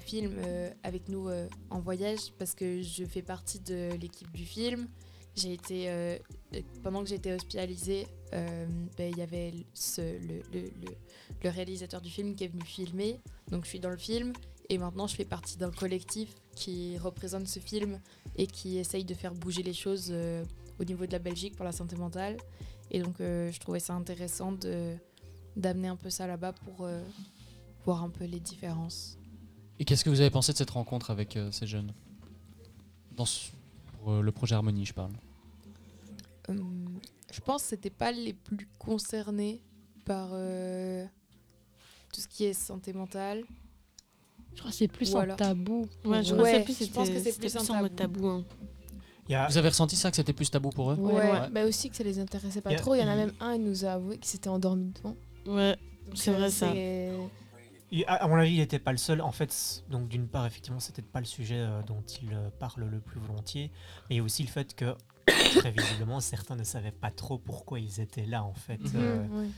film 0.00 0.40
avec 0.82 1.08
nous 1.08 1.28
en 1.70 1.80
voyage 1.80 2.32
parce 2.38 2.54
que 2.54 2.82
je 2.82 3.04
fais 3.04 3.22
partie 3.22 3.60
de 3.60 3.90
l'équipe 4.00 4.30
du 4.32 4.44
film. 4.44 4.88
J'ai 5.34 5.54
été 5.54 5.88
euh, 5.88 6.18
euh, 6.54 6.60
pendant 6.82 7.02
que 7.02 7.08
j'étais 7.08 7.32
hospitalisée, 7.32 8.06
euh, 8.34 8.66
ben, 8.98 9.10
il 9.10 9.18
y 9.18 9.22
avait 9.22 9.52
le, 9.52 11.48
réalisateur 11.48 12.00
du 12.00 12.10
film 12.10 12.34
qui 12.34 12.44
est 12.44 12.48
venu 12.48 12.62
filmer. 12.64 13.18
Donc 13.50 13.64
je 13.64 13.70
suis 13.70 13.80
dans 13.80 13.90
le 13.90 13.96
film 13.96 14.32
et 14.68 14.78
maintenant 14.78 15.06
je 15.06 15.16
fais 15.16 15.24
partie 15.24 15.56
d'un 15.56 15.70
collectif 15.70 16.34
qui 16.54 16.98
représente 16.98 17.48
ce 17.48 17.60
film 17.60 17.98
et 18.36 18.46
qui 18.46 18.76
essaye 18.76 19.04
de 19.04 19.14
faire 19.14 19.34
bouger 19.34 19.62
les 19.62 19.72
choses 19.72 20.12
au 20.78 20.84
niveau 20.84 21.06
de 21.06 21.12
la 21.12 21.18
Belgique 21.18 21.56
pour 21.56 21.64
la 21.64 21.72
santé 21.72 21.96
mentale. 21.96 22.36
Et 22.90 23.00
donc 23.00 23.16
je 23.18 23.58
trouvais 23.58 23.80
ça 23.80 23.94
intéressant 23.94 24.52
d'amener 25.56 25.88
un 25.88 25.96
peu 25.96 26.10
ça 26.10 26.26
là-bas 26.26 26.52
pour 26.52 26.86
voir 27.84 28.04
un 28.04 28.10
peu 28.10 28.24
les 28.24 28.40
différences. 28.40 29.18
Et 29.78 29.84
qu'est-ce 29.84 30.04
que 30.04 30.10
vous 30.10 30.20
avez 30.20 30.30
pensé 30.30 30.52
de 30.52 30.58
cette 30.58 30.70
rencontre 30.70 31.10
avec 31.10 31.38
ces 31.50 31.66
jeunes? 31.66 31.92
Dans 33.16 33.26
ce- 33.26 33.50
Pour 34.02 34.12
euh, 34.14 34.22
le 34.22 34.32
projet 34.32 34.54
Harmonie, 34.54 34.84
je 34.84 34.94
parle. 34.94 35.12
Hum, 36.48 36.98
je 37.32 37.40
pense 37.40 37.62
que 37.62 37.68
c'était 37.68 37.90
pas 37.90 38.10
les 38.10 38.32
plus 38.32 38.68
concernés 38.78 39.60
par 40.04 40.30
euh, 40.32 41.04
tout 42.12 42.20
ce 42.20 42.26
qui 42.28 42.44
est 42.44 42.52
santé 42.52 42.92
mentale. 42.92 43.44
Je 44.54 44.58
crois 44.58 44.70
que 44.70 44.76
c'est 44.76 44.88
plus 44.88 45.14
Ou 45.14 45.18
un 45.18 45.20
alors- 45.22 45.36
tabou. 45.36 45.86
Ouais, 46.04 46.22
je 46.24 46.34
Ouais, 46.34 46.62
plus, 46.64 46.88
pense 46.88 47.08
que 47.08 47.18
c'est 47.20 47.38
plus 47.38 47.56
un 47.56 47.60
plus 47.60 47.70
en 47.70 47.80
mode 47.80 47.94
tabou. 47.94 48.14
tabou. 48.20 48.28
hein. 48.28 48.44
Vous 49.48 49.56
avez 49.56 49.68
ressenti 49.68 49.94
ça, 49.96 50.10
que 50.10 50.16
c'était 50.16 50.32
plus 50.32 50.50
tabou 50.50 50.70
pour 50.70 50.90
eux 50.90 50.96
Ouais, 50.96 51.48
Bah 51.50 51.64
aussi 51.64 51.88
que 51.88 51.96
ça 51.96 52.02
les 52.04 52.18
intéressait 52.18 52.60
pas 52.60 52.74
trop. 52.74 52.94
Il 52.96 53.00
y 53.00 53.04
en 53.04 53.08
a 53.08 53.14
même 53.16 53.32
un, 53.40 53.54
il 53.54 53.62
nous 53.62 53.84
a 53.84 53.92
avoué 53.92 54.16
qu'il 54.18 54.26
s'était 54.26 54.48
endormi 54.48 54.92
devant. 54.92 55.16
Ouais, 55.46 55.76
c'est 56.14 56.32
euh, 56.32 56.34
vrai 56.34 56.50
ça. 56.50 56.66
À, 58.06 58.26
mon 58.26 58.36
avis, 58.36 58.54
il 58.54 58.58
n'était 58.58 58.78
pas 58.78 58.92
le 58.92 58.98
seul. 58.98 59.20
En 59.20 59.32
fait, 59.32 59.84
donc 59.90 60.08
d'une 60.08 60.26
part, 60.28 60.46
effectivement, 60.46 60.80
c'était 60.80 61.02
pas 61.02 61.20
le 61.20 61.26
sujet 61.26 61.58
euh, 61.58 61.82
dont 61.82 62.02
il 62.22 62.32
euh, 62.32 62.48
parle 62.58 62.84
le 62.84 63.00
plus 63.00 63.20
volontiers, 63.20 63.70
mais 64.08 64.14
il 64.14 64.18
y 64.18 64.20
a 64.20 64.22
aussi 64.22 64.42
le 64.42 64.48
fait 64.48 64.74
que 64.74 64.94
très 65.58 65.70
visiblement, 65.70 66.20
certains 66.20 66.56
ne 66.56 66.64
savaient 66.64 66.90
pas 66.92 67.10
trop 67.10 67.38
pourquoi 67.38 67.80
ils 67.80 68.00
étaient 68.00 68.24
là, 68.26 68.42
en 68.44 68.54
fait. 68.54 68.78
Mhm, 68.78 68.90
Euh, 68.94 69.26
ouais. 69.28 69.48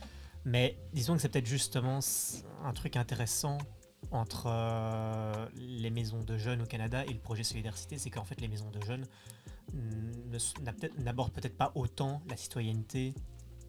Mais 0.44 0.76
disons 0.92 1.14
que 1.14 1.22
c'est 1.22 1.28
peut-être 1.30 1.46
justement 1.46 2.00
un 2.64 2.72
truc 2.74 2.96
intéressant 2.96 3.56
entre 4.10 4.44
euh, 4.48 5.46
les 5.56 5.88
maisons 5.90 6.22
de 6.22 6.36
jeunes 6.36 6.60
au 6.60 6.66
Canada 6.66 7.04
et 7.06 7.12
le 7.14 7.18
projet 7.18 7.42
Solidarité, 7.44 7.96
c'est 7.96 8.10
qu'en 8.10 8.24
fait 8.24 8.38
les 8.42 8.48
maisons 8.48 8.68
de 8.70 8.78
jeunes 8.84 9.06
n'abordent 10.98 11.32
peut-être 11.32 11.56
pas 11.56 11.72
autant 11.74 12.20
la 12.28 12.36
citoyenneté 12.36 13.14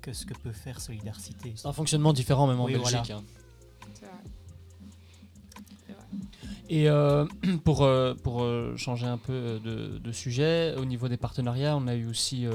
que 0.01 0.11
ce 0.11 0.25
que 0.25 0.33
peut 0.33 0.51
faire 0.51 0.81
Solidarité. 0.81 1.53
C'est 1.55 1.67
un 1.67 1.71
fonctionnement 1.73 2.11
différent 2.11 2.47
même 2.47 2.59
en 2.59 2.65
Oui, 2.65 2.73
Belgique. 2.73 2.91
voilà. 2.91 3.15
hein. 3.21 3.23
Et 6.69 6.89
euh, 6.89 7.25
pour, 7.63 7.83
euh, 7.83 8.13
pour 8.15 8.43
euh, 8.43 8.75
changer 8.77 9.05
un 9.05 9.17
peu 9.17 9.59
de, 9.63 9.97
de 9.99 10.11
sujet, 10.11 10.73
au 10.77 10.85
niveau 10.85 11.07
des 11.07 11.17
partenariats, 11.17 11.75
on 11.77 11.87
a 11.87 11.95
eu 11.95 12.07
aussi 12.07 12.47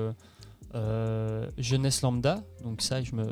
euh, 0.74 1.46
Jeunesse 1.58 2.02
Lambda. 2.02 2.42
Donc 2.62 2.82
ça, 2.82 3.02
je, 3.02 3.14
me, 3.14 3.24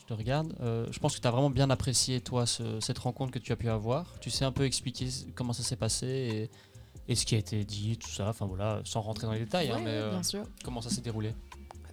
je 0.00 0.06
te 0.06 0.12
regarde. 0.14 0.54
Euh, 0.60 0.86
je 0.90 0.98
pense 0.98 1.16
que 1.16 1.20
tu 1.20 1.26
as 1.28 1.30
vraiment 1.30 1.50
bien 1.50 1.70
apprécié, 1.70 2.20
toi, 2.20 2.46
ce- 2.46 2.80
cette 2.80 2.98
rencontre 2.98 3.32
que 3.32 3.38
tu 3.38 3.52
as 3.52 3.56
pu 3.56 3.68
avoir. 3.68 4.18
Tu 4.20 4.30
sais 4.30 4.44
un 4.44 4.52
peu 4.52 4.64
expliquer 4.64 5.08
comment 5.34 5.52
ça 5.52 5.62
s'est 5.62 5.76
passé 5.76 6.06
et, 6.06 7.12
et 7.12 7.14
ce 7.14 7.26
qui 7.26 7.34
a 7.34 7.38
été 7.38 7.64
dit, 7.64 7.96
tout 7.98 8.10
ça. 8.10 8.28
Enfin 8.28 8.46
voilà, 8.46 8.80
sans 8.84 9.00
rentrer 9.00 9.26
dans 9.26 9.32
les 9.32 9.40
détails. 9.40 9.70
hein, 9.70 9.80
mais 9.84 10.00
ouais, 10.02 10.10
bien 10.10 10.22
sûr. 10.22 10.44
comment 10.64 10.80
ça 10.80 10.90
s'est 10.90 11.00
déroulé? 11.02 11.34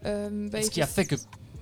Bah, 0.03 0.61
Ce 0.61 0.69
qui 0.71 0.81
a 0.81 0.87
fait 0.87 1.05
que 1.05 1.15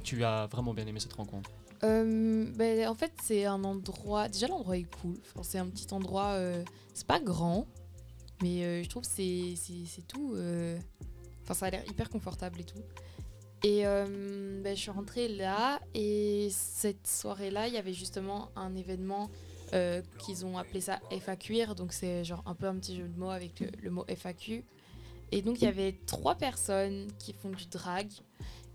tu 0.04 0.24
as 0.24 0.46
vraiment 0.48 0.74
bien 0.74 0.86
aimé 0.86 1.00
cette 1.00 1.14
rencontre? 1.14 1.50
Euh, 1.84 2.46
ben, 2.56 2.88
en 2.88 2.96
fait, 2.96 3.12
c'est 3.24 3.46
un 3.46 3.64
endroit. 3.64 4.28
Déjà, 4.30 4.48
l'endroit 4.48 4.78
est 4.78 4.88
cool. 5.02 5.16
C'est 5.44 5.58
un 5.60 5.68
petit 5.68 5.94
endroit. 5.94 6.32
euh, 6.34 6.64
c'est 6.94 7.08
pas 7.08 7.20
grand, 7.20 7.68
mais 8.42 8.64
euh, 8.64 8.84
je 8.84 8.90
trouve 8.90 9.04
c'est, 9.04 9.54
c'est, 9.56 10.08
tout. 10.08 10.34
euh, 10.36 10.80
Enfin, 11.44 11.54
ça 11.54 11.66
a 11.68 11.70
l'air 11.70 11.84
hyper 11.88 12.10
confortable 12.10 12.62
et 12.62 12.64
tout. 12.64 12.82
Et 13.64 13.84
ben, 13.84 14.76
je 14.76 14.80
suis 14.80 14.92
rentrée 14.92 15.28
là, 15.28 15.80
et 15.96 16.50
cette 16.52 17.08
soirée-là, 17.08 17.68
il 17.68 17.74
y 17.74 17.78
avait 17.78 17.94
justement 17.94 18.50
un 18.56 18.76
événement 18.76 19.30
qu'ils 20.20 20.46
ont 20.46 20.58
appelé 20.58 20.82
ça 20.82 21.00
FAQueer. 21.10 21.74
Donc, 21.76 21.92
c'est 21.92 22.24
genre 22.24 22.44
un 22.46 22.54
peu 22.56 22.68
un 22.68 22.76
petit 22.76 22.96
jeu 22.96 23.08
de 23.08 23.20
mots 23.20 23.32
avec 23.32 23.64
le 23.82 23.90
mot 23.90 24.06
FAQ. 24.08 24.64
Et 25.32 25.42
donc, 25.42 25.62
il 25.62 25.66
y 25.66 25.68
avait 25.68 25.98
trois 26.06 26.36
personnes 26.36 27.08
qui 27.18 27.34
font 27.34 27.50
du 27.50 27.66
drag 27.66 28.08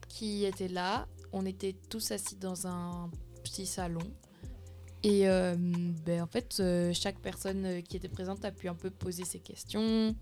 qui 0.08 0.44
étaient 0.44 0.68
là. 0.68 1.06
On 1.32 1.46
était 1.46 1.74
tous 1.88 2.10
assis 2.10 2.36
dans 2.36 2.66
un 2.66 3.10
petit 3.42 3.66
salon. 3.66 4.00
Et 5.02 5.28
euh, 5.28 5.54
ben, 6.04 6.22
en 6.22 6.26
fait, 6.26 6.58
euh, 6.60 6.92
chaque 6.92 7.18
personne 7.20 7.64
euh, 7.64 7.80
qui 7.80 7.96
était 7.96 8.08
présente 8.08 8.44
a 8.44 8.52
pu 8.52 8.68
un 8.68 8.74
peu 8.74 8.90
poser 8.90 9.24
ses 9.24 9.38
questions. 9.38 10.14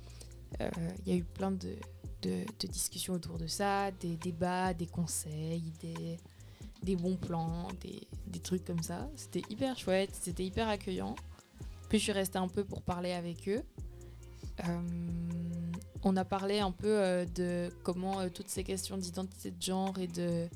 Il 0.60 1.06
y 1.06 1.12
a 1.12 1.16
eu 1.16 1.24
plein 1.24 1.50
de, 1.50 1.76
discussions 2.58 3.12
autour 3.14 3.36
de 3.36 3.46
ça, 3.46 3.90
des 3.90 4.16
débats, 4.16 4.72
des 4.72 4.86
conseils, 4.86 5.72
des, 6.82 6.96
bons 6.96 7.16
plans, 7.16 7.68
des, 7.82 8.40
trucs 8.40 8.64
comme 8.64 8.82
ça. 8.82 9.10
C'était 9.14 9.42
hyper 9.50 9.76
chouette, 9.78 10.10
c'était 10.18 10.44
hyper 10.44 10.68
accueillant. 10.68 11.16
Puis 11.90 11.98
je 11.98 12.04
suis 12.04 12.12
restée 12.12 12.38
un 12.38 12.48
peu 12.48 12.64
pour 12.64 12.80
parler 12.80 13.12
avec 13.12 13.46
eux. 13.46 13.62
On 16.02 16.16
a 16.16 16.24
parlé 16.24 16.60
un 16.60 16.72
peu 16.72 17.26
de 17.34 17.68
comment 17.82 18.26
toutes 18.30 18.48
ces 18.48 18.64
questions 18.64 18.96
d'identité 18.96 19.50
de 19.50 19.62
genre 19.62 19.98
et 19.98 20.06
de, 20.06 20.48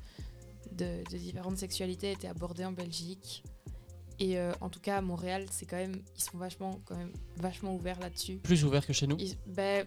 de, 0.73 1.03
de 1.11 1.17
différentes 1.17 1.57
sexualités 1.57 2.11
étaient 2.11 2.27
abordées 2.27 2.65
en 2.65 2.71
Belgique. 2.71 3.43
Et 4.19 4.37
euh, 4.37 4.51
en 4.61 4.69
tout 4.69 4.79
cas 4.79 4.97
à 4.97 5.01
Montréal, 5.01 5.45
c'est 5.49 5.65
quand 5.65 5.77
même 5.77 5.95
ils 6.15 6.21
sont 6.23 6.37
vachement 6.37 6.79
quand 6.85 6.95
même 6.95 7.11
vachement 7.37 7.73
ouverts 7.75 7.99
là-dessus. 7.99 8.37
Plus 8.37 8.63
ouverts 8.63 8.85
que 8.85 8.93
chez 8.93 9.07
nous 9.07 9.17
Ils- 9.19 9.37
ben 9.47 9.85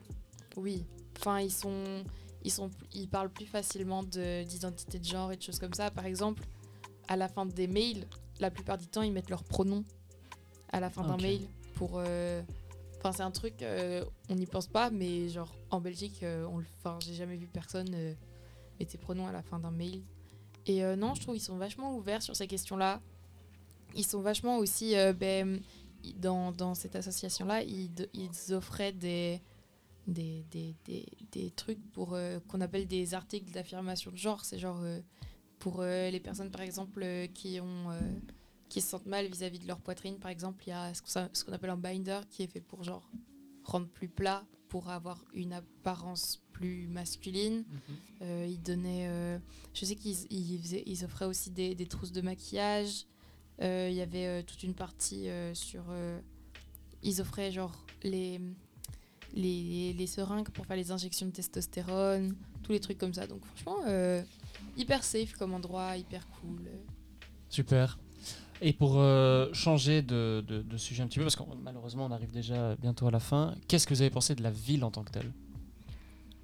oui. 0.57 0.85
Enfin 1.19 1.41
ils 1.41 1.53
sont 1.53 2.03
ils 2.43 2.51
sont 2.51 2.71
ils 2.93 3.09
parlent 3.09 3.31
plus 3.31 3.47
facilement 3.47 4.03
de- 4.03 4.43
d'identité 4.45 4.99
de 4.99 5.05
genre 5.05 5.33
et 5.33 5.37
de 5.37 5.43
choses 5.43 5.59
comme 5.59 5.75
ça. 5.75 5.91
Par 5.91 6.07
exemple, 6.07 6.43
à 7.09 7.17
la 7.17 7.29
fin 7.29 7.47
des 7.47 7.69
mails, 7.69 8.05
la 8.41 8.51
plupart 8.51 8.79
du 8.79 8.87
temps 8.89 9.03
ils 9.03 9.13
mettent 9.13 9.31
leur 9.31 9.45
pronom 9.45 9.85
à 10.71 10.81
la 10.81 10.91
fin 10.91 11.03
d'un 11.03 11.17
mail 11.23 11.41
pour 11.75 11.93
euh, 11.97 12.43
Enfin, 12.99 13.13
c'est 13.13 13.23
un 13.23 13.31
truc, 13.31 13.63
euh, 13.63 14.05
on 14.31 14.35
n'y 14.35 14.47
pense 14.47 14.67
pas, 14.67 14.91
mais 14.91 15.29
genre 15.29 15.55
en 15.71 15.81
Belgique, 15.81 16.25
enfin, 16.83 16.99
j'ai 17.05 17.15
jamais 17.15 17.37
vu 17.37 17.47
personne 17.47 17.89
mettre 18.81 18.91
ses 18.91 18.99
pronoms 18.99 19.29
à 19.29 19.33
la 19.33 19.43
fin 19.43 19.61
d'un 19.61 19.71
mail. 19.71 20.03
Et 20.67 20.85
euh, 20.85 20.97
non, 20.97 21.15
je 21.15 21.23
trouve 21.23 21.35
qu'ils 21.35 21.45
sont 21.45 21.57
vachement 21.57 21.97
ouverts 21.97 22.23
sur 22.23 22.35
ces 22.35 22.47
questions-là. 22.47 23.01
Ils 23.95 24.05
sont 24.07 24.21
vachement 24.21 24.59
aussi, 24.59 24.97
euh, 24.97 25.13
ben, 25.13 25.61
dans, 26.17 26.53
dans 26.53 26.75
cette 26.75 26.97
association-là, 26.97 27.63
ils, 27.63 27.91
ils 28.13 28.55
offraient 28.55 28.93
des, 28.93 29.41
des, 30.07 30.45
des, 30.51 30.75
des, 30.85 31.07
des 31.33 31.51
trucs 31.51 31.83
pour 31.93 32.15
euh, 32.15 32.39
qu'on 32.49 32.61
appelle 32.61 32.87
des 32.87 33.15
articles 33.15 33.53
d'affirmation 33.53 34.11
de 34.11 34.17
genre. 34.17 34.45
C'est 34.45 34.59
genre 34.59 34.81
pour 35.59 35.83
les 35.83 36.21
personnes, 36.21 36.51
par 36.51 36.61
exemple, 36.61 37.05
qui 37.33 37.61
ont 37.61 37.91
qui 38.69 38.81
se 38.81 38.89
sentent 38.89 39.07
mal 39.07 39.27
vis-à-vis 39.27 39.61
de 39.61 39.67
leur 39.67 39.79
poitrine, 39.81 40.19
par 40.19 40.31
exemple, 40.31 40.65
il 40.67 40.71
y 40.71 40.73
a 40.73 40.93
ce 40.93 41.45
qu'on 41.45 41.53
appelle 41.53 41.71
un 41.71 41.77
binder 41.77 42.21
qui 42.29 42.43
est 42.43 42.47
fait 42.49 42.61
pour 42.61 42.83
genre 42.83 43.09
rendre 43.67 43.89
plus 43.89 44.09
plat, 44.09 44.45
pour 44.69 44.89
avoir 44.91 45.25
une 45.33 45.53
apparence 45.53 46.43
plus 46.53 46.89
masculine. 46.89 47.65
Euh, 48.23 48.47
ils 48.49 48.61
donnaient, 48.61 49.07
euh, 49.09 49.39
je 49.75 49.85
sais 49.85 49.95
qu'ils 49.95 50.17
ils 50.31 50.59
faisaient- 50.61 50.83
ils 50.87 51.05
offraient 51.05 51.25
aussi 51.27 51.51
des, 51.51 51.75
des 51.75 51.87
trousses 51.87 52.11
de 52.13 52.21
maquillage. 52.21 53.07
Euh, 53.63 53.89
Il 53.91 53.97
y 53.97 54.01
avait 54.01 54.27
euh, 54.27 54.43
toute 54.43 54.63
une 54.65 54.75
partie 54.75 55.29
euh, 55.29 55.55
sur, 55.55 55.85
euh, 55.91 56.21
ils 57.03 57.21
offraient 57.21 57.53
genre 57.53 57.85
les 58.03 58.41
les, 59.35 59.93
les 59.93 60.07
seringues 60.07 60.49
pour 60.51 60.65
faire 60.67 60.77
les 60.77 60.91
injections 60.93 61.27
de 61.27 61.33
testostérone, 61.33 62.35
tous 62.63 62.73
les 62.73 62.81
trucs 62.81 62.99
comme 62.99 63.13
ça. 63.15 63.27
Donc 63.27 63.45
franchement, 63.45 63.83
euh, 63.87 64.23
hyper 64.77 65.05
safe 65.05 65.33
comme 65.35 65.53
endroit, 65.55 65.97
hyper 65.97 66.27
cool. 66.41 66.63
Super. 67.49 67.99
Et 68.63 68.73
pour 68.73 68.95
euh, 68.99 69.53
changer 69.53 70.03
de, 70.03 70.43
de- 70.47 70.63
de 70.63 70.77
sujet 70.77 71.03
un 71.03 71.07
petit 71.07 71.19
peu, 71.19 71.25
parce 71.25 71.37
que 71.37 71.43
malheureusement 71.63 72.07
on 72.07 72.11
arrive 72.11 72.33
déjà 72.33 72.75
bientôt 72.77 73.07
à 73.07 73.11
la 73.11 73.21
fin, 73.21 73.55
qu'est-ce 73.69 73.87
que 73.87 73.95
vous 73.95 74.01
avez 74.03 74.11
pensé 74.11 74.35
de 74.35 74.43
la 74.43 74.51
ville 74.51 74.83
en 74.85 74.91
tant 74.91 75.05
que 75.05 75.11
telle? 75.11 75.33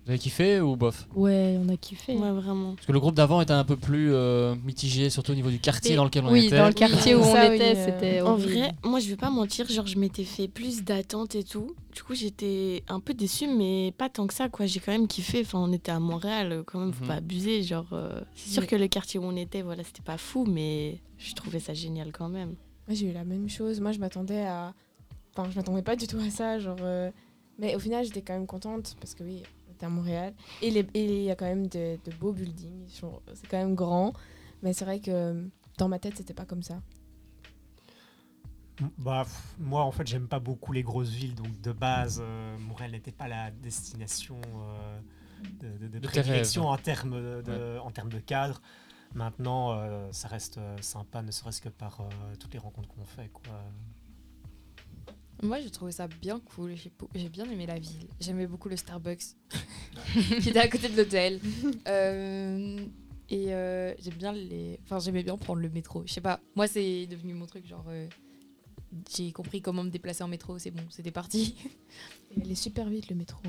Vous 0.04 0.10
avez 0.10 0.18
kiffé 0.18 0.60
ou 0.60 0.74
bof 0.74 1.06
Ouais, 1.14 1.56
on 1.64 1.68
a 1.68 1.76
kiffé. 1.76 2.16
Ouais, 2.16 2.32
vraiment. 2.32 2.74
Parce 2.74 2.86
que 2.88 2.92
le 2.92 2.98
groupe 2.98 3.14
d'avant 3.14 3.40
était 3.40 3.52
un 3.52 3.62
peu 3.62 3.76
plus 3.76 4.12
euh, 4.12 4.56
mitigé, 4.64 5.10
surtout 5.10 5.30
au 5.30 5.34
niveau 5.36 5.50
du 5.50 5.60
quartier 5.60 5.92
Et- 5.92 5.96
dans 5.96 6.04
lequel 6.04 6.24
on 6.24 6.32
oui, 6.32 6.46
était. 6.46 6.56
dans 6.58 6.66
le 6.66 6.72
quartier 6.72 7.14
où 7.14 7.20
on 7.20 7.32
Ça, 7.32 7.48
oui, 7.50 7.54
était, 7.56 7.74
c'était 7.76 8.20
En 8.20 8.32
horrible. 8.32 8.48
vrai, 8.52 8.72
moi 8.82 8.98
je 8.98 9.08
vais 9.08 9.16
pas 9.16 9.30
mentir, 9.30 9.68
genre 9.70 9.86
je 9.86 9.96
m'étais 9.98 10.24
fait 10.24 10.48
plus 10.48 10.82
d'attentes 10.82 11.36
et 11.36 11.44
tout. 11.44 11.76
Du 11.94 12.02
coup, 12.02 12.14
j'étais 12.16 12.82
un 12.88 12.98
peu 12.98 13.14
déçue, 13.14 13.46
mais 13.46 13.94
pas 13.96 14.08
tant 14.08 14.26
que 14.26 14.34
ça, 14.34 14.48
quoi. 14.48 14.66
J'ai 14.66 14.80
quand 14.80 14.90
même 14.90 15.06
kiffé. 15.06 15.42
Enfin, 15.42 15.60
on 15.60 15.72
était 15.72 15.92
à 15.92 16.00
Montréal, 16.00 16.50
euh, 16.50 16.62
quand 16.66 16.80
même, 16.80 16.92
faut 16.92 17.02
Mhm. 17.04 17.08
pas 17.08 17.14
abuser. 17.16 17.62
Genre, 17.62 17.86
euh, 17.92 18.20
c'est 18.34 18.50
sûr 18.54 18.62
Oui. 18.62 18.66
que 18.68 18.74
le 18.76 18.88
quartier 18.88 19.20
où 19.20 19.24
on 19.24 19.36
était, 19.36 19.62
voilà, 19.62 19.84
c'était 19.84 20.02
pas 20.02 20.18
fou, 20.18 20.44
mais 20.48 20.98
je 21.18 21.32
trouvais 21.34 21.60
ça 21.60 21.74
génial 21.74 22.10
quand 22.10 22.28
même. 22.28 22.56
Moi, 22.88 22.96
j'ai 22.96 23.06
eu 23.06 23.12
la 23.12 23.24
même 23.24 23.48
chose. 23.48 23.78
Moi, 23.80 23.92
je 23.92 24.00
m'attendais 24.00 24.42
à. 24.46 24.74
Enfin, 25.36 25.48
je 25.48 25.54
m'attendais 25.56 25.82
pas 25.82 25.94
du 25.94 26.08
tout 26.08 26.18
à 26.18 26.28
ça. 26.30 26.58
Genre, 26.58 26.78
euh, 26.82 27.10
Mais 27.58 27.76
au 27.76 27.78
final, 27.78 28.02
j'étais 28.04 28.22
quand 28.22 28.32
même 28.32 28.46
contente 28.46 28.96
parce 28.98 29.14
que 29.14 29.22
oui, 29.22 29.42
à 29.84 29.88
Montréal. 29.88 30.34
Et 30.62 30.68
il 30.68 31.22
y 31.22 31.30
a 31.30 31.36
quand 31.36 31.44
même 31.46 31.66
de, 31.66 31.98
de 32.04 32.16
beaux 32.18 32.32
buildings. 32.32 32.88
C'est 33.34 33.46
quand 33.48 33.58
même 33.58 33.74
grand. 33.74 34.12
Mais 34.62 34.72
c'est 34.72 34.84
vrai 34.84 35.00
que 35.00 35.48
dans 35.78 35.88
ma 35.88 35.98
tête, 35.98 36.16
c'était 36.16 36.34
pas 36.34 36.44
comme 36.44 36.62
ça. 36.62 36.80
Bah, 38.98 39.22
pff, 39.24 39.54
moi, 39.58 39.84
en 39.84 39.92
fait, 39.92 40.06
j'aime 40.06 40.26
pas 40.28 40.40
beaucoup 40.40 40.72
les 40.72 40.82
grosses 40.82 41.10
villes, 41.10 41.34
donc 41.34 41.60
de 41.60 41.72
base, 41.72 42.20
euh, 42.22 42.58
Montréal 42.58 42.92
n'était 42.92 43.12
pas 43.12 43.28
la 43.28 43.50
destination 43.50 44.40
euh, 44.56 45.00
de, 45.60 45.86
de- 45.86 45.98
de 45.98 46.06
prédilection 46.06 46.68
en 46.68 46.76
termes 46.78 47.20
de, 47.20 47.42
de- 47.42 47.78
en 47.78 47.90
termes 47.90 48.08
de 48.08 48.18
cadre. 48.18 48.60
Maintenant, 49.14 49.72
euh, 49.72 50.08
ça 50.10 50.26
reste 50.28 50.56
euh, 50.58 50.76
sympa, 50.80 51.20
ne 51.22 51.30
serait-ce 51.30 51.60
que 51.60 51.68
par 51.68 52.00
euh, 52.00 52.04
toutes 52.40 52.54
les 52.54 52.58
rencontres 52.58 52.88
qu'on 52.88 53.04
fait. 53.04 53.28
Quoi. 53.28 53.52
Moi, 55.42 55.60
j'ai 55.60 55.70
trouvé 55.70 55.92
ça 55.92 56.06
bien 56.06 56.40
cool. 56.40 56.74
J'ai 57.14 57.28
bien 57.28 57.44
aimé 57.50 57.66
la 57.66 57.78
ville. 57.78 58.06
J'aimais 58.20 58.46
beaucoup 58.46 58.68
le 58.68 58.76
Starbucks 58.76 59.22
qui 60.40 60.48
était 60.48 60.58
à 60.58 60.68
côté 60.68 60.88
de 60.88 60.96
l'hôtel. 60.96 61.40
Euh, 61.88 62.78
et 63.28 63.52
euh, 63.52 63.94
j'aime 63.98 64.14
bien 64.14 64.32
les. 64.32 64.78
Enfin, 64.84 64.98
j'aimais 64.98 65.22
bien 65.22 65.36
prendre 65.36 65.60
le 65.60 65.70
métro. 65.70 66.02
Je 66.06 66.12
sais 66.12 66.20
pas. 66.20 66.38
Moi, 66.54 66.68
c'est 66.68 67.06
devenu 67.06 67.34
mon 67.34 67.46
truc. 67.46 67.66
Genre, 67.66 67.84
euh, 67.88 68.06
j'ai 69.14 69.32
compris 69.32 69.62
comment 69.62 69.82
me 69.82 69.90
déplacer 69.90 70.22
en 70.22 70.28
métro. 70.28 70.58
C'est 70.58 70.70
bon, 70.70 70.82
c'était 70.90 71.10
parti. 71.10 71.56
Il 72.36 72.42
allait 72.42 72.54
super 72.54 72.88
vite 72.88 73.08
le 73.10 73.16
métro. 73.16 73.40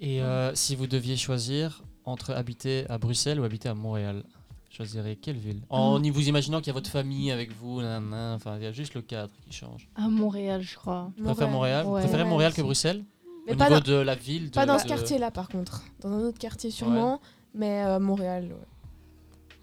Et 0.00 0.22
euh, 0.22 0.54
si 0.54 0.76
vous 0.76 0.86
deviez 0.86 1.16
choisir 1.16 1.82
entre 2.04 2.32
habiter 2.32 2.84
à 2.88 2.98
Bruxelles 2.98 3.40
ou 3.40 3.44
habiter 3.44 3.68
à 3.68 3.74
Montréal, 3.74 4.24
choisirez 4.70 5.16
quelle 5.16 5.36
ville 5.38 5.62
En 5.70 6.02
y 6.02 6.10
vous 6.10 6.28
imaginant 6.28 6.58
qu'il 6.58 6.68
y 6.68 6.70
a 6.70 6.74
votre 6.74 6.90
famille 6.90 7.30
avec 7.32 7.52
vous, 7.52 7.80
nanana, 7.80 8.34
enfin 8.34 8.56
il 8.58 8.62
y 8.62 8.66
a 8.66 8.72
juste 8.72 8.94
le 8.94 9.02
cadre 9.02 9.32
qui 9.44 9.52
change. 9.52 9.88
À 9.96 10.08
Montréal, 10.08 10.62
je 10.62 10.76
crois. 10.76 11.10
Vous 11.18 11.24
préférez 11.24 11.50
Montréal? 11.50 11.84
Vous 11.86 11.92
Ouais. 11.92 12.00
préférez 12.02 12.24
Montréal 12.24 12.52
que 12.52 12.56
aussi. 12.60 12.66
Bruxelles? 12.66 13.04
Mais 13.46 13.54
Au 13.54 13.56
pas 13.56 13.68
niveau 13.70 13.80
dans- 13.80 13.86
de 13.92 13.94
la 13.96 14.14
ville 14.14 14.50
de- 14.50 14.54
Pas 14.54 14.66
dans 14.66 14.78
ce 14.78 14.84
de- 14.84 14.88
quartier-là, 14.90 15.30
par 15.30 15.48
contre. 15.48 15.82
Dans 16.02 16.10
un 16.10 16.20
autre 16.20 16.38
quartier, 16.38 16.70
sûrement. 16.70 17.20
Mais 17.54 17.82
euh, 17.84 17.98
Montréal, 17.98 18.44
ouais. 18.52 18.66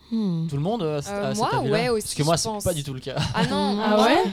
Tout 0.09 0.55
le 0.55 0.59
monde 0.61 0.81
euh, 0.83 0.99
à- 1.01 1.09
Euh, 1.11 1.31
à 1.31 1.33
moi, 1.35 1.49
avis-là? 1.55 1.71
ouais, 1.73 1.89
aussi, 1.89 2.03
Parce 2.07 2.15
que 2.15 2.23
moi, 2.23 2.35
je 2.35 2.41
c'est 2.41 2.49
pense. 2.49 2.63
pas 2.63 2.73
du 2.73 2.83
tout 2.83 2.93
le 2.93 2.99
cas. 2.99 3.15
Ah 3.33 3.45
non, 3.47 3.77
Ah 3.81 4.03
ouais? 4.03 4.23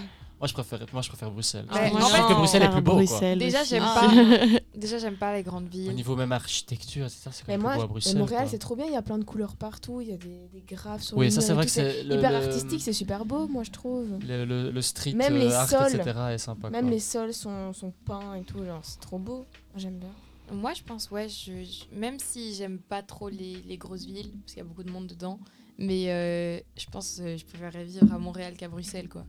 Moi, 0.43 0.49
je 0.49 0.55
préfère, 0.55 0.81
moi, 0.93 1.03
je 1.03 1.09
préfère 1.09 1.31
Bruxelles. 1.31 1.67
Ouais, 1.73 1.89
je 1.89 1.95
en 1.95 1.99
trouve 2.01 2.11
fait, 2.11 2.23
que 2.29 2.35
Bruxelles 2.35 2.63
est 2.65 2.71
plus 2.71 2.81
beau. 2.83 3.05
quoi. 3.05 3.35
Déjà, 3.37 3.63
j'aime 3.63 3.85
Ah. 3.87 4.01
pas. 4.11 4.11
Déjà, 4.77 4.99
j'aime 4.99 5.15
pas 5.17 5.33
les 5.37 5.45
grandes 5.45 5.69
villes. 5.69 5.89
Au 5.89 5.93
niveau 5.93 6.17
même 6.17 6.33
architecture, 6.33 7.05
etc., 7.07 7.31
c'est 7.31 7.45
quand 7.45 7.53
Mais 7.53 7.53
même 7.59 7.61
moi, 7.63 7.71
plus 7.71 7.77
beau 7.79 7.83
à 7.83 7.87
mais 7.87 7.93
Bruxelles. 7.93 8.19
Montréal, 8.19 8.47
c'est 8.51 8.59
trop 8.59 8.75
bien. 8.75 8.87
Il 8.87 8.93
y 8.93 8.97
a 8.97 9.03
plein 9.03 9.19
de 9.19 9.25
couleurs 9.25 9.55
partout. 9.55 10.01
Il 10.01 10.09
y 10.09 10.13
a 10.13 10.17
des, 10.17 10.49
des 10.53 10.63
graphes 10.67 11.03
sur 11.03 11.17
Oui, 11.17 11.27
les 11.27 11.31
ça, 11.31 11.43
c'est 11.43 11.53
vrai 11.53 11.65
que 11.65 11.71
c'est 11.71 12.03
le- 12.03 12.17
hyper 12.17 12.31
le- 12.33 12.39
artistique. 12.39 12.83
C'est 12.83 12.93
super 12.93 13.25
beau, 13.25 13.47
moi, 13.47 13.63
je 13.63 13.71
trouve. 13.71 14.19
Le, 14.27 14.45
le- 14.45 14.73
le 14.73 14.83
street 14.83 15.13
Même 15.13 15.37
les 15.37 15.47
euh, 15.47 15.57
art, 15.61 15.69
sols, 15.69 15.95
etc. 15.95 16.19
est 16.33 16.39
sympa. 16.39 16.71
même 16.71 16.87
quoi. 16.87 16.91
les 16.91 16.99
sols 16.99 17.35
sont, 17.35 17.73
sont 17.73 17.93
peints 18.05 18.35
et 18.35 18.43
tout. 18.43 18.65
Genre, 18.65 18.81
c'est 18.83 18.99
trop 18.99 19.19
beau. 19.21 19.37
Moi, 19.37 19.47
J'aime 19.77 19.99
bien. 20.01 20.11
Moi, 20.53 20.73
je 20.75 20.83
pense, 20.83 21.09
ouais, 21.13 21.29
je, 21.29 21.53
je- 21.63 21.97
même 21.97 22.19
si 22.19 22.53
j'aime 22.55 22.79
pas 22.79 23.03
trop 23.03 23.29
les, 23.29 23.63
les 23.69 23.77
grosses 23.79 24.07
villes, 24.07 24.33
parce 24.41 24.55
qu'il 24.55 24.59
y 24.59 24.61
a 24.61 24.65
beaucoup 24.65 24.83
de 24.83 24.91
monde 24.91 25.07
dedans, 25.07 25.39
mais 25.79 26.07
euh, 26.11 26.59
je 26.77 26.87
pense 26.91 27.19
que 27.19 27.37
je 27.37 27.45
préférerais 27.47 27.85
vivre 27.85 28.13
à 28.13 28.19
Montréal 28.19 28.55
qu'à 28.57 28.69
Bruxelles, 28.69 29.09
quoi. 29.09 29.25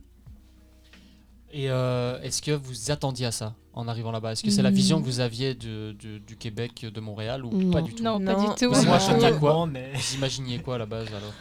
Et 1.56 1.70
euh, 1.70 2.20
est-ce 2.22 2.42
que 2.42 2.50
vous 2.50 2.90
attendiez 2.90 3.26
à 3.26 3.30
ça 3.30 3.54
en 3.74 3.86
arrivant 3.86 4.10
là-bas? 4.10 4.32
Est-ce 4.32 4.42
que 4.42 4.50
c'est 4.50 4.60
la 4.60 4.72
Mm. 4.72 4.74
vision 4.74 5.00
que 5.00 5.04
vous 5.06 5.20
aviez 5.20 5.54
de- 5.54 5.92
du- 5.92 6.18
du 6.18 6.36
Québec, 6.36 6.84
de 6.92 7.00
Montréal, 7.00 7.44
ou 7.44 7.50
Non. 7.56 7.70
pas 7.70 7.80
du 7.80 7.94
tout? 7.94 8.02
Non, 8.02 8.18
pas 8.20 8.34
du 8.34 8.46
tout. 8.58 8.72
Vous 8.72 8.84
Moi, 8.84 8.98
je- 8.98 9.38
quoi? 9.38 9.52
Non, 9.52 9.66
mais- 9.66 9.92
Vous 9.94 10.14
imaginiez 10.16 10.58
quoi 10.58 10.74
à 10.74 10.78
la 10.78 10.86
base 10.86 11.06
alors? 11.08 11.32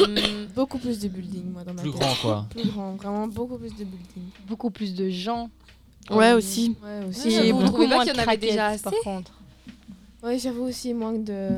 Hum, 0.00 0.46
beaucoup 0.54 0.78
plus 0.78 0.98
de 0.98 1.08
buildings, 1.08 1.52
moi, 1.52 1.62
dans 1.64 1.74
ma 1.74 1.82
Plus 1.82 1.90
tête. 1.90 2.00
grand, 2.00 2.14
quoi. 2.22 2.46
Plus 2.50 2.68
grand, 2.70 2.94
vraiment 2.94 3.26
beaucoup 3.28 3.58
plus 3.58 3.70
de 3.74 3.84
buildings. 3.84 4.30
Beaucoup 4.48 4.70
plus 4.70 4.94
de 4.94 5.10
gens. 5.10 5.50
Ouais, 6.10 6.30
Euh, 6.32 6.38
aussi. 6.38 6.74
Ouais, 6.82 7.04
aussi. 7.06 7.34
Et 7.34 7.52
beaucoup 7.52 7.64
trouvez 7.66 7.88
pas 7.88 7.94
moins 7.96 8.04
qu'il 8.04 8.14
y 8.14 8.18
en 8.18 8.22
avait 8.22 8.36
déjà 8.38 8.54
craquettes, 8.68 8.82
par 8.82 8.92
assez 8.94 9.02
contre. 9.02 9.32
Ouais, 10.22 10.38
j'avoue 10.38 10.62
aussi, 10.62 10.94
moins 10.94 11.12
de, 11.12 11.50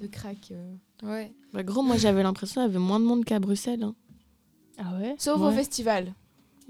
de 0.00 0.06
crack. 0.06 0.52
euh. 0.52 0.72
Ouais. 1.02 1.32
Bah, 1.52 1.62
gros, 1.64 1.82
moi 1.82 1.96
j'avais 1.98 2.22
l'impression 2.22 2.62
qu'il 2.62 2.70
y 2.72 2.74
avait 2.76 2.84
moins 2.84 3.00
de 3.00 3.04
monde 3.04 3.24
qu'à 3.24 3.38
Bruxelles. 3.40 3.82
hein. 3.82 3.94
Ah 4.78 4.96
ouais? 4.98 5.14
Sauf 5.18 5.40
au 5.40 5.50
festival. 5.50 6.14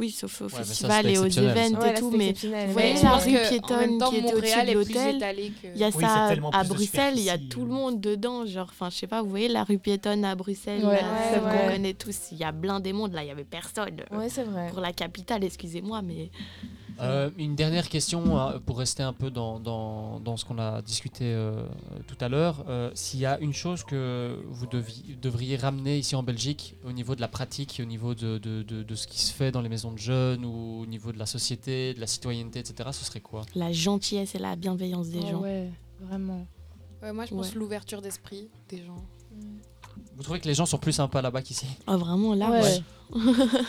Oui, 0.00 0.10
sauf 0.10 0.40
au 0.40 0.48
festival 0.48 1.06
et 1.08 1.18
aux 1.18 1.26
events 1.26 1.78
Ouais, 1.78 1.90
et 1.94 1.98
tout, 2.00 2.10
mais 2.10 2.32
vous 2.32 2.72
voyez 2.72 2.94
la 3.02 3.16
rue 3.18 3.36
piétonne 3.48 3.98
qui 4.08 4.16
était 4.16 4.32
au-dessus 4.32 4.34
Montréal 4.34 4.66
de 4.66 4.70
est 4.70 4.74
l'hôtel. 4.74 5.18
que- 5.20 5.66
Il 5.74 5.78
y 5.80 5.84
a 5.84 5.90
Oui, 5.94 6.00
ça 6.02 6.34
à 6.52 6.64
Bruxelles, 6.64 7.14
il 7.18 7.22
y 7.24 7.28
a 7.30 7.36
tout 7.36 7.60
le 7.66 7.70
monde 7.70 8.00
dedans. 8.00 8.46
Genre, 8.46 8.66
enfin, 8.70 8.88
je 8.90 8.96
sais 8.96 9.06
pas, 9.06 9.20
vous 9.20 9.28
voyez 9.28 9.48
la 9.48 9.62
rue 9.62 9.76
piétonne 9.78 10.24
à 10.24 10.34
Bruxelles, 10.34 10.80
Ouais, 10.84 10.94
là, 10.94 11.02
ouais, 11.02 11.30
celle 11.34 11.42
ouais. 11.44 11.50
qu'on 11.66 11.72
connaît 11.74 11.92
tous. 11.94 12.16
Il 12.32 12.38
y 12.38 12.44
a 12.44 12.52
plein 12.52 12.80
des 12.80 12.94
mondes, 12.94 13.12
là, 13.12 13.22
il 13.22 13.28
y 13.28 13.30
avait 13.30 13.44
personne. 13.44 13.94
Ouais, 14.10 14.28
c'est 14.30 14.44
vrai. 14.44 14.70
Pour 14.70 14.80
la 14.80 14.92
capitale, 14.94 15.44
excusez-moi, 15.44 16.00
mais. 16.00 16.30
Euh, 17.02 17.30
une 17.38 17.54
dernière 17.56 17.88
question 17.88 18.38
hein, 18.38 18.60
pour 18.66 18.78
rester 18.78 19.02
un 19.02 19.12
peu 19.12 19.30
dans, 19.30 19.58
dans, 19.60 20.20
dans 20.20 20.36
ce 20.36 20.44
qu'on 20.44 20.58
a 20.58 20.82
discuté 20.82 21.24
euh, 21.24 21.66
tout 22.06 22.16
à 22.20 22.28
l'heure. 22.28 22.64
Euh, 22.68 22.90
S'il 22.94 23.20
y 23.20 23.26
a 23.26 23.38
une 23.40 23.52
chose 23.54 23.84
que 23.84 24.38
vous 24.48 24.66
devi- 24.66 25.16
devriez 25.20 25.56
ramener 25.56 25.98
ici 25.98 26.14
en 26.16 26.22
Belgique 26.22 26.74
au 26.84 26.92
niveau 26.92 27.14
de 27.14 27.20
la 27.20 27.28
pratique, 27.28 27.80
au 27.82 27.86
niveau 27.86 28.14
de, 28.14 28.38
de, 28.38 28.62
de- 28.62 28.82
de 28.82 28.94
ce 28.94 29.06
qui 29.06 29.20
se 29.20 29.32
fait 29.32 29.50
dans 29.50 29.60
les 29.62 29.68
maisons 29.68 29.92
de 29.92 29.98
jeunes 29.98 30.44
ou 30.44 30.82
au 30.82 30.86
niveau 30.86 31.12
de 31.12 31.18
la 31.18 31.26
société, 31.26 31.94
de 31.94 32.00
la 32.00 32.06
citoyenneté, 32.06 32.58
etc., 32.58 32.90
ce 32.92 33.04
serait 33.04 33.20
quoi? 33.20 33.42
La 33.54 33.72
gentillesse 33.72 34.34
et 34.34 34.38
la 34.38 34.56
bienveillance 34.56 35.08
des 35.08 35.20
Ah 35.26 35.30
gens. 35.30 35.40
ouais, 35.40 35.70
vraiment. 36.00 36.46
Ouais, 37.02 37.12
moi, 37.14 37.24
je 37.24 37.30
pense 37.34 37.52
Ouais. 37.52 37.58
l'ouverture 37.58 38.02
d'esprit 38.02 38.48
des 38.68 38.84
gens. 38.84 39.02
Vous 40.16 40.22
trouvez 40.22 40.40
que 40.40 40.46
les 40.48 40.54
gens 40.54 40.66
sont 40.66 40.78
plus 40.78 40.92
sympas 40.92 41.22
là-bas 41.22 41.42
qu'ici? 41.42 41.66
Ah, 41.86 41.96
vraiment, 41.96 42.34
là, 42.34 42.50
Ouais. 42.50 42.62
ouais. 42.62 42.82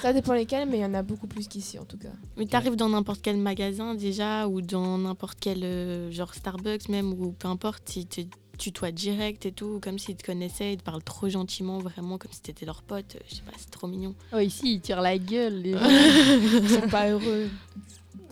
Ça 0.02 0.14
dépend 0.14 0.34
lesquels, 0.34 0.70
mais 0.70 0.78
il 0.78 0.82
y 0.82 0.86
en 0.86 0.94
a 0.94 1.02
beaucoup 1.02 1.26
plus 1.28 1.48
qu'ici 1.48 1.80
en 1.80 1.86
tout 1.86 1.98
cas. 1.98 2.10
Mais 2.38 2.46
t'arrives 2.46 2.76
dans 2.76 2.90
n'importe 2.90 3.22
quel 3.22 3.38
magasin 3.38 3.96
déjà, 3.96 4.48
ou 4.48 4.62
dans 4.62 4.98
n'importe 5.00 5.38
quel 5.40 5.64
euh, 5.64 6.12
genre 6.12 6.34
Starbucks 6.34 6.90
même, 6.90 7.12
ou 7.14 7.32
peu 7.32 7.48
importe, 7.48 7.96
ils 7.96 8.06
te 8.06 8.22
tutoient 8.60 8.92
direct 8.92 9.48
et 9.48 9.52
tout, 9.52 9.80
comme 9.82 9.98
s'ils 9.98 10.16
te 10.18 10.24
connaissaient, 10.24 10.74
ils 10.74 10.78
te 10.78 10.84
parlent 10.84 11.02
trop 11.04 11.28
gentiment, 11.30 11.80
vraiment 11.80 12.20
comme 12.20 12.32
si 12.32 12.42
t'étais 12.42 12.68
leur 12.68 12.84
pote. 12.84 13.18
Je 13.30 13.36
sais 13.38 13.42
pas, 13.42 13.54
c'est 13.58 13.72
trop 13.72 13.88
mignon. 13.88 14.14
Oh, 14.34 14.38
ici, 14.38 14.76
ils 14.76 14.82
tirent 14.82 15.02
la 15.02 15.18
gueule. 15.18 15.62
Les 15.64 15.72
gens. 15.80 15.80
Ils 15.90 16.70
sont 16.70 16.88
pas 16.90 17.10
heureux. 17.10 17.50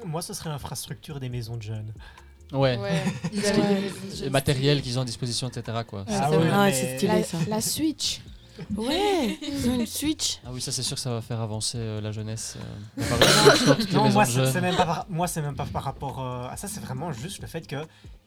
Moi, 0.06 0.22
ce 0.22 0.34
serait 0.34 0.50
l'infrastructure 0.50 1.20
des 1.20 1.30
maisons 1.30 1.58
de 1.58 1.64
jeunes. 1.64 1.92
Ouais. 2.52 2.80
Ils 3.34 3.46
avaient 3.46 3.82
le 4.24 4.30
matériel 4.30 4.82
qu'ils 4.82 4.98
ont 4.98 5.04
à 5.04 5.06
disposition, 5.06 5.48
etc. 5.48 5.78
Quoi. 5.88 6.06
Ah 6.10 6.32
ouais, 6.32 6.38
Ah, 6.52 6.66
mais- 6.66 6.74
c'est 6.74 6.98
stylé 6.98 7.14
La, 7.14 7.24
ça. 7.24 7.38
la 7.48 7.62
Switch. 7.62 8.22
Ouais, 8.78 9.38
ils 9.48 9.70
ont 9.70 9.76
une 9.80 9.86
Switch. 9.86 10.40
Ah 10.46 10.50
oui, 10.52 10.62
ça 10.62 10.72
c'est 10.72 10.84
sûr 10.84 10.96
que 10.96 11.02
ça 11.02 11.10
va 11.12 11.22
faire 11.22 11.40
avancer 11.42 11.78
euh, 11.78 12.02
la 12.02 12.12
jeunesse. 12.12 12.58
euh, 12.98 13.04
Non, 13.94 14.10
moi, 14.12 14.26
c'est 14.26 14.62
même 14.62 14.76
pas 14.76 14.86
par, 14.86 15.06
moi, 15.10 15.28
c'est 15.28 15.42
même 15.42 15.56
pas 15.56 15.66
par 15.66 15.84
rapport 15.84 16.20
euh, 16.22 16.48
à 16.50 16.58
ça. 16.58 16.68
C'est 16.68 16.80
vraiment 16.82 17.12
juste 17.12 17.42
le 17.42 17.48
fait 17.48 17.66
que 17.68 17.78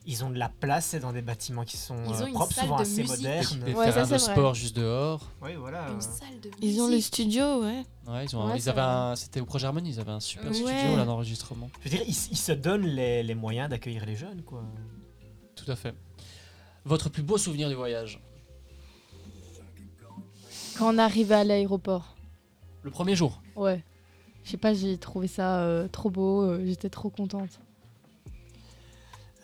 ils 0.05 0.23
ont 0.25 0.29
de 0.29 0.37
la 0.37 0.49
place 0.49 0.95
dans 0.95 1.13
des 1.13 1.21
bâtiments 1.21 1.63
qui 1.63 1.77
sont 1.77 1.95
Ils 2.07 2.13
euh, 2.13 2.23
ont 2.23 2.27
une 2.27 2.33
propres, 2.33 2.53
salle 2.53 2.65
souvent 2.65 2.77
de 2.77 2.81
assez 2.81 3.01
musique. 3.03 3.17
modernes. 3.19 3.59
Des 3.65 3.73
Ouais, 3.73 3.85
terrains 3.85 4.05
ça, 4.05 4.15
de 4.17 4.21
vrai. 4.21 4.31
sport 4.33 4.53
juste 4.53 4.75
dehors. 4.75 5.21
Oui, 5.41 5.51
voilà. 5.57 5.89
Une 5.91 6.01
salle 6.01 6.39
de 6.41 6.49
Ils 6.61 6.81
ont 6.81 6.87
le 6.87 6.99
studio, 6.99 7.61
ouais. 7.63 7.83
Ouais, 8.07 8.25
ils 8.25 8.35
ont, 8.35 8.45
Ouais, 8.49 8.57
ils 8.57 8.61
c'est 8.61 8.69
avaient 8.71 8.81
un, 8.81 9.15
c'était 9.15 9.39
au 9.39 9.45
Projet 9.45 9.65
Harmonie, 9.67 9.91
ils 9.91 9.99
avaient 10.01 10.11
un 10.11 10.19
super 10.19 10.49
Ouais. 10.51 10.53
studio 10.57 10.97
là 10.97 11.05
d'enregistrement. 11.05 11.69
Je 11.79 11.89
veux 11.89 11.95
dire, 11.97 12.05
ils, 12.05 12.15
ils 12.31 12.37
se 12.37 12.51
donnent 12.51 12.85
les, 12.85 13.23
les 13.23 13.35
moyens 13.35 13.69
d'accueillir 13.69 14.05
les 14.05 14.15
jeunes, 14.17 14.41
quoi. 14.43 14.63
Tout 15.55 15.71
à 15.71 15.75
fait. 15.77 15.93
Votre 16.83 17.07
plus 17.07 17.23
beau 17.23 17.37
souvenir 17.37 17.69
du 17.69 17.75
voyage? 17.75 18.19
Quand 20.77 20.93
on 20.93 20.97
arrivait 20.97 21.35
à 21.35 21.43
l'aéroport. 21.43 22.15
Le 22.81 22.91
premier 22.91 23.15
jour 23.15 23.41
Ouais. 23.55 23.83
Je 24.43 24.51
sais 24.51 24.57
pas, 24.57 24.73
j'ai 24.73 24.97
trouvé 24.97 25.27
ça 25.27 25.61
euh, 25.61 25.87
trop 25.87 26.09
beau. 26.09 26.41
euh, 26.43 26.65
J'étais 26.65 26.89
trop 26.89 27.09
contente. 27.09 27.59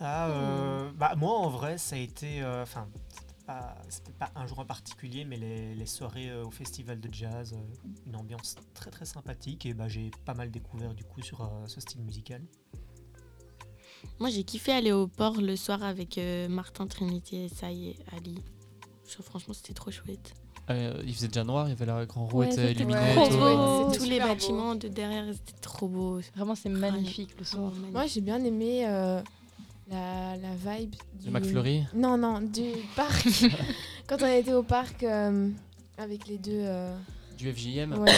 Ah, 0.01 0.29
euh, 0.29 0.91
bah, 0.95 1.13
moi, 1.15 1.31
en 1.37 1.49
vrai, 1.49 1.77
ça 1.77 1.95
a 1.95 1.99
été. 1.99 2.41
euh, 2.41 2.63
Enfin, 2.63 2.87
c'était 3.89 4.11
pas, 4.11 4.27
pas 4.27 4.31
un 4.35 4.45
jour 4.45 4.59
en 4.59 4.65
particulier, 4.65 5.23
mais 5.25 5.37
les, 5.37 5.73
les 5.75 5.85
soirées 5.85 6.29
euh, 6.29 6.45
au 6.45 6.51
festival 6.51 6.99
de 6.99 7.13
jazz, 7.13 7.53
euh, 7.53 7.89
une 8.07 8.15
ambiance 8.15 8.55
très 8.73 8.91
très 8.91 9.05
sympathique. 9.05 9.65
Et 9.65 9.73
bah, 9.73 9.87
j'ai 9.87 10.11
pas 10.25 10.33
mal 10.33 10.51
découvert 10.51 10.93
du 10.93 11.03
coup 11.05 11.21
sur 11.21 11.41
euh, 11.41 11.67
ce 11.67 11.79
style 11.79 12.01
musical. 12.01 12.41
Moi, 14.19 14.29
j'ai 14.29 14.43
kiffé 14.43 14.71
aller 14.73 14.91
au 14.91 15.07
port 15.07 15.39
le 15.39 15.55
soir 15.55 15.83
avec 15.83 16.17
euh, 16.17 16.47
Martin, 16.49 16.87
Trinity, 16.87 17.37
et 17.37 17.49
et 17.71 17.95
Ali. 18.15 18.41
Je- 19.07 19.21
franchement, 19.21 19.53
c'était 19.53 19.73
trop 19.73 19.91
chouette. 19.91 20.33
Euh, 20.69 21.01
Il 21.05 21.13
faisait 21.15 21.27
déjà 21.27 21.43
noir, 21.43 21.67
il 21.67 21.69
y 21.69 21.73
avait 21.73 21.85
la 21.85 22.05
grand 22.05 22.25
roue 22.25 22.39
Ouais, 22.39 22.45
était 22.47 22.55
c'était 22.55 22.71
illuminé. 22.73 22.99
trop 23.15 23.25
et 23.25 23.29
tout. 23.29 23.37
beau. 23.37 23.87
C'était 23.91 23.97
Tous 24.03 24.09
les 24.09 24.19
beau. 24.19 24.27
bâtiments 24.27 24.75
de 24.75 24.87
derrière, 24.87 25.25
c'était 25.33 25.59
trop 25.61 25.87
beau. 25.87 26.19
Vraiment, 26.35 26.55
c'est 26.55 26.69
magnifique 26.69 27.31
le 27.39 27.43
soir. 27.45 27.71
Moi, 27.91 28.05
j'ai 28.07 28.21
bien 28.21 28.43
aimé 28.43 28.85
euh, 28.87 29.21
la, 29.89 30.35
la 30.37 30.77
vibe 30.77 30.95
du. 31.19 31.29
McFlurry 31.31 31.83
Non, 31.95 32.17
non, 32.17 32.39
du 32.41 32.69
parc. 32.95 33.27
Quand 34.07 34.21
on 34.21 34.27
était 34.27 34.53
au 34.53 34.63
parc 34.63 35.03
euh, 35.03 35.49
avec 35.97 36.27
les 36.27 36.37
deux. 36.37 36.51
euh, 36.53 36.95
Du 37.37 37.51
FJM 37.51 37.93
Ouais. 37.97 38.11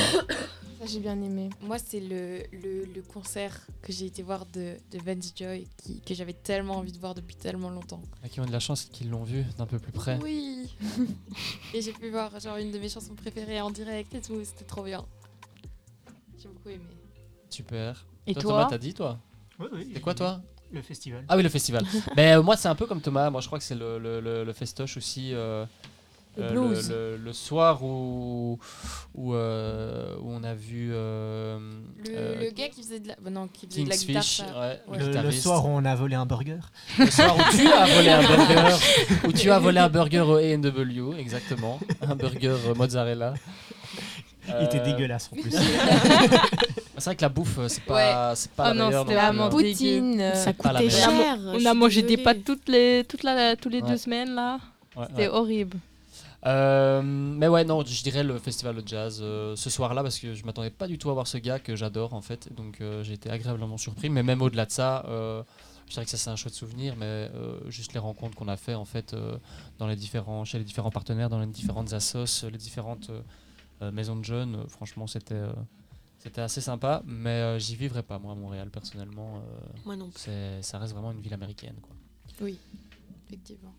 Ça, 0.82 0.88
j'ai 0.88 1.00
bien 1.00 1.22
aimé. 1.22 1.50
Moi, 1.62 1.78
c'est 1.78 2.00
le, 2.00 2.42
le, 2.52 2.86
le 2.86 3.02
concert 3.04 3.56
que 3.84 3.94
j'ai 3.94 4.08
été 4.08 4.24
voir 4.24 4.48
de, 4.48 4.78
de 4.92 4.98
Vance 5.06 5.32
Joy 5.36 5.68
qui, 5.78 6.02
que 6.02 6.16
j'avais 6.16 6.34
tellement 6.34 6.78
envie 6.78 6.92
de 6.92 6.98
voir 6.98 7.14
depuis 7.14 7.36
tellement 7.36 7.70
longtemps. 7.70 8.02
Ah, 8.24 8.30
qui 8.30 8.40
ont 8.40 8.46
de 8.48 8.52
la 8.52 8.60
chance 8.60 8.86
et 8.88 8.90
qui 8.90 9.04
l'ont 9.04 9.24
vu 9.24 9.44
d'un 9.60 9.68
peu 9.68 9.78
plus 9.78 9.92
près. 9.92 10.18
Oui 10.24 10.70
Et 11.76 11.84
j'ai 11.84 11.94
pu 11.94 12.10
voir 12.10 12.40
genre 12.40 12.58
une 12.58 12.72
de 12.72 12.80
mes 12.80 12.90
chansons 12.90 13.14
préférées 13.14 13.62
en 13.62 13.70
direct 13.70 14.16
et 14.16 14.22
tout, 14.22 14.44
c'était 14.44 14.64
trop 14.66 14.84
bien. 14.84 15.06
J'ai 16.42 16.48
beaucoup 16.50 16.70
aimé. 16.70 16.82
Super. 17.52 18.04
Et 18.26 18.34
toi, 18.34 18.42
toi 18.42 18.52
Thomas, 18.54 18.66
t'as 18.72 18.78
dit 18.80 18.96
toi 18.96 19.20
Oui, 19.60 19.68
oui. 19.74 19.92
C'est 19.94 20.00
quoi 20.02 20.16
toi 20.16 20.42
Le 20.72 20.82
festival. 20.82 21.26
Ah 21.28 21.38
oui, 21.38 21.44
le 21.44 21.50
festival. 21.50 21.86
Mais 22.16 22.34
euh, 22.34 22.42
moi, 22.42 22.58
c'est 22.58 22.70
un 22.70 22.76
peu 22.76 22.88
comme 22.88 23.02
Thomas. 23.02 23.30
Moi, 23.30 23.42
je 23.42 23.46
crois 23.46 23.60
que 23.60 23.66
c'est 23.66 23.76
le, 23.76 24.00
le, 24.00 24.20
le- 24.20 24.44
le 24.44 24.54
festoche 24.54 24.98
aussi. 24.98 25.32
euh, 25.36 25.64
Le 26.38 26.44
euh, 26.44 26.50
blues. 26.52 26.90
le, 26.90 27.18
le 27.18 27.34
soir 27.34 27.84
où, 27.84 28.58
où, 29.16 29.34
euh, 29.34 30.16
où 30.22 30.32
on 30.32 30.44
a 30.46 30.54
vu. 30.54 30.90
euh, 30.94 31.60
Le, 32.06 32.12
euh, 32.16 32.40
le 32.46 32.52
gars 32.52 32.70
qui 32.70 32.82
faisait 32.84 33.00
de 33.02 33.10
la, 33.10 33.30
non, 33.30 33.48
qui 33.50 33.68
faisait 33.68 33.84
de 33.84 33.90
la 33.90 33.96
King's 33.96 34.08
guitare, 34.08 34.24
Fish, 34.24 34.42
ouais, 34.42 34.80
Ouais. 34.88 35.24
le 35.24 35.32
soir 35.32 35.66
où 35.66 35.70
on 35.70 35.84
a 35.84 35.94
volé 35.94 36.16
un 36.16 36.26
burger. 36.26 36.60
Le 36.98 37.08
soir 37.12 37.36
où 37.36 37.56
tu 37.58 37.68
as 37.68 37.86
volé 37.86 38.10
un 38.10 38.22
burger, 38.22 38.76
où 39.28 39.32
tu 39.34 39.52
as 39.52 39.60
volé 39.60 39.80
un 39.80 39.90
burger 39.90 40.22
au 40.22 40.36
A&W, 40.36 41.20
exactement, 41.20 41.80
un 42.02 42.16
burger 42.16 42.56
mozzarella. 42.78 43.34
Il 44.48 44.66
était 44.66 44.80
Euh, 44.80 44.86
dégueulasse 44.86 45.30
en 45.32 45.36
plus. 45.42 45.52
C'est 46.98 47.06
vrai 47.06 47.16
que 47.16 47.22
la 47.24 47.30
bouffe, 47.30 47.60
c'est 47.68 47.84
pas, 47.84 48.36
c'est 48.36 48.52
pas 48.52 48.66
Ah 48.66 48.68
la 48.70 48.80
non, 48.80 48.86
meilleure 48.88 49.04
c'était 49.08 49.16
vraiment. 49.20 49.50
Poutine. 49.50 50.32
Ça 50.36 50.54
coûtait 50.54 50.90
cher. 50.90 51.10
On 51.46 51.66
a 51.66 51.74
mangé 51.74 52.04
des 52.04 52.18
pâtes 52.18 52.44
toutes 52.46 52.70
les, 52.70 53.04
toute 53.10 53.24
la, 53.24 53.56
tous 53.56 53.70
les 53.70 53.82
Ouais. 53.82 53.90
deux 53.90 53.98
semaines 53.98 54.36
là. 54.36 54.60
Ouais, 54.96 55.06
C'était 55.10 55.24
ouais. 55.24 55.28
horrible. 55.30 55.78
Euh, 56.46 57.02
mais 57.04 57.48
ouais, 57.48 57.64
non, 57.64 57.86
je 57.86 58.04
dirais 58.04 58.24
le 58.24 58.38
festival 58.40 58.82
de 58.82 58.88
jazz 58.88 59.20
euh, 59.22 59.56
ce 59.56 59.70
soir-là 59.70 60.02
parce 60.02 60.18
que 60.18 60.34
je 60.34 60.44
m'attendais 60.44 60.72
pas 60.72 60.88
du 60.88 60.98
tout 60.98 61.10
à 61.12 61.14
voir 61.14 61.28
ce 61.28 61.38
gars 61.38 61.60
que 61.60 61.76
j'adore 61.76 62.14
en 62.14 62.22
fait. 62.22 62.52
Donc 62.54 62.82
euh, 62.82 63.04
j'ai 63.04 63.14
été 63.14 63.30
agréablement 63.30 63.78
surpris. 63.78 64.10
Mais 64.10 64.24
même 64.24 64.42
au-delà 64.42 64.66
de 64.66 64.72
ça, 64.72 65.04
je 65.08 65.94
dirais 65.94 66.06
que 66.06 66.12
ça 66.12 66.18
c'est 66.18 66.30
un 66.30 66.36
chouette 66.36 66.54
souvenir. 66.54 66.96
Mais 66.96 67.30
juste 67.68 67.94
les 67.94 68.00
rencontres 68.00 68.36
qu'on 68.36 68.48
a 68.48 68.58
fait 68.58 68.76
en 68.76 68.86
fait 68.86 69.16
dans 69.78 69.88
les 69.88 69.96
différents, 69.96 70.46
chez 70.46 70.58
les 70.58 70.64
différents 70.64 70.92
partenaires, 70.92 71.30
dans 71.30 71.40
les 71.40 71.48
différentes 71.48 71.94
assos, 71.94 72.50
les 72.50 72.58
différentes 72.58 73.12
maisons 73.94 74.16
de 74.16 74.26
jeunes, 74.26 74.66
franchement 74.68 75.08
c'était 75.08 75.44
c'était 76.18 76.42
assez 76.42 76.62
sympa. 76.62 77.04
Mais 77.06 77.60
j'y 77.60 77.76
vivrai 77.76 78.02
pas 78.02 78.18
moi 78.18 78.32
à 78.32 78.36
Montréal 78.36 78.70
personnellement. 78.72 79.44
Moi 79.86 79.96
non 79.96 80.10
plus. 80.10 80.24
Ça 80.62 80.80
reste 80.80 80.94
vraiment 80.94 81.12
une 81.12 81.22
ville 81.22 81.34
américaine. 81.34 81.76
Quoi. 81.82 81.96
Oui, 82.42 82.58
effectivement. 83.28 83.74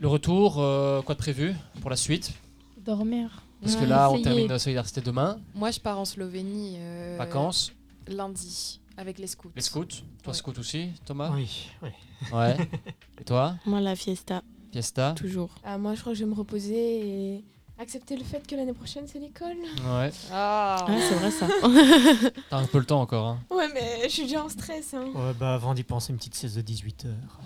Le 0.00 0.08
retour, 0.08 0.56
euh, 0.58 1.02
quoi 1.02 1.14
de 1.14 1.18
prévu 1.20 1.54
pour 1.80 1.90
la 1.90 1.96
suite? 1.96 2.32
Dormir. 2.78 3.42
Parce 3.62 3.76
que 3.76 3.84
là, 3.84 4.10
on 4.10 4.20
termine 4.20 4.48
la 4.48 4.58
solidarité 4.58 5.00
demain. 5.00 5.38
Moi, 5.54 5.70
je 5.70 5.80
pars 5.80 5.98
en 5.98 6.04
Slovénie. 6.04 6.76
euh, 6.78 7.16
Vacances 7.18 7.72
Lundi, 8.08 8.80
avec 8.98 9.18
les 9.18 9.26
scouts. 9.26 9.50
Les 9.56 9.62
scouts? 9.62 9.84
Toi, 9.86 10.02
Ouais. 10.26 10.34
scout 10.34 10.58
aussi, 10.58 10.88
Thomas? 11.06 11.30
Oui, 11.34 11.70
oui. 11.82 11.88
Ouais. 12.32 12.56
Et 13.20 13.24
toi? 13.24 13.54
Moi, 13.64 13.80
la 13.80 13.96
fiesta, 13.96 14.42
Fiesta? 14.72 15.12
Toujours. 15.16 15.50
Ah, 15.64 15.78
moi, 15.78 15.94
je 15.94 16.00
crois 16.00 16.12
que 16.12 16.18
je 16.18 16.24
vais 16.24 16.30
me 16.30 16.34
reposer 16.36 17.34
et 17.36 17.44
accepter 17.78 18.16
le 18.16 18.24
fait 18.24 18.46
que 18.46 18.54
l'année 18.56 18.72
prochaine, 18.74 19.04
c'est 19.06 19.18
l'école. 19.20 19.56
Ouais. 19.88 20.10
Ah 20.30 20.84
Ouais, 20.88 21.00
c'est 21.00 21.14
vrai 21.14 21.30
ça. 21.30 21.46
T'as 22.50 22.58
un 22.58 22.66
peu 22.66 22.78
le 22.78 22.84
temps 22.84 23.00
encore. 23.00 23.26
Hein. 23.28 23.38
Mais 23.74 24.02
je 24.04 24.08
suis 24.08 24.22
déjà 24.22 24.44
en 24.44 24.48
stress. 24.48 24.94
Hein. 24.94 25.06
Ouais, 25.14 25.32
bah, 25.38 25.54
avant 25.54 25.74
d'y 25.74 25.82
penser, 25.82 26.12
une 26.12 26.18
petite 26.18 26.34
sieste 26.34 26.56
de 26.56 26.62
18 26.62 27.06
heures. 27.06 27.40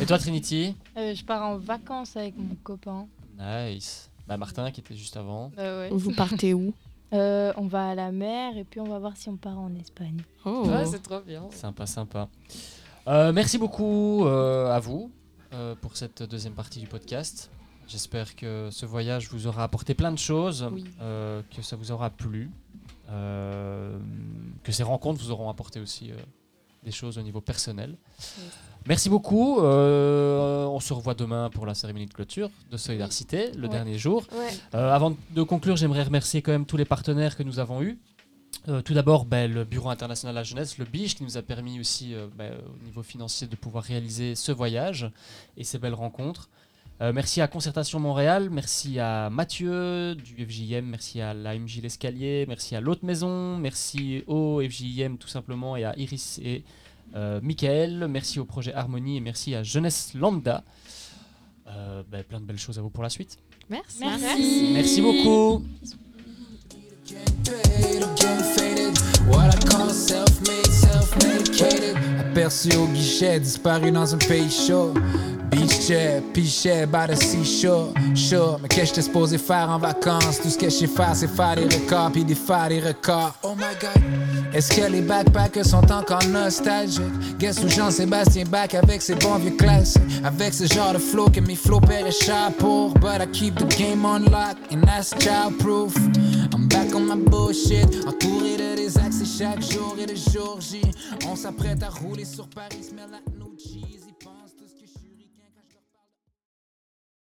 Et 0.00 0.06
toi, 0.06 0.18
Trinity? 0.18 0.74
Euh, 0.96 1.14
je 1.14 1.24
pars 1.24 1.42
en 1.44 1.58
vacances 1.58 2.16
avec 2.16 2.36
mon 2.38 2.54
copain. 2.62 3.06
Nice. 3.38 4.10
Bah, 4.26 4.36
Martin, 4.36 4.70
qui 4.70 4.80
était 4.80 4.94
juste 4.94 5.16
avant. 5.16 5.50
Bah 5.56 5.78
ouais. 5.80 5.88
Vous 5.92 6.12
partez 6.12 6.54
où? 6.54 6.72
Euh, 7.14 7.52
on 7.56 7.66
va 7.66 7.90
à 7.90 7.94
la 7.94 8.12
mer 8.12 8.56
et 8.58 8.64
puis 8.64 8.80
on 8.80 8.84
va 8.88 8.98
voir 8.98 9.16
si 9.16 9.28
on 9.30 9.36
part 9.36 9.58
en 9.58 9.74
Espagne. 9.74 10.20
Oh. 10.44 10.64
Ouais, 10.66 10.84
c'est 10.84 11.02
trop 11.02 11.20
bien. 11.20 11.44
Sympa, 11.50 11.86
sympa. 11.86 12.28
Euh, 13.06 13.32
merci 13.32 13.56
beaucoup 13.56 14.26
euh, 14.26 14.70
à 14.70 14.78
vous 14.80 15.10
euh, 15.54 15.74
pour 15.80 15.96
cette 15.96 16.22
deuxième 16.22 16.52
partie 16.52 16.78
du 16.80 16.86
podcast. 16.86 17.50
J'espère 17.86 18.36
que 18.36 18.68
ce 18.70 18.84
voyage 18.84 19.30
vous 19.30 19.46
aura 19.46 19.64
apporté 19.64 19.94
plein 19.94 20.12
de 20.12 20.18
choses, 20.18 20.68
Oui. 20.70 20.84
euh, 21.00 21.40
que 21.56 21.62
ça 21.62 21.74
vous 21.76 21.90
aura 21.90 22.10
plu, 22.10 22.50
euh, 22.50 22.67
que 23.08 24.72
ces 24.72 24.82
rencontres 24.82 25.22
vous 25.22 25.30
auront 25.30 25.48
apporté 25.48 25.80
aussi 25.80 26.10
euh, 26.12 26.16
des 26.84 26.90
choses 26.90 27.18
au 27.18 27.22
niveau 27.22 27.40
personnel. 27.40 27.96
Merci 28.86 29.08
beaucoup. 29.08 29.60
euh, 29.60 30.64
on 30.66 30.80
se 30.80 30.92
revoit 30.92 31.14
demain 31.14 31.50
pour 31.50 31.66
la 31.66 31.74
cérémonie 31.74 32.06
de 32.06 32.12
clôture 32.14 32.50
de 32.70 32.76
Solidarité, 32.76 33.50
le 33.52 33.62
Ouais. 33.62 33.68
dernier 33.68 33.98
jour. 33.98 34.24
Ouais. 34.32 34.48
Euh, 34.74 34.92
avant 34.94 35.16
de 35.30 35.42
conclure, 35.42 35.76
j'aimerais 35.76 36.02
remercier 36.04 36.42
quand 36.42 36.52
même 36.52 36.66
tous 36.66 36.76
les 36.76 36.84
partenaires 36.84 37.36
que 37.36 37.42
nous 37.42 37.58
avons 37.58 37.82
eus. 37.82 37.98
Euh, 38.68 38.82
tout 38.82 38.94
d'abord, 38.94 39.24
ben, 39.24 39.50
le 39.52 39.64
Bureau 39.64 39.88
international 39.90 40.34
de 40.34 40.38
la 40.40 40.42
jeunesse, 40.44 40.78
le 40.78 40.84
BIJ, 40.84 41.14
qui 41.16 41.22
nous 41.24 41.36
a 41.36 41.42
permis 41.42 41.80
aussi, 41.80 42.14
euh, 42.14 42.26
ben, 42.36 42.52
au 42.80 42.84
niveau 42.84 43.02
financier, 43.02 43.46
de 43.46 43.56
pouvoir 43.56 43.84
réaliser 43.84 44.34
ce 44.34 44.52
voyage 44.52 45.10
et 45.56 45.64
ces 45.64 45.78
belles 45.78 45.94
rencontres. 45.94 46.48
Euh, 47.00 47.12
merci 47.12 47.40
à 47.40 47.46
Concertation 47.46 48.00
Montréal, 48.00 48.50
merci 48.50 48.98
à 48.98 49.30
Mathieu 49.30 50.16
du 50.16 50.44
FJM, 50.44 50.84
merci 50.84 51.20
à 51.20 51.32
l'AMJ 51.32 51.80
L'Escalier, 51.80 52.44
merci 52.48 52.74
à 52.74 52.80
l'autre 52.80 53.04
maison, 53.04 53.56
merci 53.56 54.24
au 54.26 54.60
FJM 54.60 55.16
tout 55.16 55.28
simplement 55.28 55.76
et 55.76 55.84
à 55.84 55.96
Iris 55.96 56.40
et 56.42 56.64
euh, 57.14 57.40
Michael, 57.40 58.08
merci 58.08 58.40
au 58.40 58.44
projet 58.44 58.74
Harmonie 58.74 59.18
et 59.18 59.20
merci 59.20 59.54
à 59.54 59.62
Jeunesse 59.62 60.12
Lambda. 60.14 60.64
Euh, 61.68 62.02
ben, 62.10 62.24
plein 62.24 62.40
de 62.40 62.46
belles 62.46 62.58
choses 62.58 62.80
à 62.80 62.82
vous 62.82 62.90
pour 62.90 63.04
la 63.04 63.10
suite. 63.10 63.38
Merci. 63.70 64.00
Merci. 64.00 64.70
Merci 64.74 65.00
beaucoup. 65.00 65.62
What 69.28 69.54
I 69.54 69.58
call 69.68 69.90
self-made, 69.90 70.66
self-medicated. 70.66 71.96
Aperçu 72.20 72.74
au 72.76 72.86
guichet, 72.86 73.40
disparu 73.40 73.90
dans 73.90 74.14
un 74.14 74.18
pays 74.18 74.50
chaud. 74.50 74.94
Beach 75.50 75.86
chair, 75.86 76.22
pichet 76.34 76.86
by 76.86 77.06
the 77.06 77.16
seashore, 77.16 77.92
sure. 78.14 78.58
Mais 78.60 78.68
qu'est-ce 78.68 78.80
que 78.80 78.86
j'étais 78.86 79.02
supposé 79.02 79.38
faire 79.38 79.70
en 79.70 79.78
vacances? 79.78 80.40
Tout 80.42 80.50
ce 80.50 80.58
que 80.58 80.66
je 80.66 80.74
sais 80.74 80.86
faire, 80.86 81.14
c'est 81.14 81.26
faire 81.26 81.56
des 81.56 81.64
records 81.64 82.10
puis 82.12 82.24
des 82.24 82.34
faire 82.34 82.68
des 82.68 82.80
records. 82.80 83.34
Oh 83.42 83.54
my 83.56 83.74
god. 83.80 84.02
Est-ce 84.52 84.74
que 84.74 84.90
les 84.90 85.00
backpackers 85.00 85.64
sont 85.64 85.90
encore 85.90 86.24
nostalgiques? 86.30 87.38
Guess 87.38 87.62
où 87.64 87.68
Jean-Sébastien 87.68 88.44
back 88.44 88.74
avec 88.74 89.00
ses 89.02 89.14
bons 89.14 89.36
vieux 89.36 89.56
classiques? 89.56 90.02
Avec 90.24 90.52
ce 90.52 90.64
genre 90.72 90.92
de 90.92 90.98
flow 90.98 91.28
que 91.28 91.40
mes 91.40 91.56
paieraient 91.86 92.10
cher 92.10 92.52
pour. 92.58 92.92
But 92.94 93.22
I 93.22 93.26
keep 93.32 93.56
the 93.56 93.66
game 93.76 94.04
on 94.04 94.24
lock 94.30 94.56
and 94.70 94.82
that's 94.84 95.14
childproof. 95.18 95.94
I'm 96.52 96.68
back 96.68 96.94
on 96.94 97.06
my 97.06 97.16
bullshit, 97.16 97.86
entouré 98.06 98.56
de 98.56 98.76
des 98.76 98.98
accès 99.18 99.38
chaque 99.38 99.62
jour 99.62 99.96
et 99.98 100.06
de 100.06 100.14
jour 100.14 100.60
J. 100.60 100.80
On 101.26 101.36
s'apprête 101.36 101.82
à 101.82 101.88
rouler 101.88 102.24
sur 102.24 102.48
Paris, 102.48 102.90
like 102.92 103.37